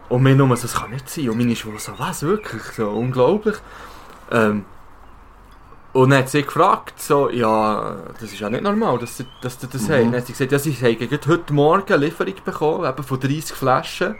Und 0.09 0.25
wir 0.25 0.35
nur 0.35 0.57
so, 0.57 0.63
das 0.63 0.75
kann 0.75 0.91
nicht 0.91 1.09
sein. 1.09 1.29
Und 1.31 1.39
meine 1.39 1.55
Schwester 1.55 1.93
so, 1.97 1.99
was, 1.99 2.23
wirklich? 2.23 2.63
So, 2.77 2.89
unglaublich. 2.91 3.57
Ähm, 4.31 4.65
und 5.93 6.11
dann 6.11 6.21
hat 6.21 6.29
sie 6.29 6.43
gefragt, 6.43 7.01
so, 7.01 7.31
ja, 7.31 7.97
das 8.21 8.25
ist 8.33 8.39
ja 8.39 8.51
nicht 8.51 8.63
normal, 8.63 8.99
dass 8.99 9.17
sie, 9.17 9.27
dass 9.41 9.61
sie 9.61 9.67
das 9.69 9.89
Mhm. 9.89 9.93
haben. 9.93 10.13
Dann 10.13 10.21
hat 10.21 10.27
sie 10.27 10.33
gesagt, 10.33 10.53
ja, 10.53 10.59
sie 10.59 10.73
haben 10.75 11.19
heute 11.27 11.53
Morgen 11.53 11.93
eine 11.93 12.05
Lieferung 12.05 12.35
bekommen, 12.45 12.89
eben 12.89 13.03
von 13.03 13.19
30 13.21 13.57
Flaschen. 13.57 14.17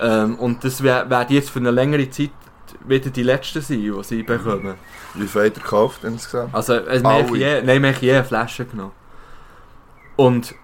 Ähm, 0.00 0.36
und 0.36 0.62
das 0.64 0.82
werden 0.82 1.26
jetzt 1.28 1.50
für 1.50 1.58
eine 1.58 1.72
längere 1.72 2.08
Zeit 2.08 2.30
wieder 2.86 3.10
die 3.10 3.24
letzten 3.24 3.60
sein, 3.60 3.80
die 3.80 3.92
sie 4.04 4.22
bekommen. 4.22 4.74
Wie 5.14 5.26
viel 5.26 5.46
hat 5.46 5.56
er 5.56 5.62
gekauft 5.62 6.04
insgesamt? 6.04 6.54
Also, 6.54 6.74
äh, 6.74 7.02
wir 7.02 7.10
haben 7.10 7.34
je, 7.34 7.62
nein, 7.62 7.82
wir 7.82 7.92
haben 7.92 8.00
je 8.00 8.12
eine 8.12 8.24
Flasche 8.24 8.64
genommen. 8.64 8.92
Und 10.16 10.54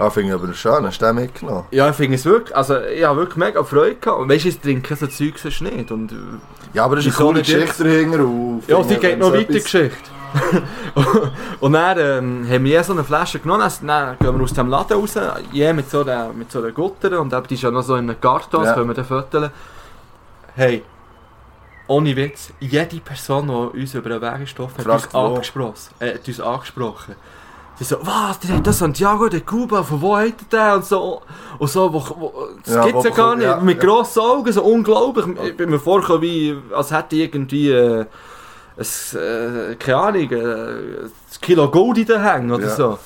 Ah, 0.00 0.08
finde 0.10 0.30
ich 0.34 0.34
aber 0.42 0.52
schön. 0.54 0.86
Hast 0.86 1.00
du 1.00 1.04
den 1.06 1.14
mitgenommen? 1.16 1.64
Ja, 1.70 1.90
ich 1.90 1.94
finde 1.96 2.14
es 2.16 2.24
wirklich, 2.24 2.56
also 2.56 2.80
ich 2.80 3.04
habe 3.04 3.18
wirklich 3.18 3.36
mega 3.36 3.62
Freude 3.62 3.96
gehabt. 3.96 4.18
Und 4.20 4.28
weißt 4.30 4.44
du, 4.44 4.48
ich 4.48 4.58
trinke 4.60 4.96
so 4.96 5.06
Zeug 5.06 5.38
sonst 5.38 5.60
nicht. 5.60 5.90
Und, 5.90 6.10
äh, 6.12 6.16
Ja, 6.72 6.84
aber 6.86 6.96
das 6.96 7.04
ist 7.06 7.16
eine 7.18 7.26
coole 7.26 7.40
Geschichte 7.40 7.84
dahinter. 7.84 8.24
ja, 8.66 8.82
sie 8.82 8.96
geht 8.96 9.18
noch 9.18 9.32
weiter, 9.32 9.50
etwas- 9.50 9.64
Geschichte. 9.64 10.10
und 11.60 11.72
dann 11.72 11.98
ähm, 11.98 12.46
haben 12.48 12.64
wir 12.64 12.84
so 12.84 12.92
eine 12.92 13.04
Flasche 13.04 13.40
genommen, 13.40 13.68
dann- 13.84 14.16
gehen 14.18 14.36
wir 14.38 14.42
aus 14.44 14.52
dem 14.54 14.68
Laden 14.68 14.98
raus, 15.00 15.14
je 15.52 15.72
mit 15.72 15.90
so 15.90 16.02
einer, 16.02 16.32
mit 16.32 16.50
so 16.52 16.60
einer 16.60 16.70
Gutter 16.70 17.20
und 17.20 17.34
die 17.50 17.54
ist 17.54 17.62
ja 17.62 17.70
noch 17.70 17.82
so 17.82 17.96
in 17.96 18.08
einem 18.08 18.20
Karton, 18.20 18.64
Ja. 18.64 18.72
können 18.74 18.88
wir 18.88 18.94
dann 18.94 19.04
föteln. 19.04 19.50
Hey, 20.54 20.84
ohne 21.88 22.14
Witz, 22.14 22.52
jede 22.60 23.00
Person, 23.00 23.48
die 23.74 23.80
uns 23.80 23.94
über 23.94 24.08
den 24.08 24.22
Weg 24.22 24.40
gestoffen 24.40 24.78
hat, 24.78 24.86
hat 24.86 25.04
uns 25.06 25.14
angesprochen. 25.14 25.74
Äh, 25.98 26.14
hat 26.14 26.28
uns 26.28 26.40
angesprochen. 26.40 27.16
Die 27.80 27.84
so, 27.84 27.96
was, 28.02 28.38
der 28.40 28.56
hat 28.58 28.66
das 28.66 28.78
Santiago 28.78 29.28
de 29.30 29.40
Cuba, 29.40 29.82
von 29.82 30.02
wo 30.02 30.14
hat 30.16 30.34
er 30.52 30.72
den? 30.72 30.76
Und 30.76 30.84
so, 30.84 31.22
und 31.58 31.68
so, 31.70 31.90
wo, 31.92 32.04
wo, 32.20 32.32
das 32.62 32.74
Ja, 32.74 32.84
gibt's 32.84 33.04
ja 33.04 33.10
gar 33.10 33.34
nicht. 33.34 33.46
ja, 33.46 33.56
Mit 33.58 33.82
ja. 33.82 33.88
grossen 33.88 34.20
Augen, 34.20 34.52
so 34.52 34.62
unglaublich. 34.62 35.24
Ich 35.46 35.56
bin 35.56 35.70
mir 35.70 35.78
vorgekommen, 35.80 36.20
wie, 36.22 36.56
als 36.74 36.90
hätte 36.92 37.16
irgendwie, 37.16 37.70
äh, 37.70 38.04
ein, 38.76 39.18
äh, 39.18 39.74
keine 39.76 39.96
Ahnung, 39.96 40.30
äh, 40.30 41.04
ein 41.04 41.10
Kilo 41.40 41.70
Gold 41.70 41.98
in 41.98 42.06
den 42.06 42.22
Hängen 42.22 42.52
oder 42.52 42.64
Ja. 42.68 42.74
so. 42.76 42.98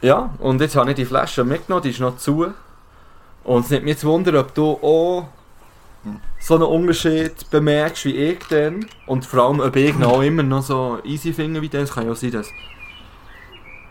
Ja, 0.00 0.30
und 0.38 0.60
jetzt 0.60 0.76
habe 0.76 0.90
ich 0.90 0.96
die 0.96 1.04
Flasche 1.04 1.44
mitgenommen, 1.44 1.82
die 1.82 1.90
ist 1.90 2.00
noch 2.00 2.16
zu. 2.16 2.46
Und 3.44 3.64
es 3.64 3.70
nimmt 3.70 3.84
mich 3.84 3.98
zu 3.98 4.06
wundern, 4.08 4.36
ob 4.36 4.54
du 4.54 4.72
auch. 4.82 5.28
So 6.40 6.54
einen 6.54 6.64
Unterschied 6.64 7.50
bemerkst 7.50 8.04
wie 8.04 8.16
ich 8.16 8.38
dann. 8.48 8.86
Und 9.06 9.24
vor 9.24 9.44
allem, 9.44 9.60
ob 9.60 9.74
ich 9.76 9.96
noch 9.96 10.22
immer 10.22 10.42
noch 10.42 10.62
so 10.62 10.98
easy 11.04 11.32
finde 11.32 11.62
wie 11.62 11.68
dann. 11.68 11.82
Es 11.82 11.92
kann 11.94 12.06
ja 12.06 12.12
auch 12.12 12.16
sein, 12.16 12.32
dass, 12.32 12.48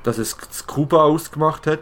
dass 0.03 0.17
es 0.17 0.37
das 0.37 0.67
Kuba 0.67 1.03
ausgemacht 1.03 1.67
hat. 1.67 1.79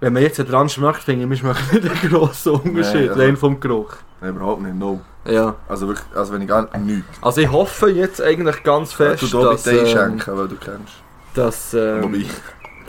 Wenn 0.00 0.12
man 0.12 0.22
jetzt 0.22 0.38
dran 0.38 0.68
schmeckt, 0.68 1.02
finde 1.02 1.32
ich, 1.32 1.40
schmeckt 1.40 1.72
nicht 1.72 1.88
einen 1.90 2.12
grossen 2.12 2.52
Unterschied, 2.52 3.10
also- 3.10 3.20
rein 3.20 3.36
vom 3.36 3.58
Geruch. 3.58 3.94
Nein, 4.20 4.34
überhaupt 4.36 4.62
nicht, 4.62 4.74
no. 4.74 5.00
Ja. 5.24 5.56
Also 5.68 5.88
wirklich, 5.88 6.06
also 6.14 6.32
wenn 6.32 6.42
ich 6.42 6.48
gar 6.48 6.76
nichts. 6.78 7.06
Also 7.20 7.40
ich 7.40 7.50
hoffe 7.50 7.90
jetzt 7.90 8.20
eigentlich 8.20 8.62
ganz 8.62 8.92
fest, 8.92 9.22
du 9.22 9.26
da 9.28 9.50
dass, 9.50 9.64
bitte 9.64 9.76
ähm, 9.76 9.84
einschenken, 9.84 10.38
weil 10.38 10.48
du 10.48 10.56
kennst. 10.56 10.94
dass 11.34 11.74
ähm, 11.74 12.02
Wobei, 12.02 12.24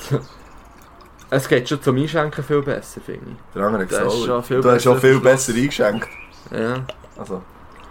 es 1.32 1.48
geht 1.48 1.68
schon 1.70 1.82
zum 1.82 1.98
Einschenken 1.98 2.44
viel 2.44 2.62
besser, 2.62 3.02
finde 3.02 3.32
ich. 3.32 3.54
der 3.54 3.64
andere 3.64 3.84
hat 3.84 3.92
das 3.92 4.00
ist 4.00 4.04
gesagt, 4.06 4.26
schon 4.26 4.44
viel 4.44 4.62
du 4.62 4.72
hast 4.72 4.84
schon 4.84 5.00
viel 5.00 5.20
besser 5.20 5.54
eingeschenkt. 5.54 6.08
Ja. 6.52 6.84
Also, 7.18 7.42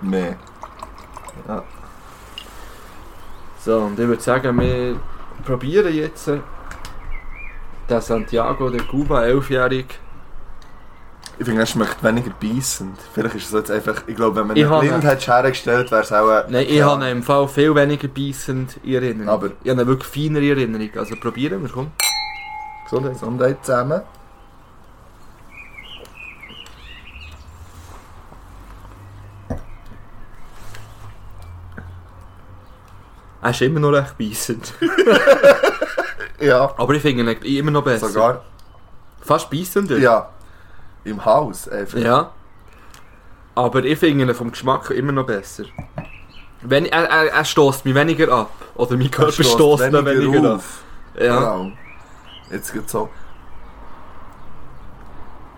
mehr. 0.00 0.36
Ja. 1.46 1.62
So, 3.64 3.78
und 3.80 3.98
ich 3.98 4.06
würde 4.06 4.22
sagen, 4.22 4.58
wir 4.60 4.96
probieren 5.44 5.92
jetzt 5.94 6.26
den 6.28 8.00
Santiago 8.00 8.70
de 8.70 8.80
Cuba, 8.82 9.20
11-jährig. 9.22 9.86
Ich 11.40 11.44
finde, 11.44 11.62
es 11.62 11.70
schmeckt 11.70 12.02
weniger 12.02 12.32
beißend. 12.40 12.98
Vielleicht 13.12 13.36
ist 13.36 13.46
es 13.46 13.52
jetzt 13.52 13.70
einfach, 13.70 14.02
ich 14.08 14.16
glaube, 14.16 14.36
wenn 14.36 14.48
man 14.48 14.56
Ich 14.56 14.64
ihn 14.64 14.80
blind 14.80 15.04
hätte 15.04 15.32
hergestellt, 15.32 15.90
wäre 15.92 16.02
es 16.02 16.12
auch... 16.12 16.48
Nein, 16.48 16.66
ich 16.68 16.76
ja. 16.76 16.86
habe 16.90 17.04
ihn 17.04 17.18
im 17.18 17.22
Fall 17.22 17.46
viel 17.46 17.72
weniger 17.76 18.08
beißend 18.08 18.80
in 18.82 18.94
Erinnerung. 18.94 19.28
Aber- 19.28 19.50
ich 19.62 19.70
habe 19.70 19.82
ihn 19.82 19.86
wirklich 19.86 20.08
feiner 20.08 20.40
in 20.40 20.48
Erinnerung. 20.58 20.90
Also 20.96 21.14
probieren 21.20 21.62
wir, 21.62 21.70
komm. 21.70 21.92
Gesundheit. 22.84 23.12
Gesundheit 23.12 23.64
zusammen. 23.64 24.02
Er 33.48 33.52
ist 33.52 33.62
immer 33.62 33.80
noch 33.80 33.92
recht 33.92 34.18
beißend. 34.18 34.74
Ja, 36.40 36.72
Aber 36.76 36.94
ich 36.94 37.02
finde 37.02 37.32
ihn 37.32 37.56
immer 37.56 37.70
noch 37.72 37.82
besser. 37.82 38.08
sogar. 38.10 38.44
Fast 39.22 39.50
beißender. 39.50 39.96
Ja. 39.98 40.28
Im 41.02 41.24
Haus 41.24 41.66
einfach. 41.68 41.98
Ja. 41.98 42.30
Aber 43.56 43.82
ich 43.82 43.98
finde 43.98 44.24
ihn 44.24 44.34
vom 44.34 44.52
Geschmack 44.52 44.90
immer 44.90 45.10
noch 45.10 45.26
besser. 45.26 45.64
Wenn, 46.60 46.86
er 46.86 47.04
er, 47.10 47.32
er 47.32 47.44
stößt 47.44 47.84
mich 47.86 47.94
weniger 47.94 48.30
ab. 48.32 48.50
Oder 48.76 48.96
mein 48.96 49.10
Körper 49.10 49.32
stößt 49.32 49.86
ihn 49.86 50.06
weniger 50.06 50.54
ab. 50.54 50.62
Ja. 51.18 51.38
Genau. 51.38 51.72
Jetzt 52.52 52.72
geht's 52.72 52.92
so. 52.92 53.08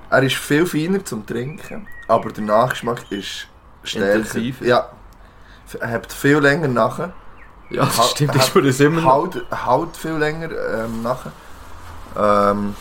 Er 0.08 0.22
ist 0.22 0.36
viel 0.36 0.64
feiner 0.64 1.04
zum 1.04 1.26
Trinken, 1.26 1.86
aber 2.08 2.30
der 2.30 2.44
Nachgeschmack 2.44 3.10
ist 3.10 3.48
stärker. 3.82 4.14
Intensiver. 4.16 4.64
Ja. 4.64 4.88
Er 5.78 5.90
hat 5.90 6.10
viel 6.10 6.38
länger 6.38 6.68
nachher. 6.68 7.12
Ja, 7.70 7.84
das 7.84 7.98
Ha- 7.98 8.02
stimmt, 8.04 8.34
ich 8.36 8.42
spüre 8.42 8.68
es 8.68 8.80
immer 8.80 9.00
noch. 9.00 9.12
Haut, 9.12 9.42
haut 9.66 9.96
viel 9.96 10.12
länger 10.12 10.50
ähm, 10.50 11.02
nachher. 11.02 11.32
Ähm, 12.16 12.74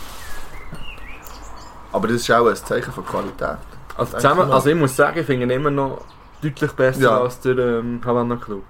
aber 1.92 2.08
das 2.08 2.18
ist 2.18 2.32
auch 2.32 2.48
ein 2.48 2.56
Zeichen 2.56 2.92
von 2.92 3.06
Qualität. 3.06 3.58
Also, 3.98 4.14
zusammen, 4.18 4.52
also 4.52 4.70
ich 4.70 4.76
muss 4.76 4.96
sagen, 4.96 5.20
ich 5.20 5.26
finde 5.26 5.44
ihn 5.44 5.50
immer 5.52 5.72
noch 5.72 6.02
deutlich 6.42 6.72
besser 6.72 7.02
Ja. 7.02 7.22
als 7.22 7.40
der 7.42 7.58
ähm, 7.58 8.02
Havana 8.06 8.36
Club. 8.38 8.64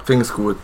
Ich 0.00 0.06
finde 0.06 0.22
es 0.24 0.32
gut. 0.32 0.56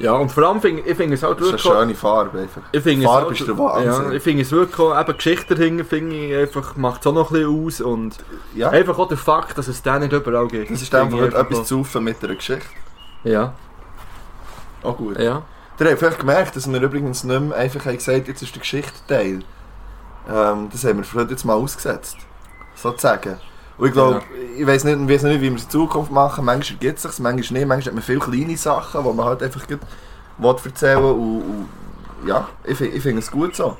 Ja, 0.00 0.12
und 0.14 0.32
vor 0.32 0.42
allem 0.48 0.60
finde 0.60 0.82
ich 0.82 0.96
finde 0.96 1.14
es 1.14 1.22
halt 1.22 1.38
Das 1.40 1.46
ist 1.46 1.52
wirklich... 1.52 1.66
eine 1.72 1.80
schöne 1.82 1.94
Farbe 1.94 2.38
einfach. 2.40 2.62
Ich 2.72 2.82
finde 2.82 3.06
Farbe 3.06 3.32
ist 3.32 3.46
der 3.46 3.56
Wahnsinn. 3.58 3.86
Ja, 4.10 4.10
ich 4.12 4.22
finde 4.22 4.42
es 4.42 4.50
wirklich 4.50 4.78
auch, 4.80 5.00
eben 5.00 5.16
Geschichte 5.16 5.54
dahinter 5.54 5.84
finde 5.84 6.16
ich 6.16 6.34
einfach, 6.36 6.74
macht 6.76 7.00
es 7.02 7.06
auch 7.06 7.12
noch 7.14 7.30
ein 7.30 7.34
bisschen 7.36 7.66
aus 7.66 7.80
und 7.80 8.16
Ja, 8.56 8.70
einfach 8.70 8.98
auch 8.98 9.06
der 9.08 9.16
Fakt, 9.16 9.56
dass 9.56 9.68
es 9.68 9.82
den 9.82 10.00
nicht 10.00 10.12
überall 10.12 10.48
gibt. 10.48 10.70
das 10.70 10.82
ist 10.82 10.92
einfach 10.94 11.10
finde 11.10 11.28
ich 11.28 11.34
etwas 11.34 11.46
einfach 11.58 11.64
zu 11.64 12.00
mit 12.00 12.24
einer 12.24 12.34
Geschichte. 12.34 12.66
auch- 13.24 13.28
Ja, 13.28 13.52
Auch 14.82 14.96
gut. 14.96 15.18
ja. 15.18 15.42
Ihr 15.80 15.86
habt 15.90 15.98
vielleicht 15.98 16.18
gemerkt, 16.20 16.56
dass 16.56 16.70
wir 16.70 16.80
übrigens 16.82 17.24
nicht 17.24 17.40
mehr 17.40 17.56
einfach 17.56 17.84
haben 17.86 17.96
gesagt 17.96 18.28
jetzt 18.28 18.42
ist 18.42 18.54
der 18.54 18.60
Geschichte-Teil. 18.60 19.40
Ähm, 20.28 20.68
das 20.72 20.84
haben 20.84 20.98
wir 21.04 21.20
heute 21.20 21.30
jetzt 21.32 21.44
mal 21.44 21.54
ausgesetzt. 21.54 22.16
Sozusagen. 22.74 23.36
Und 23.76 23.86
ich 23.88 23.92
glaube, 23.92 24.22
ich 24.56 24.66
weiß 24.66 24.84
nicht, 24.84 24.98
ich 25.00 25.08
weiss 25.08 25.22
nicht, 25.24 25.40
wie 25.40 25.50
wir 25.50 25.56
es 25.56 25.64
in 25.64 25.70
Zukunft 25.70 26.12
machen. 26.12 26.44
Manchmal 26.44 26.78
ergibt 26.80 26.98
es 26.98 27.02
sich, 27.02 27.18
manchmal 27.20 27.58
nicht. 27.60 27.68
Manchmal 27.68 27.86
hat 27.86 27.94
man 27.94 28.02
viele 28.02 28.20
kleine 28.20 28.56
Sachen, 28.56 29.02
die 29.04 29.12
man 29.12 29.26
halt 29.26 29.42
einfach 29.42 29.62
gut 29.66 30.64
erzählen 30.64 30.98
will. 31.02 31.10
Und, 31.10 31.42
und 31.42 31.68
ja, 32.28 32.48
ich, 32.64 32.80
ich 32.80 33.02
finde 33.02 33.18
es 33.20 33.30
gut 33.30 33.56
so. 33.56 33.76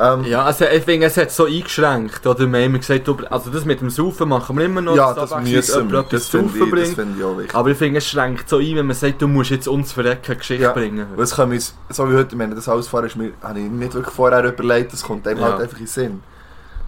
Ähm, 0.00 0.24
Ja, 0.24 0.42
also 0.44 0.64
ich 0.64 0.82
finde, 0.82 1.06
es 1.06 1.16
hat 1.18 1.30
so 1.30 1.44
eingeschränkt. 1.44 2.26
Oder 2.26 2.40
wir 2.40 2.46
haben 2.46 2.54
immer 2.54 2.78
gesagt, 2.78 3.08
also 3.30 3.50
das 3.50 3.64
mit 3.64 3.80
dem 3.80 3.90
Saufen 3.90 4.28
machen 4.30 4.56
wir 4.58 4.64
immer 4.64 4.80
noch. 4.80 4.96
ja, 4.96 5.12
das 5.12 5.30
abwechselnd 5.30 5.90
müssen 5.90 5.92
wir. 5.92 6.02
Das 6.10 6.28
finde 6.28 6.52
ich, 6.58 6.70
das 6.80 6.94
finde 6.94 7.18
ich 7.18 7.24
auch 7.24 7.38
wichtig. 7.38 7.54
Aber 7.54 7.68
ich 7.68 7.78
finde, 7.78 7.98
es 7.98 8.08
schränkt 8.08 8.48
so 8.48 8.56
ein, 8.58 8.74
wenn 8.76 8.86
man 8.86 8.96
sagt, 8.96 9.22
du 9.22 9.28
musst 9.28 9.50
jetzt 9.50 9.68
uns 9.68 9.92
verrecken 9.92 10.36
Geschichte 10.38 10.64
Ja. 10.64 10.72
bringen. 10.72 11.06
Es 11.18 11.36
können 11.36 11.52
wir 11.52 11.60
so 11.60 12.10
wie 12.10 12.14
heute, 12.16 12.36
wenn 12.38 12.52
das 12.54 12.68
ausfahre, 12.68 13.06
ist 13.06 13.14
mir, 13.16 13.32
habe 13.42 13.60
ich 13.60 13.70
nicht 13.70 13.94
wirklich 13.94 14.14
vorher 14.14 14.42
überlegt, 14.42 14.92
das 14.94 15.02
kommt 15.02 15.28
einem 15.28 15.38
Ja. 15.38 15.52
halt 15.52 15.60
einfach 15.62 15.78
in 15.78 15.84
den 15.84 15.88
Sinn. 15.88 16.22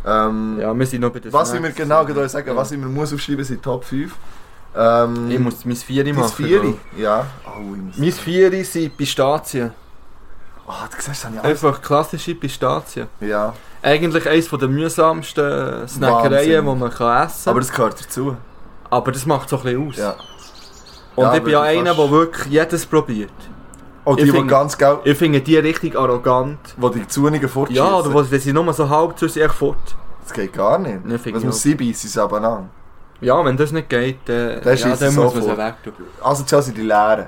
Ähm, 0.07 0.59
Ja, 0.61 0.73
wir 0.79 0.87
sind 0.87 1.01
noch 1.01 1.11
bei 1.11 1.19
den 1.19 1.33
Was 1.33 1.53
ich 1.53 1.61
mir 1.61 1.73
genau 1.73 2.05
gerade 2.05 2.29
sagen, 2.29 2.49
Ja. 2.49 2.57
was 2.57 2.71
ich 2.73 2.79
mir 2.79 2.87
muss 2.87 3.13
aufschreiben, 3.13 3.45
sind 3.45 3.63
Top 3.63 3.85
5. 3.85 4.15
Ähm, 4.77 5.31
Ich 5.31 5.39
muss 5.39 5.65
mein 5.65 5.77
Vieri 5.77 6.13
machen. 6.13 6.33
Vieri. 6.33 6.79
Ja. 6.97 7.27
Oh. 7.47 7.61
Mein 7.97 8.13
Vieri 8.13 8.63
sind 8.65 8.97
Pistazien. 8.97 9.73
Oh, 10.69 10.73
du 10.91 10.97
siehst, 11.03 11.25
das. 11.25 11.45
Einfach 11.45 11.81
klassische 11.81 12.35
Pistazien. 12.35 13.07
Ja. 13.21 13.55
Eigentlich 13.83 14.29
eines 14.29 14.49
der 14.49 14.69
mühsamsten 14.69 15.87
Snackereien, 15.89 16.65
die 16.67 16.75
man 16.75 16.91
kann 16.91 17.27
essen 17.27 17.49
Aber 17.51 17.61
kann. 17.61 17.67
das 17.69 17.73
gehört 17.73 18.01
dazu. 18.05 18.37
Aber 18.91 19.13
das 19.13 19.27
macht 19.27 19.49
so 19.49 19.57
ein 19.59 19.63
bisschen 19.63 19.89
aus. 19.89 19.97
Ja. 19.97 20.15
Und 21.15 21.25
Ja, 21.25 21.35
ich 21.37 21.43
bin 21.43 21.53
ja 21.53 21.63
einer, 21.63 21.95
der 21.95 22.11
wirklich 22.11 22.47
jedes 22.47 22.85
probiert. 22.87 23.31
Oh, 24.09 24.15
die, 24.15 24.23
Ich 24.23 24.33
die 24.33 24.47
ganz 24.47 24.79
geil, 24.79 24.99
Ich 25.05 25.19
finde 25.19 25.41
die 25.41 25.57
richtig 25.57 25.99
arrogant. 25.99 26.59
wo 26.79 26.89
die 26.89 27.07
Zunigen 27.09 27.49
fortschießen. 27.49 27.85
Ja, 27.85 27.97
oder 27.99 28.15
wo- 28.15 28.31
wenn 28.31 28.41
sie 28.41 28.53
nur 28.53 28.73
so 28.73 28.89
halb 28.89 29.19
zu 29.19 29.29
sich 29.29 29.51
fort. 29.53 29.97
Das 30.23 30.33
geht 30.33 30.53
gar 30.53 30.79
nicht. 30.79 31.05
Nee, 31.05 31.19
Was 31.33 31.43
muss 31.45 31.61
sie 31.63 31.75
beißen, 31.75 32.09
sie 32.09 32.23
aber 32.23 32.41
an. 32.43 32.71
Ja, 33.21 33.45
wenn 33.45 33.57
das 33.57 33.73
nicht 33.73 33.89
geht, 33.89 34.19
dann, 34.27 34.61
Dann 34.63 34.77
ja, 34.77 34.95
dann 34.97 35.15
muss 35.15 35.35
man 35.35 35.43
sie 35.43 35.59
wegtun. 35.59 35.93
Also, 36.23 36.45
zuerst 36.45 36.67
sind 36.67 36.79
die 36.79 36.83
leeren. 36.83 37.27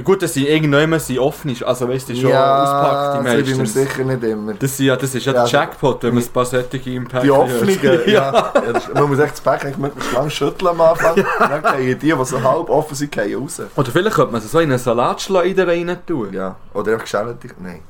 Gut, 0.00 0.22
dass 0.22 0.32
sie 0.32 0.48
irgendwann 0.48 0.98
sind 0.98 1.18
offen 1.18 1.50
ist. 1.50 1.62
Also 1.62 1.86
weißt 1.86 2.08
du, 2.08 2.16
schon 2.16 2.30
ja, 2.30 2.62
auspackt, 2.62 3.20
die 3.20 3.24
das 3.24 3.36
bin 3.36 3.56
mir 3.56 3.58
meistens. 3.58 3.74
sicher 3.74 4.04
nicht 4.04 4.24
immer. 4.24 4.54
Das, 4.54 4.76
sind 4.76 4.86
ja, 4.86 4.96
das 4.96 5.14
ist 5.14 5.26
ja 5.26 5.32
Ja, 5.34 5.44
der 5.44 5.52
Jackpot, 5.52 6.02
wenn 6.02 6.14
man 6.14 6.22
ein 6.22 6.28
paar 6.30 6.46
solche 6.46 6.90
im 6.90 7.06
Pack 7.06 7.22
Die 7.22 7.30
Offenen, 7.30 7.78
ja. 8.06 8.32
ja. 8.32 8.52
das, 8.72 8.88
man 8.94 9.08
muss 9.08 9.18
echt 9.18 9.32
das 9.32 9.40
Päckchen 9.42 9.78
möglichst 9.78 10.12
lang 10.12 10.30
schütteln 10.30 10.68
am 10.70 10.80
Anfang. 10.80 11.16
Und 11.16 11.26
dann 11.40 11.62
gehen 11.76 11.98
die, 11.98 12.14
die 12.14 12.24
so 12.24 12.42
halb 12.42 12.70
offen 12.70 12.94
sind, 12.94 13.12
gehen 13.12 13.38
raus. 13.38 13.60
Oder 13.76 13.90
vielleicht 13.90 14.16
könnte 14.16 14.32
man 14.32 14.40
sie 14.40 14.48
so 14.48 14.60
in 14.60 14.70
einen 14.70 14.78
Salatschleuder 14.78 15.68
rein 15.68 15.94
tun. 16.06 16.32
Ja, 16.32 16.56
oder 16.72 16.92
einfach 16.92 17.04
geschälte. 17.04 17.48
Nein. 17.60 17.82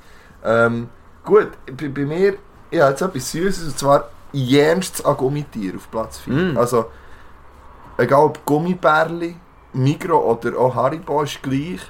Ähm, 0.45 0.89
gut, 1.25 1.51
bei, 1.67 1.89
bei 1.89 2.05
mir, 2.05 2.35
habe 2.81 2.91
jetzt 2.91 3.03
etwas 3.03 3.31
Süßes, 3.31 3.65
und 3.69 3.79
zwar 3.79 4.09
jenst 4.33 5.07
an 5.07 5.17
Gummitier 5.17 5.75
auf 5.77 5.89
Platz 5.89 6.19
4. 6.19 6.33
Mm. 6.33 6.59
Also, 6.59 6.87
egal 7.97 8.25
ob 8.25 8.45
Gummibärli, 8.45 9.37
Migro 9.73 10.19
oder 10.19 10.59
auch 10.59 10.75
Haribo 10.75 11.23
ist 11.23 11.43
gleich. 11.43 11.81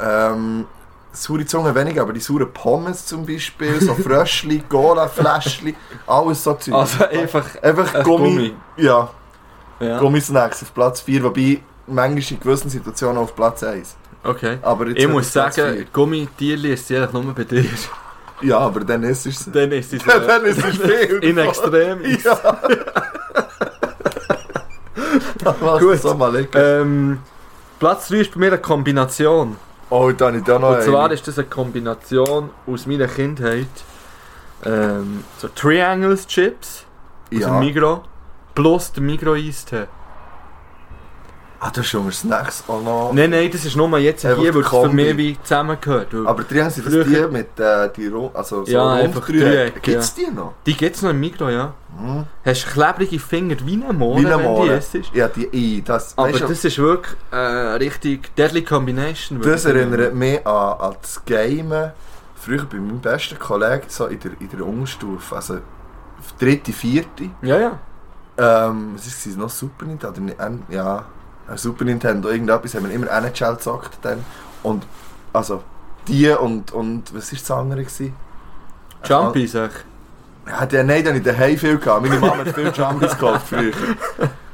Ähm, 0.00 0.66
saure 1.12 1.44
Zunge 1.46 1.74
weniger, 1.74 2.02
aber 2.02 2.12
die 2.12 2.20
sauren 2.20 2.52
Pommes 2.52 3.04
zum 3.06 3.24
Beispiel, 3.26 3.80
so 3.80 3.94
Fröschli, 4.02 4.62
Cola, 4.68 5.08
Fläschli, 5.08 5.74
alles 6.06 6.42
so 6.42 6.54
Zeug. 6.54 6.74
Also 6.74 7.04
einfach 7.06 7.62
einfach 7.62 7.94
ein 7.94 8.02
Gummi, 8.04 8.28
Gummi. 8.28 8.54
Ja, 8.76 9.10
Ja. 9.80 9.98
Gummisnacks 9.98 10.62
auf 10.62 10.72
Platz 10.74 11.00
4, 11.02 11.22
wobei 11.24 11.60
manchmal 11.86 12.22
in 12.30 12.40
gewissen 12.40 12.70
Situationen 12.70 13.18
auf 13.18 13.34
Platz 13.34 13.62
1. 13.62 13.96
Okay. 14.24 14.58
Aber 14.62 14.86
Ich 14.86 15.08
muss 15.08 15.30
Platz 15.32 15.56
sagen. 15.56 15.86
Gummitierli 15.92 16.72
ist 16.74 16.90
eigentlich 16.90 17.12
nur 17.12 17.34
bei 17.34 17.44
dir. 17.44 17.64
Ja, 18.40 18.58
aber 18.58 18.80
dann 18.80 19.02
ist 19.04 19.26
es. 19.26 19.50
Dann 19.52 19.70
ist 19.72 19.92
es 19.92 20.04
Ja, 20.06 20.18
dann 20.18 20.44
ist 20.44 20.58
es 20.64 20.76
viel. 20.78 21.18
in 21.22 21.38
extrem. 21.38 22.00
Ja. 22.24 22.58
Gut. 25.78 26.00
so 26.00 26.14
mal 26.14 26.34
liegen. 26.36 26.50
Ähm, 26.54 27.18
Platz 27.78 28.08
3 28.08 28.16
ist 28.18 28.32
bei 28.32 28.38
mir 28.40 28.46
eine 28.46 28.58
Kombination. 28.58 29.56
Oh, 29.94 30.10
da 30.12 30.26
habe 30.28 30.38
ich 30.38 30.44
da 30.44 30.58
noch 30.58 30.70
Und 30.76 30.82
zwar 30.82 31.04
eine. 31.04 31.14
ist 31.14 31.28
das 31.28 31.38
eine 31.38 31.48
Kombination 31.48 32.48
aus 32.66 32.86
meiner 32.86 33.08
Kindheit. 33.08 33.66
Ähm, 34.64 35.22
so 35.38 35.48
Triangles 35.48 36.26
Chips 36.26 36.86
aus 37.26 37.30
dem 37.30 37.40
Ja. 37.40 37.58
Migros 37.60 38.00
plus 38.54 38.92
der 38.92 39.02
Migros 39.02 39.36
Eistee. 39.36 39.84
Ah, 41.64 41.70
du 41.70 41.80
hast 41.80 41.94
unter 41.94 42.10
Snacks 42.10 42.64
auch 42.66 42.82
noch... 42.82 43.12
Nein, 43.12 43.30
nein, 43.30 43.48
das 43.48 43.64
ist 43.64 43.76
nur 43.76 43.96
jetzt 43.98 44.26
Einfach 44.26 44.42
hier, 44.42 44.52
weil 44.52 44.62
es 44.62 44.68
für 44.68 44.88
mich 44.88 45.16
wie 45.16 45.38
zusammengehört. 45.44 46.08
Aber 46.26 46.42
die 46.42 46.60
haben 46.60 46.70
sie 46.70 46.82
das 46.82 46.92
die 46.92 47.26
mit 47.30 47.60
äh, 47.60 47.88
die 47.96 48.08
Ru- 48.08 48.34
also 48.34 48.64
so 48.64 48.72
Ja, 48.72 48.96
Runddreiecke. 48.96 49.32
Dreieck, 49.32 49.82
Gibt's 49.82 50.12
die 50.12 50.26
noch? 50.26 50.54
Die 50.66 50.76
gibt 50.76 50.96
es 50.96 51.02
noch 51.02 51.10
im 51.10 51.20
Mikro, 51.20 51.48
ja. 51.50 51.72
Hm. 51.96 52.24
Hast 52.44 52.66
klebrige 52.66 53.16
Finger 53.20 53.54
wie 53.64 53.80
ein 53.80 53.96
Mohren, 53.96 54.24
Wie 54.24 54.26
ein 54.26 54.40
wenn 54.40 54.62
die 54.62 54.98
isst. 54.98 55.14
Ja, 55.14 55.28
die 55.28 55.46
I, 55.52 55.82
das, 55.82 56.18
Aber 56.18 56.30
weisst 56.32 56.40
du, 56.40 56.48
das 56.48 56.64
ist 56.64 56.78
wirklich 56.78 57.16
äh, 57.30 57.36
richtig 57.36 58.34
Deadly 58.34 58.64
Combination. 58.64 59.40
das 59.40 59.64
erinnert 59.64 60.14
mich 60.16 60.44
an, 60.44 60.80
an 60.80 60.96
das 61.00 61.24
Gamen. 61.24 61.92
Früher 62.34 62.64
bei 62.64 62.78
meinem 62.78 62.98
besten 63.00 63.38
Kollegen, 63.38 63.84
so 63.86 64.06
in 64.06 64.18
der, 64.18 64.32
in 64.40 64.48
der 64.50 64.66
Unterstufe, 64.66 65.36
also 65.36 65.58
dritte, 66.40 66.72
vierte. 66.72 67.30
Ja, 67.40 67.56
ja. 67.56 67.78
Ähm, 68.36 68.94
es 68.96 69.24
noch 69.36 69.48
Super 69.48 69.84
Nintendo? 69.86 70.20
Oder, 70.20 70.48
nicht? 70.50 70.62
Ja, 70.70 71.04
Super 71.56 71.84
Nintendo, 71.84 72.28
irgendetwas 72.28 72.74
haben 72.74 72.84
wir 72.88 72.94
immer 72.94 73.10
NHL 73.10 73.54
gezockt 73.54 73.98
dann. 74.02 74.24
Und, 74.62 74.84
also, 75.32 75.62
die 76.08 76.28
und, 76.30 76.72
und 76.72 77.14
was 77.14 77.32
war 77.32 77.38
das 77.38 77.50
andere? 77.50 77.80
Gewesen? 77.84 78.14
Jumpy, 79.04 79.46
sag 79.46 79.70
Ja, 80.46 80.66
der, 80.66 80.84
nein, 80.84 81.02
den 81.04 81.08
habe 81.14 81.18
ich 81.18 81.24
daheim 81.24 81.56
viel 81.56 81.78
gehabt. 81.78 82.02
Meine 82.02 82.18
Mama 82.20 82.38
hat 82.38 82.48
viel 82.54 82.72
Jumpies 82.74 83.10
gekauft 83.12 83.48
früher. 83.48 83.72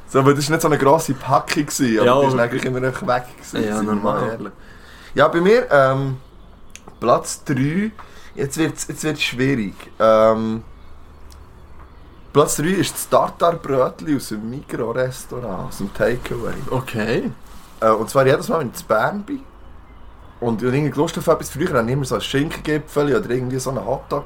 So, 0.07 0.19
aber 0.19 0.33
das 0.33 0.47
war 0.49 0.55
nicht 0.55 0.61
so 0.61 0.67
eine 0.67 0.77
grosse 0.79 1.13
Packung, 1.13 1.65
gewesen, 1.67 1.97
aber 1.99 2.05
Ja, 2.07 2.19
die 2.21 2.27
ist 2.27 2.33
aber- 2.33 2.41
eigentlich 2.43 2.65
immer 2.65 2.79
noch 2.79 3.01
weg. 3.07 3.23
Gewesen, 3.37 3.67
Ja, 3.69 3.81
normal. 3.83 4.29
ehrlich. 4.29 4.51
Ja, 5.13 5.27
bei 5.27 5.41
mir, 5.41 5.67
ähm, 5.71 6.17
Platz 6.99 7.43
3, 7.45 7.91
jetzt 8.35 8.57
wird 8.57 8.75
es 8.75 8.87
jetzt 8.87 9.03
wird's 9.03 9.21
schwierig. 9.21 9.73
Ähm, 9.99 10.63
Platz 12.31 12.57
3 12.57 12.63
ist 12.67 12.93
das 12.93 13.09
Tartarbrötli 13.09 14.15
aus 14.15 14.29
dem 14.29 14.49
Mikro-Restaurant, 14.49 15.69
aus 15.69 15.77
dem 15.79 15.93
Takeaway. 15.93 16.53
Okay. 16.69 17.31
Äh, 17.81 17.89
und 17.89 18.09
zwar 18.09 18.25
jedes 18.27 18.47
Mal, 18.49 18.59
wenn 18.59 18.71
ich 18.73 18.81
in 18.81 18.87
Bern 18.87 19.23
bin. 19.23 19.41
Und 20.39 20.61
ich 20.61 20.71
irgendwie 20.71 20.97
Lust 20.97 21.17
auf 21.17 21.27
etwas. 21.27 21.49
Früher 21.49 21.69
hatte 21.73 21.85
ich 21.87 21.91
immer 21.93 22.05
so 22.05 22.15
ein 22.15 22.21
Schinkengipfel 22.21 23.15
oder 23.15 23.29
irgendwie 23.29 23.59
so 23.59 23.71
einen 23.71 23.85
Hotdog. 23.85 24.25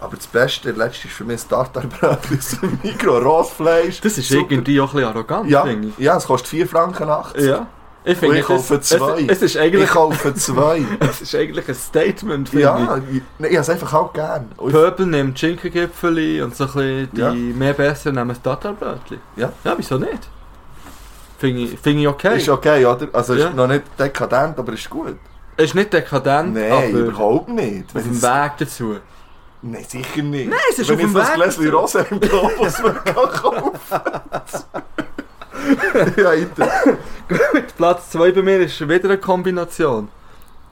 Aber 0.00 0.16
das 0.16 0.26
Beste, 0.26 0.72
der 0.74 0.84
letzte 0.86 1.06
ist 1.08 1.14
für 1.14 1.24
mich 1.24 1.36
das 1.36 1.48
Tartarbrötli 1.48 2.36
aus 2.38 2.58
dem 2.60 2.78
Mikro, 2.82 3.18
Rostfleisch. 3.18 4.00
Das 4.00 4.18
ist 4.18 4.28
Super. 4.28 4.50
irgendwie 4.50 4.80
auch 4.80 4.88
ein 4.90 4.96
bisschen 4.96 5.08
arrogant, 5.08 5.48
Ja, 5.48 5.62
finde 5.62 5.88
ich. 5.88 5.98
ja, 5.98 6.16
es 6.16 6.26
kostet 6.26 6.48
4 6.48 6.68
Franken 6.68 7.08
80. 7.08 7.44
Ja. 7.44 7.66
Ich 8.06 8.18
finde, 8.18 8.38
ich 8.40 8.44
kaufe 8.44 8.76
das- 8.76 8.88
zwei. 8.88 9.22
Es, 9.22 9.38
es, 9.38 9.42
ist 9.42 9.54
Ich 9.54 9.60
eigentlich, 9.60 9.88
kaufe 9.88 10.34
zwei. 10.34 10.82
es 11.00 11.22
ist 11.22 11.34
eigentlich 11.34 11.66
ein 11.68 11.74
Statement, 11.74 12.48
finde 12.50 12.64
ja, 12.64 12.98
ich, 13.10 13.22
nee, 13.38 13.48
ich 13.48 13.54
habe 13.54 13.62
es 13.62 13.70
einfach 13.70 13.94
auch 13.94 14.12
gern. 14.12 14.50
ich. 14.60 14.66
Ich- 14.66 14.72
Purple 14.72 15.06
nimmt 15.06 15.38
Schinkengipfel 15.38 16.42
und 16.42 16.54
so 16.54 16.64
ein 16.64 16.70
bisschen 16.72 17.08
die 17.12 17.20
Ja. 17.20 17.32
mehr 17.32 17.72
besser 17.72 18.12
nehmen 18.12 18.28
das 18.28 18.42
Tatarbrötli. 18.42 19.18
Ja. 19.36 19.52
Ja, 19.64 19.74
wieso 19.76 19.96
nicht? 19.98 20.28
Finde 21.38 21.60
ich, 21.62 21.78
finde 21.80 22.02
ich 22.02 22.08
okay. 22.08 22.36
Ist 22.36 22.48
okay, 22.48 22.84
oder? 22.84 23.08
Also 23.12 23.34
Ja. 23.34 23.48
ist 23.48 23.56
noch 23.56 23.66
nicht 23.66 23.82
dekadent, 23.98 24.58
aber 24.58 24.72
ist 24.74 24.88
gut. 24.90 25.16
Es 25.56 25.66
ist 25.66 25.74
nicht 25.74 25.92
dekadent, 25.92 26.54
Nein, 26.54 26.72
aber 26.72 26.86
überhaupt 26.88 27.48
nicht. 27.48 27.86
auf 27.88 27.94
Wenn 27.94 28.02
dem 28.04 28.12
es- 28.12 28.22
Weg 28.22 28.52
dazu. 28.58 28.96
Nein, 29.62 29.84
sicher 29.88 30.22
nicht. 30.22 30.50
Nein, 30.50 30.58
es 30.70 30.78
ist 30.78 30.88
Wenn 30.90 30.96
auf 30.96 31.00
dem 31.00 31.06
ich 31.08 31.12
so 31.14 31.20
ein 31.20 31.26
Weg 31.26 31.34
Gläschen. 31.56 31.74
Rose 31.74 32.06
im 32.10 32.20
Globus 32.20 32.74
kaufen 33.42 33.70
Ja, 36.16 36.28
Alter. 36.28 36.70
Gut, 37.28 37.76
Platz 37.76 38.10
2 38.10 38.32
bei 38.32 38.42
mir 38.42 38.60
ist 38.60 38.80
wieder 38.80 39.04
eine 39.04 39.18
Kombination. 39.18 40.08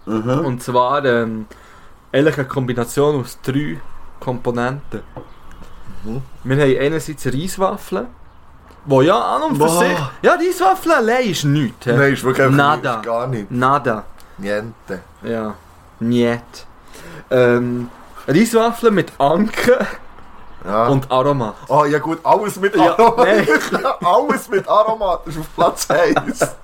Mhm. 0.07 0.39
Und 0.45 0.63
zwar 0.63 1.05
ähm, 1.05 1.47
eigentlich 2.13 2.39
eine 2.39 2.47
Kombination 2.47 3.21
aus 3.21 3.39
drei 3.43 3.81
Komponenten. 4.21 5.03
Mhm. 6.05 6.23
Wir 6.45 6.57
haben 6.57 6.79
einerseits 6.79 7.27
Reiswaffeln, 7.27 8.07
wo 8.85 9.03
ja 9.03 9.19
an 9.19 9.43
und 9.43 9.57
für 9.57 9.65
Boah. 9.67 9.79
sich... 9.79 9.99
Ja, 10.23 10.35
Reiswaffeln 10.35 10.95
allein 10.95 11.31
ist 11.31 11.45
nichts. 11.45 11.87
Nein, 11.87 12.13
ist 12.13 12.25
wirklich 12.25 12.51
Nada. 12.51 12.97
ist 12.97 13.03
gar 13.05 13.27
nicht. 13.27 13.51
Nada. 13.51 14.05
Niente. 14.39 15.01
Ja. 15.23 15.55
Niet. 16.01 16.67
Ähm, 17.31 17.89
Reiswaffeln 18.27 18.95
mit 18.95 19.13
Anke 19.19 19.87
Ja. 20.65 20.87
und 20.89 21.11
Aromat. 21.11 21.55
oh 21.69 21.85
ja 21.85 21.99
gut, 21.99 22.19
alles 22.25 22.57
mit 22.61 22.75
Ja, 22.77 22.97
Aromat. 22.99 23.27
nein. 23.27 23.49
alles 24.01 24.49
mit 24.49 24.69
Aromat 24.69 25.27
ist 25.27 25.39
auf 25.39 25.55
Platz 25.55 25.91
1. 25.91 26.41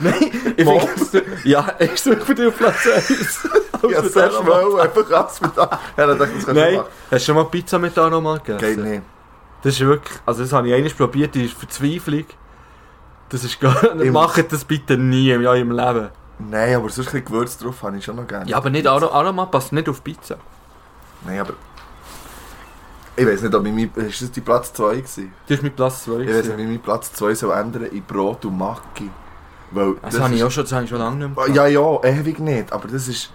Nein, 0.00 0.30
ich 0.56 0.64
finde... 0.68 1.24
Ja, 1.44 1.66
ich 1.78 2.00
suche 2.00 2.20
für 2.20 2.34
dich 2.34 2.46
auf 2.48 2.56
Platz 2.56 2.86
1. 2.86 3.48
ja, 3.90 4.02
sehr 4.02 4.30
schnell, 4.30 4.80
einfach 4.80 5.10
alles 5.10 5.40
mit 5.40 5.58
Aromat. 5.58 5.80
Ja, 5.96 6.06
dann 6.06 6.18
dachte 6.18 6.30
ich, 6.32 6.36
das 6.44 6.46
kannst 6.46 6.60
Nein, 6.60 6.80
hast 6.80 7.10
du 7.10 7.18
schon 7.20 7.34
mal 7.36 7.44
Pizza 7.44 7.78
mit 7.78 7.96
Aromat 7.98 8.44
gegessen? 8.44 8.76
Geht 8.82 8.84
nicht. 8.84 9.02
Das 9.62 9.74
ist 9.74 9.80
wirklich, 9.80 10.18
also 10.26 10.42
das 10.42 10.52
habe 10.52 10.68
ich 10.68 10.74
einmal 10.74 10.90
probiert, 10.90 11.34
die 11.34 11.46
ist 11.46 11.54
Verzweiflung. 11.58 12.24
Das 13.30 13.42
ist 13.44 13.58
gar 13.60 13.94
nicht, 13.94 14.12
macht 14.12 14.52
das 14.52 14.64
bitte 14.64 14.96
nie 14.96 15.30
im, 15.30 15.42
ja, 15.42 15.54
im 15.54 15.72
Leben. 15.72 16.10
Nein, 16.38 16.76
aber 16.76 16.88
sonst 16.90 17.08
ein 17.08 17.12
bisschen 17.12 17.24
Gewürz 17.24 17.58
drauf 17.58 17.82
habe 17.82 17.96
ich 17.96 18.04
schon 18.04 18.16
noch 18.16 18.26
gerne. 18.28 18.48
Ja, 18.48 18.58
aber 18.58 18.70
nicht, 18.70 18.86
Aro- 18.86 19.10
Aroma 19.10 19.46
passt 19.46 19.72
nicht 19.72 19.88
auf 19.88 20.04
Pizza. 20.04 20.36
Nein, 21.24 21.40
aber... 21.40 21.54
Ich 23.18 23.26
weiß 23.26 23.42
nicht, 23.42 23.54
ob 23.54 23.64
ich 23.66 23.72
mein... 23.72 24.06
Ist 24.06 24.22
das 24.22 24.30
die 24.30 24.42
Platz 24.42 24.72
2 24.74 24.96
gewesen? 24.96 25.32
Das 25.48 25.56
ist 25.56 25.62
mein 25.62 25.74
Platz 25.74 26.04
2. 26.04 26.20
Ich 26.20 26.28
weiß 26.28 26.46
nicht, 26.48 26.58
wie 26.58 26.66
mein 26.66 26.80
Platz 26.80 27.12
2 27.14 27.34
soll 27.34 27.52
ändern 27.58 27.84
in 27.86 28.02
Brot 28.02 28.44
und 28.44 28.58
Macchi. 28.58 29.10
Weil 29.70 29.94
Das, 30.02 30.20
habe 30.20 30.34
ich 30.34 30.44
auch 30.44 30.50
schon, 30.50 30.64
das 30.64 30.72
habe 30.72 30.84
ich 30.84 30.90
schon 30.90 30.98
lange 30.98 31.26
nicht 31.26 31.36
mehr 31.36 31.48
Ja, 31.48 31.66
ja, 31.66 32.02
ewig 32.02 32.38
nicht, 32.38 32.72
aber 32.72 32.88
das 32.88 33.08
ist... 33.08 33.32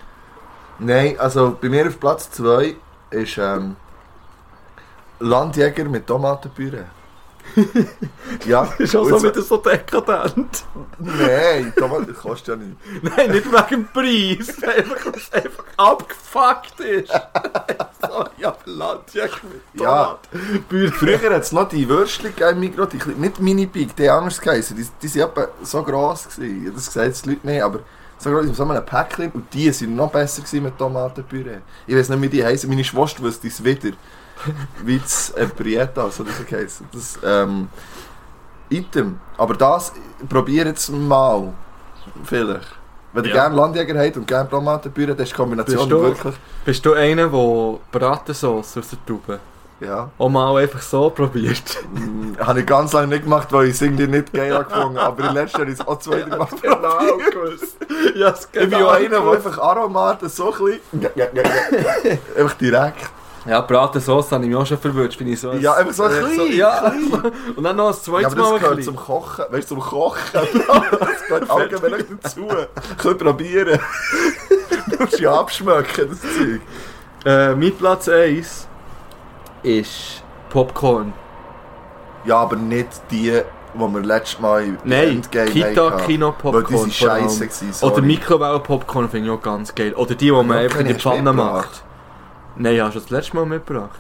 Nein, 0.80 1.16
also 1.20 1.58
bei 1.60 1.70
mir 1.70 1.88
auf 1.88 2.00
Platz 2.00 2.30
2 2.32 2.76
ist 3.10 3.38
ähm, 3.38 3.76
Landjäger 5.20 5.86
mit 5.86 6.08
Tomatenpüree. 6.08 6.86
ja, 8.46 8.64
ist 8.78 8.96
auch 8.96 9.08
so 9.08 9.22
wieder 9.24 9.42
so 9.42 9.58
dekadent. 9.58 10.64
Nein, 11.00 11.74
Tomaten 11.76 12.14
kostet 12.16 12.48
ja 12.48 12.56
nicht. 12.56 12.78
Nein, 13.18 13.32
nicht 13.32 13.46
wegen 13.52 13.68
dem 13.70 13.88
Preis. 13.88 14.64
Einfach, 14.64 15.06
weil 15.06 15.14
es 15.16 15.34
einfach 15.34 15.64
abgefuckt 15.78 16.80
ist. 16.80 17.12
so, 18.02 18.26
ja, 18.38 18.56
Landjäger 18.66 19.38
mit 19.44 19.82
Ja. 19.82 20.18
Tomaten. 20.70 20.92
Früher 20.94 21.34
hat 21.34 21.42
es 21.44 21.52
noch 21.52 21.68
die 21.70 21.88
Würstchen 21.88 22.36
gegeben 22.36 22.52
im 22.52 22.60
Mikro, 22.60 22.86
die, 22.86 23.00
nicht 23.18 23.40
Mini-Pig, 23.40 23.96
die 23.96 24.10
anders 24.10 24.40
geheißen. 24.40 24.76
Die, 24.76 24.88
die 25.02 25.08
sind 25.08 25.24
etwa 25.24 25.48
so 25.64 25.84
gross 25.84 26.30
gewesen. 26.30 26.66
Ja, 26.66 26.72
Das 26.72 26.86
sagen 26.86 27.08
jetzt 27.08 27.26
die 27.26 27.32
Leute 27.32 27.48
nicht, 27.48 27.62
aber 27.62 27.80
so 28.18 28.30
gross, 28.30 28.46
in 28.46 28.54
so 28.54 28.64
einem 28.64 28.86
Päckchen. 28.86 29.32
Und 29.32 29.54
die 29.54 29.72
sind 29.72 29.96
noch 29.96 30.12
besser 30.12 30.42
gewesen 30.42 30.64
mit 30.64 30.78
Tomatenpüree. 30.78 31.58
Ich 31.88 31.96
weiß 31.96 32.10
nicht, 32.10 32.22
wie 32.22 32.30
die 32.30 32.46
heißen. 32.46 32.70
Meine 32.70 32.84
Schwester 32.84 33.24
wusste 33.24 33.48
es 33.48 33.64
wieder. 33.64 33.92
Das 34.86 35.30
äh, 35.32 35.48
Prietas 35.48 36.20
oder 36.20 36.32
so 36.32 36.44
geheißen. 36.48 36.88
Das, 36.94 37.20
ähm, 37.24 37.68
Item. 38.70 39.20
Aber 39.38 39.54
das, 39.54 39.92
probiert 40.30 40.68
jetzt 40.68 40.90
mal. 40.90 41.54
Vielleicht. 42.24 42.68
Wenn 43.14 43.26
ihr 43.26 43.30
Ja. 43.32 43.36
gerne 43.44 43.56
Landjäger 43.56 44.00
habt 44.02 44.16
und 44.18 44.26
gerne 44.26 44.50
Tomatenpüree, 44.50 45.08
dann 45.08 45.18
ist 45.18 45.32
die 45.32 45.36
Kombination 45.36 45.78
Bist 45.80 45.92
du- 45.92 46.02
wirklich... 46.02 46.36
Bist 46.64 46.86
du 46.86 46.94
einer, 46.94 47.28
der 47.28 47.80
Bratensauce 47.92 48.78
aus 48.78 48.90
der 48.90 49.06
Tube 49.06 49.40
Ja. 49.82 50.10
auch 50.18 50.30
mal 50.30 50.56
einfach 50.64 50.82
so 50.82 51.10
probiert? 51.10 51.62
Mm, 51.94 52.40
Habe 52.40 52.62
ich 52.62 52.66
ganz 52.66 52.94
lange 52.94 53.08
nicht 53.08 53.24
gemacht, 53.24 53.50
weil 53.52 53.66
ich 53.66 53.74
es 53.74 53.82
irgendwie 53.82 54.08
nicht 54.08 54.32
geil 54.32 54.54
habe 54.54 54.64
gefunden 54.64 54.98
Aber 54.98 55.28
in 55.28 55.34
letzter 55.36 55.60
Jahr 55.60 55.68
habe 55.68 55.72
ich 55.74 55.80
es 55.82 55.86
auch 55.88 56.00
zwei 56.00 56.26
Mal 56.26 56.48
Genau, 56.62 56.78
probiert. 56.78 57.32
gewusst. 57.34 57.76
Ja, 58.16 58.30
es 58.30 58.48
Ich 58.54 58.70
bin 58.70 58.74
auch 58.76 58.92
einer, 58.94 59.10
der 59.10 59.32
einfach 59.32 59.58
Aromaten 59.60 60.30
so 60.30 60.54
ein 60.54 60.80
bisschen... 60.94 61.06
einfach 62.38 62.54
direkt. 62.54 63.10
Ja, 63.46 63.62
Bratensauce 63.62 64.32
habe 64.32 64.44
ich 64.44 64.50
mich 64.50 64.58
auch 64.58 64.66
schon 64.66 64.78
verwünscht, 64.78 65.18
bin 65.18 65.28
ich 65.28 65.40
so. 65.40 65.52
Ja, 65.54 65.74
einfach 65.74 65.94
so 65.94 66.06
äh, 66.06 66.10
klein, 66.20 66.54
ja, 66.54 66.94
und 67.56 67.64
dann 67.64 67.76
noch 67.76 67.88
ein 67.88 67.94
Ja, 67.94 68.00
zweites 68.00 68.32
aber 68.34 68.36
Mal 68.36 68.44
das 68.44 68.54
ein 68.54 68.60
gehört 68.60 68.84
zum 68.84 68.96
Kochen. 68.96 69.46
Weißt 69.50 69.72
du, 69.72 69.76
zum 69.76 69.84
Kochen. 69.84 70.20
Das 71.00 71.28
gehört 71.28 71.50
allgemein 71.50 72.20
dazu. 72.22 72.48
Könnt 72.98 73.20
probieren. 73.20 73.80
Du 74.88 75.04
musst 75.04 75.20
ja 75.20 75.34
abschmecken, 75.40 76.10
das 76.10 76.22
Zeug. 76.22 76.62
Äh, 77.24 77.56
mein 77.56 77.76
Platz 77.76 78.10
1 78.10 78.68
ist 79.64 80.24
Popcorn. 80.50 81.14
Ja, 82.26 82.38
aber 82.38 82.56
nicht 82.56 82.90
die, 83.10 83.32
die 83.32 83.80
wir 83.80 84.00
letztes 84.02 84.40
Mal 84.40 84.64
im 84.64 84.78
Nein, 84.84 85.08
Endgame 85.10 85.50
Kita 85.52 85.92
hatten. 85.92 86.06
Kino 86.06 86.28
Weil 86.42 86.62
Popcorn. 86.64 86.66
die 86.90 87.30
sind 87.30 87.50
gewesen. 87.50 87.86
Oder 87.86 88.02
Mikrowellen-Popcorn 88.02 89.10
finde 89.10 89.28
ich 89.30 89.34
auch 89.34 89.42
ganz 89.42 89.74
geil. 89.74 89.94
Oder 89.94 90.16
die, 90.16 90.26
die 90.26 90.32
man 90.32 90.50
Ja, 90.50 90.56
einfach 90.58 90.80
in 90.80 90.88
die 90.88 90.94
Pfanne 90.96 91.32
macht. 91.32 91.84
Nein, 92.56 92.82
hast 92.82 92.96
du 92.96 93.00
das 93.00 93.10
letzte 93.10 93.36
Mal 93.36 93.46
mitgebracht? 93.46 94.00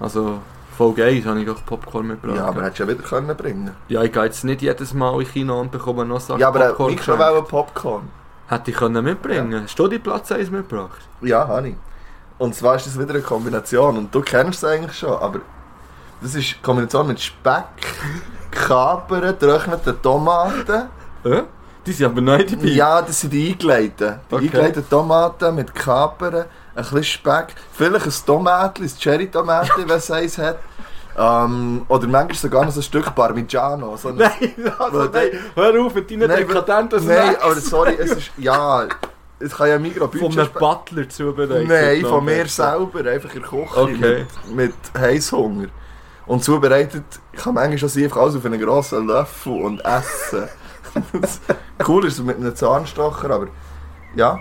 Also, 0.00 0.38
Folge 0.76 1.04
1 1.04 1.26
habe 1.26 1.40
ich 1.40 1.50
auch 1.50 1.64
Popcorn 1.64 2.06
mitgebracht. 2.06 2.38
Ja, 2.38 2.46
aber 2.46 2.62
hättest 2.62 2.80
du 2.80 2.84
ja 2.84 2.88
wieder 2.90 3.02
können 3.02 3.36
bringen 3.36 3.74
ja, 3.88 4.02
ich 4.02 4.12
gehe 4.12 4.24
jetzt 4.24 4.44
nicht 4.44 4.62
jedes 4.62 4.94
Mal 4.94 5.20
in 5.20 5.28
Kino 5.28 5.60
und 5.60 5.72
bekomme 5.72 6.04
noch 6.04 6.20
Sachen 6.20 6.40
Ja, 6.40 6.48
aber 6.48 6.60
äh, 6.60 6.68
Popcorn 6.68 6.90
Mikrowellen 6.90 7.44
Popcorn. 7.44 8.08
Hätte 8.48 8.70
ich 8.70 8.76
können 8.76 9.04
mitbringen 9.04 9.62
Hast 9.64 9.78
du 9.78 9.88
die 9.88 9.98
Platz 9.98 10.30
1 10.32 10.50
mitgebracht? 10.50 11.00
Ja, 11.20 11.46
habe 11.48 11.70
ich. 11.70 11.74
Und 12.38 12.54
zwar 12.54 12.76
ist 12.76 12.86
das 12.86 12.98
wieder 12.98 13.10
eine 13.10 13.22
Kombination. 13.22 13.98
Und 13.98 14.14
du 14.14 14.20
kennst 14.20 14.62
es 14.62 14.68
eigentlich 14.70 14.96
schon, 14.96 15.12
aber 15.18 15.40
das 16.20 16.34
ist 16.34 16.54
eine 16.54 16.62
Kombination 16.62 17.08
mit 17.08 17.20
Speck, 17.20 17.64
Kapern, 18.50 19.22
getrockneten 19.22 20.00
Tomaten. 20.00 20.88
Äh? 21.24 21.42
Die 21.84 21.92
sind 21.92 22.06
aber 22.06 22.20
neu 22.20 22.44
dabei. 22.44 22.66
Ja, 22.68 23.02
das 23.02 23.20
sind 23.20 23.32
die 23.32 23.50
eingeleiteten. 23.50 24.20
Die 24.30 24.34
Okay. 24.34 24.44
eingeleiteten 24.46 24.88
Tomaten 24.88 25.54
mit 25.56 25.74
Kapern, 25.74 26.44
ein 26.78 26.82
bisschen 26.84 27.04
Speck, 27.04 27.48
vielleicht 27.72 28.06
ein 28.06 28.12
Tomatli, 28.26 28.86
ein 28.86 28.92
Cherry-Tomatli, 28.98 29.88
wenn 29.88 29.96
es 29.98 30.10
eins 30.10 30.38
hat. 30.38 30.58
Ähm, 31.16 31.84
oder 31.88 32.06
manchmal 32.06 32.36
sogar 32.36 32.64
noch 32.64 32.72
so 32.72 32.80
ein 32.80 32.84
Stück 32.84 33.12
Parmigiano. 33.14 33.96
So 33.96 34.08
ein- 34.10 34.16
Nein, 34.16 34.54
also, 34.78 35.04
nein, 35.04 35.30
hör 35.54 35.80
auf 35.84 35.94
mit 35.94 36.10
deinen 36.10 36.28
Nein, 36.28 36.46
dekadenten 36.46 37.04
Nein, 37.06 37.16
Snacks. 37.34 37.42
aber 37.42 37.54
sorry, 37.56 37.96
es 37.98 38.12
ist. 38.12 38.30
Ja, 38.36 38.86
es 39.40 39.56
kann 39.56 39.68
ja 39.68 39.78
Migros 39.78 40.10
Von 40.16 40.38
einem 40.38 40.48
Butler 40.52 41.08
zubereitet. 41.08 41.66
Nein, 41.68 42.04
von 42.04 42.24
mir 42.24 42.46
selber, 42.46 43.00
einfach 43.10 43.34
in 43.34 43.40
der 43.42 43.48
Küche 43.50 43.76
Okay. 43.76 44.26
mit, 44.48 44.54
mit 44.56 44.74
Heißhunger. 44.96 45.68
Und 46.26 46.44
zubereitet, 46.44 47.04
kann 47.36 47.54
manchmal 47.54 47.78
schon 47.90 48.02
einfach 48.04 48.18
alles 48.18 48.36
auf 48.36 48.44
einen 48.44 48.60
grossen 48.60 49.06
Löffel 49.06 49.60
und 49.62 49.80
essen. 49.84 50.48
Cool 51.86 52.06
ist 52.06 52.14
es 52.18 52.24
mit 52.24 52.36
einem 52.36 52.54
Zahnstocher, 52.56 53.30
aber 53.30 53.46
ja. 54.16 54.38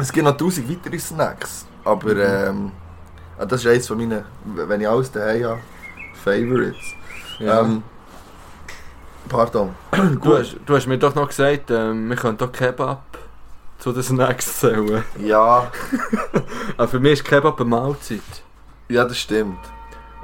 Es 0.00 0.12
gibt 0.12 0.24
noch 0.24 0.36
tausend 0.36 0.68
weitere 0.70 0.98
Snacks, 0.98 1.66
aber 1.84 2.16
ähm, 2.16 2.72
ah, 3.38 3.44
das 3.44 3.60
ist 3.60 3.66
eines 3.66 3.86
von 3.88 3.98
meinen, 3.98 4.24
wenn 4.44 4.80
ich 4.80 4.88
alles 4.88 5.10
daheim 5.12 5.44
habe, 5.44 5.60
Favorites. 6.24 6.94
Ja. 7.38 7.60
Ähm, 7.60 7.82
pardon. 9.28 9.70
du, 10.22 10.38
hast, 10.38 10.56
du 10.64 10.74
hast 10.74 10.86
mir 10.86 10.98
doch 10.98 11.14
noch 11.14 11.28
gesagt, 11.28 11.70
ähm, 11.70 12.08
wir 12.08 12.16
können 12.16 12.38
doch 12.38 12.50
Kebab 12.52 13.02
zu 13.78 13.92
den 13.92 14.02
Snacks 14.02 14.60
zählen. 14.60 15.04
Ja, 15.18 15.70
Aber 16.76 16.88
für 16.88 17.00
mich 17.00 17.12
ist 17.14 17.24
Kebab 17.24 17.60
eine 17.60 17.68
Mahlzeit. 17.68 18.20
ja, 18.88 19.04
das 19.04 19.18
stimmt. 19.18 19.58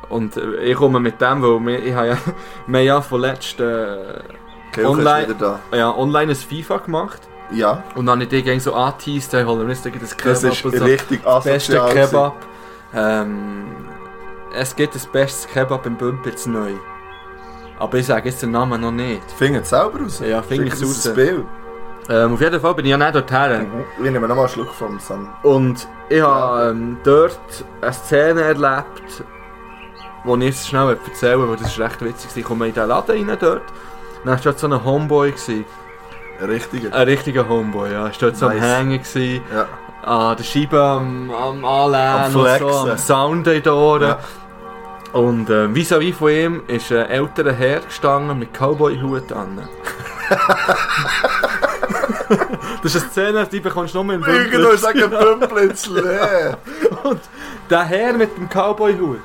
Und 0.09 0.37
äh, 0.37 0.57
ich 0.65 0.77
komme 0.77 1.01
mit 1.01 1.21
dem, 1.21 1.43
weil 1.43 1.61
wir, 1.67 1.85
ich 1.85 1.95
habe 1.95 2.09
ja, 2.09 2.19
wir 2.67 2.79
haben 2.79 2.87
ja 2.87 3.01
von 3.01 3.21
letzten 3.21 3.63
äh, 3.63 4.85
Online- 4.85 5.35
ja, 5.73 5.95
online 5.95 6.33
ein 6.33 6.37
FIFA 6.37 6.79
gemacht. 6.79 7.21
Ja, 7.53 7.85
Und 7.95 8.07
dann 8.07 8.15
habe 8.15 8.25
ich 8.25 8.29
die 8.29 8.43
gegen 8.43 8.61
so 8.61 8.75
angeteased, 8.75 9.33
hey, 9.33 9.45
holen 9.45 9.61
wir 9.61 9.69
uns 9.69 9.83
gleich 9.83 9.99
das 10.01 10.17
Kebab 10.17 10.35
das 10.35 10.45
ist 10.45 10.65
und 10.65 10.77
so. 10.77 10.85
richtig 10.85 11.23
beste 11.23 11.81
asozial. 11.81 11.95
Kebab. 11.95 12.37
Ähm, 12.95 13.67
es 14.55 14.75
gibt 14.75 14.95
das 14.95 15.07
beste 15.07 15.49
Kebab 15.49 15.87
im 15.87 15.97
Bümpitz 15.97 16.47
neu. 16.47 16.73
Aber 17.79 17.99
ich 17.99 18.07
sage 18.07 18.29
jetzt 18.31 18.43
den 18.43 18.53
Namen 18.53 18.81
noch 18.81 18.91
nicht. 18.91 19.31
Finger 19.33 19.61
es 19.61 19.69
selber 19.71 20.01
raus. 20.01 20.21
Ja, 20.25 20.43
ich's 20.49 20.81
uns 20.81 20.83
raus. 20.83 21.03
das 21.05 21.15
Bild. 21.15 21.45
Ähm, 22.09 22.35
auf 22.35 22.41
jeden 22.41 22.61
Fall 22.61 22.75
bin 22.75 22.85
ich 22.85 22.91
ja 22.93 22.97
nicht 22.97 23.15
dorthin. 23.15 23.67
Ich 23.99 24.03
nehme 24.11 24.21
nochmal 24.21 24.45
einen 24.45 24.49
Schluck 24.49 24.73
vom 24.73 24.99
Sam. 24.99 25.29
Und 25.43 25.89
ich 26.09 26.23
habe 26.23 26.71
ähm, 26.71 26.97
dort 27.03 27.39
eine 27.81 27.93
Szene 27.93 28.43
erlebt, 28.43 29.25
die 30.25 30.39
ich 30.39 30.45
jetzt 30.45 30.69
schnell 30.69 30.97
erzählen 31.05 31.49
weil 31.49 31.57
das 31.57 31.73
ist 31.73 31.79
recht 31.81 32.01
witzig. 32.03 32.31
war. 32.31 32.37
Ich 32.37 32.45
komme 32.45 32.69
in 32.69 32.75
den 32.75 32.89
Laden 32.89 33.29
rein 33.29 33.39
dort. 33.41 33.63
Dann 34.25 34.35
war 34.35 34.37
dort 34.37 34.59
so 34.59 34.69
ein 34.69 34.85
Homeboy. 34.85 35.33
Gewesen. 35.33 35.65
Ein 36.41 36.47
richtiger. 36.51 36.95
Ein 36.95 37.09
richtiger 37.09 37.49
Homeboy, 37.49 37.93
ja. 37.93 38.09
Ist 38.09 38.21
dort 38.23 38.37
so 38.37 38.47
am. 38.47 38.53
Hängen 38.61 38.99
gewesen, 39.03 39.43
Ja. 39.55 39.67
an 40.03 40.37
der 40.37 40.45
Scheibe 40.45 40.81
am, 40.83 41.31
am 41.31 41.65
Anlehnen 41.65 42.25
Am 42.25 42.33
Flexen. 42.33 42.69
so, 42.71 42.91
am 42.91 42.99
Sound 42.99 43.47
in 43.47 43.63
den 43.63 43.73
Ohren. 43.73 44.03
Ja. 44.09 44.19
Und 45.13 45.49
äh, 45.49 45.67
vis-à-vis 45.75 46.15
von 46.15 46.31
ihm 46.31 46.63
ist 46.67 46.93
ein 46.93 47.07
älterer 47.09 47.53
Herr 47.53 47.81
gestanden 47.81 48.39
mit 48.39 48.53
Cowboy-Hut 48.53 49.33
an. 49.33 49.67
das 52.83 52.95
ist 52.95 53.03
eine 53.03 53.11
Szene, 53.11 53.47
die 53.51 53.61
bekommst 53.61 53.95
du 53.95 54.03
nur 54.03 54.15
in 54.15 54.23
Irgendwo 54.23 54.59
Bündel. 54.59 54.79
sagen 54.79 55.11
Pümplitz 55.11 55.87
leer. 55.89 56.59
Und 57.05 57.21
der 57.71 57.85
Herr 57.85 58.13
mit 58.13 58.37
dem 58.37 58.49
Cowboy-Hut, 58.49 59.21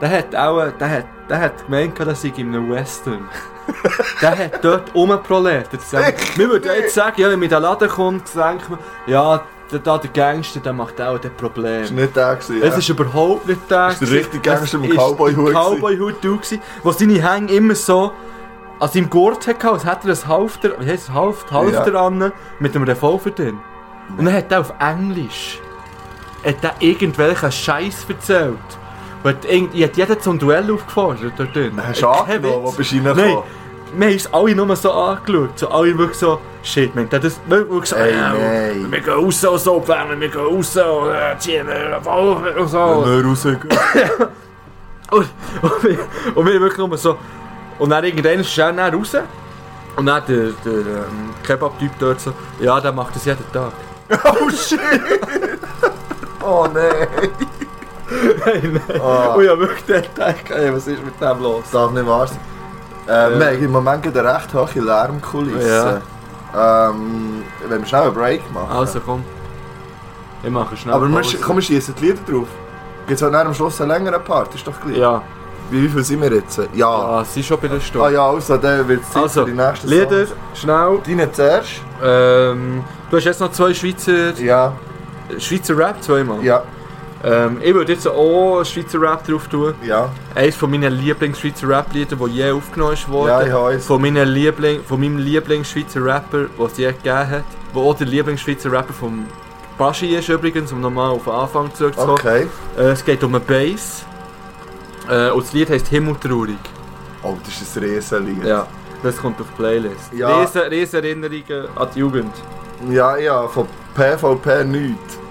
der 0.00 0.10
hat 0.10 0.34
auch, 0.36 0.70
der 0.78 0.90
hat, 0.90 1.04
der 1.28 1.40
hat 1.40 1.64
gemeint, 1.66 1.98
dass 2.00 2.24
ich 2.24 2.36
in 2.38 2.48
einem 2.48 2.70
Western. 2.70 3.28
Der 4.20 4.38
hat 4.38 4.64
dort 4.64 4.94
rumprolet. 4.94 5.68
Wir 6.36 6.48
würden 6.48 6.70
jetzt 6.78 6.94
sagen, 6.94 7.20
ja, 7.20 7.28
wenn 7.30 7.38
man 7.38 7.44
in 7.44 7.50
den 7.50 7.62
Laden 7.62 7.88
kommt, 7.88 8.34
denkt 8.34 8.68
man, 8.70 8.78
ja, 9.06 9.42
der, 9.70 9.78
der 9.78 10.10
Gangster, 10.10 10.60
der 10.60 10.72
macht 10.72 11.00
auch 11.00 11.18
das 11.18 11.30
Problem. 11.32 11.82
Das 11.82 11.90
war 11.90 12.00
nicht 12.00 12.16
der. 12.16 12.36
Gewesen, 12.36 12.62
Es 12.62 12.76
ist 12.76 12.88
überhaupt 12.88 13.46
nicht 13.46 13.70
der. 13.70 13.88
Das 13.88 14.02
ist 14.02 14.12
der 14.12 14.18
richtige 14.18 14.42
Gangster 14.42 14.78
mit 14.78 14.94
Cowboy-Hut 14.94 15.48
der. 15.48 15.54
Cowboy-Hut 15.54 16.16
du 16.22 16.38
wo 16.82 16.92
seine 16.92 17.30
Hänge 17.30 17.52
immer 17.52 17.74
so 17.74 18.12
an 18.78 18.88
seinem 18.88 19.08
Gurt 19.08 19.46
hatte, 19.46 19.70
als 19.70 19.84
hätte 19.84 20.08
er 20.08 20.14
ein 20.14 20.28
Halfter, 20.28 20.70
wie 20.80 20.86
heisst 20.86 21.08
es, 21.08 21.14
Halft, 21.14 21.50
Halfter 21.52 21.94
an, 21.94 22.32
mit 22.58 22.74
einem 22.74 22.84
Revolver 22.84 23.30
drin. 23.30 23.58
Und 24.18 24.26
dann 24.26 24.34
hat 24.34 24.50
er 24.50 24.60
auf 24.60 24.74
Englisch 24.78 25.60
hat 26.44 26.56
er 26.62 26.74
irgendwelchen 26.80 27.52
Scheiß 27.52 28.06
erzählt. 28.08 28.58
Irgend- 29.24 29.74
Ich 29.74 29.84
hat 29.84 29.96
jeden 29.96 30.20
zum 30.20 30.38
Duell 30.38 30.70
aufgefordert 30.72 31.32
dort 31.36 31.54
drin. 31.54 31.80
Hast 31.86 32.02
du 32.02 32.08
angenommen, 32.08 32.64
wo 32.64 32.72
bist 32.72 32.90
du 32.92 32.96
Nein, 32.96 33.06
reingekommen? 33.06 33.42
wir 33.94 34.06
haben 34.08 34.16
es 34.16 34.32
alle 34.34 34.54
nur 34.54 34.76
so 34.76 34.92
angeschaut. 34.92 35.58
So, 35.58 35.68
alle 35.68 35.96
wirklich 35.98 36.18
so, 36.18 36.40
shit, 36.62 36.94
man, 36.94 37.08
das 37.08 37.38
haben 37.38 37.48
wirklich 37.50 37.86
so, 37.86 37.96
Ey, 37.96 38.14
ja, 38.14 38.32
nein. 38.32 38.86
wir 38.90 39.00
gehen 39.00 39.12
raus 39.14 39.44
und 39.44 39.58
so, 39.60 39.80
Pläne, 39.80 40.18
wir 40.18 40.28
gehen 40.28 40.40
raus 40.40 40.76
und 40.76 41.10
äh, 41.10 41.38
ziehen 41.38 41.66
und 41.68 42.68
so. 42.68 43.02
Wenn 43.06 43.22
wir 43.22 43.28
rausgehen. 43.28 43.58
Und, 45.10 45.28
und, 45.60 45.84
wir, 45.84 45.98
und 46.34 46.46
wir 46.46 46.58
wirklich 46.58 46.78
nur 46.78 46.96
so. 46.96 47.18
Und 47.78 47.90
dann 47.90 48.02
irgendwann 48.02 48.40
ist 48.40 48.56
er 48.56 48.72
dann 48.72 48.94
raus. 48.94 49.14
Und 49.94 50.06
dann 50.06 50.22
der, 50.26 50.52
der 50.64 50.72
ähm, 50.72 51.34
Kebab-Typ 51.46 51.90
dort 51.98 52.18
so, 52.18 52.32
ja, 52.60 52.80
der 52.80 52.92
macht 52.92 53.14
das 53.14 53.26
jeden 53.26 53.44
Tag. 53.52 53.72
Oh 54.24 54.48
shit! 54.48 54.80
Oh 56.42 56.66
nein! 56.72 57.06
Nein, 58.44 58.80
nein. 58.88 59.00
Ah. 59.00 59.34
Und 59.34 59.44
ich 59.44 59.50
hab 59.50 59.58
wirklich 59.58 59.86
gedacht, 59.86 60.50
ey, 60.50 60.72
was 60.74 60.86
ist 60.86 61.04
mit 61.04 61.20
dem 61.20 61.42
los? 61.42 61.62
Das 61.62 61.70
darf 61.72 61.90
nicht 61.92 62.06
wahr 62.06 62.26
sein. 62.26 62.38
Äh, 63.06 63.38
Wir 63.38 63.46
haben 63.46 63.64
im 63.64 63.70
Moment 63.72 64.02
gerade 64.02 64.20
eine 64.20 64.34
recht 64.38 64.54
hohe 64.54 64.82
Lärmkulisse. 64.84 66.00
Ähm, 66.54 67.42
wenn 67.68 67.80
wir 67.80 67.86
schnell 67.86 68.02
einen 68.02 68.14
Break 68.14 68.42
machen. 68.52 68.70
Also 68.76 69.00
komm. 69.00 69.24
Ich 70.42 70.50
mache 70.50 70.76
schnell 70.76 70.94
Aber 70.94 71.08
wir, 71.08 71.22
komm, 71.40 71.56
wir 71.56 71.62
schießen 71.62 71.94
die 71.98 72.06
Lieder 72.06 72.20
drauf. 72.30 72.48
Gibt 73.06 73.20
es 73.20 73.22
halt 73.22 73.34
am 73.34 73.54
Schluss 73.54 73.80
einen 73.80 73.90
längeren 73.90 74.22
Part? 74.22 74.54
Ist 74.54 74.66
doch 74.66 74.78
gleich. 74.80 74.96
Ja, 74.98 75.22
Wie, 75.70 75.82
wie 75.82 75.88
viel 75.88 76.04
sind 76.04 76.20
wir 76.20 76.32
jetzt? 76.32 76.60
Ja. 76.74 76.88
ah, 76.88 77.24
sie 77.24 77.40
ist 77.40 77.46
schon 77.46 77.58
bei 77.60 77.68
der 77.68 77.78
Ah 77.78 77.80
Stunde. 77.80 78.12
ja, 78.12 78.28
also, 78.28 78.56
dann 78.58 78.86
wird 78.86 79.02
es 79.02 79.10
Zeit 79.10 79.22
Also, 79.22 79.44
für 79.44 79.50
die 79.50 79.56
nächsten 79.56 79.88
Lieder, 79.88 80.26
Songs. 80.26 80.30
schnell. 80.54 80.98
Deine 81.06 81.32
zuerst? 81.32 81.70
Ähm, 82.02 82.84
du 83.10 83.16
hast 83.16 83.24
jetzt 83.24 83.40
noch 83.40 83.50
zwei 83.52 83.72
Schweizer, 83.72 84.32
Ja. 84.38 84.72
Schweizer 85.38 85.76
Rap, 85.76 86.02
zweimal. 86.02 86.42
Ja. 86.44 86.62
Ähm, 87.24 87.58
ich 87.62 87.72
würde 87.72 87.92
jetzt 87.92 88.08
auch 88.08 88.64
Schweizer 88.64 89.00
Rap 89.00 89.24
drauf 89.26 89.46
tun. 89.46 89.74
Ja. 89.84 90.10
Eines 90.34 90.56
von 90.56 90.70
meinen 90.70 90.92
Lieblings-Schweizer 90.92 91.68
Rap-Lieder, 91.68 92.16
das 92.16 92.30
je 92.30 92.50
aufgenommen 92.50 92.96
worden. 93.08 93.28
Ja, 93.28 93.42
ich 93.46 93.74
eins. 93.74 93.86
von, 93.86 94.02
meinen 94.02 94.28
Liebling, 94.28 94.82
von 94.82 94.98
meinem 94.98 95.18
Lieblings-Schweizer 95.18 96.04
Rapper, 96.04 96.46
den 96.46 96.66
es 96.66 96.76
je 96.76 96.86
gegeben 96.86 97.30
hat. 97.30 97.44
Wo 97.72 97.90
auch 97.90 97.96
der 97.96 98.08
Lieblings-Schweizer 98.08 98.72
Rapper 98.72 98.92
vom 98.92 99.26
Baschi 99.78 100.14
ist 100.16 100.28
übrigens, 100.28 100.72
um 100.72 100.80
nochmal 100.80 101.10
auf 101.10 101.24
den 101.24 101.32
Anfang 101.32 101.72
zurückzukommen. 101.74 102.18
Okay. 102.18 102.46
Äh, 102.76 102.90
es 102.90 103.04
geht 103.04 103.22
um 103.22 103.34
einen 103.34 103.44
Bass. 103.44 104.04
Äh, 105.08 105.30
und 105.30 105.44
das 105.44 105.52
Lied 105.52 105.70
heisst 105.70 105.88
Himmeltraurig. 105.88 106.58
Oh, 107.22 107.34
das 107.44 107.62
ist 107.62 107.76
ein 107.76 107.84
Riesenlied. 107.84 108.44
Ja, 108.44 108.66
das 109.02 109.16
kommt 109.16 109.40
auf 109.40 109.46
die 109.52 109.62
Playlist. 109.62 110.12
Ja. 110.12 110.40
Riesen, 110.40 110.62
riesen 110.62 110.96
Erinnerungen 110.96 111.68
an 111.76 111.88
die 111.94 112.00
Jugend. 112.00 112.34
Ja, 112.90 113.16
ja, 113.16 113.46
von 113.46 113.68
PvP 113.94 114.64
nichts. 114.64 115.21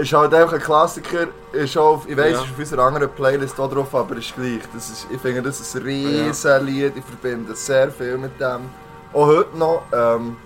Ist 0.00 0.12
halt 0.12 0.34
einfach 0.34 0.54
ein 0.54 0.60
Klassiker. 0.60 1.26
Ist 1.52 1.76
auf, 1.78 2.06
ich 2.08 2.16
weiß, 2.16 2.32
Ja. 2.32 2.38
ist 2.42 2.50
auf 2.52 2.58
unserer 2.58 2.82
anderen 2.84 3.08
Playlist 3.10 3.58
auch 3.58 3.70
drauf, 3.70 3.94
aber 3.94 4.16
ist 4.16 4.34
gleich. 4.34 4.60
Das 4.74 4.90
ist, 4.90 5.06
ich 5.10 5.20
finde, 5.20 5.42
das 5.42 5.60
ist 5.60 5.74
ein 5.76 5.82
riesen 5.82 6.66
Lied. 6.66 6.92
Ich 6.96 7.04
verbinde 7.04 7.54
sehr 7.54 7.90
viel 7.90 8.18
mit 8.18 8.38
dem. 8.40 8.68
Auch 9.12 9.26
heute 9.26 9.56
noch. 9.56 9.82
Ähm, 9.92 10.36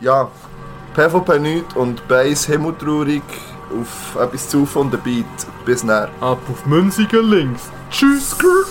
ja, 0.00 0.28
PvP 0.94 1.38
nichts 1.38 1.74
und 1.74 2.06
Bass 2.06 2.44
himmeltraurig 2.46 3.22
auf 3.80 4.22
etwas 4.22 4.48
zu 4.48 4.64
von 4.64 4.90
der 4.90 4.98
Beat. 4.98 5.24
Bis 5.64 5.82
näher. 5.82 6.08
Ab 6.20 6.38
auf 6.50 6.64
Münzigen 6.66 7.24
links. 7.28 7.62
Tschüss, 7.90 8.36
Girl. 8.38 8.64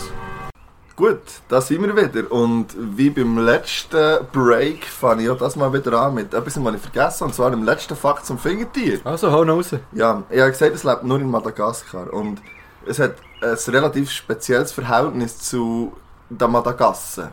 Gut, 0.96 1.20
da 1.50 1.60
sind 1.60 1.82
wir 1.84 1.96
wieder. 1.96 2.32
Und 2.32 2.68
wie 2.78 3.10
beim 3.10 3.38
letzten 3.38 4.26
Break 4.32 4.86
fange 4.86 5.24
ich 5.24 5.30
auch 5.30 5.38
das 5.38 5.58
mal 5.58 5.74
wieder 5.74 6.00
an 6.00 6.14
mit 6.14 6.34
etwas, 6.34 6.64
was 6.64 6.76
ich 6.76 6.82
vergessen 6.82 7.20
habe. 7.20 7.26
Und 7.26 7.36
zwar 7.36 7.52
dem 7.52 7.64
letzten 7.64 7.98
Fakt 7.98 8.26
zum 8.26 8.40
Fingertier. 8.40 9.00
Also, 9.04 9.30
hau 9.30 9.44
raus. 9.44 9.72
Ja, 9.92 10.24
ich 10.30 10.40
habe 10.40 10.52
gesagt, 10.52 10.74
es 10.74 10.86
lebt 10.86 11.04
nur 11.04 11.20
in 11.20 11.30
Madagaskar. 11.30 12.14
Und 12.14 12.42
es 12.86 13.00
hat 13.00 13.16
ein 13.42 13.58
relativ 13.74 14.10
spezielles 14.10 14.72
Verhältnis 14.72 15.38
zu 15.40 15.92
der 16.30 16.48
Madagasse. 16.48 17.32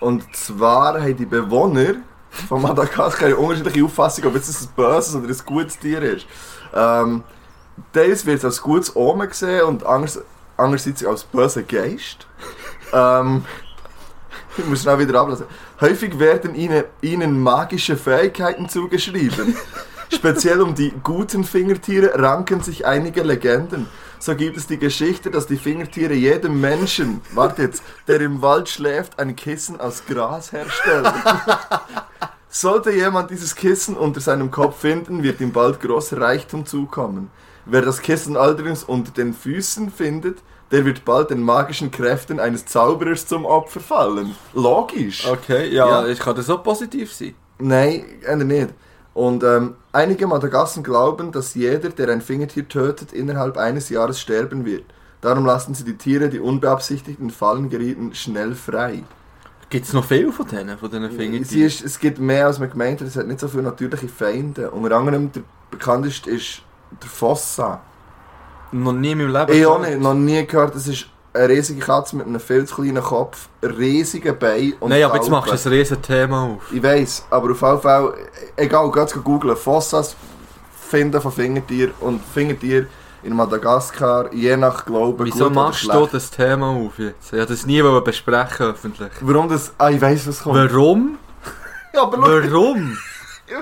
Und 0.00 0.36
zwar 0.36 1.00
haben 1.00 1.16
die 1.16 1.26
Bewohner 1.26 1.96
von 2.30 2.62
Madagaskar 2.62 3.26
eine 3.26 3.36
unterschiedliche 3.36 3.84
Auffassung, 3.84 4.26
ob 4.26 4.34
jetzt 4.36 4.62
ein 4.62 4.68
böses 4.76 5.16
oder 5.16 5.26
ein 5.26 5.36
gutes 5.44 5.78
Tier 5.78 6.00
ist. 6.02 6.26
Ähm, 6.72 7.24
Teils 7.92 8.24
wird 8.24 8.38
es 8.38 8.44
als 8.44 8.62
gutes 8.62 8.94
Omen 8.94 9.28
gesehen 9.28 9.62
und 9.64 9.84
anders, 9.84 10.20
andererseits 10.58 11.04
als 11.04 11.24
böser 11.24 11.62
Geist. 11.62 12.26
ähm, 12.92 13.44
ich 14.56 14.66
muss 14.66 14.82
schnell 14.82 14.98
wieder 14.98 15.20
ablassen. 15.20 15.46
Häufig 15.80 16.18
werden 16.18 16.54
ihnen, 16.54 16.84
ihnen 17.00 17.40
magische 17.40 17.96
Fähigkeiten 17.96 18.68
zugeschrieben. 18.68 19.56
Speziell 20.12 20.60
um 20.62 20.74
die 20.74 20.92
guten 21.02 21.44
Fingertiere 21.44 22.18
ranken 22.18 22.60
sich 22.60 22.86
einige 22.86 23.22
Legenden. 23.22 23.86
So 24.18 24.34
gibt 24.34 24.56
es 24.56 24.66
die 24.66 24.78
Geschichte, 24.78 25.30
dass 25.30 25.46
die 25.46 25.58
Fingertiere 25.58 26.14
jedem 26.14 26.60
Menschen, 26.60 27.20
warte 27.34 27.62
jetzt, 27.62 27.82
der 28.08 28.20
im 28.20 28.42
Wald 28.42 28.68
schläft, 28.68 29.18
ein 29.20 29.36
Kissen 29.36 29.78
aus 29.78 30.04
Gras 30.06 30.50
herstellen. 30.50 31.12
Sollte 32.48 32.90
jemand 32.90 33.30
dieses 33.30 33.54
Kissen 33.54 33.96
unter 33.96 34.20
seinem 34.20 34.50
Kopf 34.50 34.80
finden, 34.80 35.22
wird 35.22 35.40
ihm 35.40 35.52
bald 35.52 35.80
großer 35.80 36.20
Reichtum 36.20 36.66
zukommen. 36.66 37.30
Wer 37.70 37.82
das 37.82 38.00
Kissen 38.00 38.36
allerdings 38.36 38.82
unter 38.82 39.12
den 39.12 39.34
Füßen 39.34 39.90
findet, 39.90 40.38
der 40.70 40.84
wird 40.86 41.04
bald 41.04 41.28
den 41.30 41.42
magischen 41.42 41.90
Kräften 41.90 42.40
eines 42.40 42.64
Zauberers 42.64 43.26
zum 43.26 43.44
Opfer 43.44 43.80
fallen. 43.80 44.34
Logisch. 44.54 45.26
Okay, 45.30 45.68
ja, 45.68 46.02
Ja. 46.02 46.08
ich 46.08 46.18
kann 46.18 46.34
das 46.34 46.46
so 46.46 46.58
positiv 46.58 47.12
sein. 47.12 47.34
Nein, 47.58 48.04
eher 48.26 48.36
nicht. 48.36 48.70
Und 49.12 49.42
ähm, 49.44 49.74
einige 49.92 50.26
Madagassen 50.26 50.82
glauben, 50.82 51.30
dass 51.30 51.54
jeder, 51.54 51.90
der 51.90 52.08
ein 52.08 52.22
Fingertier 52.22 52.66
tötet, 52.68 53.12
innerhalb 53.12 53.56
eines 53.58 53.88
Jahres 53.90 54.20
sterben 54.20 54.64
wird. 54.64 54.84
Darum 55.20 55.44
lassen 55.44 55.74
sie 55.74 55.84
die 55.84 55.96
Tiere, 55.96 56.28
die 56.28 56.38
unbeabsichtigt 56.38 57.18
in 57.20 57.30
Fallen 57.30 57.68
gerieten, 57.68 58.14
schnell 58.14 58.54
frei. 58.54 59.02
Gibt 59.68 59.84
es 59.84 59.92
noch 59.92 60.04
viel 60.04 60.32
von 60.32 60.46
denen, 60.46 60.78
von 60.78 60.90
diesen 60.90 61.60
ist, 61.60 61.84
es 61.84 61.98
gibt 61.98 62.18
mehr 62.18 62.46
als 62.46 62.58
man 62.58 62.70
gemeint 62.70 63.00
hat, 63.00 63.08
es 63.08 63.16
hat 63.16 63.26
nicht 63.26 63.40
so 63.40 63.48
viele 63.48 63.64
natürliche 63.64 64.08
Feinde. 64.08 64.70
Unter 64.70 64.96
anderem 64.96 65.30
der 65.32 65.42
bekannteste 65.70 66.30
ist 66.30 66.62
der 66.90 67.08
Fossa. 67.08 67.80
noch 68.72 68.92
nie 68.92 69.12
in 69.12 69.18
meinem 69.18 69.32
Leben 69.32 69.52
Ich 69.52 69.66
auch 69.66 69.80
nicht, 69.80 70.00
noch 70.00 70.14
nie 70.14 70.46
gehört, 70.46 70.74
das 70.74 70.86
ist 70.86 71.06
eine 71.32 71.48
riesige 71.48 71.80
Katze 71.80 72.16
mit 72.16 72.26
einem 72.26 72.40
viel 72.40 72.64
zu 72.64 72.76
kleinen 72.76 73.02
Kopf, 73.02 73.48
riesigen 73.62 74.38
Beinen 74.38 74.74
und 74.80 74.90
Nein, 74.90 75.04
aber 75.04 75.16
jetzt 75.16 75.30
machst 75.30 75.64
du 75.64 75.68
ein 75.68 75.74
riesen 75.74 76.02
Thema 76.02 76.44
auf. 76.44 76.72
Ich 76.72 76.82
weiss, 76.82 77.24
aber 77.30 77.52
auf 77.52 77.60
jeden 77.62 77.80
Fall, 77.80 78.14
egal, 78.56 78.90
geh 78.90 79.00
jetzt 79.00 79.24
googeln, 79.24 79.56
Fossas 79.56 80.16
finden 80.88 81.20
von 81.20 81.32
Fingertier 81.32 81.90
und 82.00 82.20
Fingertier 82.34 82.86
in 83.22 83.34
Madagaskar, 83.34 84.32
je 84.32 84.56
nach 84.56 84.84
Glauben, 84.84 85.26
Wieso 85.26 85.50
machst 85.50 85.84
du 85.84 86.06
das 86.06 86.30
Thema 86.30 86.68
auf 86.68 86.98
jetzt? 86.98 87.26
Ich 87.26 87.32
wollte 87.32 87.52
das 87.52 87.66
nie 87.66 87.82
wollen 87.82 88.02
besprechen 88.04 88.66
öffentlich. 88.66 89.10
Warum 89.20 89.48
das? 89.48 89.72
Ah, 89.76 89.90
ich 89.90 90.00
weiss, 90.00 90.26
was 90.26 90.42
kommt. 90.42 90.56
Warum? 90.56 91.18
Ja, 91.94 92.02
aber 92.02 92.18
Warum? 92.18 92.96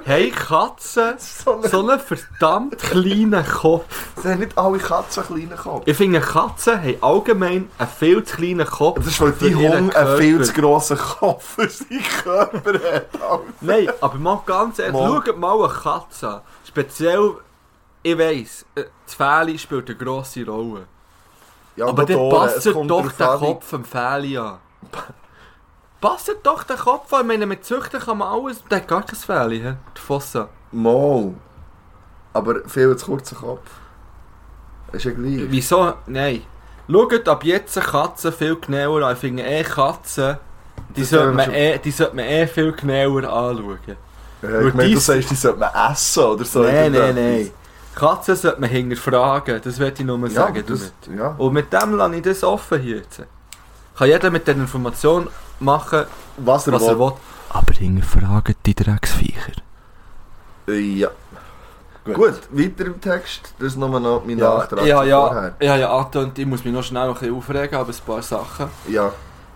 Hey 0.05 0.31
Katzen, 0.31 1.15
so 1.19 1.55
eine, 1.55 1.69
so 1.69 1.89
einen 1.89 2.01
verdammt 2.01 2.79
kleinen 2.79 3.47
Kopf. 3.47 3.85
sie 4.21 4.29
haben 4.29 4.41
nicht 4.41 4.59
alle 4.59 4.79
Katzen 4.79 5.23
einen 5.25 5.47
kleinen 5.47 5.59
Kopf. 5.59 5.83
Ich 5.87 5.97
finde, 5.97 6.21
Katzen 6.21 6.81
haben 6.81 6.97
allgemein 7.03 7.71
einen 7.79 7.89
viel 7.89 8.25
zu 8.25 8.37
kleinen 8.37 8.67
Kopf. 8.67 8.97
Das 8.99 9.07
ist, 9.07 9.21
weil 9.21 9.33
die 9.33 9.55
Hund 9.55 9.95
einen 9.95 10.19
viel 10.19 10.43
zu 10.43 10.53
grossen 10.55 10.99
Kopf 10.99 11.55
für 11.55 11.69
seinen 11.69 12.03
Körper 12.23 12.73
hat. 12.75 13.07
Nein, 13.61 13.89
aber 14.01 14.19
mal 14.19 14.43
ganz 14.45 14.79
ehrlich, 14.79 14.95
Mal. 14.95 15.23
schaut 15.25 15.39
mal 15.39 15.65
eine 15.65 15.73
Katze. 15.73 16.43
Speziell, 16.67 17.35
ich 18.03 18.19
weiss, 18.19 18.67
das 18.75 19.15
Fähli 19.15 19.59
spielt 19.59 19.89
eine 19.89 19.97
grosse 19.97 20.45
Rolle. 20.45 20.87
Ja, 21.77 21.87
aber 21.87 22.03
Motoren, 22.03 22.49
es 22.49 22.65
passt 22.65 22.67
doch 22.67 23.13
der 23.13 23.27
Kopf 23.37 23.73
am 23.75 23.85
Fähli 23.85 24.37
an. 24.39 24.59
Passt 26.01 26.31
doch 26.43 26.63
den 26.65 26.77
Kopf 26.77 27.13
an. 27.13 27.23
Ich 27.23 27.27
meine, 27.27 27.47
mit 27.47 27.65
Züchten 27.65 28.01
kann 28.01 28.19
man 28.19 28.29
alles... 28.29 28.63
Der 28.71 28.79
hat 28.79 28.89
gar 28.89 29.03
kein 29.05 29.51
hä? 29.51 29.59
der 29.61 29.77
Fossa. 29.95 30.49
Mal. 30.73 31.33
Aber 32.33 32.57
viel 32.69 32.95
zu 32.97 33.07
kurzer 33.07 33.37
Kopf. 33.37 33.69
Ist 34.93 35.05
ja 35.05 35.13
gleich. 35.13 35.41
Wieso? 35.49 35.95
Nein. 36.07 36.43
Schaut 36.91 37.29
ab 37.29 37.45
jetzt 37.45 37.81
Katzen 37.81 38.33
viel 38.33 38.57
genauer 38.57 39.03
an. 39.03 39.15
Ich 39.15 39.19
finde 39.21 39.43
eh 39.43 39.63
Katzen... 39.65 40.39
Die 40.95 41.01
Das 41.01 41.11
sollte, 41.11 41.25
haben 41.27 41.31
wir 41.33 41.37
man 41.37 41.45
schon- 41.47 41.55
eh, 41.55 41.79
die 41.79 41.91
sollte 41.91 42.17
man 42.17 42.25
eh 42.27 42.47
viel 42.47 42.73
genauer 42.73 43.25
anschauen. 43.25 43.79
Ja, 44.43 44.61
ich 44.61 44.75
meine, 44.75 44.89
du 44.91 44.95
dies- 44.95 45.07
sagst, 45.07 45.31
die 45.31 45.35
sollte 45.35 45.59
man 45.59 45.71
essen 45.93 46.23
oder 46.23 46.45
so. 46.45 46.63
Nein, 46.63 46.93
nein, 46.93 47.15
nein. 47.15 47.51
Katzen 47.95 48.37
sollte 48.37 48.61
man 48.61 48.69
hinterfragen, 48.71 49.61
das 49.65 49.81
wollte 49.81 50.03
ich 50.03 50.07
nur 50.07 50.19
Ja, 50.29 50.29
sagen. 50.29 50.63
das, 50.67 50.93
damit. 51.05 51.19
ja. 51.19 51.29
Und 51.39 51.53
mit 51.55 51.73
dem 51.73 51.95
lasse 51.97 52.15
ich 52.17 52.23
das 52.23 52.45
offen 52.45 52.79
hier 52.81 52.99
jetzt. 52.99 53.23
Kann 53.97 54.09
jeder 54.09 54.31
mit 54.31 54.47
der 54.47 54.55
Information 54.57 55.29
machen, 55.61 56.05
Was 56.39 56.67
er 56.67 56.73
was 56.75 56.83
er 56.83 56.99
will. 56.99 57.07
will. 57.07 57.13
Aber 57.51 57.73
hinterfragen 57.73 58.55
die 58.65 58.75
Drecksviecher. 58.75 59.53
Ja. 60.69 61.11
Gut. 62.05 62.41
weiter 62.53 62.87
im 62.87 63.01
Text. 63.01 63.53
Das 63.59 63.69
ist 63.69 63.77
nur 63.77 63.89
noch 64.01 64.25
mein 64.25 64.39
Ja, 64.39 64.59
Nachtrag 64.59 64.85
ja, 64.87 65.03
ja, 65.03 65.27
vorher. 65.27 65.55
ja, 65.61 65.77
ja, 65.77 65.97
Anton, 65.97 66.33
ich 66.37 66.47
muss 66.47 66.65
mich 66.65 66.73
noch 66.73 66.83
schnell 66.85 67.09
ein 67.09 67.15
bisschen 67.15 67.35
aufregen, 67.35 67.75
aber 67.79 67.91
ein 67.93 67.97
paar 68.07 68.23
Sachen. 68.23 68.69
Ja. 68.89 69.13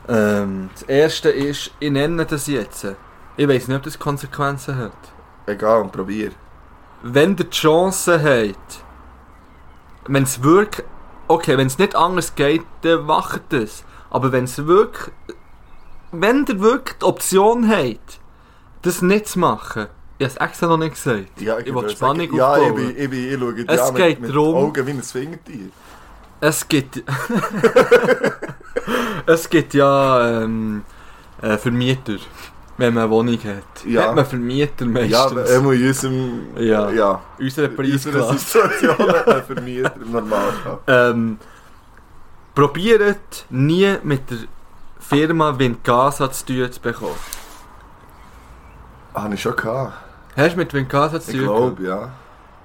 Ähm, 0.09 0.71
das 0.75 0.83
erste 0.85 1.31
ist, 1.31 1.71
ich 1.79 1.91
nenne 1.91 2.27
das 2.27 2.47
jetzt. 2.49 2.87
Ich 3.37 3.49
weiß 3.49 3.69
nicht, 3.69 3.77
ob 3.77 3.83
das 3.85 3.99
Konsequenzen 3.99 4.77
hat. 4.79 4.93
Egal, 5.47 5.85
probier. 5.89 6.33
wenn 7.03 7.31
ihr 7.31 7.45
die 7.45 7.51
Chance 7.51 8.21
habt, 8.23 8.85
wenn 10.07 10.25
es 10.25 10.43
wirklich, 10.43 10.85
okay, 11.29 11.57
wenn 11.57 11.69
es 11.69 11.79
nicht 11.79 11.95
anders 11.95 12.35
geht, 12.35 12.65
dann 12.83 13.05
macht 13.07 13.53
es. 13.53 13.85
Aber 14.11 14.33
wenn 14.33 14.45
es 14.45 14.67
wirklich, 14.67 15.15
wenn 16.13 16.45
ihr 16.49 16.61
wirklich 16.61 16.99
die 16.99 17.05
Option 17.05 17.69
habt, 17.69 18.19
das 18.83 19.03
nicht 19.03 19.29
zu 19.29 19.39
machen, 19.39 19.87
ich 20.19 20.27
habe 20.27 20.35
es 20.35 20.37
extra 20.49 20.67
noch 20.67 20.77
nicht 20.77 20.95
gesagt. 20.95 21.41
Ja, 21.41 21.59
Ich 21.59 21.67
will 21.67 21.75
würde 21.77 21.91
Spannung 21.91 22.27
sagen, 22.27 22.37
Ja, 22.37 22.57
ich, 22.57 22.63
aufbauen. 22.65 22.75
bin, 22.75 22.91
ich, 23.05 23.11
bin, 23.11 23.33
ich 23.35 23.39
schaue 23.39 23.55
dich 23.55 23.69
Es 23.69 23.95
geht 23.95 24.21
mit, 24.21 24.29
mit 24.29 24.37
darum- 24.37 24.55
Augen 24.57 24.87
wie 24.87 24.91
ein 24.91 25.03
Fingertier. 25.03 25.69
Es 26.43 26.67
gibt, 26.69 27.03
es 29.27 29.49
gibt 29.51 29.75
ja 29.75 30.43
ähm, 30.43 30.83
äh, 31.43 31.57
Vermieter, 31.59 32.17
wenn 32.79 32.95
man 32.95 33.05
eine 33.05 33.13
Wohnung 33.13 33.39
hat. 33.45 33.85
Ja. 33.87 34.09
Hat 34.09 34.15
man 34.17 34.25
Vermieter 34.27 34.85
Ja, 34.87 34.91
meistens. 34.91 35.15
aber 35.17 35.45
er 35.47 35.61
muss 35.61 35.75
in 35.75 35.87
unserem... 35.89 36.41
Ja. 36.57 36.91
ja. 36.91 37.21
Unsere 37.39 37.67
In 37.69 37.77
unserer 37.93 38.13
Preisklasse. 38.13 38.39
Situation 38.39 39.11
ein 39.11 39.43
Vermieter 39.45 39.95
im 40.03 40.13
Normalfall. 40.13 40.79
Ähm, 40.87 41.39
probiert 42.55 43.45
nie 43.51 43.95
mit 44.03 44.31
der 44.31 44.39
Firma 45.11 45.59
Wincasa 45.59 46.31
zu 46.31 46.47
tun 46.47 46.71
zu 46.73 46.81
bekommen. 46.81 47.15
Ah, 49.13 49.23
Habe 49.25 49.35
ich 49.35 49.43
schon 49.43 49.57
gehabt. 49.57 49.93
Hast 50.37 50.53
du 50.55 50.59
mit 50.59 50.73
Wincasa 50.73 51.21
zu 51.21 51.33
Ich 51.33 51.37
tun? 51.39 51.47
glaube, 51.77 51.83
ja. 51.83 52.11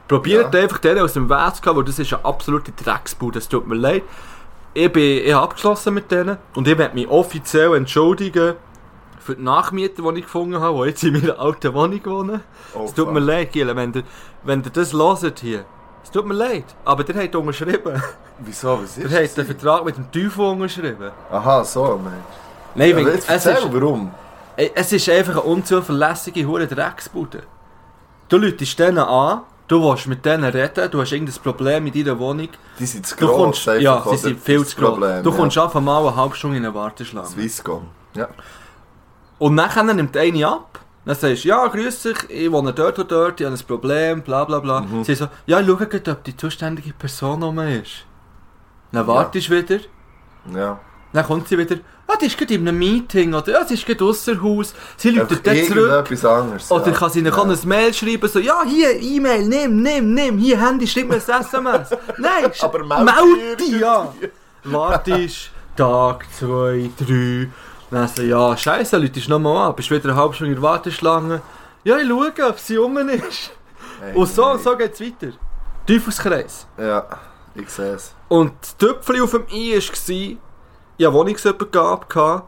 Probiert 0.08 0.54
Ja. 0.54 0.62
einfach 0.62 0.78
den 0.78 1.00
aus 1.00 1.14
dem 1.14 1.28
Weg 1.30 1.56
zu 1.56 1.62
gehen, 1.64 1.76
weil 1.76 1.84
das 1.84 1.98
ist 1.98 2.14
eine 2.14 2.24
absolute 2.24 2.72
Drecksbude. 2.72 3.40
Es 3.40 3.50
tut 3.50 3.66
mir 3.68 3.76
leid. 3.76 4.04
Ich, 4.76 4.92
bin, 4.92 5.26
ich 5.26 5.34
habe 5.34 5.44
abgeschlossen 5.46 5.94
mit 5.96 6.12
denen 6.12 6.38
und 6.54 6.68
ich 6.68 6.78
werde 6.78 6.94
mich 6.94 7.08
offiziell 7.08 7.74
entschuldigen 7.76 8.56
für 9.20 9.36
die 9.36 9.42
Nachmieter, 9.42 10.04
die 10.04 10.20
ich 10.20 10.26
gefunden 10.26 10.60
habe, 10.60 10.84
die 10.84 10.90
jetzt 10.90 11.04
in 11.04 11.14
meiner 11.14 11.40
alten 11.40 11.74
Wohnung 11.74 12.06
wohnen. 12.06 12.42
Oh, 12.76 12.84
Es 12.86 12.94
tut 12.94 13.12
mir 13.12 13.22
leid, 13.22 13.54
Gile, 13.54 13.76
wenn 13.76 13.92
ihr, 13.94 14.04
wenn 14.44 14.62
ihr 14.64 14.70
das 14.70 14.94
hört 14.94 15.40
hier. 15.40 15.66
Es 16.06 16.12
tut 16.12 16.26
mir 16.28 16.36
leid, 16.36 16.66
aber 16.86 17.04
ihr 17.10 17.16
habt 17.24 17.36
unterschrieben. 17.36 18.02
Wieso, 18.40 18.80
was 18.84 18.96
Ihr 18.98 19.06
ist 19.06 19.14
habt 19.14 19.24
das? 19.24 19.34
den 19.34 19.46
Vertrag 19.48 19.84
mit 19.86 19.98
dem 19.98 20.12
Teufel 20.12 20.46
unterschrieben. 20.46 21.12
Aha, 21.32 21.64
so, 21.64 22.00
Mensch. 22.02 22.14
Nein, 22.76 22.90
Ja, 22.92 22.96
wenn- 22.96 23.08
jetzt 23.08 23.30
es, 23.30 23.46
erzähl, 23.46 23.66
ist, 23.66 23.74
warum. 23.74 24.12
ey, 24.56 24.72
es 24.76 24.92
ist 24.94 25.10
einfach 25.10 25.34
eine 25.34 25.42
unzuverlässige 25.42 26.46
hure 26.46 26.68
Drecksbude. 26.68 27.42
Du 28.30 28.38
läutest 28.38 28.78
denen 28.78 29.00
an, 29.00 29.42
du 29.68 29.82
willst 29.82 30.06
mit 30.08 30.24
denen 30.24 30.44
reden, 30.44 30.92
du 30.92 31.02
hast 31.02 31.12
irgendein 31.12 31.42
Problem 31.42 31.88
in 31.88 31.94
deiner 32.06 32.20
Wohnung. 32.20 32.50
Die 32.78 32.86
sind 32.86 33.08
zu 33.08 33.16
Du 33.16 33.26
gross. 33.26 33.36
kommst, 33.38 33.68
einfach, 33.68 33.82
ja, 33.82 34.02
sie 34.04 34.10
oder? 34.10 34.18
sind 34.20 34.40
viel 34.40 34.60
Das 34.60 34.70
zu 34.70 34.76
groß. 34.78 34.90
Problem, 34.92 35.24
Du 35.24 35.32
ja. 35.32 35.36
kommst 35.36 35.58
einfach 35.58 35.82
mal 35.82 36.06
eine 36.08 36.16
halbe 36.16 36.36
Stunde 36.36 36.58
in 36.58 36.66
eine 36.66 36.74
Warteschlange. 36.76 37.28
Swisscom. 37.28 37.88
Ja. 38.14 38.28
Und 39.40 39.58
dann 39.58 39.96
nimmt 39.96 40.16
eine 40.16 40.48
ab. 40.48 40.80
Dann 41.06 41.16
sagst 41.16 41.44
du, 41.44 41.50
ja, 41.50 41.68
grüß 41.68 42.02
dich, 42.02 42.18
ich 42.30 42.52
wohne 42.52 42.74
dort 42.74 42.98
und 42.98 43.12
dort, 43.12 43.40
ich 43.40 43.46
habe 43.46 43.56
ein 43.56 43.66
Problem, 43.68 44.24
bla 44.24 44.44
bla 44.44 44.60
bla. 44.60 44.82
Mhm. 44.82 45.04
Sie 45.04 45.14
so, 45.14 45.28
ja, 45.46 45.64
schau 45.64 45.76
gerade, 45.76 46.12
ob 46.12 46.24
die 46.24 46.36
zuständige 46.36 46.94
Person 46.94 47.44
um 47.44 47.60
ist. 47.60 48.06
Dann 48.92 49.06
wartest 49.06 49.50
du 49.50 49.56
wieder, 49.56 49.80
Ja. 50.54 50.80
dann 51.14 51.26
kommt 51.26 51.48
sie 51.48 51.58
wieder, 51.60 51.76
ah, 52.08 52.16
die 52.20 52.26
ist 52.26 52.38
gerade 52.38 52.56
in 52.56 52.68
einem 52.68 52.80
Meeting 52.80 53.36
oder 53.36 53.62
ah, 53.62 53.66
sie 53.66 53.76
ist 53.76 53.86
gerade 53.86 54.04
ausser 54.04 54.42
Haus. 54.42 54.74
Sie 54.98 55.12
läutet 55.12 55.46
dann 55.46 55.64
zurück. 55.66 56.24
Anderes. 56.24 56.72
Oder 56.72 56.88
ja. 56.88 56.94
kann 56.94 57.12
sie 57.12 57.22
noch 57.22 57.38
ja. 57.38 57.44
ein 57.44 57.60
Mail 57.66 57.94
schreiben, 57.94 58.28
so, 58.28 58.40
ja, 58.40 58.64
hier, 58.66 59.00
E-Mail, 59.00 59.48
nimm, 59.48 59.84
nimm, 59.84 60.14
nimm, 60.14 60.38
hier, 60.40 60.60
Handy, 60.60 60.88
schreib 60.88 61.08
mir 61.10 61.16
ein 61.16 61.42
SMS. 61.42 61.90
Nein, 62.18 62.52
Aber 62.62 62.84
meld 62.84 63.60
dich, 63.60 63.80
ja. 63.80 64.12
Wartest, 64.64 65.52
Tag, 65.76 66.26
zwei, 66.32 66.90
drei. 66.98 67.50
Dann 67.92 68.08
so, 68.08 68.22
ja, 68.24 68.58
scheiße, 68.58 68.98
läutest 68.98 69.30
nochmal 69.30 69.70
an, 69.70 69.76
bist 69.76 69.92
wieder 69.92 70.10
eine 70.10 70.16
halbe 70.16 70.34
Stunde 70.34 70.54
in 70.54 70.62
der 70.62 70.70
Warteschlange. 70.70 71.42
Ja, 71.84 71.98
ich 71.98 72.08
schaue, 72.08 72.50
ob 72.50 72.60
sie 72.60 72.78
um 72.78 72.98
ist. 72.98 73.52
Hey, 74.02 74.16
Und 74.16 74.28
so 74.28 74.46
hey. 74.46 74.54
und 74.54 74.64
so 74.64 74.76
geht's 74.76 75.00
weiter. 75.00 75.34
Teufelskreis. 75.88 76.68
Ja, 76.78 77.06
ich 77.54 77.70
sehe 77.70 77.94
es. 77.94 78.14
Und 78.28 78.54
das 78.60 78.76
Tüpfchen 78.78 79.22
auf 79.22 79.32
dem 79.32 79.46
I 79.52 79.76
war, 79.76 80.38
ich 80.98 81.06
hatte 81.06 81.14
Wohnungsübergabe. 81.14 82.44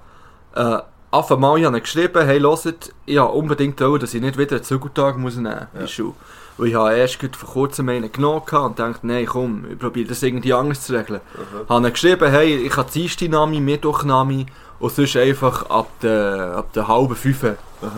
Äh, 0.55 0.79
auf 1.11 1.31
einmal 1.31 1.63
habe 1.63 1.77
ich 1.77 1.83
geschrieben, 1.83 2.25
hey, 2.25 2.39
hört, 2.39 2.93
ich 3.05 3.17
habe 3.17 3.31
unbedingt 3.31 3.79
wollen, 3.79 3.99
dass 3.99 4.13
ich 4.13 4.21
nicht 4.21 4.37
wieder 4.37 4.55
einen 4.55 4.63
Zügeltag 4.63 5.17
muss 5.17 5.35
nehmen 5.35 5.53
muss 5.55 5.69
in 5.73 5.79
der 5.81 5.87
Schule. 5.87 6.13
Weil 6.57 6.67
ich 6.67 6.75
habe 6.75 6.95
erst 6.95 7.15
vor 7.15 7.49
kurzem 7.49 7.89
einen 7.89 8.11
genommen 8.11 8.41
und 8.49 8.79
dachte, 8.79 9.05
nein, 9.05 9.27
komm, 9.27 9.65
ich 9.71 9.77
probiere 9.77 10.09
das 10.09 10.23
irgendwie 10.23 10.53
anders 10.53 10.81
zu 10.81 10.93
regeln. 10.93 11.21
Mhm. 11.35 11.69
Habe 11.69 11.91
geschrieben, 11.91 12.31
hey, 12.31 12.55
ich 12.55 12.75
habe 12.75 12.89
Dienstagnami, 12.91 13.61
Mittwochnami 13.61 14.47
und 14.79 14.93
sonst 14.93 15.15
einfach 15.17 15.69
ab 15.69 15.87
der, 16.01 16.53
ab 16.57 16.73
der 16.73 16.87
halben 16.87 17.15
fünf 17.15 17.43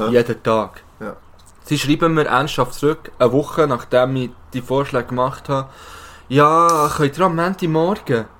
jeden 0.09 0.43
Tag. 0.43 0.83
Ja. 0.99 1.15
Sie 1.63 1.77
schreiben 1.77 2.13
mir 2.13 2.25
ernsthaft 2.25 2.73
zurück, 2.73 3.11
eine 3.19 3.31
Woche 3.31 3.67
nachdem 3.67 4.15
ich 4.15 4.31
die 4.53 4.61
Vorschläge 4.61 5.07
gemacht 5.07 5.49
habe, 5.49 5.69
ja, 6.27 6.89
könnt 6.95 7.17
ihr 7.17 7.25
am 7.25 7.35
Montagmorgen? 7.35 8.25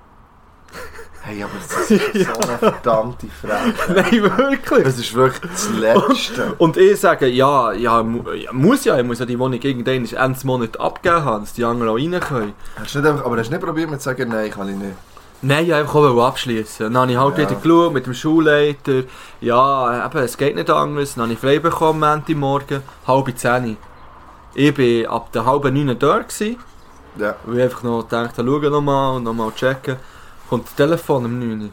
Hey, 1.21 1.43
aber 1.43 1.51
das 1.61 1.91
ist 1.91 2.13
so 2.13 2.33
eine 2.47 2.57
verdammte 2.59 3.27
Frage. 3.27 3.73
Nein, 3.93 4.37
wirklich. 4.37 4.83
Das 4.83 4.97
ist 4.97 5.13
wirklich 5.13 5.51
das 5.51 5.69
Letzte. 5.69 6.53
Und 6.57 6.77
ich 6.77 6.97
sage, 6.97 7.27
ja, 7.27 7.73
ja, 7.73 8.01
mu 8.01 8.31
ja, 8.31 8.53
muss 8.53 8.85
ja, 8.85 8.97
ich 8.97 9.05
muss 9.05 9.19
ja 9.19 9.25
die 9.25 9.37
Wohnung 9.37 9.61
irgendwann 9.61 10.05
Ende 10.05 10.47
Monat 10.47 10.79
abgeben 10.79 11.25
haben, 11.25 11.43
dass 11.43 11.53
die 11.53 11.65
anderen 11.65 11.89
auch 11.89 11.97
rein 11.97 12.19
können. 12.21 12.53
Hast 12.77 12.95
du 12.95 12.99
nicht 12.99 13.09
einfach, 13.09 13.25
aber 13.25 13.37
hast 13.37 13.47
du 13.47 13.53
nicht 13.53 13.65
probiert 13.65 13.91
mit 13.91 13.99
zu 13.99 14.05
sagen, 14.05 14.29
nein, 14.29 14.49
kann 14.49 14.69
ich 14.69 14.75
nicht? 14.75 14.95
Nein, 15.41 15.63
ich 15.65 15.69
wollte 15.71 15.81
einfach 15.81 15.95
auch 15.95 16.27
abschließen. 16.27 16.93
Dann 16.93 17.01
habe 17.01 17.11
ich 17.13 17.17
halt 17.17 17.37
Ja. 17.37 17.49
wieder 17.49 17.59
geschaut 17.61 17.93
mit 17.93 18.05
dem 18.05 18.13
Schulleiter. 18.13 19.03
Ja, 19.39 20.05
eben, 20.05 20.17
es 20.19 20.37
geht 20.37 20.55
nicht 20.55 20.69
anders. 20.69 21.15
Dann 21.15 21.23
habe 21.23 21.33
ich 21.33 21.39
frei 21.39 21.59
bekommen 21.59 21.99
Montagmorgen, 22.01 22.81
halb 23.07 23.37
zehn. 23.37 23.77
Ich 24.53 24.77
war 25.05 25.13
ab 25.15 25.31
der 25.31 25.45
halben 25.45 25.73
neun 25.73 25.97
dort, 25.97 26.29
gewesen, 26.29 26.57
Ja. 27.17 27.35
weil 27.45 27.57
ich 27.57 27.63
einfach 27.63 27.83
noch 27.83 28.01
gedacht 28.03 28.37
habe, 28.37 28.47
schauen 28.49 28.71
nochmal 28.71 29.15
und 29.15 29.23
nochmal 29.23 29.51
checken. 29.55 29.95
Kommt 30.49 30.65
das 30.65 30.75
Telefon 30.75 31.25
um 31.25 31.39
9 31.39 31.61
Uhr. 31.61 31.69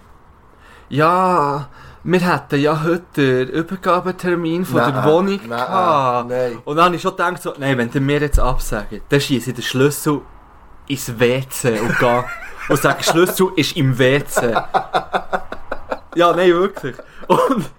Ja, 0.89 1.69
wir 2.05 2.21
hätten 2.21 2.61
ja 2.61 2.85
heute 2.85 3.03
den 3.17 3.49
Übergabetermin 3.49 4.64
von 4.64 4.77
der 4.77 4.89
Nein, 4.93 5.05
Wohnung 5.05 5.41
nein, 5.41 5.49
gehabt. 5.49 6.29
Nein. 6.31 6.59
Und 6.64 6.77
dann 6.77 6.85
habe 6.85 6.95
ich 6.97 7.03
schon 7.03 7.11
gedacht, 7.12 7.43
so, 7.43 7.53
nein, 7.59 7.77
wenn 7.79 7.91
ihr 7.93 8.01
mir 8.01 8.21
jetzt 8.21 8.39
absagen, 8.39 9.01
dann 9.09 9.21
schieße 9.21 9.51
ich 9.51 9.57
den 9.57 9.64
Schlüssel 9.64 10.21
ins 10.87 11.19
WC 11.19 11.81
und 11.81 11.99
gehe 11.99 12.25
und 12.69 12.81
sage, 12.81 13.03
Schlüssel 13.03 13.49
ist 13.57 13.77
im 13.77 13.99
WC. 13.99 14.53
Ja, 16.14 16.33
nein, 16.35 16.51
wirklich. 16.53 16.97
Und, 17.29 17.71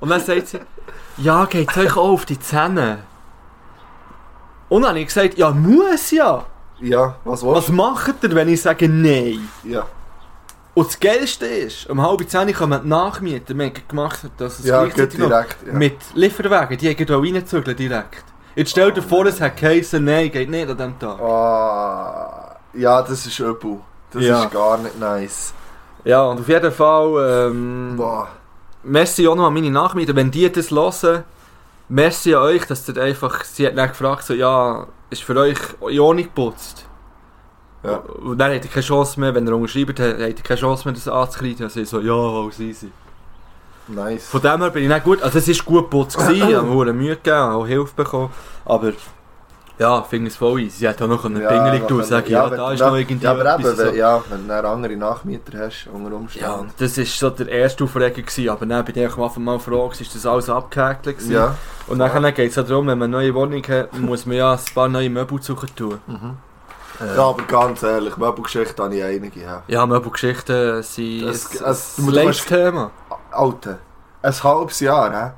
und 0.00 0.08
dann 0.08 0.20
sagt 0.20 0.48
sie, 0.48 0.60
ja, 1.18 1.44
geht's 1.46 1.76
euch 1.76 1.96
auch 1.96 2.10
auf 2.10 2.24
die 2.26 2.38
Zähne? 2.38 2.98
Und 4.68 4.82
dann 4.82 4.90
habe 4.90 5.00
ich 5.00 5.06
gesagt, 5.06 5.38
ja, 5.38 5.50
muss 5.50 6.10
ja. 6.10 6.44
Ja, 6.80 7.16
was 7.24 7.44
Was 7.44 7.68
willst 7.68 7.72
macht 7.72 8.22
ihr, 8.22 8.34
wenn 8.34 8.48
ich 8.48 8.62
sage 8.62 8.88
nein? 8.88 9.48
Ja. 9.64 9.86
Und 10.74 10.86
das 10.86 11.00
Geilste 11.00 11.46
ist, 11.46 11.90
um 11.90 12.00
halb 12.00 12.28
zehn 12.30 12.52
kommen 12.54 12.80
die 12.84 12.88
Nachmieter. 12.88 13.52
Wir 13.56 13.66
haben 13.66 13.74
gemacht, 13.88 14.20
dass 14.36 14.60
es 14.60 14.66
Ja, 14.66 14.84
gleichzeitig 14.84 15.18
geht 15.18 15.28
direkt. 15.28 15.56
Ja. 15.66 15.72
mit 15.72 15.96
Lieferwagen, 16.14 16.78
die 16.78 17.04
da 17.04 17.16
reinzügeln 17.18 17.76
direkt. 17.76 18.24
Jetzt 18.54 18.70
stell 18.70 18.92
dir 18.92 19.02
vor, 19.02 19.26
es 19.26 19.40
hat 19.40 19.56
geheißen, 19.56 20.04
nein, 20.04 20.30
geht 20.30 20.48
nicht 20.50 20.68
an 20.68 20.76
diesem 20.76 20.98
Tag. 20.98 21.20
Ah, 21.20 22.56
ja, 22.74 23.02
das 23.02 23.26
ist 23.26 23.38
übel. 23.40 23.80
Das 24.12 24.22
Ja. 24.22 24.44
ist 24.44 24.50
gar 24.52 24.78
nicht 24.78 24.98
nice. 24.98 25.52
Ja, 26.04 26.24
und 26.24 26.40
auf 26.40 26.48
jeden 26.48 26.72
Fall, 26.72 27.48
ähm, 27.50 27.94
Boah. 27.96 28.28
merci 28.82 29.26
auch 29.28 29.34
noch 29.34 29.46
an 29.46 29.54
meine 29.54 29.70
Nachmieter, 29.70 30.14
wenn 30.16 30.30
die 30.30 30.50
das 30.50 30.70
hören, 30.70 31.24
merci 31.88 32.34
an 32.34 32.42
euch, 32.42 32.64
dass 32.66 32.88
ihr 32.88 32.96
einfach, 33.02 33.44
sie 33.44 33.66
hat 33.66 33.76
dann 33.76 33.88
gefragt, 33.88 34.24
so, 34.24 34.34
ja, 34.34 34.86
ist 35.10 35.22
für 35.22 35.36
euch 35.36 35.58
ja 35.90 36.12
nicht 36.14 36.34
geputzt? 36.34 36.86
Ja. 37.82 37.96
Und 38.22 38.38
dann 38.38 38.52
habt 38.52 38.64
ihr 38.64 38.70
keine 38.70 38.82
Chance 38.84 39.20
mehr, 39.20 39.34
wenn 39.34 39.46
ihr 39.46 39.54
unterschreibt, 39.54 40.00
habt 40.00 40.18
ihr 40.18 40.34
keine 40.34 40.60
Chance 40.60 40.86
mehr, 40.86 40.94
das 40.94 41.06
anzukreiden. 41.08 41.64
Also 41.64 41.80
ich 41.80 41.88
so, 41.88 42.00
ja, 42.00 42.12
alles 42.14 42.58
easy. 42.60 42.90
Nice. 43.88 44.28
Von 44.28 44.42
dem 44.42 44.60
her 44.60 44.70
bin 44.70 44.82
ich 44.82 44.88
nicht 44.88 45.04
gut, 45.04 45.22
also 45.22 45.38
es 45.38 45.48
war 45.48 45.64
gut 45.64 45.84
geputzt, 45.84 46.18
ich 46.30 46.42
habe 46.42 46.62
mir 46.62 46.92
Mühe 46.92 47.16
gegeben, 47.16 47.36
auch 47.36 47.66
Hilfe 47.66 47.94
bekommen, 47.94 48.30
aber 48.64 48.92
ja, 49.78 50.02
finde 50.02 50.28
es 50.30 50.36
voll. 50.36 50.68
Sie 50.70 50.86
hätte 50.88 51.04
auch 51.04 51.08
noch 51.08 51.24
einen 51.24 51.40
Ja, 51.40 51.48
Pingelig 51.48 51.86
tun 51.88 52.02
sagen, 52.04 52.30
ja, 52.30 52.50
wenn- 52.50 52.58
da 52.58 52.72
ist 52.72 52.80
ja, 52.80 52.88
noch 52.90 52.96
irgendwie 52.96 53.24
Ja, 53.24 53.30
aber 53.32 53.54
eben, 53.54 53.64
so. 53.76 53.78
wenn, 53.78 53.94
ja, 53.96 54.22
wenn 54.28 54.48
du 54.48 54.68
andere 54.68 54.96
Nachmieter 54.96 55.58
hast, 55.66 55.86
unter 55.92 56.10
Ja, 56.10 56.16
Umständen. 56.16 56.70
das 56.78 56.98
war 56.98 57.04
so 57.04 57.30
der 57.30 57.48
erste 57.48 57.84
Aufreger, 57.84 58.22
gewesen, 58.22 58.48
aber 58.48 58.66
dann 58.66 58.84
bin 58.84 58.98
ich 58.98 59.12
am 59.16 59.22
Anfang 59.22 59.44
mal 59.44 59.58
froh, 59.58 59.86
gewesen, 59.88 60.02
ist 60.02 60.14
das 60.14 60.26
alles 60.26 60.46
gewesen. 60.46 61.32
Ja. 61.32 61.54
Und 61.86 61.98
dann 62.00 62.34
geht 62.34 62.50
es 62.50 62.56
ja 62.56 62.62
darum, 62.62 62.86
wenn 62.88 62.98
man 62.98 63.14
eine 63.14 63.22
neue 63.24 63.34
Wohnung 63.34 63.62
hat, 63.68 63.96
muss 63.98 64.26
man 64.26 64.36
ja 64.36 64.52
ein 64.52 64.58
paar 64.74 64.88
neue 64.88 65.08
Möbel 65.10 65.40
suchen 65.42 65.68
tun. 65.74 66.00
Äh, 67.00 67.16
ja, 67.16 67.22
aber 67.28 67.42
ganz 67.44 67.82
ehrlich, 67.84 68.16
Möbelgeschichte 68.16 68.82
habe 68.82 68.96
ich 68.96 69.04
einige. 69.04 69.40
Ja. 69.40 69.62
ja, 69.68 69.86
Möbelgeschichten 69.86 70.82
sind 70.82 71.26
Das- 71.26 71.60
ein, 71.62 71.70
es- 71.70 71.98
ein 71.98 72.08
leichtes 72.08 72.44
Thema. 72.46 72.90
Alter, 73.30 73.78
ein 74.22 74.42
halbes 74.42 74.80
Jahr, 74.80 75.12
hä? 75.12 75.30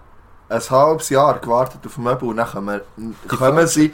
Ein 0.49 0.61
halbes 0.71 1.11
Jahr 1.11 1.39
gewartet 1.39 1.81
auf 1.85 1.99
Möbel 1.99 2.31
und 2.31 2.39
dann 2.39 2.49
kommen, 2.51 2.81
kommen 3.29 3.67
sie, 3.67 3.93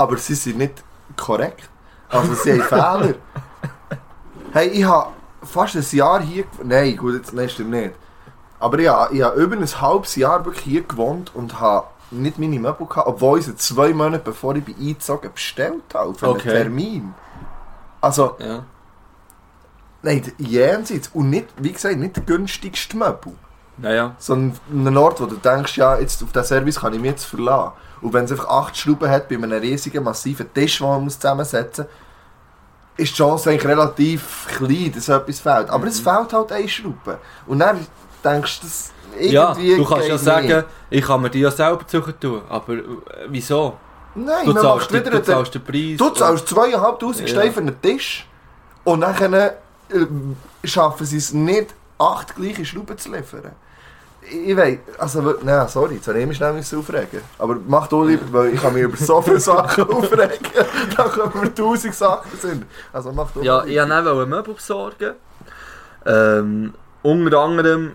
aber 0.00 0.16
sie 0.16 0.34
sind 0.34 0.56
nicht 0.58 0.82
korrekt. 1.16 1.68
Also 2.08 2.34
sie 2.34 2.52
haben 2.52 2.62
Fehler. 2.62 3.14
Hey, 4.52 4.68
ich 4.68 4.84
habe 4.84 5.10
fast 5.42 5.76
ein 5.76 5.84
Jahr 5.92 6.20
hier... 6.22 6.44
Nein, 6.64 6.96
gut, 6.96 7.14
jetzt 7.14 7.32
nein, 7.34 7.48
stimmt 7.48 7.70
nicht. 7.70 7.94
Aber 8.58 8.78
ich 8.78 8.88
habe, 8.88 9.14
ich 9.14 9.22
habe 9.22 9.40
über 9.40 9.56
ein 9.56 9.80
halbes 9.80 10.16
Jahr 10.16 10.44
wirklich 10.44 10.64
hier 10.64 10.82
gewohnt 10.82 11.34
und 11.34 11.60
habe 11.60 11.86
nicht 12.10 12.38
meine 12.38 12.58
Möbel 12.58 12.86
gehabt, 12.86 13.06
obwohl 13.06 13.38
ich 13.38 13.44
sie 13.44 13.56
zwei 13.56 13.92
Monate 13.92 14.24
bevor 14.24 14.56
ich 14.56 14.64
bin 14.64 14.74
eingezogen 14.76 15.32
bestellt 15.32 15.82
habe, 15.94 16.14
für 16.14 16.28
Okay. 16.30 16.48
einen 16.50 16.58
Termin. 16.62 17.14
Also, 18.00 18.36
Ja. 18.40 18.64
nein, 20.02 20.32
jenseits. 20.38 21.08
Und 21.12 21.30
nicht, 21.30 21.48
wie 21.58 21.72
gesagt, 21.72 21.96
nicht 21.98 22.16
der 22.16 22.24
günstigste 22.24 22.96
Möbel. 22.96 23.34
Naja. 23.80 24.14
Sondern 24.18 24.58
einen 24.72 24.96
Ort, 24.96 25.20
wo 25.20 25.26
du 25.26 25.36
denkst, 25.36 25.76
ja, 25.76 25.98
jetzt 25.98 26.22
auf 26.22 26.32
diesen 26.32 26.44
Service 26.44 26.80
kann 26.80 26.92
ich 26.94 27.00
mich 27.00 27.10
jetzt 27.12 27.24
verlassen. 27.24 27.72
Und 28.00 28.12
wenn 28.12 28.24
es 28.24 28.32
einfach 28.32 28.48
acht 28.48 28.76
Schrauben 28.76 29.08
hat, 29.10 29.28
bei 29.28 29.36
einem 29.36 29.52
riesigen, 29.52 30.02
massiven 30.04 30.52
Tisch, 30.54 30.78
den 30.78 30.86
man 30.88 31.04
muss 31.04 31.18
zusammensetzen 31.18 31.84
muss, 31.84 31.94
ist 32.96 33.12
die 33.12 33.16
Chance 33.16 33.50
eigentlich 33.50 33.66
relativ 33.66 34.46
klein, 34.48 34.92
dass 34.94 35.08
etwas 35.08 35.40
fehlt. 35.40 35.70
Aber 35.70 35.86
es 35.86 36.00
fehlt 36.00 36.32
halt 36.32 36.52
eine 36.52 36.68
Schraube. 36.68 37.18
Und 37.46 37.58
dann 37.60 37.86
denkst 38.24 38.60
du, 38.60 38.66
das 38.66 38.92
Ja, 39.18 39.50
irgendwie 39.50 39.76
du 39.76 39.84
kannst 39.84 40.08
ja 40.08 40.18
sagen, 40.18 40.46
nicht. 40.48 40.66
ich 40.90 41.04
kann 41.04 41.20
mir 41.22 41.30
die 41.30 41.40
ja 41.40 41.50
selber 41.50 41.84
suchen 41.86 42.14
tun, 42.20 42.42
aber 42.48 42.74
äh, 42.74 42.82
wieso? 43.28 43.76
Nein, 44.14 44.44
Du 44.44 44.52
zahlst, 44.54 44.92
wieder 44.92 45.10
du 45.10 45.22
zahlst 45.22 45.54
den 45.54 45.64
Preis. 45.64 45.96
Du 45.96 46.10
zahlst 46.10 46.48
zweieinhalbtausend 46.48 47.28
Ja. 47.28 47.34
Steine 47.34 47.52
für 47.52 47.60
einen 47.60 47.80
Tisch 47.80 48.26
und 48.84 49.00
dann 49.02 49.32
äh, 49.32 49.52
schaffen 50.64 51.06
sie 51.06 51.16
es 51.18 51.32
nicht, 51.32 51.74
acht 51.98 52.34
gleiche 52.34 52.64
Schrauben 52.64 52.98
zu 52.98 53.12
liefern. 53.12 53.52
Ich 54.22 54.48
ich 54.48 54.56
weiß, 54.56 54.78
also, 54.98 55.34
nein, 55.42 55.66
sorry, 55.68 55.94
jetzt 55.94 56.08
habe 56.08 56.20
ich 56.20 56.26
mich 56.26 56.36
schnell 56.36 56.58
aufregen. 56.58 57.20
Aber 57.38 57.56
mach 57.66 57.86
du 57.88 58.04
lieber, 58.04 58.24
weil 58.32 58.54
ich 58.54 58.60
kann 58.60 58.74
mich 58.74 58.82
über 58.82 58.96
so 58.96 59.20
viele 59.22 59.40
Sachen 59.50 59.84
aufregen. 59.84 60.46
da 60.96 61.04
können 61.08 61.42
wir 61.42 61.54
tausend 61.54 61.94
Sachen 61.94 62.38
sind. 62.38 62.66
Also 62.92 63.12
mach 63.12 63.30
du 63.30 63.42
Ja, 63.42 63.64
ich 63.64 63.76
wollte 63.78 64.12
auch 64.12 64.26
Möbel 64.26 64.54
besorgen. 64.54 65.14
Ähm, 66.06 66.74
unter 67.02 67.38
anderem 67.40 67.92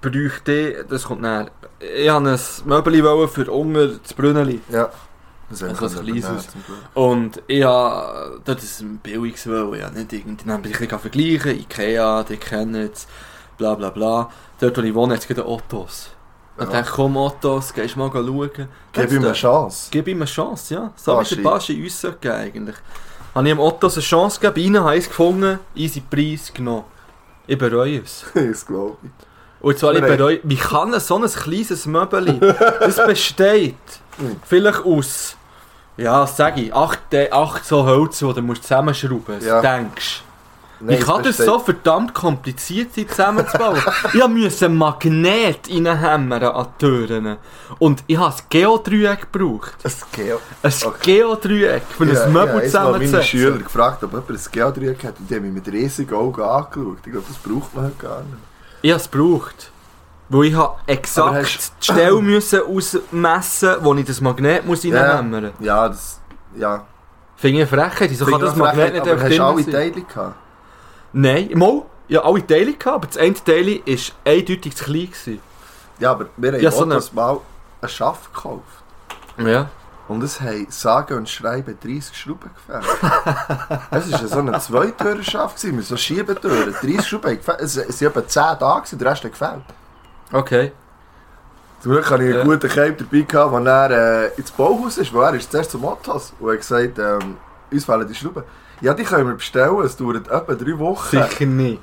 bräuchte 0.00 0.52
ich, 0.52 0.76
das 0.88 1.04
kommt 1.04 1.22
näher, 1.22 1.48
ich 1.80 2.10
wollte 2.10 2.30
ein 2.30 2.38
Möbel 2.68 3.28
für 3.28 3.50
unter 3.50 3.88
das 3.88 4.14
Brünneli. 4.14 4.60
Ja. 4.70 4.90
Das 5.50 5.62
Also 5.62 5.86
haben 5.96 5.98
ein 5.98 6.04
kleines. 6.04 6.48
Und 6.94 7.42
ich 7.46 7.62
habe, 7.64 8.40
das 8.44 8.62
ist 8.62 8.80
ein 8.80 8.98
billiges 8.98 9.46
wollen, 9.48 9.80
ja, 9.80 9.90
nicht 9.90 10.12
irgendwie, 10.12 10.44
dann 10.46 10.60
bin 10.60 10.72
ich 10.72 10.92
ein 10.92 10.98
vergleichen, 10.98 11.52
Ikea, 11.58 12.22
die 12.24 12.36
kennen 12.36 12.90
es, 12.92 13.06
bla 13.58 13.74
bla 13.74 13.90
bla. 13.90 14.30
Dort, 14.60 14.76
wo 14.78 14.80
ich 14.82 14.94
wohne, 14.94 15.14
hat 15.14 15.20
es 15.20 15.28
gerade. 15.28 15.42
Dann 16.56 16.66
Ja. 16.66 16.72
dachte 16.72 16.88
ich, 16.88 16.94
komm 16.96 17.16
Ottos, 17.16 17.72
gehst 17.74 17.96
mal 17.96 18.10
schauen. 18.10 18.68
Gib 18.92 19.12
ihm 19.12 19.24
eine 19.24 19.32
Chance. 19.32 19.88
Gib 19.90 20.08
ihm 20.08 20.16
eine 20.18 20.24
Chance, 20.24 20.74
ja. 20.74 20.90
So 20.96 21.12
wie 21.12 21.16
der 21.18 21.24
shit. 21.24 21.42
Baschi 21.44 21.82
uns 21.84 22.00
sollte 22.00 22.18
geben 22.18 22.34
eigentlich. 22.34 22.76
Habe 23.34 23.46
ich 23.46 23.52
dem 23.54 23.60
Ottos 23.60 23.94
eine 23.96 24.02
Chance 24.02 24.40
gegeben, 24.40 24.66
ihnen 24.66 24.82
habe 24.84 24.96
ich 24.96 25.04
es 25.04 25.08
gefunden, 25.08 25.58
easy 25.76 26.00
Preis 26.00 26.52
genommen. 26.52 26.84
Ich 27.46 27.56
bereue 27.58 27.98
es. 28.00 28.24
das 28.34 28.66
glaube 28.66 28.96
ich. 29.04 29.10
Und 29.60 29.78
zwar, 29.78 29.94
ich 29.94 30.00
bereue, 30.00 30.40
wie 30.44 30.56
kann 30.56 30.98
so 31.00 31.16
ein 31.16 31.26
kleines 31.28 31.86
Möbeli, 31.86 32.38
das 32.80 32.96
besteht 33.06 33.74
Hm. 34.18 34.36
vielleicht 34.44 34.84
aus, 34.84 35.36
ja, 35.96 36.22
was 36.22 36.36
sag 36.36 36.56
ich, 36.58 36.74
acht, 36.74 36.98
De- 37.12 37.30
acht 37.30 37.64
so 37.64 37.84
Holz, 37.84 38.18
die 38.18 38.32
du 38.32 38.42
musst 38.42 38.62
zusammenschrauben 38.64 39.34
musst, 39.36 39.46
Ja. 39.46 39.60
denkst 39.60 40.22
Nein, 40.80 40.96
Wie 40.96 41.02
kann 41.02 41.22
das 41.24 41.38
so 41.38 41.58
verdammt 41.58 42.14
kompliziert 42.14 42.94
sein, 42.94 43.08
zusammenzubauen? 43.08 43.82
ich 44.14 44.28
musste 44.28 44.66
einen 44.66 44.76
Magnet 44.78 45.68
reinhämmern 45.68 46.42
an 46.44 46.66
die 46.80 46.84
Türen. 46.84 47.36
Und 47.80 48.04
ich 48.06 48.16
habe 48.16 48.32
ein 48.34 48.40
Geodreieck 48.48 49.32
gebraucht. 49.32 49.74
Es 49.82 50.08
geht. 50.12 50.36
Ein 50.62 50.72
Okay. 50.84 51.18
Geodreieck 51.18 51.82
für 51.96 52.04
ein 52.04 52.14
Ja, 52.14 52.26
Möbel 52.28 52.54
ja, 52.56 52.60
jetzt 52.62 52.74
mal 52.74 52.92
meine 52.92 53.04
Schüler 53.06 53.22
zusammenzusetzen. 53.22 53.64
gefragt, 53.64 54.04
ob 54.04 54.12
jemand 54.12 54.30
ein 54.30 54.38
Geodreieck 54.52 55.04
hat 55.04 55.18
und 55.18 55.28
die 55.28 55.34
haben 55.34 55.42
mich 55.52 55.52
mit 55.64 55.72
riesigen 55.74 56.14
Augen 56.14 56.42
angeschaut. 56.42 56.98
Ich 57.04 57.12
glaube, 57.12 57.26
das 57.28 57.36
braucht 57.38 57.74
man 57.74 57.84
halt 57.84 57.98
gar 57.98 58.18
nicht. 58.20 58.38
Ich 58.82 58.90
habe 58.92 59.00
es 59.02 59.10
gebraucht. 59.10 59.72
Weil 60.28 60.44
ich 60.44 60.54
habe 60.54 60.74
exakt 60.86 61.34
hast- 61.42 61.72
die 61.80 61.84
Stelle 61.92 62.20
müssen 62.22 62.60
ausmessen 62.62 63.76
wo 63.80 63.94
ich 63.94 64.04
das 64.04 64.20
Magnet 64.20 64.64
muss 64.66 64.84
reinhämmern 64.84 65.44
muss. 65.58 65.66
Ja, 65.66 65.88
das... 65.88 66.20
Ja. 66.56 66.84
Finde 67.36 67.62
ich 67.62 67.68
Frechheit. 67.68 68.10
Wieso 68.10 68.26
kann 68.26 68.40
das 68.40 68.52
ich 68.52 68.56
Magnet 68.58 68.74
frech, 68.84 68.92
nicht 68.92 69.02
aber 69.02 69.10
einfach 69.12 69.24
hast 69.28 69.38
du 69.38 69.42
alle 69.44 69.62
drin? 69.62 69.72
Teile 69.72 69.90
gehabt? 70.02 70.34
Nein, 71.12 71.50
mal. 71.54 71.82
Ja, 72.08 72.22
alle 72.24 72.46
Teile 72.46 72.72
gehabt, 72.72 72.86
aber 72.86 73.06
das 73.06 73.16
eine 73.18 73.34
Teil 73.34 73.66
war 73.84 74.32
eindeutig 74.32 74.74
zu 74.76 74.84
klein. 74.84 75.06
Gewesen. 75.10 75.40
Ja, 75.98 76.12
aber 76.12 76.26
wir 76.36 76.52
haben 76.52 76.60
Ja, 76.62 76.70
so 76.70 76.84
eine- 76.84 77.00
mal 77.12 77.38
einen 77.82 77.88
Schaff 77.90 78.32
gekauft. 78.32 78.62
Ja. 79.38 79.68
Und 80.08 80.22
es 80.22 80.40
haben 80.40 80.66
sage 80.70 81.14
und 81.16 81.28
schreiben 81.28 81.76
30 81.82 82.16
Schrauben 82.16 82.50
gefällt. 82.54 82.84
es 83.90 84.10
war 84.12 84.26
so 84.26 84.38
ein 84.38 84.58
Zweitürerschaft 84.60 85.62
mit 85.64 85.84
so 85.84 85.98
Schiebetüren. 85.98 86.72
30 86.80 87.06
Schrauben 87.06 87.36
gefällt. 87.36 87.60
Es 87.60 87.76
waren 87.76 88.10
etwa 88.10 88.26
10 88.26 88.42
da, 88.58 88.82
der 88.90 89.10
Rest 89.10 89.24
hat 89.24 89.32
gefällt. 89.32 89.62
Okay. 90.32 90.72
Zum 91.80 91.92
Glück 91.92 92.10
hatte 92.10 92.24
ich 92.24 92.30
einen 92.30 92.38
Ja. 92.38 92.44
guten 92.44 92.68
Cape 92.68 92.92
dabei, 93.04 93.20
gehabt, 93.20 93.54
als 93.54 93.66
er 93.66 93.90
äh, 94.24 94.28
ins 94.38 94.50
Bauhaus 94.50 94.96
ist, 94.98 95.12
wo 95.12 95.20
er 95.20 95.34
ist 95.34 95.50
zuerst 95.52 95.70
zum 95.72 95.82
Mottos 95.82 96.32
und 96.40 96.50
hat 96.50 96.56
gesagt, 96.58 96.98
ähm, 96.98 97.36
uns 97.70 97.84
fehlen 97.84 98.08
die 98.08 98.14
Schrauben. 98.14 98.42
Ja, 98.80 98.94
die 98.94 99.02
können 99.04 99.26
wir 99.26 99.34
bestellen, 99.34 99.80
es 99.80 99.96
dauert 99.96 100.28
etwa 100.28 100.54
drei 100.54 100.78
Wochen. 100.78 101.08
Sicher 101.10 101.46
nicht. 101.46 101.80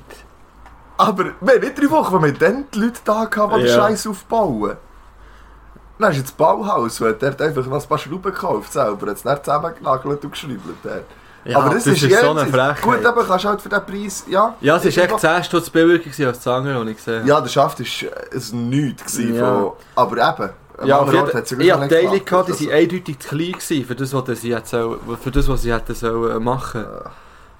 Aber 0.98 1.26
wir 1.40 1.60
nicht 1.60 1.78
drei 1.80 1.90
Wochen, 1.90 2.14
weil 2.22 2.32
wir 2.32 2.38
dann 2.38 2.64
die 2.72 2.78
Leute 2.78 3.00
da 3.04 3.20
hatten, 3.20 3.50
die 3.54 3.58
den 3.62 3.66
Ja. 3.66 3.74
Scheiß 3.74 4.06
aufbauen. 4.06 4.76
Dann 5.98 6.10
ist 6.10 6.16
jetzt 6.18 6.28
das 6.28 6.36
Bauhaus 6.36 7.00
und 7.00 7.08
hat 7.08 7.22
dort 7.22 7.40
einfach 7.42 7.66
noch 7.66 7.82
ein 7.82 7.88
paar 7.88 7.98
Schrauben 7.98 8.22
gekauft 8.22 8.72
selber, 8.72 9.06
hat 9.10 9.16
es 9.16 9.22
dann 9.22 9.42
zusammengenagelt 9.42 10.24
und 10.24 10.30
geschribbelt. 10.30 10.76
Ja, 11.44 11.58
aber 11.58 11.74
das, 11.74 11.84
das 11.84 11.94
ist, 11.94 12.02
ist 12.02 12.20
so 12.20 12.30
eine 12.30 12.44
Frechheit. 12.46 12.82
Gut, 12.82 13.06
aber 13.06 13.24
kannst 13.24 13.44
du 13.44 13.48
halt 13.48 13.62
für 13.62 13.68
den 13.68 13.86
Preis, 13.86 14.24
ja. 14.28 14.54
Ja, 14.60 14.76
es 14.76 14.82
war 14.82 14.88
echt 14.88 14.96
irgendwo- 14.98 15.18
10 15.18 15.44
Stutz 15.44 15.70
billiger 15.70 16.26
als 16.28 16.38
das 16.42 16.46
andere, 16.48 16.80
was 16.80 16.88
ich 16.88 16.96
gesehen 16.96 17.18
habe. 17.20 17.28
Ja, 17.28 17.40
der 17.40 17.48
Schaft 17.48 17.78
war 17.78 17.86
ein 18.34 18.68
Nichts. 18.68 19.18
Ja. 19.18 19.58
Von, 19.60 19.72
aber 19.94 20.28
eben, 20.28 20.50
Ja, 20.84 20.98
auf 20.98 21.12
jeden 21.12 21.32
hat 21.32 21.48
sie 21.48 21.56
ich 21.56 21.72
hatte 21.72 21.88
Teile 21.88 22.20
gehabt, 22.20 22.48
die 22.48 22.52
Also, 22.52 22.54
sind 22.54 22.72
eindeutig 22.72 23.18
zu 23.18 23.28
klein 23.28 23.52
gewesen 23.52 23.84
für 23.86 23.94
das, 23.94 24.12
was 24.12 24.40
sie, 24.40 24.50
jetzt 24.50 24.70
soll, 24.70 24.98
für 25.22 25.30
das, 25.30 25.48
was 25.48 25.62
sie 25.62 25.72
hätten 25.72 25.94
sollen 25.94 26.42
machen 26.42 26.84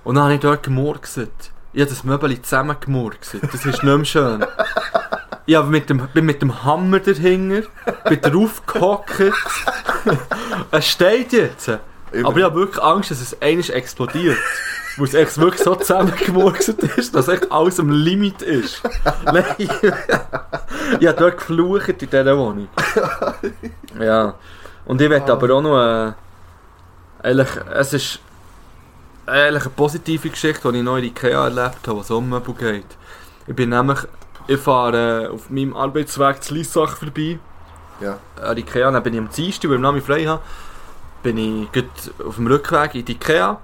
Und 0.04 0.16
dann 0.16 0.24
habe 0.24 0.34
ich 0.34 0.40
dort 0.40 0.62
gemurkset. 0.62 1.30
Ich 1.72 1.80
habe 1.80 1.90
das 1.90 2.04
Möbel 2.04 2.40
zusammengemurkset. 2.40 3.42
Das 3.44 3.54
ist 3.54 3.66
nicht 3.66 3.82
mehr 3.82 4.04
schön. 4.04 4.44
Ich 5.46 5.54
hab 5.54 5.68
mit 5.68 5.88
dem, 5.88 6.08
bin 6.12 6.26
mit 6.26 6.42
dem 6.42 6.64
Hammer 6.64 7.00
dahinter, 7.00 7.68
bin 8.08 8.20
drauf 8.20 8.66
gehockt. 8.66 9.20
es 10.70 10.86
steht 10.86 11.32
jetzt. 11.32 11.68
Aber 11.68 12.36
ich 12.36 12.44
habe 12.44 12.54
wirklich 12.54 12.82
Angst, 12.82 13.10
dass 13.10 13.20
es 13.20 13.40
eines 13.40 13.70
explodiert. 13.70 14.38
Weil 14.96 15.06
es 15.06 15.14
echt 15.14 15.38
wirklich 15.38 15.62
so 15.62 15.74
zusammengemurkset 15.74 16.82
ist, 16.96 17.14
dass 17.14 17.28
echt 17.28 17.50
alles 17.52 17.78
am 17.78 17.90
Limit 17.90 18.40
ist. 18.42 18.82
Nein. 19.24 19.44
ich 19.58 21.06
habe 21.06 21.18
dort 21.18 21.38
geflucht 21.38 21.88
in 21.88 21.98
dieser 21.98 22.38
Wohnung. 22.38 22.68
Ja. 24.00 24.34
Und 24.86 25.00
ich 25.00 25.10
werde 25.10 25.32
aber 25.32 25.54
auch 25.54 25.62
noch... 25.62 25.78
Äh, 25.78 26.12
eigentlich, 27.22 27.48
es 27.74 27.92
ist 27.92 28.20
eigentlich 29.26 29.64
eine 29.64 29.70
positive 29.70 30.30
Geschichte, 30.30 30.70
die 30.70 30.78
ich 30.78 30.84
noch 30.84 30.96
in 30.96 31.04
Ikea 31.04 31.44
erlebt 31.44 31.86
habe, 31.86 31.98
was 31.98 32.10
um 32.10 32.28
Möbel 32.28 32.54
geht. 32.54 32.86
Ich 33.46 33.54
bin 33.54 33.70
nämlich... 33.70 33.98
Ich 34.48 34.60
fahre 34.60 35.24
äh, 35.24 35.26
auf 35.28 35.50
meinem 35.50 35.74
Arbeitsweg 35.74 36.42
zu 36.42 36.54
Lissach 36.54 36.96
vorbei. 36.96 37.38
Ja. 38.00 38.18
An 38.40 38.56
Ikea, 38.56 38.90
dann 38.90 39.02
bin 39.02 39.14
ich 39.14 39.20
am 39.20 39.28
Dienstag, 39.28 39.68
weil 39.68 39.76
ich 39.76 39.82
Name 39.82 40.00
frei 40.00 40.24
habe, 40.24 40.42
bin 41.22 41.36
ich 41.36 41.72
gut 41.72 41.90
auf 42.24 42.36
dem 42.36 42.46
Rückweg 42.46 42.94
in 42.94 43.04
die 43.04 43.12
Ikea. 43.12 43.58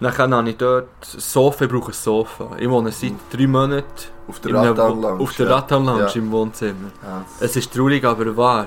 Dann 0.00 0.34
habe 0.34 0.50
ich 0.50 0.56
dort 0.56 0.84
ein 0.84 1.20
Sofa, 1.20 1.64
ich 1.64 1.70
brauche 1.70 1.90
ein 1.90 1.94
Sofa. 1.94 2.50
Ich 2.58 2.68
wohne 2.68 2.90
seit 2.92 3.12
drei 3.32 3.46
Monaten 3.46 3.84
Auf 4.28 4.40
der 4.40 4.50
in 4.50 4.56
einem 4.56 4.76
Rattan 4.76 4.96
Wo- 4.96 5.00
Lounge. 5.00 5.22
auf 5.22 5.32
der 5.36 5.46
ja. 5.48 6.08
Im 6.14 6.30
Wohnzimmer. 6.32 6.90
Ja. 7.02 7.24
Es 7.40 7.56
ist 7.56 7.72
traurig, 7.72 8.04
aber 8.04 8.36
wahr. 8.36 8.66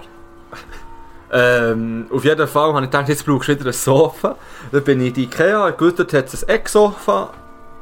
ähm, 1.31 2.07
auf 2.11 2.23
jeden 2.23 2.47
Fall 2.47 2.69
habe 2.73 2.85
ich 2.85 2.91
gedacht, 2.91 3.09
jetzt 3.09 3.25
brauchst 3.25 3.49
du 3.49 3.53
wieder 3.53 3.65
ein 3.67 3.73
Sofa. 3.73 4.35
Dann 4.71 4.83
bin 4.83 5.01
ich 5.01 5.07
in 5.09 5.13
die 5.13 5.23
Ikea, 5.23 5.69
gut, 5.71 5.99
dort 5.99 6.13
hat 6.13 6.33
es 6.33 6.43
ein 6.43 6.49
Ecksofa, 6.55 7.29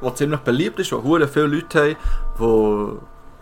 das 0.02 0.16
ziemlich 0.16 0.40
beliebt 0.42 0.80
ist, 0.80 0.92
wo 0.92 1.02
hure 1.04 1.28
viele 1.28 1.48
Leute 1.48 1.80
haben, 1.82 1.96
wo 2.38 2.98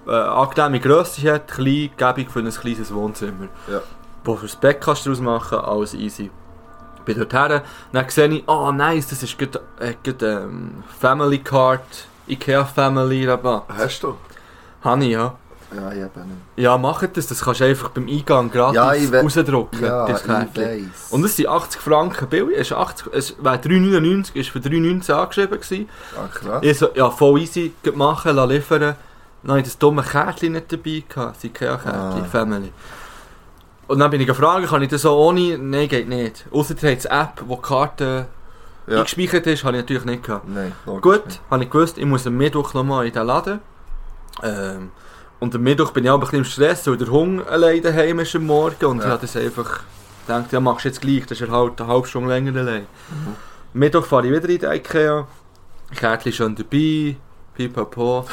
äh, 0.07 0.11
angenehme 0.13 0.79
Grösse 0.81 1.33
hat, 1.33 1.47
klein, 1.47 1.89
gäbig 1.95 2.29
für 2.29 2.39
ein 2.39 2.49
kleines 2.51 2.93
Wohnzimmer. 2.93 3.47
Ja. 3.71 3.81
Wo 4.25 4.35
fürs 4.35 4.55
Bett 4.57 4.81
kannst 4.81 5.05
du 5.05 5.09
daraus 5.11 5.21
machen, 5.21 5.59
alles 5.59 5.93
easy. 5.93 6.29
Bin 7.05 7.17
dort 7.17 7.33
her, 7.33 7.63
dann 7.91 8.09
sehe 8.09 8.27
ich, 8.29 8.43
oh 8.47 8.71
nice, 8.71 9.07
das 9.07 9.23
ist 9.23 9.37
gut, 9.37 9.59
äh, 9.79 9.93
gut 10.03 10.21
ähm, 10.23 10.83
Family 10.99 11.39
Card, 11.39 11.81
Ikea 12.27 12.65
Family 12.65 13.27
Rabatt. 13.27 13.63
Hast 13.77 14.03
du? 14.03 14.15
Habe 14.81 15.03
ich, 15.03 15.11
ja. 15.11 15.35
Ja, 15.75 15.91
ich 15.91 15.97
eben 15.97 16.27
nicht. 16.27 16.37
Ja, 16.57 16.77
macht 16.77 17.17
das. 17.17 17.27
Das 17.27 17.41
kannst 17.41 17.61
du 17.61 17.65
einfach 17.65 17.89
beim 17.89 18.07
Eingang 18.07 18.51
gratis 18.51 18.75
Ja, 18.75 18.93
ich 18.93 19.11
rausdrucken. 19.11 19.83
Ja, 19.83 20.05
das 20.05 20.23
ich. 20.23 20.85
Und 21.11 21.23
es 21.25 21.35
sind 21.35 21.47
80 21.47 21.81
Franken 21.81 22.27
billig. 22.27 22.55
Es, 22.55 22.67
ist 22.67 22.73
80, 22.73 23.07
es 23.13 23.35
wäre 23.43 23.55
3,99, 23.55 24.35
ist 24.35 24.49
für 24.49 24.59
3,19 24.59 25.11
angeschrieben 25.11 25.59
gewesen. 25.59 25.89
Ah, 26.15 26.27
krass. 26.31 26.59
Ich 26.61 26.77
so, 26.77 26.89
ja, 26.93 27.09
voll 27.09 27.41
easy 27.41 27.73
machen, 27.95 28.37
liefern. 28.47 28.95
Dann 29.41 29.51
hatte 29.51 29.59
ich 29.59 29.65
das 29.65 29.77
dumme 29.77 30.03
Kärtchen 30.03 30.53
nicht 30.53 30.71
dabei, 30.71 31.03
gehabt, 31.09 31.35
das 31.37 31.43
Ikea-Kärtchen, 31.43 32.21
Ah. 32.21 32.25
Family. 32.31 32.71
Und 33.93 33.99
dann 33.99 34.09
bin 34.09 34.19
ich 34.21 34.25
gefragt, 34.25 34.67
kann 34.67 34.81
ich 34.81 34.89
das 34.89 35.03
so 35.03 35.15
ohne? 35.15 35.55
Nein, 35.59 35.87
geht 35.87 36.07
nicht. 36.09 36.45
Außer 36.51 36.73
ihr 36.81 36.91
habt 36.95 37.05
eine 37.11 37.21
App, 37.21 37.43
wo 37.45 37.57
die 37.57 37.61
Karte 37.61 38.25
Ja. 38.87 38.97
eingespeichert 38.97 39.45
ist, 39.45 39.63
habe 39.63 39.77
ich 39.77 39.83
natürlich 39.83 40.05
nicht 40.05 40.23
gehabt. 40.23 40.47
Nein, 40.49 40.71
Gut, 40.99 41.21
habe 41.51 41.63
ich 41.63 41.69
gewusst, 41.69 41.99
ich 41.99 42.05
muss 42.05 42.25
am 42.25 42.35
Mittwoch 42.35 42.73
nochmal 42.73 43.05
in 43.05 43.13
den 43.13 43.27
Laden. 43.27 43.59
Ähm, 44.41 44.89
und 45.39 45.53
am 45.53 45.61
Mittwoch 45.61 45.91
bin 45.91 46.05
ich 46.05 46.09
auch 46.09 46.15
ein 46.15 46.21
bisschen 46.21 46.39
im 46.39 46.45
Stress, 46.45 46.87
weil 46.87 46.97
der 46.97 47.07
Hunger 47.09 47.47
allein 47.47 47.83
daheim 47.83 48.17
ist 48.17 48.35
am 48.35 48.47
Morgen. 48.47 48.83
Und 48.83 48.97
Ja. 48.97 49.03
ich 49.05 49.11
habe 49.11 49.21
das 49.21 49.35
einfach 49.37 49.81
gedacht, 50.25 50.51
ja, 50.51 50.59
machst 50.59 50.85
du 50.85 50.89
jetzt 50.89 50.99
gleich, 51.01 51.27
das 51.27 51.39
ist 51.39 51.47
er 51.47 51.51
halt 51.51 51.79
eine 51.79 51.87
halbe 51.87 52.07
Stunde 52.07 52.29
länger 52.29 52.59
allein. 52.59 52.87
Mittwoch 53.73 54.05
fahre 54.05 54.25
ich 54.25 54.33
wieder 54.33 54.49
in 54.49 54.57
die 54.59 54.65
Ikea. 54.65 55.27
Kärtchen 55.95 56.33
schon 56.33 56.55
dabei, 56.55 57.15
pipapo. 57.55 58.25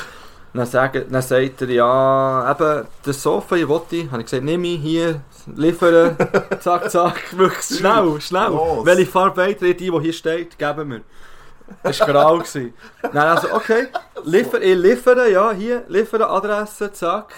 Dann, 0.52 0.66
sagen, 0.66 1.04
dann 1.08 1.22
sagt 1.22 1.62
er, 1.62 1.70
ja, 1.70 2.50
eben, 2.50 2.86
das 3.04 3.22
Sofa, 3.22 3.54
ich 3.54 3.68
wollte, 3.68 4.10
habe 4.10 4.22
ich 4.22 4.26
gesagt, 4.26 4.42
nimm 4.42 4.64
ich 4.64 4.80
hier, 4.80 5.20
liefern, 5.54 6.16
zack, 6.60 6.90
zack, 6.90 7.38
wirklich 7.38 7.78
schnell, 7.78 8.20
schnell. 8.20 8.48
Los. 8.48 8.84
Welche 8.84 9.06
Farbe 9.06 9.48
ihr, 9.48 9.54
die, 9.54 9.74
die 9.74 10.00
hier 10.00 10.12
steht, 10.12 10.58
geben 10.58 10.90
wir. 10.90 11.00
Das 11.84 12.00
war 12.00 12.08
grau. 12.08 12.38
gewesen. 12.38 12.74
Dann 13.00 13.16
also, 13.16 13.52
okay, 13.52 13.86
liefer, 14.24 14.60
ich 14.60 14.76
liefere, 14.76 15.30
ja, 15.30 15.52
hier, 15.52 15.84
liefern, 15.86 16.22
Adresse, 16.22 16.92
zack. 16.92 17.32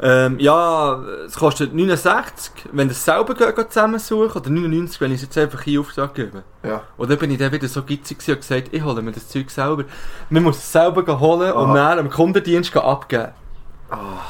Ähm, 0.00 0.38
ja, 0.38 1.02
es 1.26 1.34
kostet 1.34 1.74
69, 1.74 2.52
wenn 2.70 2.88
ihr 2.88 2.92
es 2.92 3.04
selber 3.04 3.34
geht, 3.34 3.72
zusammensuchen, 3.72 4.40
oder 4.40 4.50
99, 4.50 5.00
wenn 5.00 5.10
ich 5.10 5.16
es 5.16 5.22
jetzt 5.22 5.38
einfach 5.38 5.62
hier 5.62 5.80
Auftrag 5.80 6.14
gebe. 6.14 6.44
Ja. 6.62 6.82
Und 6.96 7.10
dann 7.10 7.18
bin 7.18 7.32
ich 7.32 7.38
dann 7.38 7.50
wieder 7.50 7.66
so 7.66 7.82
gitzig 7.82 8.18
und 8.28 8.36
gesagt, 8.36 8.68
ich 8.70 8.82
hole 8.82 9.02
mir 9.02 9.10
das 9.10 9.28
Zeug 9.28 9.50
selber. 9.50 9.84
Man 10.30 10.44
muss 10.44 10.58
es 10.58 10.70
selber 10.70 11.18
holen 11.18 11.52
und 11.52 11.74
dann 11.74 11.98
am 11.98 12.10
Kundendienst 12.10 12.76
abgeben. 12.76 13.32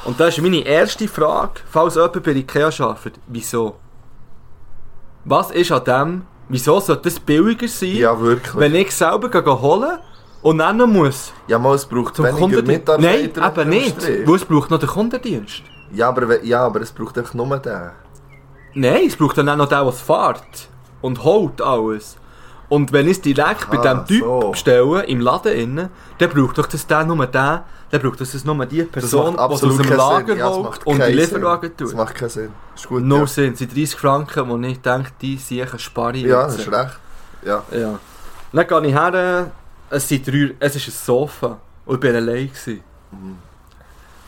Und 0.04 0.18
das 0.18 0.38
ist 0.38 0.42
meine 0.42 0.60
erste 0.60 1.08
Frage, 1.08 1.60
falls 1.68 1.96
jemand 1.96 2.22
bei 2.22 2.32
Ikea 2.32 2.70
arbeitet. 2.78 3.18
Wieso? 3.26 3.76
Was 5.24 5.50
ist 5.50 5.72
an 5.72 5.84
dem, 5.84 6.26
wieso 6.48 6.80
sollte 6.80 7.02
das 7.02 7.20
billiger 7.20 7.68
sein, 7.68 7.96
Ja, 7.96 8.16
wenn 8.54 8.74
ich 8.74 8.88
es 8.88 8.98
selber 8.98 9.60
holen 9.60 9.98
und 10.42 10.58
dann 10.58 10.78
muss 10.92 11.32
ja, 11.46 11.58
mal, 11.58 11.74
es 11.74 11.84
braucht 11.86 12.16
zum 12.16 12.24
weniger 12.26 12.38
Kundendienst? 12.40 12.88
Nein, 12.98 13.22
Mitarbeiter. 13.22 13.60
eben 13.62 13.70
nicht, 13.70 14.00
Strich. 14.02 14.26
weil 14.28 14.34
es 14.36 14.44
braucht 14.44 14.70
noch 14.70 14.78
den 14.78 14.88
Kundendienst. 14.88 15.62
Ja 15.92 16.08
aber, 16.08 16.28
we- 16.28 16.40
ja, 16.44 16.64
aber 16.66 16.80
es 16.80 16.92
braucht 16.92 17.16
einfach 17.18 17.34
nur 17.34 17.58
den. 17.58 17.90
Nein, 18.74 19.02
es 19.06 19.16
braucht 19.16 19.38
dann 19.38 19.48
auch 19.48 19.56
noch 19.56 19.68
den, 19.68 19.82
der 19.82 19.92
fährt 19.92 20.68
und 21.00 21.24
holt 21.24 21.60
alles. 21.62 22.16
Und 22.68 22.92
wenn 22.92 23.06
ich 23.06 23.12
es 23.12 23.20
direkt 23.22 23.70
bei 23.70 23.78
Ah, 23.78 23.82
diesem 23.94 24.04
Typ 24.06 24.24
so. 24.24 24.50
bestelle, 24.50 25.02
im 25.06 25.20
Laden 25.20 25.52
innen, 25.54 25.88
dann 26.18 26.28
braucht 26.30 26.58
doch 26.58 26.66
das 26.66 26.86
der 26.86 27.02
nur 27.04 27.16
den, 27.26 27.32
dann 27.32 28.02
braucht 28.02 28.20
das 28.20 28.44
nur 28.44 28.66
die 28.66 28.82
Person, 28.82 29.32
die 29.32 29.38
aus 29.38 29.60
dem 29.62 29.96
Lager. 29.96 30.36
Ja, 30.36 30.50
holt 30.50 30.86
und 30.86 30.98
die 31.02 31.12
Lieferwagen 31.12 31.70
Sinn. 31.70 31.76
Das 31.78 31.88
tut. 31.88 31.96
macht 31.96 32.14
keinen 32.14 32.28
Sinn. 32.28 32.50
Ist 32.76 32.86
gut, 32.88 33.02
No 33.02 33.20
ja. 33.20 33.26
Sinn, 33.26 33.52
es 33.54 33.58
sind 33.60 33.74
30 33.74 33.96
Franken, 33.96 34.48
wo 34.50 34.58
ich 34.58 34.80
denke, 34.82 35.10
die 35.22 35.38
sicher 35.38 35.78
spare 35.78 36.18
ich 36.18 36.24
Ja, 36.24 36.42
jetzt. 36.42 36.58
das 36.58 36.66
ist 36.66 36.72
recht. 36.72 36.98
Ja. 37.42 37.62
Ja. 37.72 37.98
Dann 38.52 38.66
gehe 38.66 38.86
ich 38.90 38.94
her, 38.94 39.50
es 39.90 40.08
sind 40.08 40.26
drei, 40.26 40.54
es 40.60 40.76
ist 40.76 40.88
ein 40.88 40.92
Sofa 40.92 41.58
und 41.86 42.02
ich 42.04 42.10
war 42.10 42.16
allein. 42.16 42.48
Gewesen. 42.48 42.80
Mhm. 43.10 43.38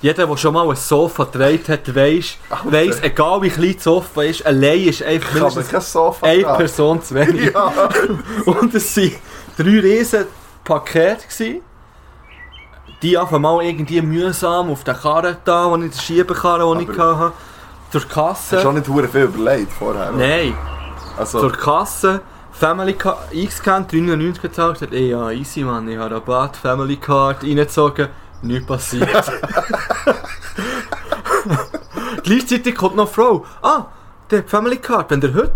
Jeder, 0.03 0.27
der 0.27 0.37
schon 0.39 0.55
mal 0.55 0.69
ein 0.69 0.77
Sofa 0.77 1.25
getragen 1.25 1.61
hat, 1.69 1.95
weiss, 1.95 2.39
weiss, 2.65 3.03
egal 3.03 3.43
wie 3.43 3.51
klein 3.51 3.75
das 3.75 3.85
Sofa 3.85 4.23
ist, 4.23 4.47
allein 4.47 4.81
ist 4.85 5.03
einfach 5.03 5.35
mindestens 5.35 5.95
eine 6.23 6.43
tragen? 6.43 6.57
Person 6.57 7.03
zu 7.03 7.15
wenig. 7.15 7.53
Ja. 7.53 7.91
Und 8.47 8.75
es 8.75 8.97
waren 8.97 9.13
drei 9.59 9.81
riesen 9.81 10.25
Pakete. 10.65 11.27
Gewesen. 11.29 11.61
Die 13.03 13.17
einfach 13.17 13.39
mal 13.39 13.63
irgendwie 13.63 14.01
mühsam 14.01 14.71
auf 14.71 14.85
den 14.85 14.95
Karren 14.95 15.37
da, 15.45 15.77
die 15.77 15.85
ich, 15.87 15.93
den 15.93 16.01
Schiebekarren, 16.01 16.79
den 16.79 16.91
ich 16.91 16.99
hatte, 16.99 17.33
zur 17.91 18.01
Hast 18.03 18.53
du 18.53 18.57
auch 18.57 18.63
Kasse. 18.63 18.73
nicht 18.73 19.11
viel 19.13 19.23
überlegt 19.23 19.73
vorher? 19.73 20.13
Nein, 20.13 20.55
Also, 21.19 21.41
zur 21.41 21.53
Kasse. 21.53 22.21
Family 22.61 22.93
Card 22.93 23.33
eingescannt, 23.33 23.91
3,99 23.91 24.43
gezahlt, 24.43 24.75
gesagt, 24.75 24.93
ey, 24.93 25.09
ja, 25.09 25.31
easy 25.31 25.65
man, 25.65 25.89
ich 25.89 25.97
habe 25.97 26.15
Rabatt, 26.15 26.59
Family 26.59 26.97
Card 26.97 27.43
reingezogen, 27.43 28.09
nichts 28.43 28.67
passiert. 28.67 29.09
Gleichzeitig 32.23 32.75
kommt 32.75 32.97
noch 32.97 33.09
Frau, 33.09 33.47
ah, 33.63 33.87
der 34.31 34.45
Family 34.45 34.77
Card, 34.77 35.11
wenn 35.11 35.23
ihr 35.23 35.33
heute 35.33 35.55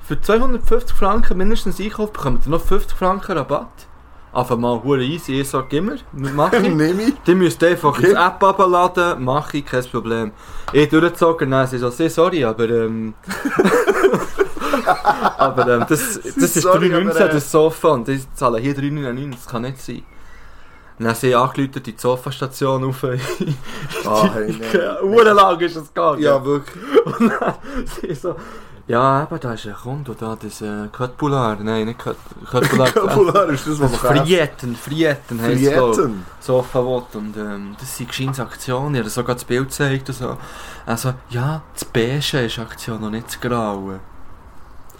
für 0.00 0.20
250 0.20 0.96
Franken 0.96 1.38
mindestens 1.38 1.80
einkauft, 1.80 2.12
bekommt 2.12 2.46
ihr 2.46 2.50
noch 2.50 2.60
50 2.60 2.96
Franken 2.96 3.36
Rabatt. 3.36 3.88
Einfach 4.32 4.56
mal 4.56 4.80
hure 4.80 5.02
easy, 5.02 5.40
ich 5.40 5.48
sage 5.48 5.76
immer, 5.78 5.96
mach 6.12 6.52
ich. 6.52 6.62
nehme 6.74 7.02
ich. 7.02 7.14
Die 7.26 7.34
müsst 7.34 7.64
einfach 7.64 7.98
Okay. 7.98 8.10
die 8.10 8.12
App 8.12 8.40
abladen, 8.44 9.24
mache 9.24 9.58
ich, 9.58 9.66
kein 9.66 9.84
Problem. 9.86 10.30
Ich 10.72 10.88
durchgezogen, 10.88 11.48
nein, 11.48 11.66
sie 11.66 11.78
so, 11.78 11.90
sehr 11.90 12.10
sorry, 12.10 12.44
aber 12.44 12.68
ähm... 12.70 13.14
aber 15.38 15.68
ähm, 15.68 15.84
das, 15.88 16.20
das 16.22 16.36
ist 16.36 16.62
Sorry, 16.62 16.88
3,19 16.88 17.10
aber, 17.10 17.20
äh, 17.20 17.28
das 17.32 17.50
Sofa 17.50 17.88
und 17.88 18.08
die 18.08 18.20
zahlen 18.34 18.62
hier 18.62 18.76
3,99, 18.76 19.30
das 19.32 19.46
kann 19.46 19.62
nicht 19.62 19.80
sein. 19.80 20.02
Dann 20.98 21.08
haben 21.08 21.16
sie 21.16 21.34
angerufen, 21.34 21.82
die 21.82 21.94
Sofastation 21.96 22.84
auf. 22.84 23.04
Ah. 24.06 24.28
Uhrenlang 25.02 25.58
ist 25.60 25.76
es 25.76 25.88
gegangen. 25.88 26.20
Ja, 26.22 26.44
wirklich. 26.44 26.84
Und 27.04 27.30
dann 27.40 27.54
sie 28.00 28.14
so, 28.14 28.36
ja, 28.86 29.22
eben, 29.22 29.40
da 29.40 29.54
ist 29.54 29.66
ein 29.66 29.74
Kunde, 29.74 30.14
da, 30.18 30.36
das 30.40 30.60
äh, 30.60 30.88
Köttbullar, 30.92 31.56
nein, 31.62 31.86
nicht 31.86 32.00
Kött- 32.00 32.16
Köttbullar. 32.50 32.90
Kapular 32.90 33.48
ist 33.48 33.66
das, 33.66 33.80
was 33.80 33.90
man 33.92 34.00
kann. 34.00 34.26
Frieten, 34.26 34.76
Frieten 34.76 35.40
heisst 35.40 35.62
es, 35.62 35.72
glaub 35.72 35.90
ich. 35.92 35.96
Frieten. 35.96 36.26
Sofa 36.38 36.78
will. 36.84 37.02
Und 37.14 37.36
ähm, 37.38 37.76
das 37.80 37.96
sind 37.96 38.08
gescheinte 38.10 38.42
Aktionen. 38.42 38.94
Ich 38.96 39.00
habe 39.00 39.10
sogar 39.10 39.34
das 39.36 39.44
Bild 39.44 39.68
gezeigt. 39.68 40.10
und 40.10 40.14
So. 40.14 40.36
Also, 40.84 41.14
ja, 41.30 41.62
das 41.72 41.84
Beige 41.86 42.40
ist 42.44 42.58
Aktion, 42.58 43.00
noch 43.00 43.10
nicht 43.10 43.26
das 43.26 43.40
Graue. 43.40 44.00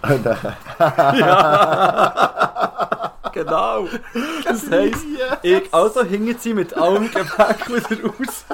Nein. 0.07 0.55
genau. 3.35 3.87
Das 4.43 4.71
heisst, 4.71 5.05
ich 5.43 5.73
also 5.73 6.03
hingen 6.03 6.35
sie 6.39 6.53
mit 6.53 6.75
allem 6.75 7.11
Gepäck 7.11 7.69
wieder 7.69 8.03
raus. 8.03 8.45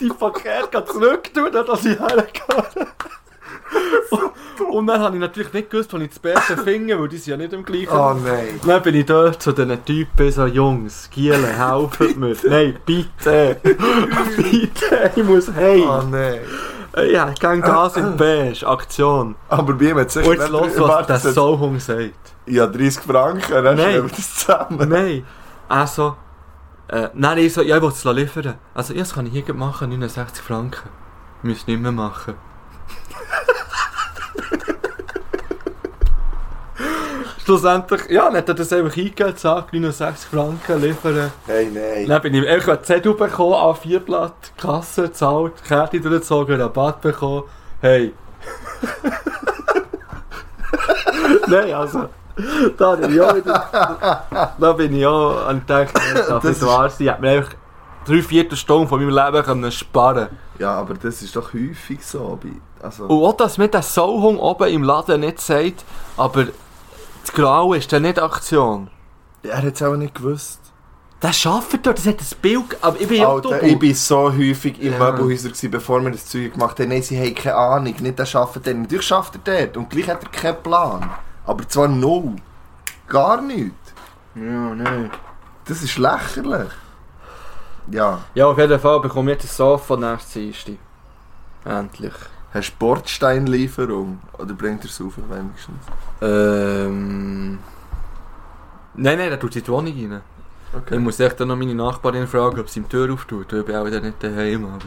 Die 0.00 0.08
Paket 0.08 0.70
geht 0.70 0.88
zurück 0.88 1.34
tun, 1.34 1.50
dass 1.52 1.84
ich 1.84 1.98
hergehe. 1.98 2.86
Und 4.70 4.86
dann 4.86 5.00
habe 5.00 5.16
ich 5.16 5.20
natürlich 5.20 5.52
nicht 5.52 5.70
gewusst, 5.70 5.92
wo 5.92 5.98
ich 5.98 6.08
das 6.08 6.18
Beste 6.18 6.56
finde, 6.56 6.98
weil 6.98 7.08
die 7.08 7.16
sind 7.16 7.32
ja 7.32 7.36
nicht 7.36 7.52
im 7.52 7.64
gleichen. 7.64 7.90
Oh 7.90 8.14
nein. 8.14 8.60
Dann 8.64 8.82
bin 8.82 8.94
ich 8.94 9.06
dort 9.06 9.42
zu 9.42 9.52
diesen 9.52 9.84
Typen, 9.84 10.30
so 10.30 10.46
Jungs, 10.46 11.08
Giele, 11.10 11.46
helft 11.46 12.16
mir. 12.16 12.36
Nein, 12.44 12.78
bitte. 12.84 13.56
bitte, 13.62 15.10
ich 15.16 15.24
muss 15.24 15.52
heim. 15.52 15.88
Oh 15.88 16.02
nein. 16.08 16.40
Ja, 16.96 17.32
kein 17.38 17.60
Gas 17.60 17.96
in 17.96 18.16
Beige, 18.16 18.66
Aktion. 18.66 19.36
Aber 19.48 19.74
bei 19.74 19.86
ihm 19.86 19.98
hat 19.98 20.10
sich 20.10 20.26
Und 20.26 20.34
jetzt 20.34 20.48
los, 20.48 20.72
was 20.76 21.06
der 21.06 21.16
es 21.16 21.34
Sauhung 21.34 21.78
sagt. 21.78 22.34
Ja, 22.46 22.66
30 22.66 23.02
Franken, 23.02 23.64
dann 23.64 23.78
schreiben 23.78 24.10
wir 24.10 24.16
das 24.16 24.34
zusammen. 24.34 24.88
Nein, 24.88 25.24
also, 25.68 26.16
äh, 26.88 27.08
nein, 27.14 27.38
ich 27.38 27.52
so, 27.52 27.62
ja, 27.62 27.76
ich 27.76 27.82
will 27.82 27.90
es 27.90 28.04
liefern. 28.04 28.54
Also, 28.74 28.92
ja, 28.92 29.00
das 29.00 29.14
kann 29.14 29.26
ich 29.26 29.32
hier 29.32 29.54
machen, 29.54 29.90
69 29.90 30.42
Franken. 30.42 30.88
Müsst 31.42 31.68
nicht 31.68 31.80
mehr 31.80 31.92
machen. 31.92 32.34
Schlussendlich, 37.44 38.08
ja, 38.10 38.26
dann 38.26 38.36
hat 38.36 38.48
er 38.48 38.54
das 38.54 38.72
einfach 38.72 38.96
eingegeben, 38.96 39.36
zack, 39.36 39.72
69 39.72 40.28
Franken 40.28 40.80
liefern. 40.82 41.32
Hey, 41.46 41.70
nein. 41.72 42.06
Dann 42.06 42.22
bin 42.22 42.34
ich 42.34 42.48
einfach 42.48 42.78
ein 42.78 42.84
Zettel 42.84 43.14
bekommen, 43.14 43.54
A4-Blatt, 43.54 44.52
Kasse 44.56 45.04
gezahlt, 45.04 45.64
Karte 45.66 46.00
durchgezogen, 46.00 46.60
Rabatt 46.60 47.00
bekommen. 47.00 47.44
Hey. 47.80 48.12
Nein, 51.46 51.72
also. 51.74 52.08
Da 52.78 52.94
bin 52.96 53.12
ich 53.12 53.20
auch 53.20 53.34
wieder. 53.34 54.24
Da 54.58 54.72
bin 54.72 54.94
ich 54.94 55.06
auch 55.06 55.46
an 55.46 55.66
Tag, 55.66 55.92
das 56.14 56.42
Das 56.42 56.62
wahr 56.66 56.88
sein. 56.88 57.06
Ich 57.06 57.12
hätte 57.12 57.20
mir 57.20 57.30
einfach 57.38 57.54
drei 58.06 58.22
Viertelstunden 58.22 58.88
von 58.88 59.00
meinem 59.00 59.14
Leben 59.14 59.44
können 59.44 59.72
sparen 59.72 60.28
Ja, 60.58 60.74
aber 60.74 60.94
das 60.94 61.22
ist 61.22 61.36
doch 61.36 61.52
häufig 61.52 62.04
so. 62.04 62.38
Also, 62.82 63.04
Und 63.04 63.24
auch, 63.24 63.36
dass 63.36 63.58
mir 63.58 63.68
der 63.68 63.82
Sauhung 63.82 64.38
oben 64.38 64.68
im 64.68 64.82
Laden 64.82 65.20
nicht 65.20 65.40
sagt, 65.40 65.84
aber 66.16 66.46
das 67.22 67.32
Graue 67.32 67.76
ist 67.78 67.92
dann 67.92 68.02
nicht 68.02 68.18
Aktion. 68.18 68.90
er 69.42 69.58
hat 69.62 69.74
es 69.74 69.82
auch 69.82 69.96
nicht 69.96 70.14
gewusst. 70.14 70.60
Das 71.20 71.44
arbeitet 71.44 71.84
dort, 71.86 71.98
das 71.98 72.06
hat 72.06 72.18
ein 72.18 72.40
Bild, 72.40 72.76
aber 72.80 72.98
ich 72.98 73.06
bin 73.06 73.18
ja 73.20 73.28
Alter, 73.28 73.62
ich 73.62 73.80
war 73.80 73.94
so 73.94 74.32
häufig 74.32 74.80
in 74.80 74.92
Ja. 74.92 74.98
Möbelhäusern, 74.98 75.52
gewesen, 75.52 75.70
bevor 75.70 76.02
wir 76.02 76.10
das 76.12 76.24
Zeug 76.24 76.54
gemacht 76.54 76.80
haben. 76.80 76.88
Nein, 76.88 77.02
sie 77.02 77.18
haben 77.20 77.34
keine 77.34 77.56
Ahnung. 77.56 77.94
Nicht 77.98 78.18
der 78.18 78.34
arbeitet 78.34 78.66
dort. 78.66 78.76
Natürlich 78.78 79.06
schafft 79.06 79.34
er 79.44 79.66
dort. 79.66 79.76
Und 79.76 79.90
gleich 79.90 80.08
hat 80.08 80.22
er 80.24 80.30
keinen 80.30 80.62
Plan. 80.62 81.10
Aber 81.44 81.68
zwar 81.68 81.88
null. 81.88 82.36
Gar 83.06 83.42
nicht. 83.42 83.74
Ja, 84.34 84.74
nein. 84.74 85.10
Das 85.66 85.82
ist 85.82 85.98
lächerlich. 85.98 86.70
Ja. 87.90 88.20
Ja, 88.34 88.46
auf 88.46 88.56
jeden 88.58 88.80
Fall 88.80 89.00
bekomme 89.00 89.32
ich 89.32 89.42
jetzt 89.42 89.52
ein 89.52 89.56
Sofa 89.56 89.96
nächstes 89.96 90.32
Dienstag. 90.32 90.76
Endlich. 91.66 92.14
Hast 92.52 92.72
du 92.72 92.76
Bordsteinlieferung? 92.78 94.18
Oder 94.38 94.54
bringt 94.54 94.82
er 94.84 94.90
es 94.90 95.00
auf 95.00 95.14
wenigstens? 95.16 95.76
Ähm. 96.20 97.58
Nein, 98.94 99.18
nein, 99.18 99.30
da 99.30 99.36
tut 99.36 99.52
sie 99.52 99.60
in 99.60 99.64
die 99.64 99.70
Wohnung 99.70 99.94
rein. 99.94 100.20
Ich 100.90 100.98
muss 100.98 101.20
echt 101.20 101.38
dann 101.40 101.48
noch 101.48 101.56
meine 101.56 101.74
Nachbarin 101.74 102.26
fragen, 102.26 102.60
ob 102.60 102.68
sie 102.68 102.80
ihm 102.80 102.84
die 102.84 102.90
Tür 102.90 103.12
auftut. 103.12 103.52
Ich 103.52 103.64
bin 103.64 103.76
auch 103.76 103.86
wieder 103.86 104.00
nicht 104.00 104.22
daheim, 104.22 104.66
aber 104.66 104.78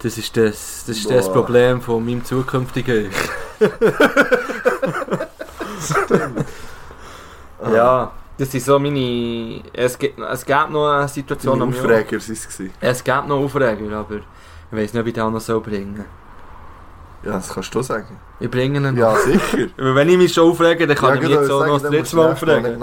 das 0.00 0.18
ist 0.18 0.36
das, 0.36 0.84
das, 0.86 0.96
ist 0.96 1.10
das. 1.10 1.32
Problem 1.32 1.80
von 1.80 2.04
meinem 2.04 2.24
zukünftigen 2.24 3.10
Ich. 3.10 3.16
ja, 7.72 8.12
das 8.36 8.52
sind 8.52 8.64
so 8.64 8.78
meine... 8.78 9.62
Es 9.72 9.98
gibt, 9.98 10.18
es 10.20 10.44
gibt 10.44 10.70
noch 10.70 10.88
eine 10.88 11.08
Situation 11.08 11.58
Jahr. 11.58 11.68
Aufreger 11.68 12.12
waren 12.12 12.32
es. 12.32 12.58
Es 12.80 13.04
gibt 13.04 13.28
noch 13.28 13.38
Aufreger, 13.42 13.96
aber 13.96 14.16
ich 14.16 14.22
weiß 14.70 14.92
nicht, 14.92 15.00
ob 15.00 15.06
ich 15.06 15.14
den 15.14 15.22
auch 15.22 15.30
noch 15.30 15.40
so 15.40 15.60
bringen 15.60 16.04
Ja, 17.28 17.34
das 17.34 17.50
kannst 17.50 17.74
du 17.74 17.82
sagen. 17.82 18.18
Ich 18.40 18.50
bringe 18.50 18.78
ihn. 18.78 18.96
Ja, 18.96 19.14
sicher. 19.16 19.68
Wenn 19.76 20.08
ich 20.08 20.16
mich 20.16 20.32
schon 20.32 20.50
aufrege, 20.50 20.86
dann 20.86 20.96
kann 20.96 21.10
ja, 21.10 21.14
ich 21.16 21.20
mich 21.20 21.28
genau, 21.28 21.42
jetzt 21.42 21.50
auch 21.50 21.66
noch 21.66 21.82
das 21.82 21.90
musst 21.90 22.14
Mal 22.14 22.32
aufregen. 22.32 22.82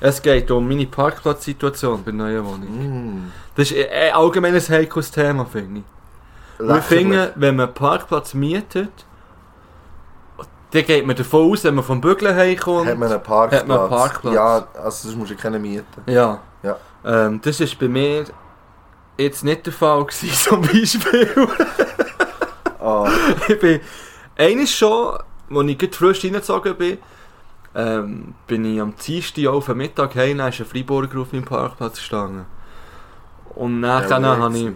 Es 0.00 0.22
geht 0.22 0.50
um 0.50 0.66
meine 0.66 0.86
Parkplatzsituation 0.86 2.02
bei 2.02 2.10
der 2.10 2.14
neuen 2.14 2.44
Wohnung. 2.44 3.24
Mm. 3.24 3.32
Das 3.54 3.70
ist 3.70 3.86
ein 3.90 4.14
allgemeines 4.14 4.70
heikles 4.70 5.10
Thema, 5.10 5.44
finde 5.44 5.80
ich. 5.80 6.66
Wir 6.66 6.80
finden, 6.80 7.28
wenn 7.34 7.56
man 7.56 7.66
einen 7.66 7.74
Parkplatz 7.74 8.32
mietet, 8.32 8.88
dann 10.70 10.84
geht 10.84 11.06
man 11.06 11.14
davon 11.14 11.52
aus, 11.52 11.64
wenn 11.64 11.74
man 11.74 11.84
vom 11.84 12.00
Bügeln 12.00 12.34
heimkommt. 12.34 12.88
Hat 12.88 12.98
man 12.98 13.12
einen 13.12 13.22
Parkplatz? 13.22 13.60
Hat 13.60 13.68
man 13.68 13.78
einen 13.78 13.88
Parkplatz. 13.90 14.34
Ja, 14.34 14.66
also 14.82 15.08
das 15.08 15.16
musst 15.16 15.32
du 15.32 15.36
keinen 15.36 15.60
mieten. 15.60 15.84
Ja. 16.06 16.40
Ja. 16.62 16.76
Ähm, 17.04 17.40
das 17.42 17.60
ist 17.60 17.78
bei 17.78 17.88
mir 17.88 18.24
jetzt 19.18 19.44
nicht 19.44 19.66
der 19.66 19.72
Fall 19.72 20.02
gewesen, 20.04 20.32
zum 20.32 20.62
Beispiel. 20.62 21.48
Ah, 22.86 23.10
ich 23.48 23.58
bin 23.58 23.80
eines 24.36 24.70
schon, 24.72 25.18
als 25.50 25.68
ich 25.68 25.94
frisch 25.94 26.24
reingezogen 26.24 26.76
bin, 26.76 26.98
ähm, 27.74 28.34
bin 28.46 28.64
ich 28.64 28.80
am 28.80 28.94
Dienstag 28.96 29.46
auf 29.48 29.66
den 29.66 29.78
Mittag 29.78 30.14
heim, 30.14 30.38
dann 30.38 30.50
ist 30.50 30.60
ein 30.60 30.66
Freiburger 30.66 31.20
auf 31.20 31.32
meinem 31.32 31.44
Parkplatz 31.44 31.96
gestanden. 31.96 32.46
Und 33.48 33.82
dann 33.82 34.08
Ja, 34.08 34.36
habe 34.38 34.58
ich... 34.58 34.70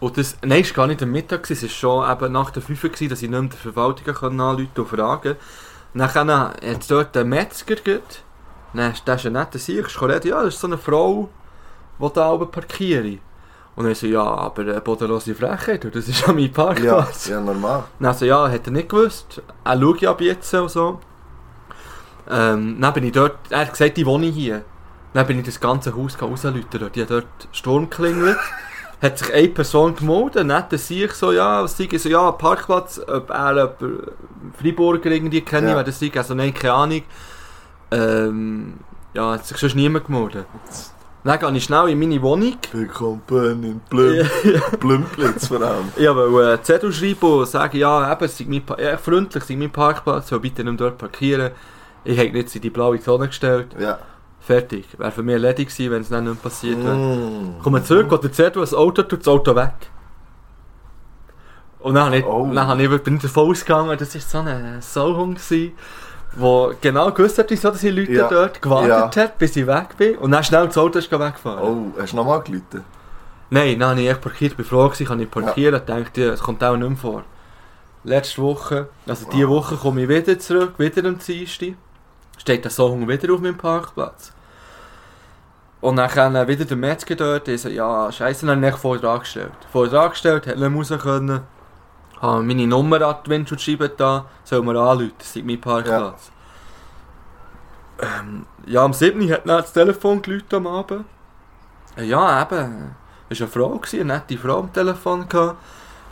Und 0.00 0.16
das, 0.18 0.36
nein, 0.42 0.62
es 0.62 0.70
war 0.70 0.76
gar 0.76 0.86
nicht 0.88 1.02
am 1.02 1.10
Mittag, 1.10 1.50
es 1.50 1.62
war 1.62 1.68
schon 1.70 2.10
eben 2.10 2.32
nach 2.32 2.50
der 2.50 2.62
5 2.62 2.84
Uhr, 2.84 2.90
dass 2.90 3.22
ich 3.22 3.30
nicht 3.30 3.30
mehr 3.30 3.42
der 3.42 3.58
Verwaltung 3.58 4.16
anrufen 4.16 4.68
und 4.76 4.88
fragen 4.88 5.36
Dann 5.94 6.14
hat 6.14 6.62
es 6.62 6.86
dort 6.86 7.16
einen 7.16 7.30
Metzger 7.30 7.76
gegeben. 7.76 8.02
Dann 8.74 8.92
ist, 8.92 9.06
der 9.06 9.16
ist 9.16 9.26
ein 9.26 9.32
netter 9.34 9.58
Sieg, 9.58 9.86
ist 9.86 9.94
gekommen, 9.94 10.20
ja, 10.24 10.42
das 10.42 10.54
ist 10.54 10.60
so 10.60 10.66
eine 10.66 10.78
Frau, 10.78 11.28
die 11.98 12.12
da 12.14 12.30
oben 12.32 12.50
parkiere. 12.50 13.18
Und 13.80 13.86
er 13.86 13.94
so, 13.94 14.06
ja, 14.06 14.22
aber 14.22 14.60
eine 14.60 14.80
bodenlose 14.82 15.34
Frechheit, 15.34 15.86
das 15.94 16.06
ist 16.06 16.26
ja, 16.26 16.34
Parkplatz. 16.52 17.28
ja, 17.28 17.40
normal. 17.40 17.84
Dann 17.98 18.12
so, 18.14 18.26
ja, 18.26 18.46
hat 18.46 18.66
er 18.66 18.72
nicht 18.72 18.90
gewusst. 18.90 19.40
Er 19.64 19.80
schaut 19.80 20.00
ja 20.02 20.10
ab 20.10 20.20
jetzt 20.20 20.52
und 20.52 20.70
so. 20.70 21.00
Ähm, 22.28 22.76
dann 22.78 22.92
bin 22.92 23.04
ich 23.04 23.12
dort, 23.12 23.38
er 23.48 23.60
hat 23.60 23.72
gesagt, 23.72 23.96
ich 23.96 24.04
wohne 24.04 24.26
hier. 24.26 24.64
Dann 25.14 25.26
bin 25.26 25.38
ich 25.38 25.46
das 25.46 25.58
ganze 25.58 25.96
Haus 25.96 26.20
rausläuten 26.20 26.78
dort. 26.78 26.94
Die 26.94 27.00
hat 27.00 27.10
dort 27.10 27.48
Sturm 27.52 27.88
geklingelt. 27.88 28.36
hat 29.00 29.18
sich 29.18 29.32
eine 29.32 29.48
Person 29.48 29.94
gemeldet, 29.96 30.46
nett 30.46 30.78
sehe 30.78 31.06
ich 31.06 31.12
so, 31.12 31.32
ja, 31.32 31.62
was 31.62 31.80
ich, 31.80 32.02
so, 32.02 32.10
ja, 32.10 32.32
Parkplatz, 32.32 32.98
ob 32.98 33.30
er 33.30 33.54
jemanden 33.54 34.10
Freiburger 34.60 35.10
irgendwie 35.10 35.40
kenne, 35.40 35.70
Ja. 35.70 35.76
wer 35.76 35.84
das 35.84 35.98
sei, 35.98 36.12
also 36.14 36.34
nein, 36.34 36.52
keine 36.52 36.74
Ahnung. 36.74 37.02
Ähm, 37.92 38.74
ja, 39.14 39.32
hat 39.32 39.46
sich 39.46 39.56
sonst 39.56 39.74
niemand 39.74 40.04
gemeldet. 40.04 40.44
Dann 41.22 41.38
gehe 41.38 41.52
ich 41.56 41.64
schnell 41.64 41.88
in 41.90 41.98
meine 41.98 42.22
Wohnung. 42.22 42.56
Willkommen 42.72 43.20
in 43.62 43.80
Blüm 43.90 44.26
Blümplitz 44.80 45.48
vor 45.48 45.60
allem. 45.60 45.88
Ich 45.96 46.08
wollte 46.08 46.52
äh, 46.54 46.62
Zettel 46.62 46.92
schreiben 46.92 47.20
und 47.40 47.46
sagen, 47.46 47.76
ja, 47.76 48.10
eben, 48.10 48.28
sei 48.28 48.46
mein, 48.48 48.64
Pa- 48.64 48.80
ja, 48.80 48.96
freundlich, 48.96 49.44
sei 49.44 49.56
mein 49.56 49.70
Parkplatz, 49.70 50.28
soll 50.28 50.40
bitte 50.40 50.64
nicht 50.64 50.80
dort 50.80 50.96
parkieren. 50.96 51.50
Ich 52.04 52.16
hätte 52.16 52.32
nicht 52.32 52.54
in 52.56 52.62
die 52.62 52.70
blaue 52.70 52.98
Zone 53.00 53.26
gestellt. 53.26 53.76
Ja. 53.78 53.98
Fertig. 54.40 54.86
Wäre 54.98 55.10
für 55.10 55.22
mich 55.22 55.34
erledigt 55.34 55.70
gewesen, 55.70 55.92
wenn 55.92 56.00
es 56.00 56.08
dann 56.08 56.24
nicht 56.24 56.42
passiert 56.42 56.82
wäre. 56.82 56.96
Mm. 56.96 57.58
Komme 57.62 57.84
zurück, 57.84 58.10
und 58.10 58.24
der 58.24 58.32
Zettel, 58.32 58.60
das 58.62 58.72
Auto 58.72 59.02
tut 59.02 59.20
das 59.20 59.28
Auto 59.28 59.54
weg. 59.54 59.74
Und 61.80 61.94
dann, 61.94 62.06
habe 62.06 62.16
ich, 62.16 62.24
Oh. 62.24 62.50
dann 62.54 62.66
habe 62.66 62.98
bin 62.98 63.16
ich 63.16 63.22
davon 63.22 63.50
ausgegangen, 63.50 63.98
das 63.98 64.14
war 64.14 64.20
so 64.22 64.38
ein 64.48 64.80
Sauhund, 64.80 65.38
der 66.36 66.74
genau 66.80 67.10
gewusst 67.12 67.38
hat, 67.38 67.50
wieso 67.50 67.70
dass 67.70 67.82
ich 67.82 67.94
Leute 67.94 68.12
Ja. 68.12 68.28
dort 68.28 68.60
gewartet 68.62 69.16
hat, 69.16 69.38
bis 69.38 69.56
ich 69.56 69.66
weg 69.66 69.96
bin. 69.96 70.16
Und 70.18 70.30
dann 70.30 70.44
schnell 70.44 70.66
das 70.66 70.78
Auto 70.78 70.98
ist 70.98 71.10
weggefahren. 71.10 71.62
Oh, 71.94 72.00
hast 72.00 72.12
du 72.12 72.16
nochmal 72.16 72.40
geläutet? 72.42 72.82
Nein, 73.50 73.82
habe 73.84 74.00
ich 74.00 74.08
echt 74.08 74.20
parkiert, 74.20 74.56
bin 74.56 74.64
froh 74.64 74.86
gewesen, 74.86 75.06
kann 75.06 75.20
ich 75.20 75.30
parkieren, 75.30 75.74
ja. 75.86 75.98
dachte, 75.98 76.28
es 76.30 76.40
kommt 76.40 76.62
auch 76.62 76.76
nicht 76.76 76.88
mehr 76.88 76.96
vor. 76.96 77.24
Letzte 78.04 78.40
Woche, 78.42 78.88
also 79.06 79.28
diese 79.30 79.48
Woche 79.48 79.76
komme 79.76 80.02
ich 80.02 80.08
wieder 80.08 80.38
zurück, 80.38 80.74
wieder 80.78 81.06
am 81.06 81.18
Dienstag. 81.18 81.74
Steht 82.38 82.64
der 82.64 82.70
Song 82.70 83.06
wieder 83.06 83.34
auf 83.34 83.40
meinem 83.40 83.58
Parkplatz. 83.58 84.32
Und 85.80 85.96
dann 85.96 86.08
kam 86.08 86.34
wieder 86.46 86.64
der 86.64 86.76
Metzger 86.76 87.16
dort, 87.16 87.46
der 87.46 87.58
so, 87.58 87.68
ja, 87.68 88.10
scheiße, 88.10 88.46
dann 88.46 88.64
habe 88.64 88.68
ich 88.74 88.80
vorher 88.80 89.02
dran 89.02 89.20
gestellt. 89.20 89.52
Vorher 89.72 89.92
dran 89.92 90.10
gestellt, 90.10 90.46
hätte 90.46 90.68
nicht 90.68 90.90
raus 90.90 91.02
können. 91.02 91.40
Habe 92.20 92.42
meine 92.42 92.66
Nummer 92.66 93.00
an 93.02 93.16
die 93.24 93.30
Windschutzscheibe 93.30 93.88
da, 93.90 94.26
soll 94.44 94.62
mir 94.62 94.78
anrufen, 94.78 95.12
ist 95.18 95.36
mein 95.44 95.60
Parkplatz. 95.60 96.30
Ja, 98.00 98.06
ähm, 98.20 98.46
ja 98.66 98.84
am 98.84 98.92
7. 98.92 99.20
hat 99.30 99.46
dann 99.48 99.62
das 99.62 99.72
Telefon 99.72 100.20
geläutet 100.22 100.52
am 100.54 100.66
Abend. 100.66 101.04
Äh, 101.96 102.04
Ja, 102.04 102.42
eben. 102.42 102.94
Es 103.28 103.40
war 103.40 103.46
eine 103.46 103.52
Frau, 103.52 103.78
gewesen, 103.78 104.00
eine 104.10 104.14
nette 104.14 104.36
Frau 104.36 104.58
am 104.60 104.72
Telefon. 104.72 105.28
Gehabt. 105.28 105.56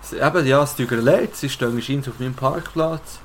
Sie, 0.01 0.19
eben, 0.19 0.47
ja, 0.47 0.63
es 0.63 0.77
tut 0.77 0.91
ihr 0.93 0.99
leid, 1.03 1.35
sie 1.35 1.49
stehen 1.49 1.81
scheint 1.83 2.09
auf 2.09 2.19
meinem 2.21 2.35
Parkplatz. 2.35 3.19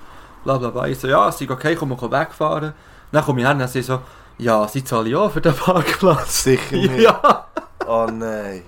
Bla 0.43 0.57
bla 0.57 0.69
bla. 0.71 0.87
Ich 0.87 0.99
so, 0.99 1.07
ja, 1.07 1.31
sie 1.31 1.49
okay, 1.49 1.75
komm, 1.75 1.89
wir 1.89 2.11
wegfahren. 2.11 2.73
Dann 3.11 3.23
komme 3.23 3.41
ich 3.41 3.47
her 3.47 3.55
und 3.55 3.67
sie 3.69 3.81
so, 3.83 3.99
ja, 4.39 4.67
sie 4.67 4.83
zahlen 4.83 5.07
ja 5.07 5.29
für 5.29 5.39
den 5.39 5.53
Parkplatz. 5.53 6.43
Sicher 6.43 6.75
nicht. 6.75 6.99
Ja, 6.99 7.47
Oh 7.85 8.07
nein. 8.11 8.63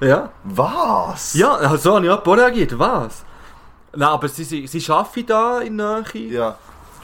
ja. 0.00 0.28
Was? 0.44 1.34
Ja, 1.34 1.76
so 1.76 1.96
habe 1.96 2.04
ich 2.06 2.10
auch 2.12 2.26
reagiert. 2.26 2.78
Was? 2.78 3.24
Nein, 3.94 4.08
aber 4.08 4.28
sie, 4.28 4.44
sie, 4.44 4.66
sie 4.66 4.90
arbeiten 4.90 5.26
da 5.26 5.60
in 5.60 5.78
der 5.78 6.04
Nähe. 6.14 6.32
Ja. 6.32 6.56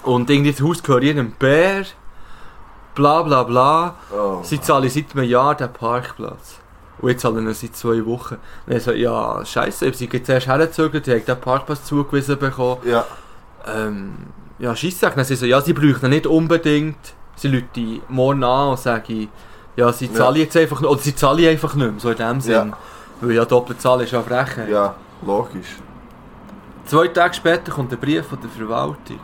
Und 0.02 0.30
irgendwie 0.30 0.52
das 0.52 0.62
Haus 0.62 0.82
gehört 0.82 1.02
jedem 1.02 1.32
Bär. 1.32 1.84
bla 2.98 3.22
bla 3.22 3.44
bla. 3.44 3.94
Oh. 4.12 4.40
Sie 4.42 4.60
zahlen 4.60 4.90
seit 4.90 5.14
einem 5.14 5.24
Jahr 5.28 5.54
den 5.54 5.72
Parkplatz. 5.72 6.56
Und 7.00 7.10
jetzt 7.10 7.22
zahlen 7.22 7.46
sie 7.54 7.66
seit 7.66 7.76
zwei 7.76 8.04
Wochen. 8.04 8.38
Und 8.66 8.76
ich 8.76 8.82
so, 8.82 8.92
ja, 8.92 9.44
scheiße, 9.44 9.92
sie 9.94 10.08
sind 10.10 10.26
zuerst 10.26 10.48
hergezogen, 10.48 11.02
die 11.02 11.12
haben 11.12 11.24
den 11.24 11.40
Parkplatz 11.40 11.84
zugewiesen 11.84 12.38
bekommen. 12.38 12.80
Ja. 12.84 13.06
Ähm, 13.66 14.14
ja, 14.58 14.74
scheisse. 14.74 15.10
Dann 15.10 15.24
sie 15.24 15.36
so, 15.36 15.46
ja, 15.46 15.60
sie 15.60 15.72
bräuchten 15.72 16.10
nicht 16.10 16.26
unbedingt. 16.26 16.98
Sie 17.36 17.48
rufen 17.48 18.02
morgen 18.08 18.42
an 18.42 18.70
und 18.70 18.80
sagen, 18.80 19.28
ja, 19.76 19.92
sie 19.92 20.12
zahlen 20.12 20.36
jetzt 20.36 20.56
einfach 20.56 20.80
nicht, 20.80 20.90
oder 20.90 21.00
sie 21.00 21.14
zahlen 21.14 21.46
einfach 21.46 21.74
nicht 21.76 21.90
mehr, 21.90 22.00
so 22.00 22.10
in 22.10 22.16
dem 22.16 22.40
Sinn. 22.40 22.72
Weil 23.20 23.32
ja 23.32 23.44
doppelt 23.44 23.80
zahlen 23.80 24.00
ist 24.00 24.10
ja 24.12 24.22
Frechheit. 24.22 24.68
Ja, 24.68 24.94
logisch. 25.24 25.76
Zwei 26.88 27.08
Tage 27.08 27.34
später 27.34 27.70
kommt 27.70 27.92
ein 27.92 27.98
Brief 28.00 28.26
von 28.26 28.40
der 28.40 28.48
Verwaltung. 28.48 29.20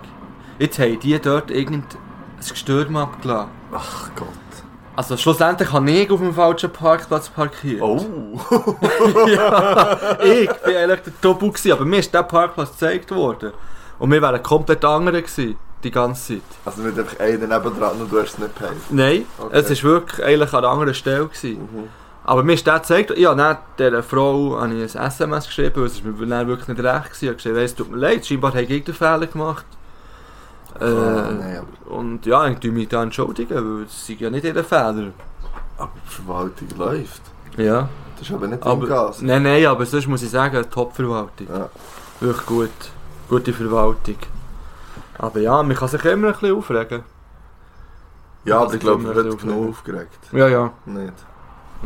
Jetzt 0.59 0.79
haben 0.79 1.01
die 1.01 1.19
dort 1.19 1.51
irgendein 1.51 1.99
Gestürm 2.47 2.95
abgelassen. 2.97 3.51
Ach 3.73 4.11
Gott. 4.15 4.29
Also 4.95 5.17
schlussendlich 5.17 5.73
habe 5.73 5.91
ich 5.91 6.11
auf 6.11 6.21
dem 6.21 6.35
falschen 6.35 6.71
Parkplatz 6.71 7.31
parkiert. 7.31 7.81
Oh. 7.81 7.99
ja, 9.27 9.99
ich 10.23 10.51
bin 10.53 10.77
eigentlich 10.77 11.01
der 11.01 11.21
Tobu 11.23 11.51
gewesen, 11.51 11.73
aber 11.73 11.87
mir 11.87 12.01
ist 12.01 12.13
der 12.13 12.23
Parkplatz 12.25 12.73
gezeigt 12.73 13.11
worden. 13.11 13.53
Und 13.99 14.13
wir 14.13 14.21
wären 14.21 14.43
komplett 14.43 14.85
andere 14.85 15.23
gewesen, 15.23 15.57
die 15.83 15.91
ganze 15.91 16.35
Zeit. 16.35 16.43
Also 16.67 16.83
nicht 16.83 16.99
einfach 16.99 17.19
einer 17.19 17.47
nebendran 17.47 17.99
und 17.99 18.13
du 18.13 18.21
hast 18.21 18.35
es 18.35 18.39
nicht 18.39 18.55
gepayt. 18.59 18.77
Nein, 18.91 19.25
Okay. 19.39 19.57
es 19.59 19.83
war 19.83 19.91
wirklich 19.91 20.23
eigentlich 20.25 20.53
an 20.53 20.59
einer 20.59 20.69
anderen 20.69 20.95
Stelle. 20.95 21.27
Gewesen. 21.29 21.61
Mhm. 21.63 21.89
Aber 22.27 22.43
mir 22.43 22.55
ist 22.55 22.67
der 22.67 22.79
gezeigt, 22.81 23.17
ja, 23.19 23.35
dann 23.35 23.59
dieser 23.79 24.03
Frau 24.03 24.59
habe 24.59 24.73
ich 24.75 24.97
ein 24.97 25.03
SMS 25.07 25.47
geschrieben, 25.47 25.77
weil 25.77 25.87
es 25.87 26.03
mir 26.03 26.27
dann 26.27 26.49
wirklich 26.49 26.69
nicht 26.69 26.83
recht 26.83 27.05
gewesen. 27.05 27.25
Ich 27.25 27.29
habe 27.29 27.37
gesagt, 27.37 27.57
es 27.59 27.75
tut 27.75 27.91
mir 27.91 27.99
leid, 27.99 28.25
scheinbar 28.27 28.53
habe 28.53 28.63
ich 28.63 28.71
irgendeinen 28.71 28.97
Fehler 28.97 29.27
gemacht. 29.27 29.67
Äh, 30.81 30.85
Ah, 30.85 31.31
nein, 31.31 31.59
aber, 31.59 31.95
und 31.97 32.25
ja, 32.27 32.47
ich 32.49 32.63
mich 32.73 32.89
da 32.89 33.03
entschuldigen, 33.03 33.55
weil 33.55 33.85
es 33.85 34.09
ist 34.09 34.21
ja 34.21 34.31
nicht 34.31 34.45
ihr 34.45 34.65
Fehler. 34.65 35.13
aber 35.79 35.93
die 36.07 36.11
Verwaltung 36.15 36.69
läuft. 36.79 37.23
Ja, 37.59 37.89
Das 38.19 38.29
ist 38.29 38.35
aber 38.35 38.47
nicht 38.49 38.63
aber, 38.63 38.83
im 38.83 38.89
Gas. 38.89 39.21
nein, 39.23 39.43
nein, 39.43 39.67
aber 39.67 39.85
sonst 39.87 40.07
muss 40.09 40.23
ich 40.23 40.31
sagen, 40.31 40.65
Top-Verwaltung. 40.71 41.47
Ja. 41.49 41.69
Wirklich 42.21 42.47
gut. 42.47 42.71
Gute 43.29 43.53
Verwaltung. 43.53 44.17
Aber 45.19 45.39
ja, 45.41 45.63
man 45.63 45.77
kann 45.77 45.89
sich 45.89 46.05
immer 46.07 46.29
ein 46.29 46.33
bisschen 46.33 46.57
aufregen. 46.57 47.03
Ja, 48.45 48.61
aber 48.61 48.75
ich 48.75 48.81
glaube, 48.81 49.03
können 49.05 49.15
wir 49.15 49.25
wir 49.25 49.25
werden 49.25 49.39
so 49.41 49.47
genug 49.47 49.71
aufgeregt. 49.71 50.19
Ja, 50.33 50.49
ja. 50.49 50.73
Nicht. 50.87 51.13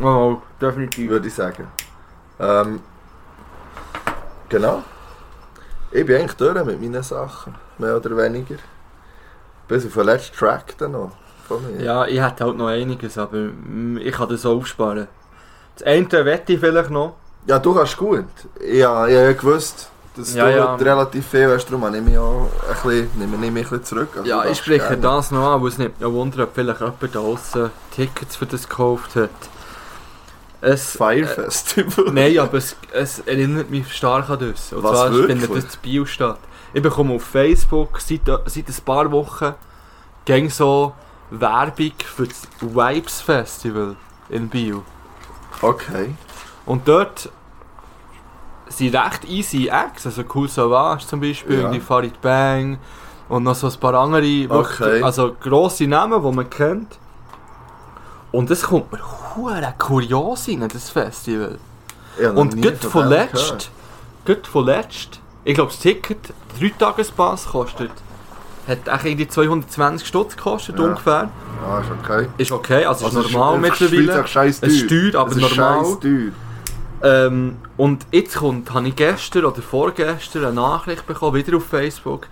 Oh, 0.01 0.37
definitiv. 0.61 1.09
Würde 1.09 1.27
ich 1.27 1.33
sagen. 1.33 1.67
Ähm, 2.39 2.81
genau. 4.47 4.83
Ich 5.91 6.05
bin 6.05 6.17
eigentlich 6.17 6.33
durch 6.37 6.63
mit 6.65 6.81
meinen 6.81 7.03
Sachen. 7.03 7.55
Mehr 7.77 7.97
oder 7.97 8.15
weniger. 8.17 8.55
Bis 9.67 9.85
auf 9.85 9.93
den 9.93 10.03
letzten 10.05 10.35
Track 10.37 10.77
dann 10.77 10.91
noch. 10.93 11.11
Von 11.47 11.63
mir. 11.77 11.83
Ja, 11.83 12.05
ich 12.05 12.21
hätte 12.21 12.43
halt 12.45 12.57
noch 12.57 12.67
einiges, 12.67 13.17
aber 13.17 13.37
mm, 13.37 13.97
ich 13.97 14.13
kann 14.13 14.29
das 14.29 14.45
auch 14.45 14.55
aufsparen. 14.57 15.07
Das 15.75 15.87
eine 15.87 16.25
wette 16.25 16.53
ich 16.53 16.59
vielleicht 16.59 16.91
noch. 16.91 17.15
Ja, 17.47 17.57
du 17.57 17.73
kannst 17.73 17.97
gut. 17.97 18.25
Ja, 18.61 19.07
ich 19.07 19.15
habe 19.15 19.25
ja 19.27 19.33
gewusst, 19.33 19.89
dass 20.15 20.33
Ja, 20.35 20.45
du 20.45 20.55
ja. 20.57 20.75
relativ 20.75 21.25
viel 21.27 21.49
hast. 21.51 21.65
Darum 21.71 21.89
nehme 21.91 22.11
ich 22.11 22.17
auch 22.17 22.49
ein 22.67 22.73
bisschen, 22.73 23.09
nehme 23.17 23.33
ich 23.35 23.39
mich 23.39 23.49
ein 23.49 23.53
bisschen 23.69 23.83
zurück. 23.83 24.09
Also, 24.17 24.27
Ja, 24.29 24.45
ich 24.45 24.57
spreche 24.57 24.79
gerne. 24.89 24.97
das 24.97 25.31
noch 25.31 25.53
an, 25.55 25.61
weil 25.61 25.69
es 25.69 25.77
nicht 25.77 25.99
mehr 25.99 26.11
wundert, 26.11 26.39
ob 26.41 26.53
vielleicht 26.53 26.79
jemand 26.81 27.01
da 27.01 27.07
draussen 27.07 27.71
Tickets 27.95 28.35
für 28.35 28.45
das 28.45 28.67
gekauft 28.69 29.15
hat. 29.15 29.29
Es, 30.61 30.91
Fire 30.97 31.25
Festival. 31.25 32.05
Nein, 32.13 32.37
aber 32.39 32.57
es, 32.57 32.75
es 32.91 33.19
erinnert 33.19 33.69
mich 33.69 33.93
stark 33.93 34.29
an 34.29 34.39
das. 34.39 34.73
Und 34.73 34.83
Was, 34.83 34.91
zwar 34.91 35.11
wirklich? 35.13 35.39
findet 35.41 35.65
das 35.65 35.77
Bio 35.77 36.05
statt. 36.05 36.39
Ich 36.73 36.81
bekomme 36.81 37.13
auf 37.15 37.23
Facebook 37.23 37.99
seit, 38.01 38.21
seit 38.45 38.67
ein 38.67 38.75
paar 38.85 39.11
Wochen 39.11 39.53
gang 40.25 40.51
so 40.51 40.93
Werbung 41.31 41.93
für 42.05 42.27
das 42.27 42.41
Vibes 42.59 43.21
Festival 43.21 43.95
in 44.29 44.49
Bio. 44.49 44.83
Okay. 45.61 46.13
Und 46.65 46.87
dort 46.87 47.29
sind 48.67 48.95
recht 48.95 49.25
easy 49.25 49.67
Acts, 49.67 50.05
also 50.05 50.23
Cool 50.33 50.47
Savage 50.47 51.07
zum 51.07 51.19
Beispiel, 51.21 51.61
Ja. 51.61 51.71
die 51.71 51.79
Farid 51.79 52.21
Bang 52.21 52.77
und 53.27 53.43
noch 53.43 53.55
so 53.55 53.67
ein 53.67 53.79
paar 53.79 53.95
andere, 53.95 54.21
wirklich- 54.49 54.81
Okay. 54.81 55.01
also 55.01 55.35
grosse 55.39 55.87
Namen, 55.87 56.21
die 56.23 56.31
man 56.35 56.49
kennt. 56.49 56.99
Und 58.31 58.51
es 58.51 58.63
kommt 58.63 58.91
mir 58.91 58.99
hure 59.35 59.73
kurios 59.77 60.47
in 60.47 60.67
das 60.67 60.89
Festival. 60.89 61.57
Und 62.35 62.61
gut 62.61 62.77
von 62.77 62.89
von 62.91 63.01
dem 63.03 63.09
letzt, 63.11 63.31
gehört. 63.33 63.71
gut 64.25 64.47
von 64.47 64.65
letzt, 64.65 65.19
ich 65.45 65.55
glaube 65.55 65.71
das 65.71 65.79
Ticket, 65.79 66.33
3 66.59 66.69
Tagespass 66.77 67.47
kostet, 67.47 67.91
hat 68.67 68.87
eigentlich 68.89 69.05
irgendwie 69.13 69.27
220 69.27 70.07
Stutz 70.07 70.35
gekostet 70.35 70.77
Ja. 70.77 70.85
ungefähr. 70.85 71.29
Ah, 71.65 71.79
ist 71.79 71.89
okay. 71.91 72.27
Ist 72.37 72.51
okay, 72.51 72.85
also, 72.85 73.05
Also, 73.05 73.21
ist 73.21 73.31
normal 73.31 73.55
einfach 73.55 73.79
mittlerweile. 73.79 74.23
Es 74.47 74.59
teuer. 74.59 74.69
steuert, 74.71 75.15
aber 75.15 75.31
Es 75.31 75.37
ist 75.37 75.55
normal. 75.57 75.97
teuer. 75.99 76.31
Ähm, 77.01 77.57
und 77.77 78.05
jetzt 78.11 78.35
kommt, 78.35 78.73
habe 78.73 78.87
ich 78.89 78.95
gestern 78.95 79.45
oder 79.45 79.61
vorgestern 79.61 80.43
eine 80.45 80.53
Nachricht 80.55 81.07
bekommen, 81.07 81.35
wieder 81.35 81.55
auf 81.57 81.65
Facebook. 81.65 82.27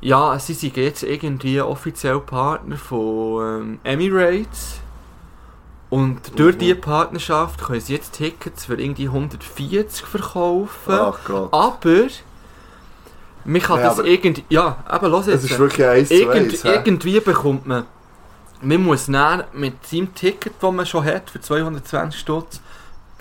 Ja, 0.00 0.36
sie 0.38 0.54
sind 0.54 0.76
jetzt 0.76 1.02
irgendwie 1.04 1.60
offiziell 1.60 2.18
Partner 2.20 2.76
von 2.76 3.60
ähm, 3.62 3.78
Emirates. 3.84 4.80
Und 5.90 6.38
durch 6.38 6.54
Mhm. 6.54 6.58
diese 6.60 6.74
Partnerschaft 6.76 7.60
können 7.62 7.80
sie 7.80 7.94
jetzt 7.94 8.12
Tickets 8.12 8.64
für 8.66 8.80
irgendwie 8.80 9.08
140 9.08 10.06
verkaufen. 10.06 10.68
Ach 10.94 11.18
Gott. 11.24 11.52
Aber 11.52 12.06
man 13.44 13.60
kann 13.62 13.80
Ja, 13.80 13.88
das 13.94 13.98
irgendwie. 13.98 14.44
Ja, 14.50 14.76
aber 14.86 15.08
los 15.08 15.26
Es 15.26 15.42
jetzt. 15.42 15.50
ist 15.52 15.58
wirklich 15.58 15.86
eins 15.86 16.08
zu 16.08 16.14
Irgend, 16.14 16.52
eins. 16.52 16.64
hä? 16.64 16.68
irgendwie 16.74 17.20
bekommt 17.20 17.66
man. 17.66 17.84
Man 18.62 18.82
muss 18.84 19.06
dann 19.06 19.44
mit 19.52 19.84
seinem 19.86 20.14
Ticket, 20.14 20.52
das 20.60 20.72
man 20.72 20.84
schon 20.86 21.04
hat, 21.04 21.30
für 21.30 21.40
220 21.40 22.20
Stutz, 22.20 22.60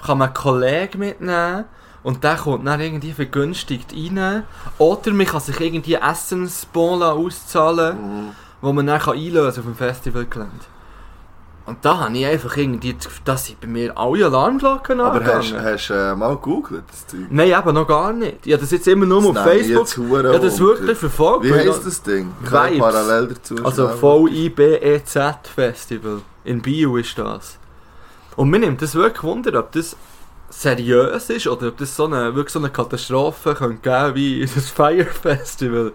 kann 0.06 0.18
man 0.18 0.28
einen 0.28 0.36
Kollegen 0.36 1.00
mitnehmen 1.00 1.66
und 2.04 2.24
der 2.24 2.36
kommt 2.36 2.68
dann 2.68 2.80
irgendwie 2.82 3.14
vergünstigt 3.14 3.94
rein. 3.94 4.44
Oder 4.78 5.12
man 5.12 5.26
kann 5.26 5.40
sich 5.40 5.60
irgendwie 5.60 5.96
Essensbon 5.96 7.02
auszahlen, 7.02 7.98
Mhm. 8.28 8.30
wo 8.62 8.74
man 8.74 8.86
dann 8.86 9.00
kann 9.00 9.16
einlösen 9.18 9.62
auf 9.62 9.66
dem 9.66 9.76
Festivalgelände. 9.76 10.66
Und 11.70 11.86
da 11.86 12.00
habe 12.00 12.18
ich 12.18 12.26
einfach 12.26 12.58
irgendwie, 12.58 12.96
das 12.96 13.06
Gefühl, 13.06 13.22
dass 13.26 13.46
sind 13.46 13.62
bei 13.62 13.68
mir 13.68 13.96
alle 13.96 14.26
Alarmglocken 14.26 15.00
Aber 15.00 15.24
hast 15.24 15.90
du 15.90 15.94
äh, 15.94 16.16
mal 16.16 16.34
gegoogelt, 16.36 16.84
das 16.90 17.06
Zeug? 17.06 17.28
Nein, 17.30 17.52
eben 17.52 17.74
noch 17.76 17.88
gar 17.88 18.12
nicht. 18.12 18.44
Ich 18.44 18.54
habe 18.54 18.62
das 18.62 18.72
jetzt 18.72 18.88
immer 18.88 19.06
nur 19.06 19.20
auf 19.20 19.36
Das 19.36 19.46
ich 19.46 19.68
Facebook. 19.68 19.98
hure 19.98 20.34
Ja, 20.34 20.40
das 20.40 20.60
wirklich 20.60 20.98
verfolgt. 20.98 21.46
Wie 21.46 21.54
heisst 21.54 21.86
das 21.86 22.02
Ding? 22.02 22.32
Ich 22.44 22.50
kann 22.50 22.72
Vibes. 22.74 22.80
parallel 22.80 23.28
dazu 23.28 23.56
Also 23.64 23.88
V-I-B-E-Z 23.88 25.36
Festival. 25.54 26.22
In 26.44 26.60
Bio 26.64 26.98
ist 26.98 27.16
das. 27.20 27.60
Und 28.36 28.50
mir 28.50 28.58
nimmt 28.58 28.82
das 28.82 28.96
wirklich 28.96 29.22
Wunder, 29.22 29.60
ob 29.60 29.72
das 29.72 29.96
seriös 30.50 31.30
ist 31.30 31.46
oder 31.46 31.68
ob 31.68 31.78
das 31.78 31.96
so 31.96 32.06
eine, 32.06 32.34
wirklich 32.34 32.54
so 32.54 32.60
eine 32.60 32.72
Katastrophe 32.72 33.54
könnte 33.54 33.88
geben 33.88 34.16
wie 34.16 34.42
das 34.56 34.72
Fire 34.72 35.06
Festival. 35.06 35.92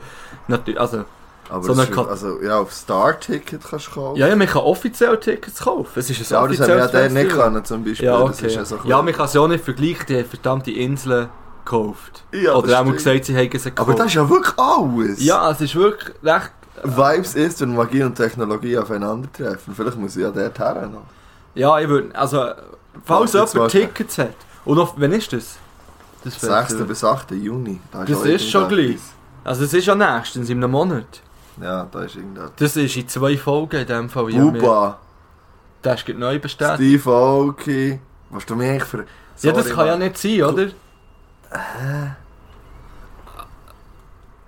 Natürlich, 0.46 0.78
also, 0.78 1.04
Aber 1.50 1.62
so 1.62 1.72
es 1.72 1.78
eine 1.78 1.88
ist- 1.90 1.98
also, 1.98 2.42
ja, 2.42 2.58
auf 2.58 2.72
Star-Ticket 2.72 3.60
kannst 3.68 3.88
du 3.88 3.90
kaufen. 3.92 4.16
ja, 4.18 4.28
ja, 4.28 4.36
man 4.36 4.46
kann 4.46 4.62
offiziell 4.62 5.18
Tickets 5.18 5.60
kaufen. 5.60 5.90
Es 5.94 6.08
ist 6.10 6.20
ein 6.20 6.26
Ja, 6.30 6.38
aber 6.38 6.48
das 6.48 6.60
haben 6.60 6.68
wir 6.68 6.76
ja 6.76 6.86
der 6.86 7.10
nicht 7.10 7.30
können, 7.30 7.64
zum 7.64 7.84
Beispiel. 7.84 8.06
Ja, 8.06 8.18
Das 8.26 8.38
okay. 8.38 8.46
ist 8.46 8.54
ja, 8.56 8.64
so 8.64 8.78
ja, 8.84 9.02
man 9.02 9.12
kann 9.14 9.26
es 9.26 9.34
ja 9.34 9.40
auch 9.40 9.48
nicht 9.48 9.64
vergleichen, 9.64 10.06
die 10.08 10.16
haben 10.18 10.24
verdammte 10.24 10.70
Inseln 10.70 11.28
gekauft. 11.64 12.24
Ja, 12.32 12.54
oder 12.54 12.68
das 12.68 12.76
haben 12.76 12.86
stimmt. 12.88 12.96
gesagt, 12.98 13.24
sie 13.26 13.34
hätten 13.34 13.58
sie 13.58 13.70
gekauft. 13.70 13.88
Aber 13.88 13.98
das 13.98 14.06
ist 14.08 14.14
ja 14.14 14.28
wirklich 14.28 14.58
alles. 14.58 15.24
ja, 15.24 15.50
es 15.50 15.60
ist 15.60 15.74
wirklich 15.74 16.14
recht... 16.22 16.50
Vibes 16.82 17.34
ist, 17.34 17.60
wenn 17.60 17.74
Magie 17.74 18.02
und 18.02 18.14
Technologie 18.16 18.76
aufeinandertreffen. 18.76 19.74
Vielleicht 19.74 19.96
muss 19.96 20.16
ich 20.16 20.22
ja 20.22 20.30
dort 20.30 20.58
her 20.58 20.88
noch. 20.92 21.02
Ja, 21.54 21.78
ich 21.78 21.88
würde... 21.88 22.14
Also, 22.18 22.46
falls 23.04 23.32
jetzt 23.32 23.54
jemand. 23.54 23.70
Tickets 23.72 24.18
hat. 24.18 24.34
Und 24.64 24.78
auf, 24.78 24.94
wann 24.96 25.12
ist 25.12 25.32
das? 25.32 25.56
Das 26.24 26.40
6. 26.40 26.76
bis 26.86 27.04
8. 27.04 27.30
Juni. 27.32 27.80
Da 27.92 28.04
Das 28.04 28.18
auch 28.18 28.24
ist 28.24 28.50
schon 28.50 28.62
irgendetwas. 28.70 29.02
Also 29.44 29.64
es 29.64 29.74
ist 29.74 29.84
ja 29.86 29.94
nächstens 29.94 30.48
in 30.48 30.56
einem 30.64 30.70
Monat. 30.72 31.20
Ja, 31.60 31.86
da 31.90 32.02
ist 32.02 32.16
irgendetwas. 32.16 32.52
Das 32.56 32.76
ist 32.76 32.96
in 32.96 33.08
zwei 33.08 33.36
Folgen 33.36 33.80
in 33.80 33.86
dem 33.86 34.08
Fall. 34.08 34.24
Mir- 34.24 34.50
Buba, 34.52 34.98
Das 35.82 36.02
ist 36.02 36.08
neu 36.18 36.38
bestätigt. 36.38 36.74
Steve 36.76 37.10
Aoki. 37.10 38.00
Was 38.30 38.46
du 38.46 38.56
mich 38.56 38.68
eigentlich 38.70 38.84
für... 38.84 39.06
Ja, 39.42 39.52
das 39.52 39.64
Sorry, 39.64 39.76
kann 39.76 39.86
ja 39.86 39.96
nicht 39.96 40.18
sein, 40.18 40.42
oder? 40.42 40.66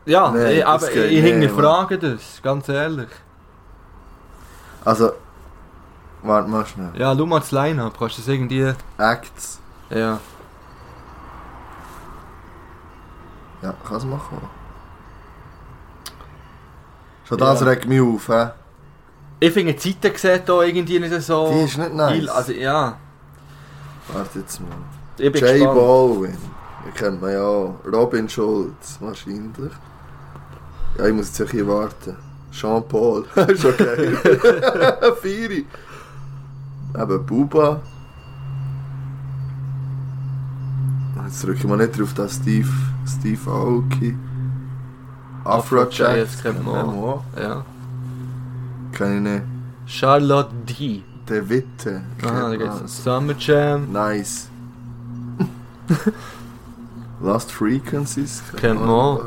Ja, 0.04 0.30
Nein, 0.30 0.56
ich, 0.56 0.66
aber 0.66 0.92
ich 0.92 1.22
hinterfrage 1.24 1.98
das, 1.98 2.40
ganz 2.42 2.68
ehrlich. 2.68 3.08
Also... 4.84 5.12
Warte 6.22 6.48
mal 6.48 6.66
schnell. 6.66 6.90
Ja, 6.96 7.14
schau 7.16 7.26
mal 7.26 7.38
das 7.40 7.52
Line-Up, 7.52 7.98
kannst 7.98 8.18
du 8.18 8.22
das 8.22 8.28
irgendwie... 8.28 8.72
Acts. 8.98 9.60
Ja. 9.90 10.18
Ja, 13.62 13.74
kann 13.86 13.96
es 13.96 14.04
mal 14.04 14.18
kommen. 14.18 14.48
Schon 17.28 17.38
das 17.38 17.60
Ja. 17.60 17.66
regt 17.66 17.86
mich 17.88 18.00
auf, 18.00 18.28
hä? 18.28 18.50
Ich 19.40 19.52
finde, 19.52 19.74
die 19.74 20.00
Zeiten 20.00 20.16
sieht 20.16 20.46
hier 20.46 20.62
irgendwie 20.62 20.98
nicht 20.98 21.22
so... 21.22 21.50
Die 21.52 21.60
ist 21.64 21.76
nicht 21.78 21.92
nice. 21.94 22.28
Also 22.28 22.52
ja, 22.52 22.96
Warte 24.12 24.38
jetzt 24.38 24.60
mal. 24.60 24.68
ich 25.18 25.32
bin 25.32 25.42
Jay 25.42 25.54
gespannt. 25.58 25.74
Baldwin. 25.78 26.36
Den 26.86 26.94
kennt 26.94 27.20
man 27.20 27.32
ja 27.32 27.42
auch. 27.42 27.74
Robin 27.92 28.28
Schulz, 28.28 28.98
wahrscheinlich. 29.00 29.72
Ja, 30.96 31.06
ich 31.06 31.12
muss 31.14 31.26
jetzt 31.28 31.40
ein 31.40 31.46
bisschen 31.48 31.68
warten. 31.68 32.16
Jean-Paul. 32.52 33.26
ist 33.48 33.64
okay. 33.64 34.16
Firi. 35.20 35.66
Eben 36.96 37.26
Buba. 37.26 37.80
Jetzt 41.26 41.42
drücke 41.44 41.58
ich 41.58 41.64
mal 41.64 41.76
nicht 41.76 41.98
drauf, 41.98 42.14
dass 42.14 42.36
Steve, 42.36 42.68
Steve 43.06 43.50
Aoki. 43.50 44.16
Afrojack. 45.47 46.16
das 46.16 46.43
kennt 46.43 46.64
man 46.64 46.74
auch. 46.74 47.23
Ja. 47.40 47.64
Kenn 48.93 49.16
ich 49.16 49.32
nicht. 49.32 49.43
Charlotte 49.86 50.51
D. 50.68 51.02
Der 51.28 51.48
Witte. 51.48 52.02
Da 52.23 52.55
geht's 52.55 52.81
um 52.81 52.89
Summer 52.89 53.35
Jam. 53.39 53.93
Nice. 53.93 54.48
Lost 57.20 57.51
Frequencies. 57.52 58.43
Kennt 58.56 58.81
man 58.81 58.89
auch. 58.89 59.24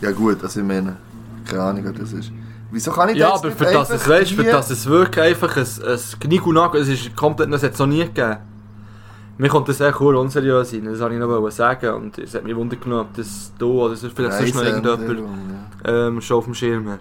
Ja 0.00 0.12
gut, 0.12 0.42
also 0.42 0.60
ich 0.60 0.66
meine, 0.66 0.96
keine 1.44 1.62
Ahnung, 1.62 1.84
was 1.84 1.94
das 1.94 2.12
ist. 2.12 2.32
Wieso 2.70 2.92
kann 2.92 3.08
ich 3.08 3.16
Ja, 3.16 3.30
das 3.30 3.40
aber 3.40 3.48
nicht 3.48 3.58
für 3.58 3.64
das, 3.64 3.90
es, 3.90 4.08
weißt, 4.08 4.32
für 4.32 4.44
das 4.44 4.70
es 4.70 4.86
wirklich 4.86 5.24
einfach 5.24 5.56
ein, 5.56 5.66
ein 5.86 5.98
Knick 6.20 6.46
und 6.46 6.54
Nagel, 6.54 6.82
es 6.82 6.88
ist 6.88 7.16
komplett, 7.16 7.52
das 7.52 7.62
hat 7.62 7.72
es 7.72 7.78
noch 7.78 7.86
nie 7.86 8.04
gegeben. 8.04 8.36
Mir 9.38 9.48
kommt 9.48 9.68
das 9.68 9.80
echt 9.80 10.00
cool 10.00 10.16
unseriös 10.16 10.70
sein, 10.70 10.84
das 10.84 10.98
wollte 10.98 11.14
ich 11.14 11.20
noch 11.20 11.50
sagen 11.50 11.94
und 11.94 12.18
es 12.18 12.34
hat 12.34 12.42
mich 12.44 12.56
wundert 12.56 12.80
genommen, 12.82 13.02
ob 13.02 13.14
das 13.14 13.52
du 13.56 13.84
oder 13.84 13.94
sonst 13.94 14.14
vielleicht 14.16 14.36
sonst 14.38 14.54
noch 14.56 14.62
irgendjemand 14.64 15.38
ähm, 15.84 16.20
schon 16.20 16.38
auf 16.38 16.44
dem 16.44 16.54
Schirm 16.54 16.90
hat. 16.90 17.00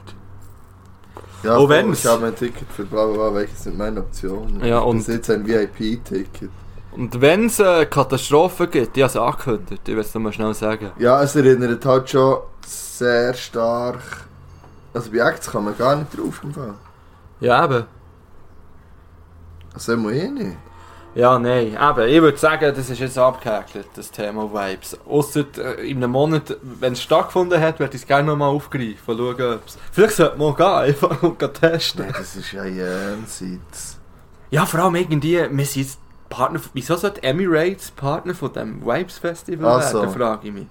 Ja, 1.43 1.55
voll, 1.55 1.69
wenn's- 1.69 2.05
Ich 2.05 2.11
habe 2.11 2.27
ein 2.27 2.35
Ticket 2.35 2.67
für 2.69 2.85
bla 2.85 3.05
bla 3.07 3.13
bla, 3.29 3.33
welches 3.33 3.63
sind 3.63 3.77
meine 3.77 4.01
Optionen? 4.01 4.63
Ja, 4.63 4.79
und- 4.79 4.99
Das 4.99 5.07
ist 5.07 5.15
jetzt 5.15 5.29
ein 5.31 5.47
VIP-Ticket. 5.47 6.49
Und 6.91 7.21
wenn 7.21 7.45
es 7.45 7.59
eine 7.61 7.85
Katastrophe 7.85 8.67
gibt, 8.67 8.97
ich 8.97 9.03
habe 9.03 9.09
es 9.11 9.17
angekündigt, 9.17 9.81
ich 9.87 9.93
will 9.95 10.01
es 10.01 10.13
mal 10.15 10.33
schnell 10.33 10.53
sagen. 10.53 10.91
Ja, 10.97 11.21
es 11.21 11.35
erinnert 11.35 11.85
halt 11.85 12.09
schon 12.09 12.37
sehr 12.65 13.33
stark... 13.33 13.99
Also 14.93 15.11
bei 15.11 15.17
Acts 15.19 15.51
kann 15.51 15.65
man 15.65 15.77
gar 15.77 15.95
nicht 15.95 16.17
drauf 16.17 16.41
Fall. 16.53 16.73
Ja, 17.39 17.65
eben. 17.65 17.83
Also 19.73 19.93
immer 19.93 20.11
eh 20.11 20.27
nicht. 20.29 20.57
Ja, 21.17 21.39
nein, 21.39 21.69
eben. 21.69 22.09
Ich 22.09 22.21
würde 22.21 22.37
sagen, 22.37 22.75
das 22.75 22.91
ist 22.91 22.99
jetzt 22.99 23.17
abgehäkelt, 23.17 23.87
das 23.95 24.11
Thema 24.11 24.53
Vibes. 24.53 24.95
Ausser 25.09 25.45
äh, 25.57 25.89
in 25.89 25.97
einem 25.97 26.11
Monat, 26.11 26.57
wenn 26.61 26.93
es 26.93 27.01
stattgefunden 27.01 27.59
hat, 27.59 27.79
würde 27.79 27.95
ich 27.95 28.03
es 28.03 28.07
gerne 28.07 28.27
nochmal 28.27 28.49
aufgreifen, 28.49 29.17
schauen, 29.17 29.53
ob 29.55 29.65
es... 29.65 29.79
Vielleicht 29.91 30.13
sollte 30.13 30.37
man 30.37 30.55
gehen, 30.55 30.65
einfach 30.67 31.23
und 31.23 31.39
gehen 31.39 31.53
testen. 31.55 32.05
Nein, 32.05 32.13
das 32.15 32.35
ist 32.35 32.51
ja 32.51 32.65
jenseits. 32.65 33.97
Ja, 34.51 34.67
vor 34.67 34.81
allem 34.81 34.93
irgendwie, 34.93 35.39
wir 35.49 35.65
sind 35.65 35.81
jetzt 35.81 35.99
Partner, 36.29 36.59
wieso 36.73 36.95
sollte 36.95 37.23
Emirates 37.23 37.89
Partner 37.89 38.35
von 38.35 38.53
dem 38.53 38.85
Vibes 38.85 39.17
Festival 39.17 39.81
Ach 39.81 39.81
so. 39.81 40.01
werden, 40.01 40.13
frage 40.13 40.47
ich 40.49 40.53
mich. 40.53 40.67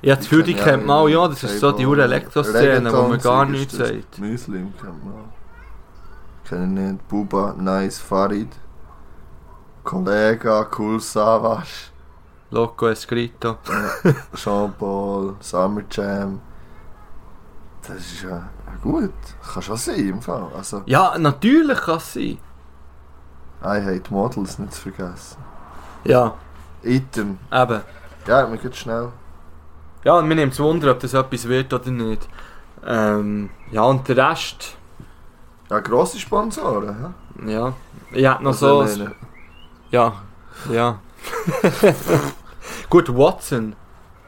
Gefühl, 0.00 0.42
die 0.42 0.54
kenn 0.54 0.64
kennt 0.64 0.86
man 0.86 0.96
auch, 0.96 1.08
ja, 1.08 1.28
das 1.28 1.42
ist 1.42 1.60
so 1.60 1.70
die 1.72 1.84
hure 1.84 2.04
Elektro-Szene, 2.04 2.90
wo 2.90 3.08
man 3.08 3.20
gar 3.20 3.44
nichts 3.44 3.76
sagt. 3.76 4.18
Muslim 4.18 4.72
kennt 4.80 5.04
man 5.04 5.14
auch. 5.16 5.39
Kenn 6.50 6.76
ich 6.76 6.82
nicht. 6.92 7.08
Buba, 7.08 7.54
Nice, 7.56 8.00
Farid. 8.00 8.48
Kollega, 9.84 10.66
Cool 10.76 10.98
Savage. 11.00 11.90
Loco 12.50 12.88
Escrito. 12.88 13.58
Jean-Paul, 14.34 15.36
Summer 15.38 15.82
Jam. 15.88 16.40
Das 17.86 17.98
ist 17.98 18.22
ja 18.24 18.30
ja 18.30 18.76
gut. 18.82 19.12
Kann 19.54 19.62
schon 19.62 19.76
sein 19.76 20.08
im 20.08 20.20
Fall. 20.20 20.48
Also, 20.56 20.82
Ja, 20.86 21.16
natürlich 21.18 21.78
kann 21.80 21.98
es 21.98 22.12
sein. 22.14 22.38
I 23.62 23.80
Hate 23.84 24.10
Models 24.12 24.58
nicht 24.58 24.72
zu 24.72 24.90
vergessen. 24.90 25.36
Ja, 26.02 26.34
Item. 26.82 27.38
eben. 27.52 27.80
Ja, 28.26 28.46
mir 28.48 28.58
geht 28.58 28.74
schnell. 28.74 29.12
Ja, 30.02 30.14
und 30.14 30.26
mir 30.26 30.34
nimmt 30.34 30.52
es 30.54 30.58
Wunder, 30.58 30.90
ob 30.90 30.98
das 30.98 31.14
etwas 31.14 31.46
wird 31.46 31.72
oder 31.72 31.90
nicht. 31.90 32.28
Ähm, 32.84 33.50
ja, 33.70 33.82
und 33.82 34.08
der 34.08 34.16
Rest, 34.16 34.76
Ja, 35.70 35.78
grosse 35.80 36.18
Sponsoren. 36.18 37.14
Ja? 37.46 37.50
ja. 37.50 37.72
Ich 38.12 38.26
hätte 38.28 38.42
noch 38.42 38.54
so... 38.54 38.82
meine- 38.82 39.12
Ja, 39.90 40.14
ja. 40.70 40.98
Gut, 42.90 43.08
Watson. 43.14 43.74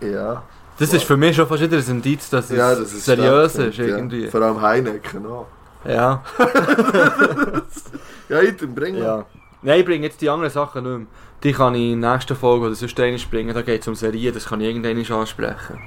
Ja. 0.00 0.42
Das 0.78 0.92
ist 0.92 1.04
für 1.04 1.16
mich 1.16 1.36
schon 1.36 1.46
fast 1.46 1.62
wieder 1.62 1.76
ein 1.76 1.84
Indiz, 1.86 2.30
dass 2.30 2.50
es 2.50 2.56
ja, 2.56 2.70
das 2.74 2.92
ist 2.92 3.04
seriös 3.04 3.54
ist, 3.56 3.76
ja. 3.76 3.84
irgendwie. 3.84 4.28
Vor 4.28 4.40
allem 4.42 4.60
Heineken 4.60 5.26
auch. 5.26 5.46
Ja, 5.84 6.22
Ja, 8.28 8.40
Item, 8.40 8.74
bring 8.74 8.94
mal. 8.94 9.02
ja. 9.02 9.24
Nein, 9.62 9.80
ich 9.80 9.86
bringe 9.86 10.06
jetzt 10.06 10.20
die 10.20 10.30
anderen 10.30 10.52
Sachen 10.52 10.82
nicht 10.84 10.98
mehr. 10.98 11.06
Die 11.42 11.52
kann 11.52 11.74
ich 11.74 11.92
in 11.92 12.00
der 12.00 12.12
nächsten 12.14 12.36
Folge 12.36 12.66
oder 12.66 12.74
sonst 12.74 12.98
einmal 13.00 13.20
bringen. 13.30 13.52
Da 13.54 13.62
geht 13.62 13.82
es 13.82 13.88
um 13.88 13.94
Serien, 13.94 14.32
das 14.32 14.46
kann 14.46 14.60
ich 14.60 14.68
irgendwann 14.68 15.18
ansprechen. 15.20 15.78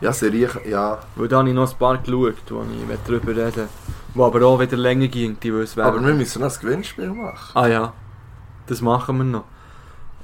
Ja, 0.00 0.12
Serie, 0.12 0.48
ja. 0.68 0.98
Weil 1.16 1.28
da 1.28 1.38
habe 1.38 1.48
ich 1.48 1.54
noch 1.54 1.70
ein 1.70 1.78
paar 1.78 1.98
geschaut, 1.98 2.34
wo 2.50 2.62
ich 2.62 2.98
darüber 3.06 3.30
reden 3.30 3.56
will. 3.56 3.68
Wo 4.14 4.24
aber 4.24 4.44
auch 4.44 4.58
wieder 4.60 4.76
länger 4.76 5.08
ging, 5.08 5.38
die 5.40 5.52
will 5.52 5.62
es 5.62 5.78
Aber 5.78 5.92
werden. 5.94 6.06
wir 6.06 6.14
müssen 6.14 6.42
noch 6.42 6.52
ein 6.52 6.60
Gewinnspiel 6.60 7.10
machen. 7.10 7.52
Ah 7.54 7.66
ja, 7.68 7.92
das 8.66 8.80
machen 8.80 9.18
wir 9.18 9.24
noch. 9.24 9.44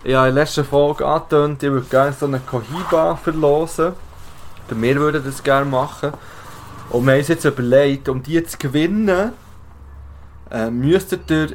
Ja, 0.04 0.26
in 0.26 0.34
der 0.34 0.44
letzten 0.44 0.64
Folge 0.64 1.06
angetönt, 1.06 1.62
ich 1.62 1.70
würde 1.70 1.86
gerne 1.86 2.12
so 2.12 2.26
eine 2.26 2.40
Cohiba 2.40 3.16
verlosen. 3.16 3.92
Oder 4.68 4.80
Wir 4.82 4.96
würden 4.96 5.22
das 5.24 5.42
gerne 5.42 5.64
machen. 5.70 6.12
Und 6.90 7.04
wir 7.06 7.12
haben 7.12 7.18
uns 7.18 7.28
jetzt 7.28 7.44
überlegt, 7.44 8.08
um 8.08 8.22
die 8.22 8.42
zu 8.44 8.58
gewinnen, 8.58 9.32
äh, 10.50 10.70
müsstet 10.70 11.30
ihr 11.30 11.48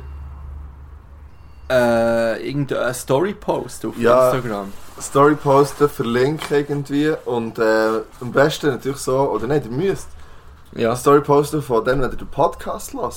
äh, 1.70 2.46
irgendeine 2.48 2.94
Story 2.94 3.34
posten 3.34 3.88
auf 3.90 3.98
Ja. 3.98 4.32
Instagram. 4.32 4.74
Story 5.00 5.36
posten, 5.36 5.90
verlinken 5.90 6.58
irgendwie 6.58 7.14
und 7.26 7.58
äh, 7.58 8.02
am 8.20 8.32
besten 8.32 8.68
natürlich 8.68 8.98
so, 9.00 9.18
oder 9.32 9.48
nicht, 9.48 9.66
ihr 9.66 9.72
müsst 9.72 10.10
Ja, 10.74 10.96
Story 10.96 11.22
posten 11.22 11.62
von 11.62 11.84
dem, 11.84 12.02
wenn 12.02 12.12
ihr 12.12 12.18
den 12.18 12.28
Podcast 12.28 12.94
hört. 12.94 13.14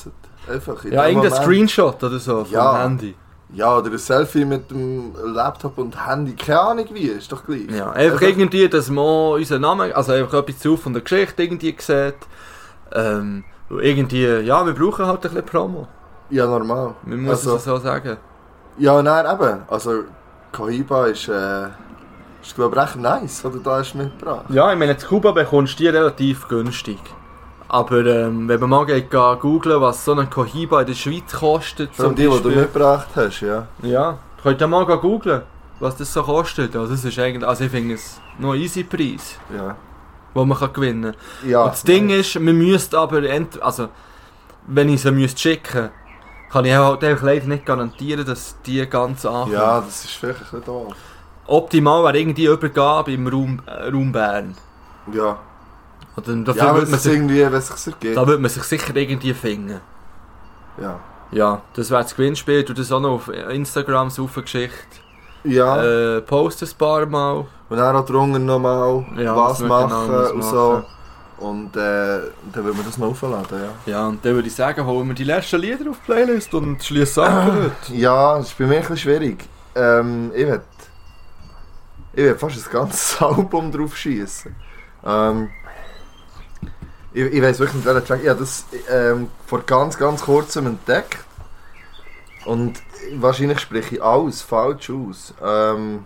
Einfach 0.51 0.85
in 0.85 0.93
ja 0.93 1.07
irgendein 1.07 1.31
Moment. 1.31 1.45
Screenshot 1.45 2.03
oder 2.03 2.19
so 2.19 2.45
vom 2.45 2.53
Ja. 2.53 2.83
Handy. 2.83 3.15
Ja, 3.53 3.77
oder 3.79 3.91
ein 3.91 3.99
Selfie 3.99 4.45
mit 4.45 4.71
dem 4.71 5.13
Laptop 5.33 5.79
und 5.79 6.07
Handy, 6.09 6.35
keine 6.35 6.61
Ahnung 6.61 6.87
wie, 6.93 7.07
ist 7.07 7.31
doch 7.31 7.45
gleich. 7.45 7.71
Ja, 7.71 7.91
einfach 7.93 8.21
irgendwie, 8.23 8.69
dass 8.69 8.91
man 8.91 9.35
unseren 9.35 9.61
Namen, 9.63 9.93
also 9.93 10.13
einfach 10.13 10.35
etwas 10.35 10.59
zu 10.59 10.77
von 10.77 10.93
der 10.93 11.03
Geschichte 11.03 11.43
irgendwie 11.45 11.75
sieht. 11.79 12.17
Ähm, 12.93 13.45
irgendwie, 13.71 14.25
ja, 14.27 14.67
wir 14.67 14.73
brauchen 14.75 15.07
halt 15.07 15.19
ein 15.19 15.21
bisschen 15.23 15.45
Promo. 15.47 15.87
Ja, 16.31 16.47
normal. 16.47 16.95
Wir 17.05 17.17
müssen 17.17 17.31
Also- 17.31 17.57
es 17.57 17.65
so 17.65 17.79
sagen. 17.79 18.17
Ja, 18.79 19.01
nein, 19.03 19.25
eben. 19.33 19.63
Also, 19.69 20.03
Cohiba 20.53 21.07
ist, 21.07 21.29
äh, 21.29 21.67
ist 22.43 22.55
glaube 22.57 22.75
ich 22.77 22.83
recht 22.83 22.97
nice, 22.97 23.43
du 23.43 23.51
da 23.61 23.79
hast 23.79 23.95
mitgebracht. 23.95 24.47
Ja, 24.49 24.73
ich 24.73 24.79
meine, 24.79 24.93
in 24.93 24.99
Kuba 24.99 25.31
bekommst 25.31 25.75
du 25.75 25.85
die 25.85 25.89
relativ 25.89 26.49
günstig. 26.49 26.99
Aber 27.75 28.07
ähm, 28.07 28.47
wenn 28.49 28.61
man 28.61 28.71
mal 28.71 28.87
geht, 28.87 29.11
geht 29.11 29.41
googlen, 29.41 29.81
was 29.81 30.05
so 30.05 30.15
ein 30.15 30.31
Cohiba 30.31 30.83
in 30.83 30.87
der 30.87 30.95
Schweiz 30.95 31.33
kostet, 31.33 31.93
Vor 31.93 32.05
allem 32.05 32.15
die, 32.15 32.23
die 32.29 32.41
du 32.41 32.49
mitgebracht 32.51 33.09
hast, 33.17 33.41
ja. 33.41 33.67
Ja, 33.83 34.17
könnt 34.41 34.61
ihr 34.61 34.69
mal 34.69 34.85
googlen, 34.85 35.43
was 35.81 35.97
das 35.97 36.13
so 36.13 36.23
kostet. 36.23 36.77
Also, 36.77 36.93
das 36.93 37.05
ist 37.05 37.19
eigentlich, 37.19 37.45
also 37.45 37.65
ich 37.65 37.73
finde 37.73 37.95
es 37.97 38.21
noch 38.39 38.53
ein 38.53 38.61
easy 38.61 38.85
Preis, 38.85 39.41
Ja. 39.53 39.75
den 40.35 40.49
man 40.49 40.57
kann 40.57 40.73
gewinnen 40.73 41.15
kann. 41.43 41.51
ja 41.51 41.65
Und 41.65 41.73
das 41.73 41.83
Ding 41.83 42.11
ist, 42.11 42.39
man 42.39 42.57
müsste 42.57 42.97
aber, 42.97 43.23
also, 43.61 43.89
wenn 44.69 44.89
ich 44.89 45.03
sie 45.03 45.11
müsste 45.11 45.41
schicken 45.41 45.91
kann 46.53 46.67
ich 46.67 46.73
halt 46.73 47.03
einfach 47.03 47.25
leider 47.25 47.47
nicht 47.47 47.67
garantieren, 47.67 48.25
dass 48.25 48.55
die 48.65 48.89
ganz 48.89 49.27
ankommen. 49.27 49.55
Ja, 49.55 49.81
das 49.81 50.05
ist 50.05 50.23
ein 50.23 50.35
bisschen 50.35 50.65
doof. 50.65 50.95
Optimal 51.49 52.05
wäre 52.05 52.17
irgendwie 52.21 52.47
Übergabe 52.47 53.13
im 53.13 53.27
Raum, 53.27 53.61
äh, 53.67 53.89
Raum 53.91 54.13
Bern. 54.13 54.55
Ja. 55.13 55.37
Dann, 56.25 56.45
dafür 56.45 56.63
Ja, 56.63 56.75
würde 56.75 56.87
man 56.87 56.95
es 56.95 57.03
sich, 57.03 57.13
irgendwie, 57.13 57.41
wenn 57.41 57.53
es 57.55 57.69
sich 57.69 57.93
ergibt. 57.93 58.17
da 58.17 58.27
würde 58.27 58.41
man 58.43 58.51
sich 58.51 58.63
sicher 58.63 58.95
irgendwie 58.95 59.35
finden. 59.35 59.81
Ja. 60.81 61.01
Ja, 61.33 61.63
das 61.75 61.91
wäre 61.91 62.03
das 62.03 62.15
Gewinnspiel. 62.15 62.63
Du 62.63 62.73
das 62.73 62.93
auch 62.93 63.01
noch 63.01 63.15
auf 63.15 63.29
Instagram 63.29 64.11
so 64.11 64.27
Geschichte. 64.27 64.73
Ja. 65.43 65.83
Äh, 65.83 66.21
post 66.23 66.63
ein 66.63 66.69
paar 66.79 67.07
Mal. 67.07 67.45
Und 67.69 67.77
dann 67.77 67.97
auch 67.97 68.07
drunter 68.07 68.39
nochmal 68.39 69.05
Ja, 69.17 69.35
was 69.37 69.61
wir 69.61 69.67
machen 69.69 70.07
genau 70.07 70.31
und 70.33 70.43
so. 70.43 70.85
Und 71.39 71.77
äh, 71.77 72.21
dann 72.53 72.65
würden 72.65 72.77
wir 72.79 72.85
das 72.85 72.97
noch 72.97 73.09
aufladen, 73.09 73.59
ja. 73.87 73.93
Ja, 73.93 74.07
und 74.07 74.25
dann 74.25 74.35
würde 74.35 74.47
ich 74.47 74.55
sagen, 74.55 74.87
holen 74.87 75.09
wir 75.09 75.15
die 75.15 75.25
letzten 75.25 75.61
Lieder 75.61 75.91
auf 75.91 75.97
die 75.99 76.05
Playlist 76.13 76.55
und 76.55 76.83
schließen 76.83 77.25
ab. 77.25 77.53
heute. 77.53 77.73
Ja, 77.95 78.37
das 78.39 78.47
ist 78.49 78.59
bei 78.59 78.67
mir 78.67 78.77
ein 78.77 78.81
bisschen 78.83 78.97
schwierig. 78.97 79.45
Ähm, 79.75 80.31
ich 80.35 80.47
will 80.47 80.63
ich 82.13 82.23
will 82.23 82.37
fast 82.37 82.67
ein 82.69 82.73
ganzes 82.73 83.21
Album 83.21 83.73
drauf 83.73 83.97
schießen. 83.97 84.55
Ähm, 85.05 85.51
ich, 87.15 87.25
ich 87.33 87.43
weiß 87.43 87.59
wirklich 87.61 87.77
nicht, 87.77 87.87
welcher 87.87 88.05
Track. 88.05 88.21
Ich 88.23 88.29
habe 88.29 88.41
das 88.41 88.65
ähm, 88.91 89.31
vor 89.47 89.63
ganz, 89.63 89.97
ganz 89.97 90.23
kurzem 90.23 90.67
entdeckt. 90.67 91.19
Und 92.45 92.83
wahrscheinlich 93.15 93.61
spreche 93.61 93.97
ich 93.97 94.03
alles 94.03 94.43
falsch 94.43 94.91
aus. 94.91 95.33
Ähm, 95.43 96.05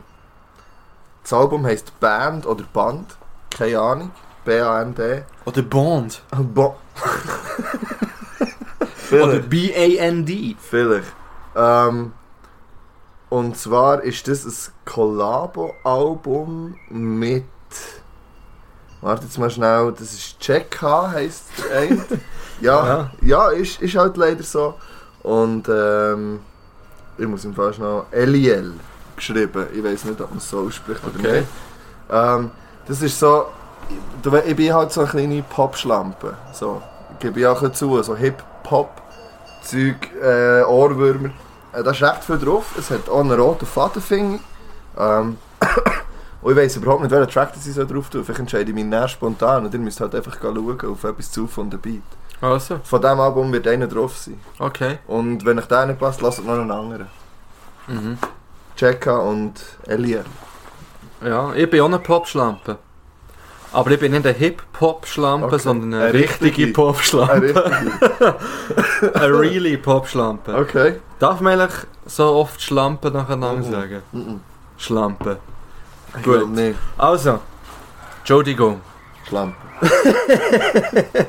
das 1.22 1.32
Album 1.32 1.66
heisst 1.66 1.98
Band 1.98 2.46
oder 2.46 2.64
Band. 2.72 3.16
Keine 3.50 3.80
Ahnung. 3.80 4.10
B-A-N-D. 4.44 5.24
Oder 5.44 5.62
Bond. 5.62 6.22
Bo 6.54 6.76
Oder 9.10 9.38
B-A-N-D. 9.40 10.56
Vielleicht. 10.60 11.12
Ähm, 11.56 12.12
und 13.30 13.56
zwar 13.56 14.02
ist 14.02 14.28
das 14.28 14.46
ein 14.46 14.72
Collabo-Album 14.84 16.76
mit 16.88 17.44
Warte 19.00 19.24
jetzt 19.24 19.38
mal 19.38 19.50
schnell, 19.50 19.92
das 19.92 20.12
ist 20.12 20.40
Check 20.40 20.76
H, 20.82 21.10
heisst 21.12 21.44
der 21.70 21.78
eine. 21.80 22.04
ja, 22.60 23.10
ja, 23.22 23.48
ist, 23.50 23.80
ist 23.80 23.94
halt 23.96 24.16
leider 24.16 24.42
so. 24.42 24.74
Und 25.22 25.68
ähm, 25.68 26.40
ich 27.16 27.26
muss 27.26 27.44
im 27.44 27.54
Fall 27.54 27.72
noch 27.78 28.06
Eliel 28.10 28.72
geschrieben. 29.16 29.66
Ich 29.72 29.84
weiß 29.84 30.04
nicht, 30.04 30.20
ob 30.20 30.30
man 30.30 30.38
es 30.38 30.48
so 30.50 30.60
ausspricht 30.66 31.00
oder 31.04 31.18
Okay. 31.18 31.40
nicht. 31.40 31.48
Ähm, 32.10 32.50
das 32.86 33.02
ist 33.02 33.18
so, 33.18 33.46
ich 34.44 34.56
bin 34.56 34.72
halt 34.74 34.92
so 34.92 35.02
eine 35.02 35.10
kleine 35.10 35.42
Popschlampe. 35.42 36.34
So, 36.52 36.80
gebe 37.20 37.40
ich 37.40 37.46
auch 37.46 37.70
zu, 37.72 38.02
so 38.02 38.16
Hip-Hop-Zeug, 38.16 39.96
äh, 40.22 40.62
Ohrwürmer. 40.62 41.30
Äh, 41.72 41.82
da 41.82 41.90
ist 41.90 42.02
recht 42.02 42.24
viel 42.24 42.38
drauf. 42.38 42.74
Es 42.78 42.90
hat 42.90 43.08
auch 43.08 43.20
einen 43.20 43.38
roten 43.38 43.66
Fadenfinger. 43.66 44.38
Ähm, 44.98 45.36
und 46.42 46.52
ich 46.52 46.56
weiss 46.56 46.76
überhaupt 46.76 47.02
nicht, 47.02 47.10
welchen 47.10 47.30
Track 47.30 47.52
das 47.54 47.66
ich 47.66 47.74
so 47.74 47.84
drauf 47.84 48.08
tue. 48.10 48.22
Vielleicht 48.24 48.40
entscheide 48.40 48.68
ich 48.70 48.74
mich 48.74 48.84
näher 48.84 49.08
spontan 49.08 49.64
und 49.66 49.74
ihr 49.74 49.80
müsst 49.80 50.00
halt 50.00 50.14
einfach 50.14 50.36
schauen 50.40 50.80
auf 50.80 51.04
etwas 51.04 51.30
zu 51.30 51.46
von 51.46 51.68
der 51.70 51.78
Beat. 51.78 52.02
Also, 52.40 52.78
Von 52.84 53.00
diesem 53.00 53.18
Album 53.20 53.52
wird 53.52 53.66
einer 53.66 53.88
drauf 53.88 54.16
sein. 54.16 54.38
okay. 54.60 54.98
Und 55.08 55.44
wenn 55.44 55.58
euch 55.58 55.64
der 55.66 55.86
nicht 55.86 55.98
passt, 55.98 56.20
lasst 56.20 56.44
noch 56.44 56.54
einen 56.54 56.70
anderen. 56.70 57.06
Mhm. 57.88 58.18
Checka 58.76 59.16
und 59.16 59.54
Eliel. 59.88 60.24
Ja, 61.24 61.52
ich 61.54 61.68
bin 61.68 61.80
auch 61.80 61.86
eine 61.86 61.98
Popschlampe. 61.98 62.78
Aber 63.72 63.90
ich 63.90 63.98
bin 64.00 64.12
nicht 64.12 64.24
eine 64.24 64.34
Hip-Hop-Schlampe, 64.36 65.46
Okay. 65.46 65.58
sondern 65.58 65.92
eine, 65.94 66.04
Eine 66.04 66.14
richtige 66.14 66.44
richtige. 66.44 66.72
Popschlampe. 66.72 67.42
richtig. 67.42 69.14
eine 69.14 69.38
really 69.38 69.76
Popschlampe. 69.76 70.54
Okay. 70.56 71.00
Darf 71.18 71.40
man 71.40 71.60
eigentlich 71.60 71.80
so 72.06 72.24
oft 72.34 72.62
Schlampe 72.62 73.10
nacheinander 73.10 73.66
Mhm. 73.66 73.72
sagen? 73.72 74.02
Mhm. 74.12 74.40
Schlampe. 74.78 75.38
Gut. 76.22 76.48
nicht. 76.50 76.78
Also, 76.96 77.40
Entschuldigung. 78.18 78.80
Schlampe. 79.28 79.56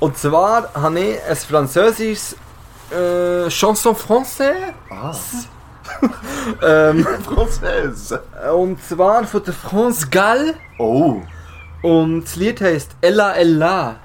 Und 0.00 0.16
zwar 0.16 0.72
habe 0.74 1.00
ich 1.00 1.22
ein 1.22 1.36
französisches 1.36 2.36
äh, 2.90 3.48
Chanson 3.48 3.94
français. 3.94 4.72
Ah. 4.90 5.14
Ähm, 6.62 7.06
Französ. 7.24 8.14
und 8.54 8.82
zwar 8.82 9.24
von 9.24 9.42
der 9.44 9.52
France 9.52 10.08
Gall. 10.08 10.54
Oh. 10.78 11.20
Und 11.82 12.22
das 12.24 12.36
Lied 12.36 12.60
heisst 12.60 12.92
Ella 13.00 13.34
Ella. 13.34 13.96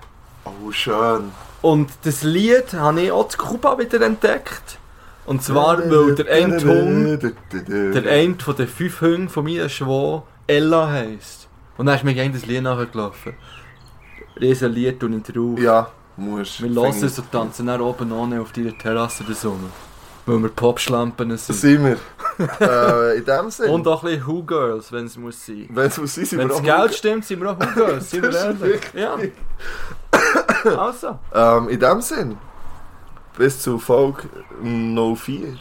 Oh, 0.45 0.72
schön. 0.72 1.31
Und 1.61 1.89
das 2.03 2.23
Lied 2.23 2.73
habe 2.73 3.02
ich 3.02 3.11
auch 3.11 3.27
zu 3.30 3.38
Kuba 3.38 3.77
wieder 3.80 4.02
entdeckt. 4.02 4.80
Und 5.28 5.44
zwar, 5.44 5.78
weil 5.90 6.16
der 6.16 6.34
eine 6.34 6.60
Hund, 6.64 7.34
der 7.68 8.12
eine 8.12 8.36
von 8.40 8.56
den 8.56 8.68
fünf 8.68 9.02
Hunden 9.02 9.30
von 9.30 9.44
mir 9.44 9.68
Schwan 9.70 10.24
Ella 10.48 10.90
heisst. 10.90 11.48
Und 11.78 11.86
dann 11.86 11.95
ist 11.95 12.04
mir 12.04 12.14
gegen 12.14 12.34
das 12.34 12.45
Lied 12.45 12.64
nachgelaufen. 12.64 13.34
Riesen 14.40 14.72
Lied 14.72 15.04
und 15.04 15.24
drauf. 15.24 15.60
Ja, 15.60 15.91
muss. 16.16 16.62
Wir 16.62 16.70
hören 16.70 17.04
es 17.04 17.20
und 17.20 17.32
tanzen 17.32 17.68
dann 17.68 17.82
oben 17.82 18.12
ohne 18.12 18.41
auf 18.41 18.52
deiner 18.54 18.76
Terrasse 18.78 19.24
der 19.26 19.36
Sonne. 19.36 19.70
Weil 20.26 20.40
wir 20.44 20.49
Popschlampen 20.49 21.30
Das 21.30 21.48
sind. 21.48 21.56
sind 21.58 21.84
wir. 21.86 21.98
äh, 22.62 23.18
in 23.18 23.26
dem 23.26 23.49
Sinne. 23.49 23.72
Und 23.72 23.88
auch 23.88 24.04
ein 24.04 24.10
bisschen 24.12 24.28
Who 24.28 24.44
Girls, 24.44 24.91
wenn 24.91 25.06
es 25.06 25.18
muss 25.18 25.45
sein. 25.45 25.68
wenn 25.70 25.88
es 25.88 25.98
muss 25.98 26.16
sein, 26.16 26.26
sind 26.26 26.40
Wenn 26.40 26.48
wir 26.49 26.56
das 26.56 26.60
auch 26.72 26.80
Geld 26.82 26.95
stimmt, 26.95 27.26
sind 27.26 27.41
wir 27.41 27.52
auch 27.52 27.60
Who 27.60 27.74
Girls, 27.74 28.10
sind 28.12 28.24
wir 28.24 28.30
ist 28.30 28.36
ehrlich. 28.36 28.82
Ja. 28.94 29.18
Also. 30.78 31.20
Ähm, 31.34 31.70
in 31.70 31.80
dem 31.80 32.02
Sinn. 32.02 32.38
Bis 33.38 33.59
zu 33.61 33.77
Folge 33.77 34.23
04. 34.64 35.57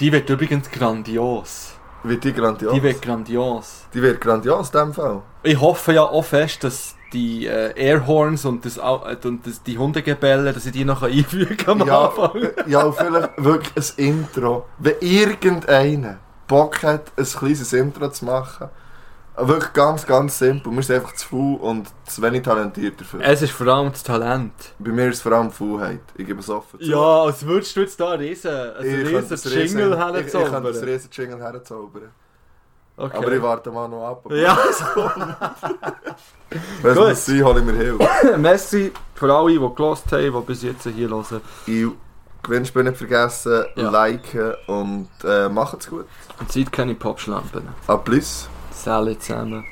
Die 0.00 0.12
wird 0.12 0.28
übrigens 0.28 0.70
grandios. 0.70 1.72
Wird 2.02 2.24
die 2.24 2.32
grandios? 2.34 2.74
Die 2.74 2.82
wird 2.82 3.00
grandios. 3.00 3.84
Die 3.94 4.02
wird 4.02 4.20
grandios 4.20 4.70
in 4.70 4.80
dem 4.80 4.92
Fall. 4.92 5.22
Ich 5.42 5.58
hoffe 5.58 5.94
ja 5.94 6.02
auch 6.02 6.24
fest, 6.24 6.62
dass 6.64 6.94
die 7.14 7.46
äh, 7.46 7.72
Airhorns 7.74 8.44
und, 8.44 8.64
das, 8.66 8.76
äh, 8.76 9.16
und 9.26 9.46
das, 9.46 9.62
die 9.62 9.78
Hundegebelle, 9.78 10.52
dass 10.52 10.66
ich 10.66 10.72
die 10.72 10.84
noch 10.84 11.02
einfügen 11.18 11.56
am 11.66 11.86
Ja, 11.86 12.08
Anfang. 12.08 12.32
ja, 12.66 12.92
vielleicht 12.92 13.30
wirklich 13.42 13.94
ein 13.98 14.04
Intro. 14.04 14.66
Wenn 14.78 14.94
irgendeiner 15.00 16.18
Bock 16.46 16.82
hat, 16.82 17.12
ein 17.16 17.24
kleines 17.24 17.72
Intro 17.72 18.10
zu 18.10 18.26
machen, 18.26 18.68
wirklich 19.36 19.72
ganz, 19.72 20.06
ganz 20.06 20.38
simpel. 20.38 20.72
Wir 20.72 20.82
sind 20.82 20.96
einfach 20.96 21.14
zu 21.14 21.28
faul 21.28 21.56
und 21.60 21.88
zu 22.06 22.22
wenig 22.22 22.42
talentiert 22.42 23.00
dafür. 23.00 23.20
Es 23.22 23.42
ist 23.42 23.52
vor 23.52 23.66
allem 23.68 23.90
das 23.92 24.02
Talent. 24.02 24.52
Bei 24.78 24.90
mir 24.90 25.08
ist 25.08 25.16
es 25.16 25.22
vor 25.22 25.32
allem 25.32 25.50
Faulheit. 25.50 26.00
Ich 26.16 26.26
gebe 26.26 26.40
es 26.40 26.48
offen 26.50 26.78
zu. 26.80 26.86
Ja, 26.86 27.22
als 27.22 27.44
würdest 27.44 27.74
du 27.76 27.80
jetzt 27.80 27.98
da 27.98 28.10
einen 28.12 28.20
riesen, 28.22 28.50
einen 28.50 28.86
Ich 28.86 29.08
riesen 29.30 29.50
Jingle 29.52 29.92
riesen- 29.94 30.14
Ich, 30.14 30.26
ich 30.26 30.34
herzaubern. 30.34 30.66
riesen 30.84 31.10
Jingle 31.12 31.40
herzaubern. 31.40 32.02
Okay. 32.96 33.16
Aber 33.16 33.32
ich 33.32 33.42
warte 33.42 33.70
mal 33.72 33.88
noch 33.88 34.06
ab. 34.06 34.24
Ja, 34.30 34.56
Wenn 36.82 36.98
es 36.98 37.26
sein, 37.26 37.44
hole 37.44 37.58
ich 37.58 37.64
mir 37.66 37.72
Hilfe. 37.72 38.38
Messi 38.38 38.92
für 39.14 39.34
alle, 39.34 39.50
die 39.50 39.58
gelost 39.58 40.12
haben, 40.12 40.22
die 40.32 40.40
bis 40.46 40.62
jetzt 40.62 40.84
hier 40.84 41.08
hören. 41.08 41.40
Ich 41.66 41.86
Gewinnspiel 42.44 42.84
nicht 42.84 42.98
vergessen, 42.98 43.64
Ja. 43.74 43.90
liken 43.90 44.52
und 44.66 45.08
äh, 45.24 45.48
macht's 45.48 45.88
gut. 45.88 46.04
Und 46.38 46.52
seid 46.52 46.70
keine 46.70 46.94
Popschlampen. 46.94 47.66
A 47.86 47.96
plus. 47.96 48.48
salicama. 48.84 49.64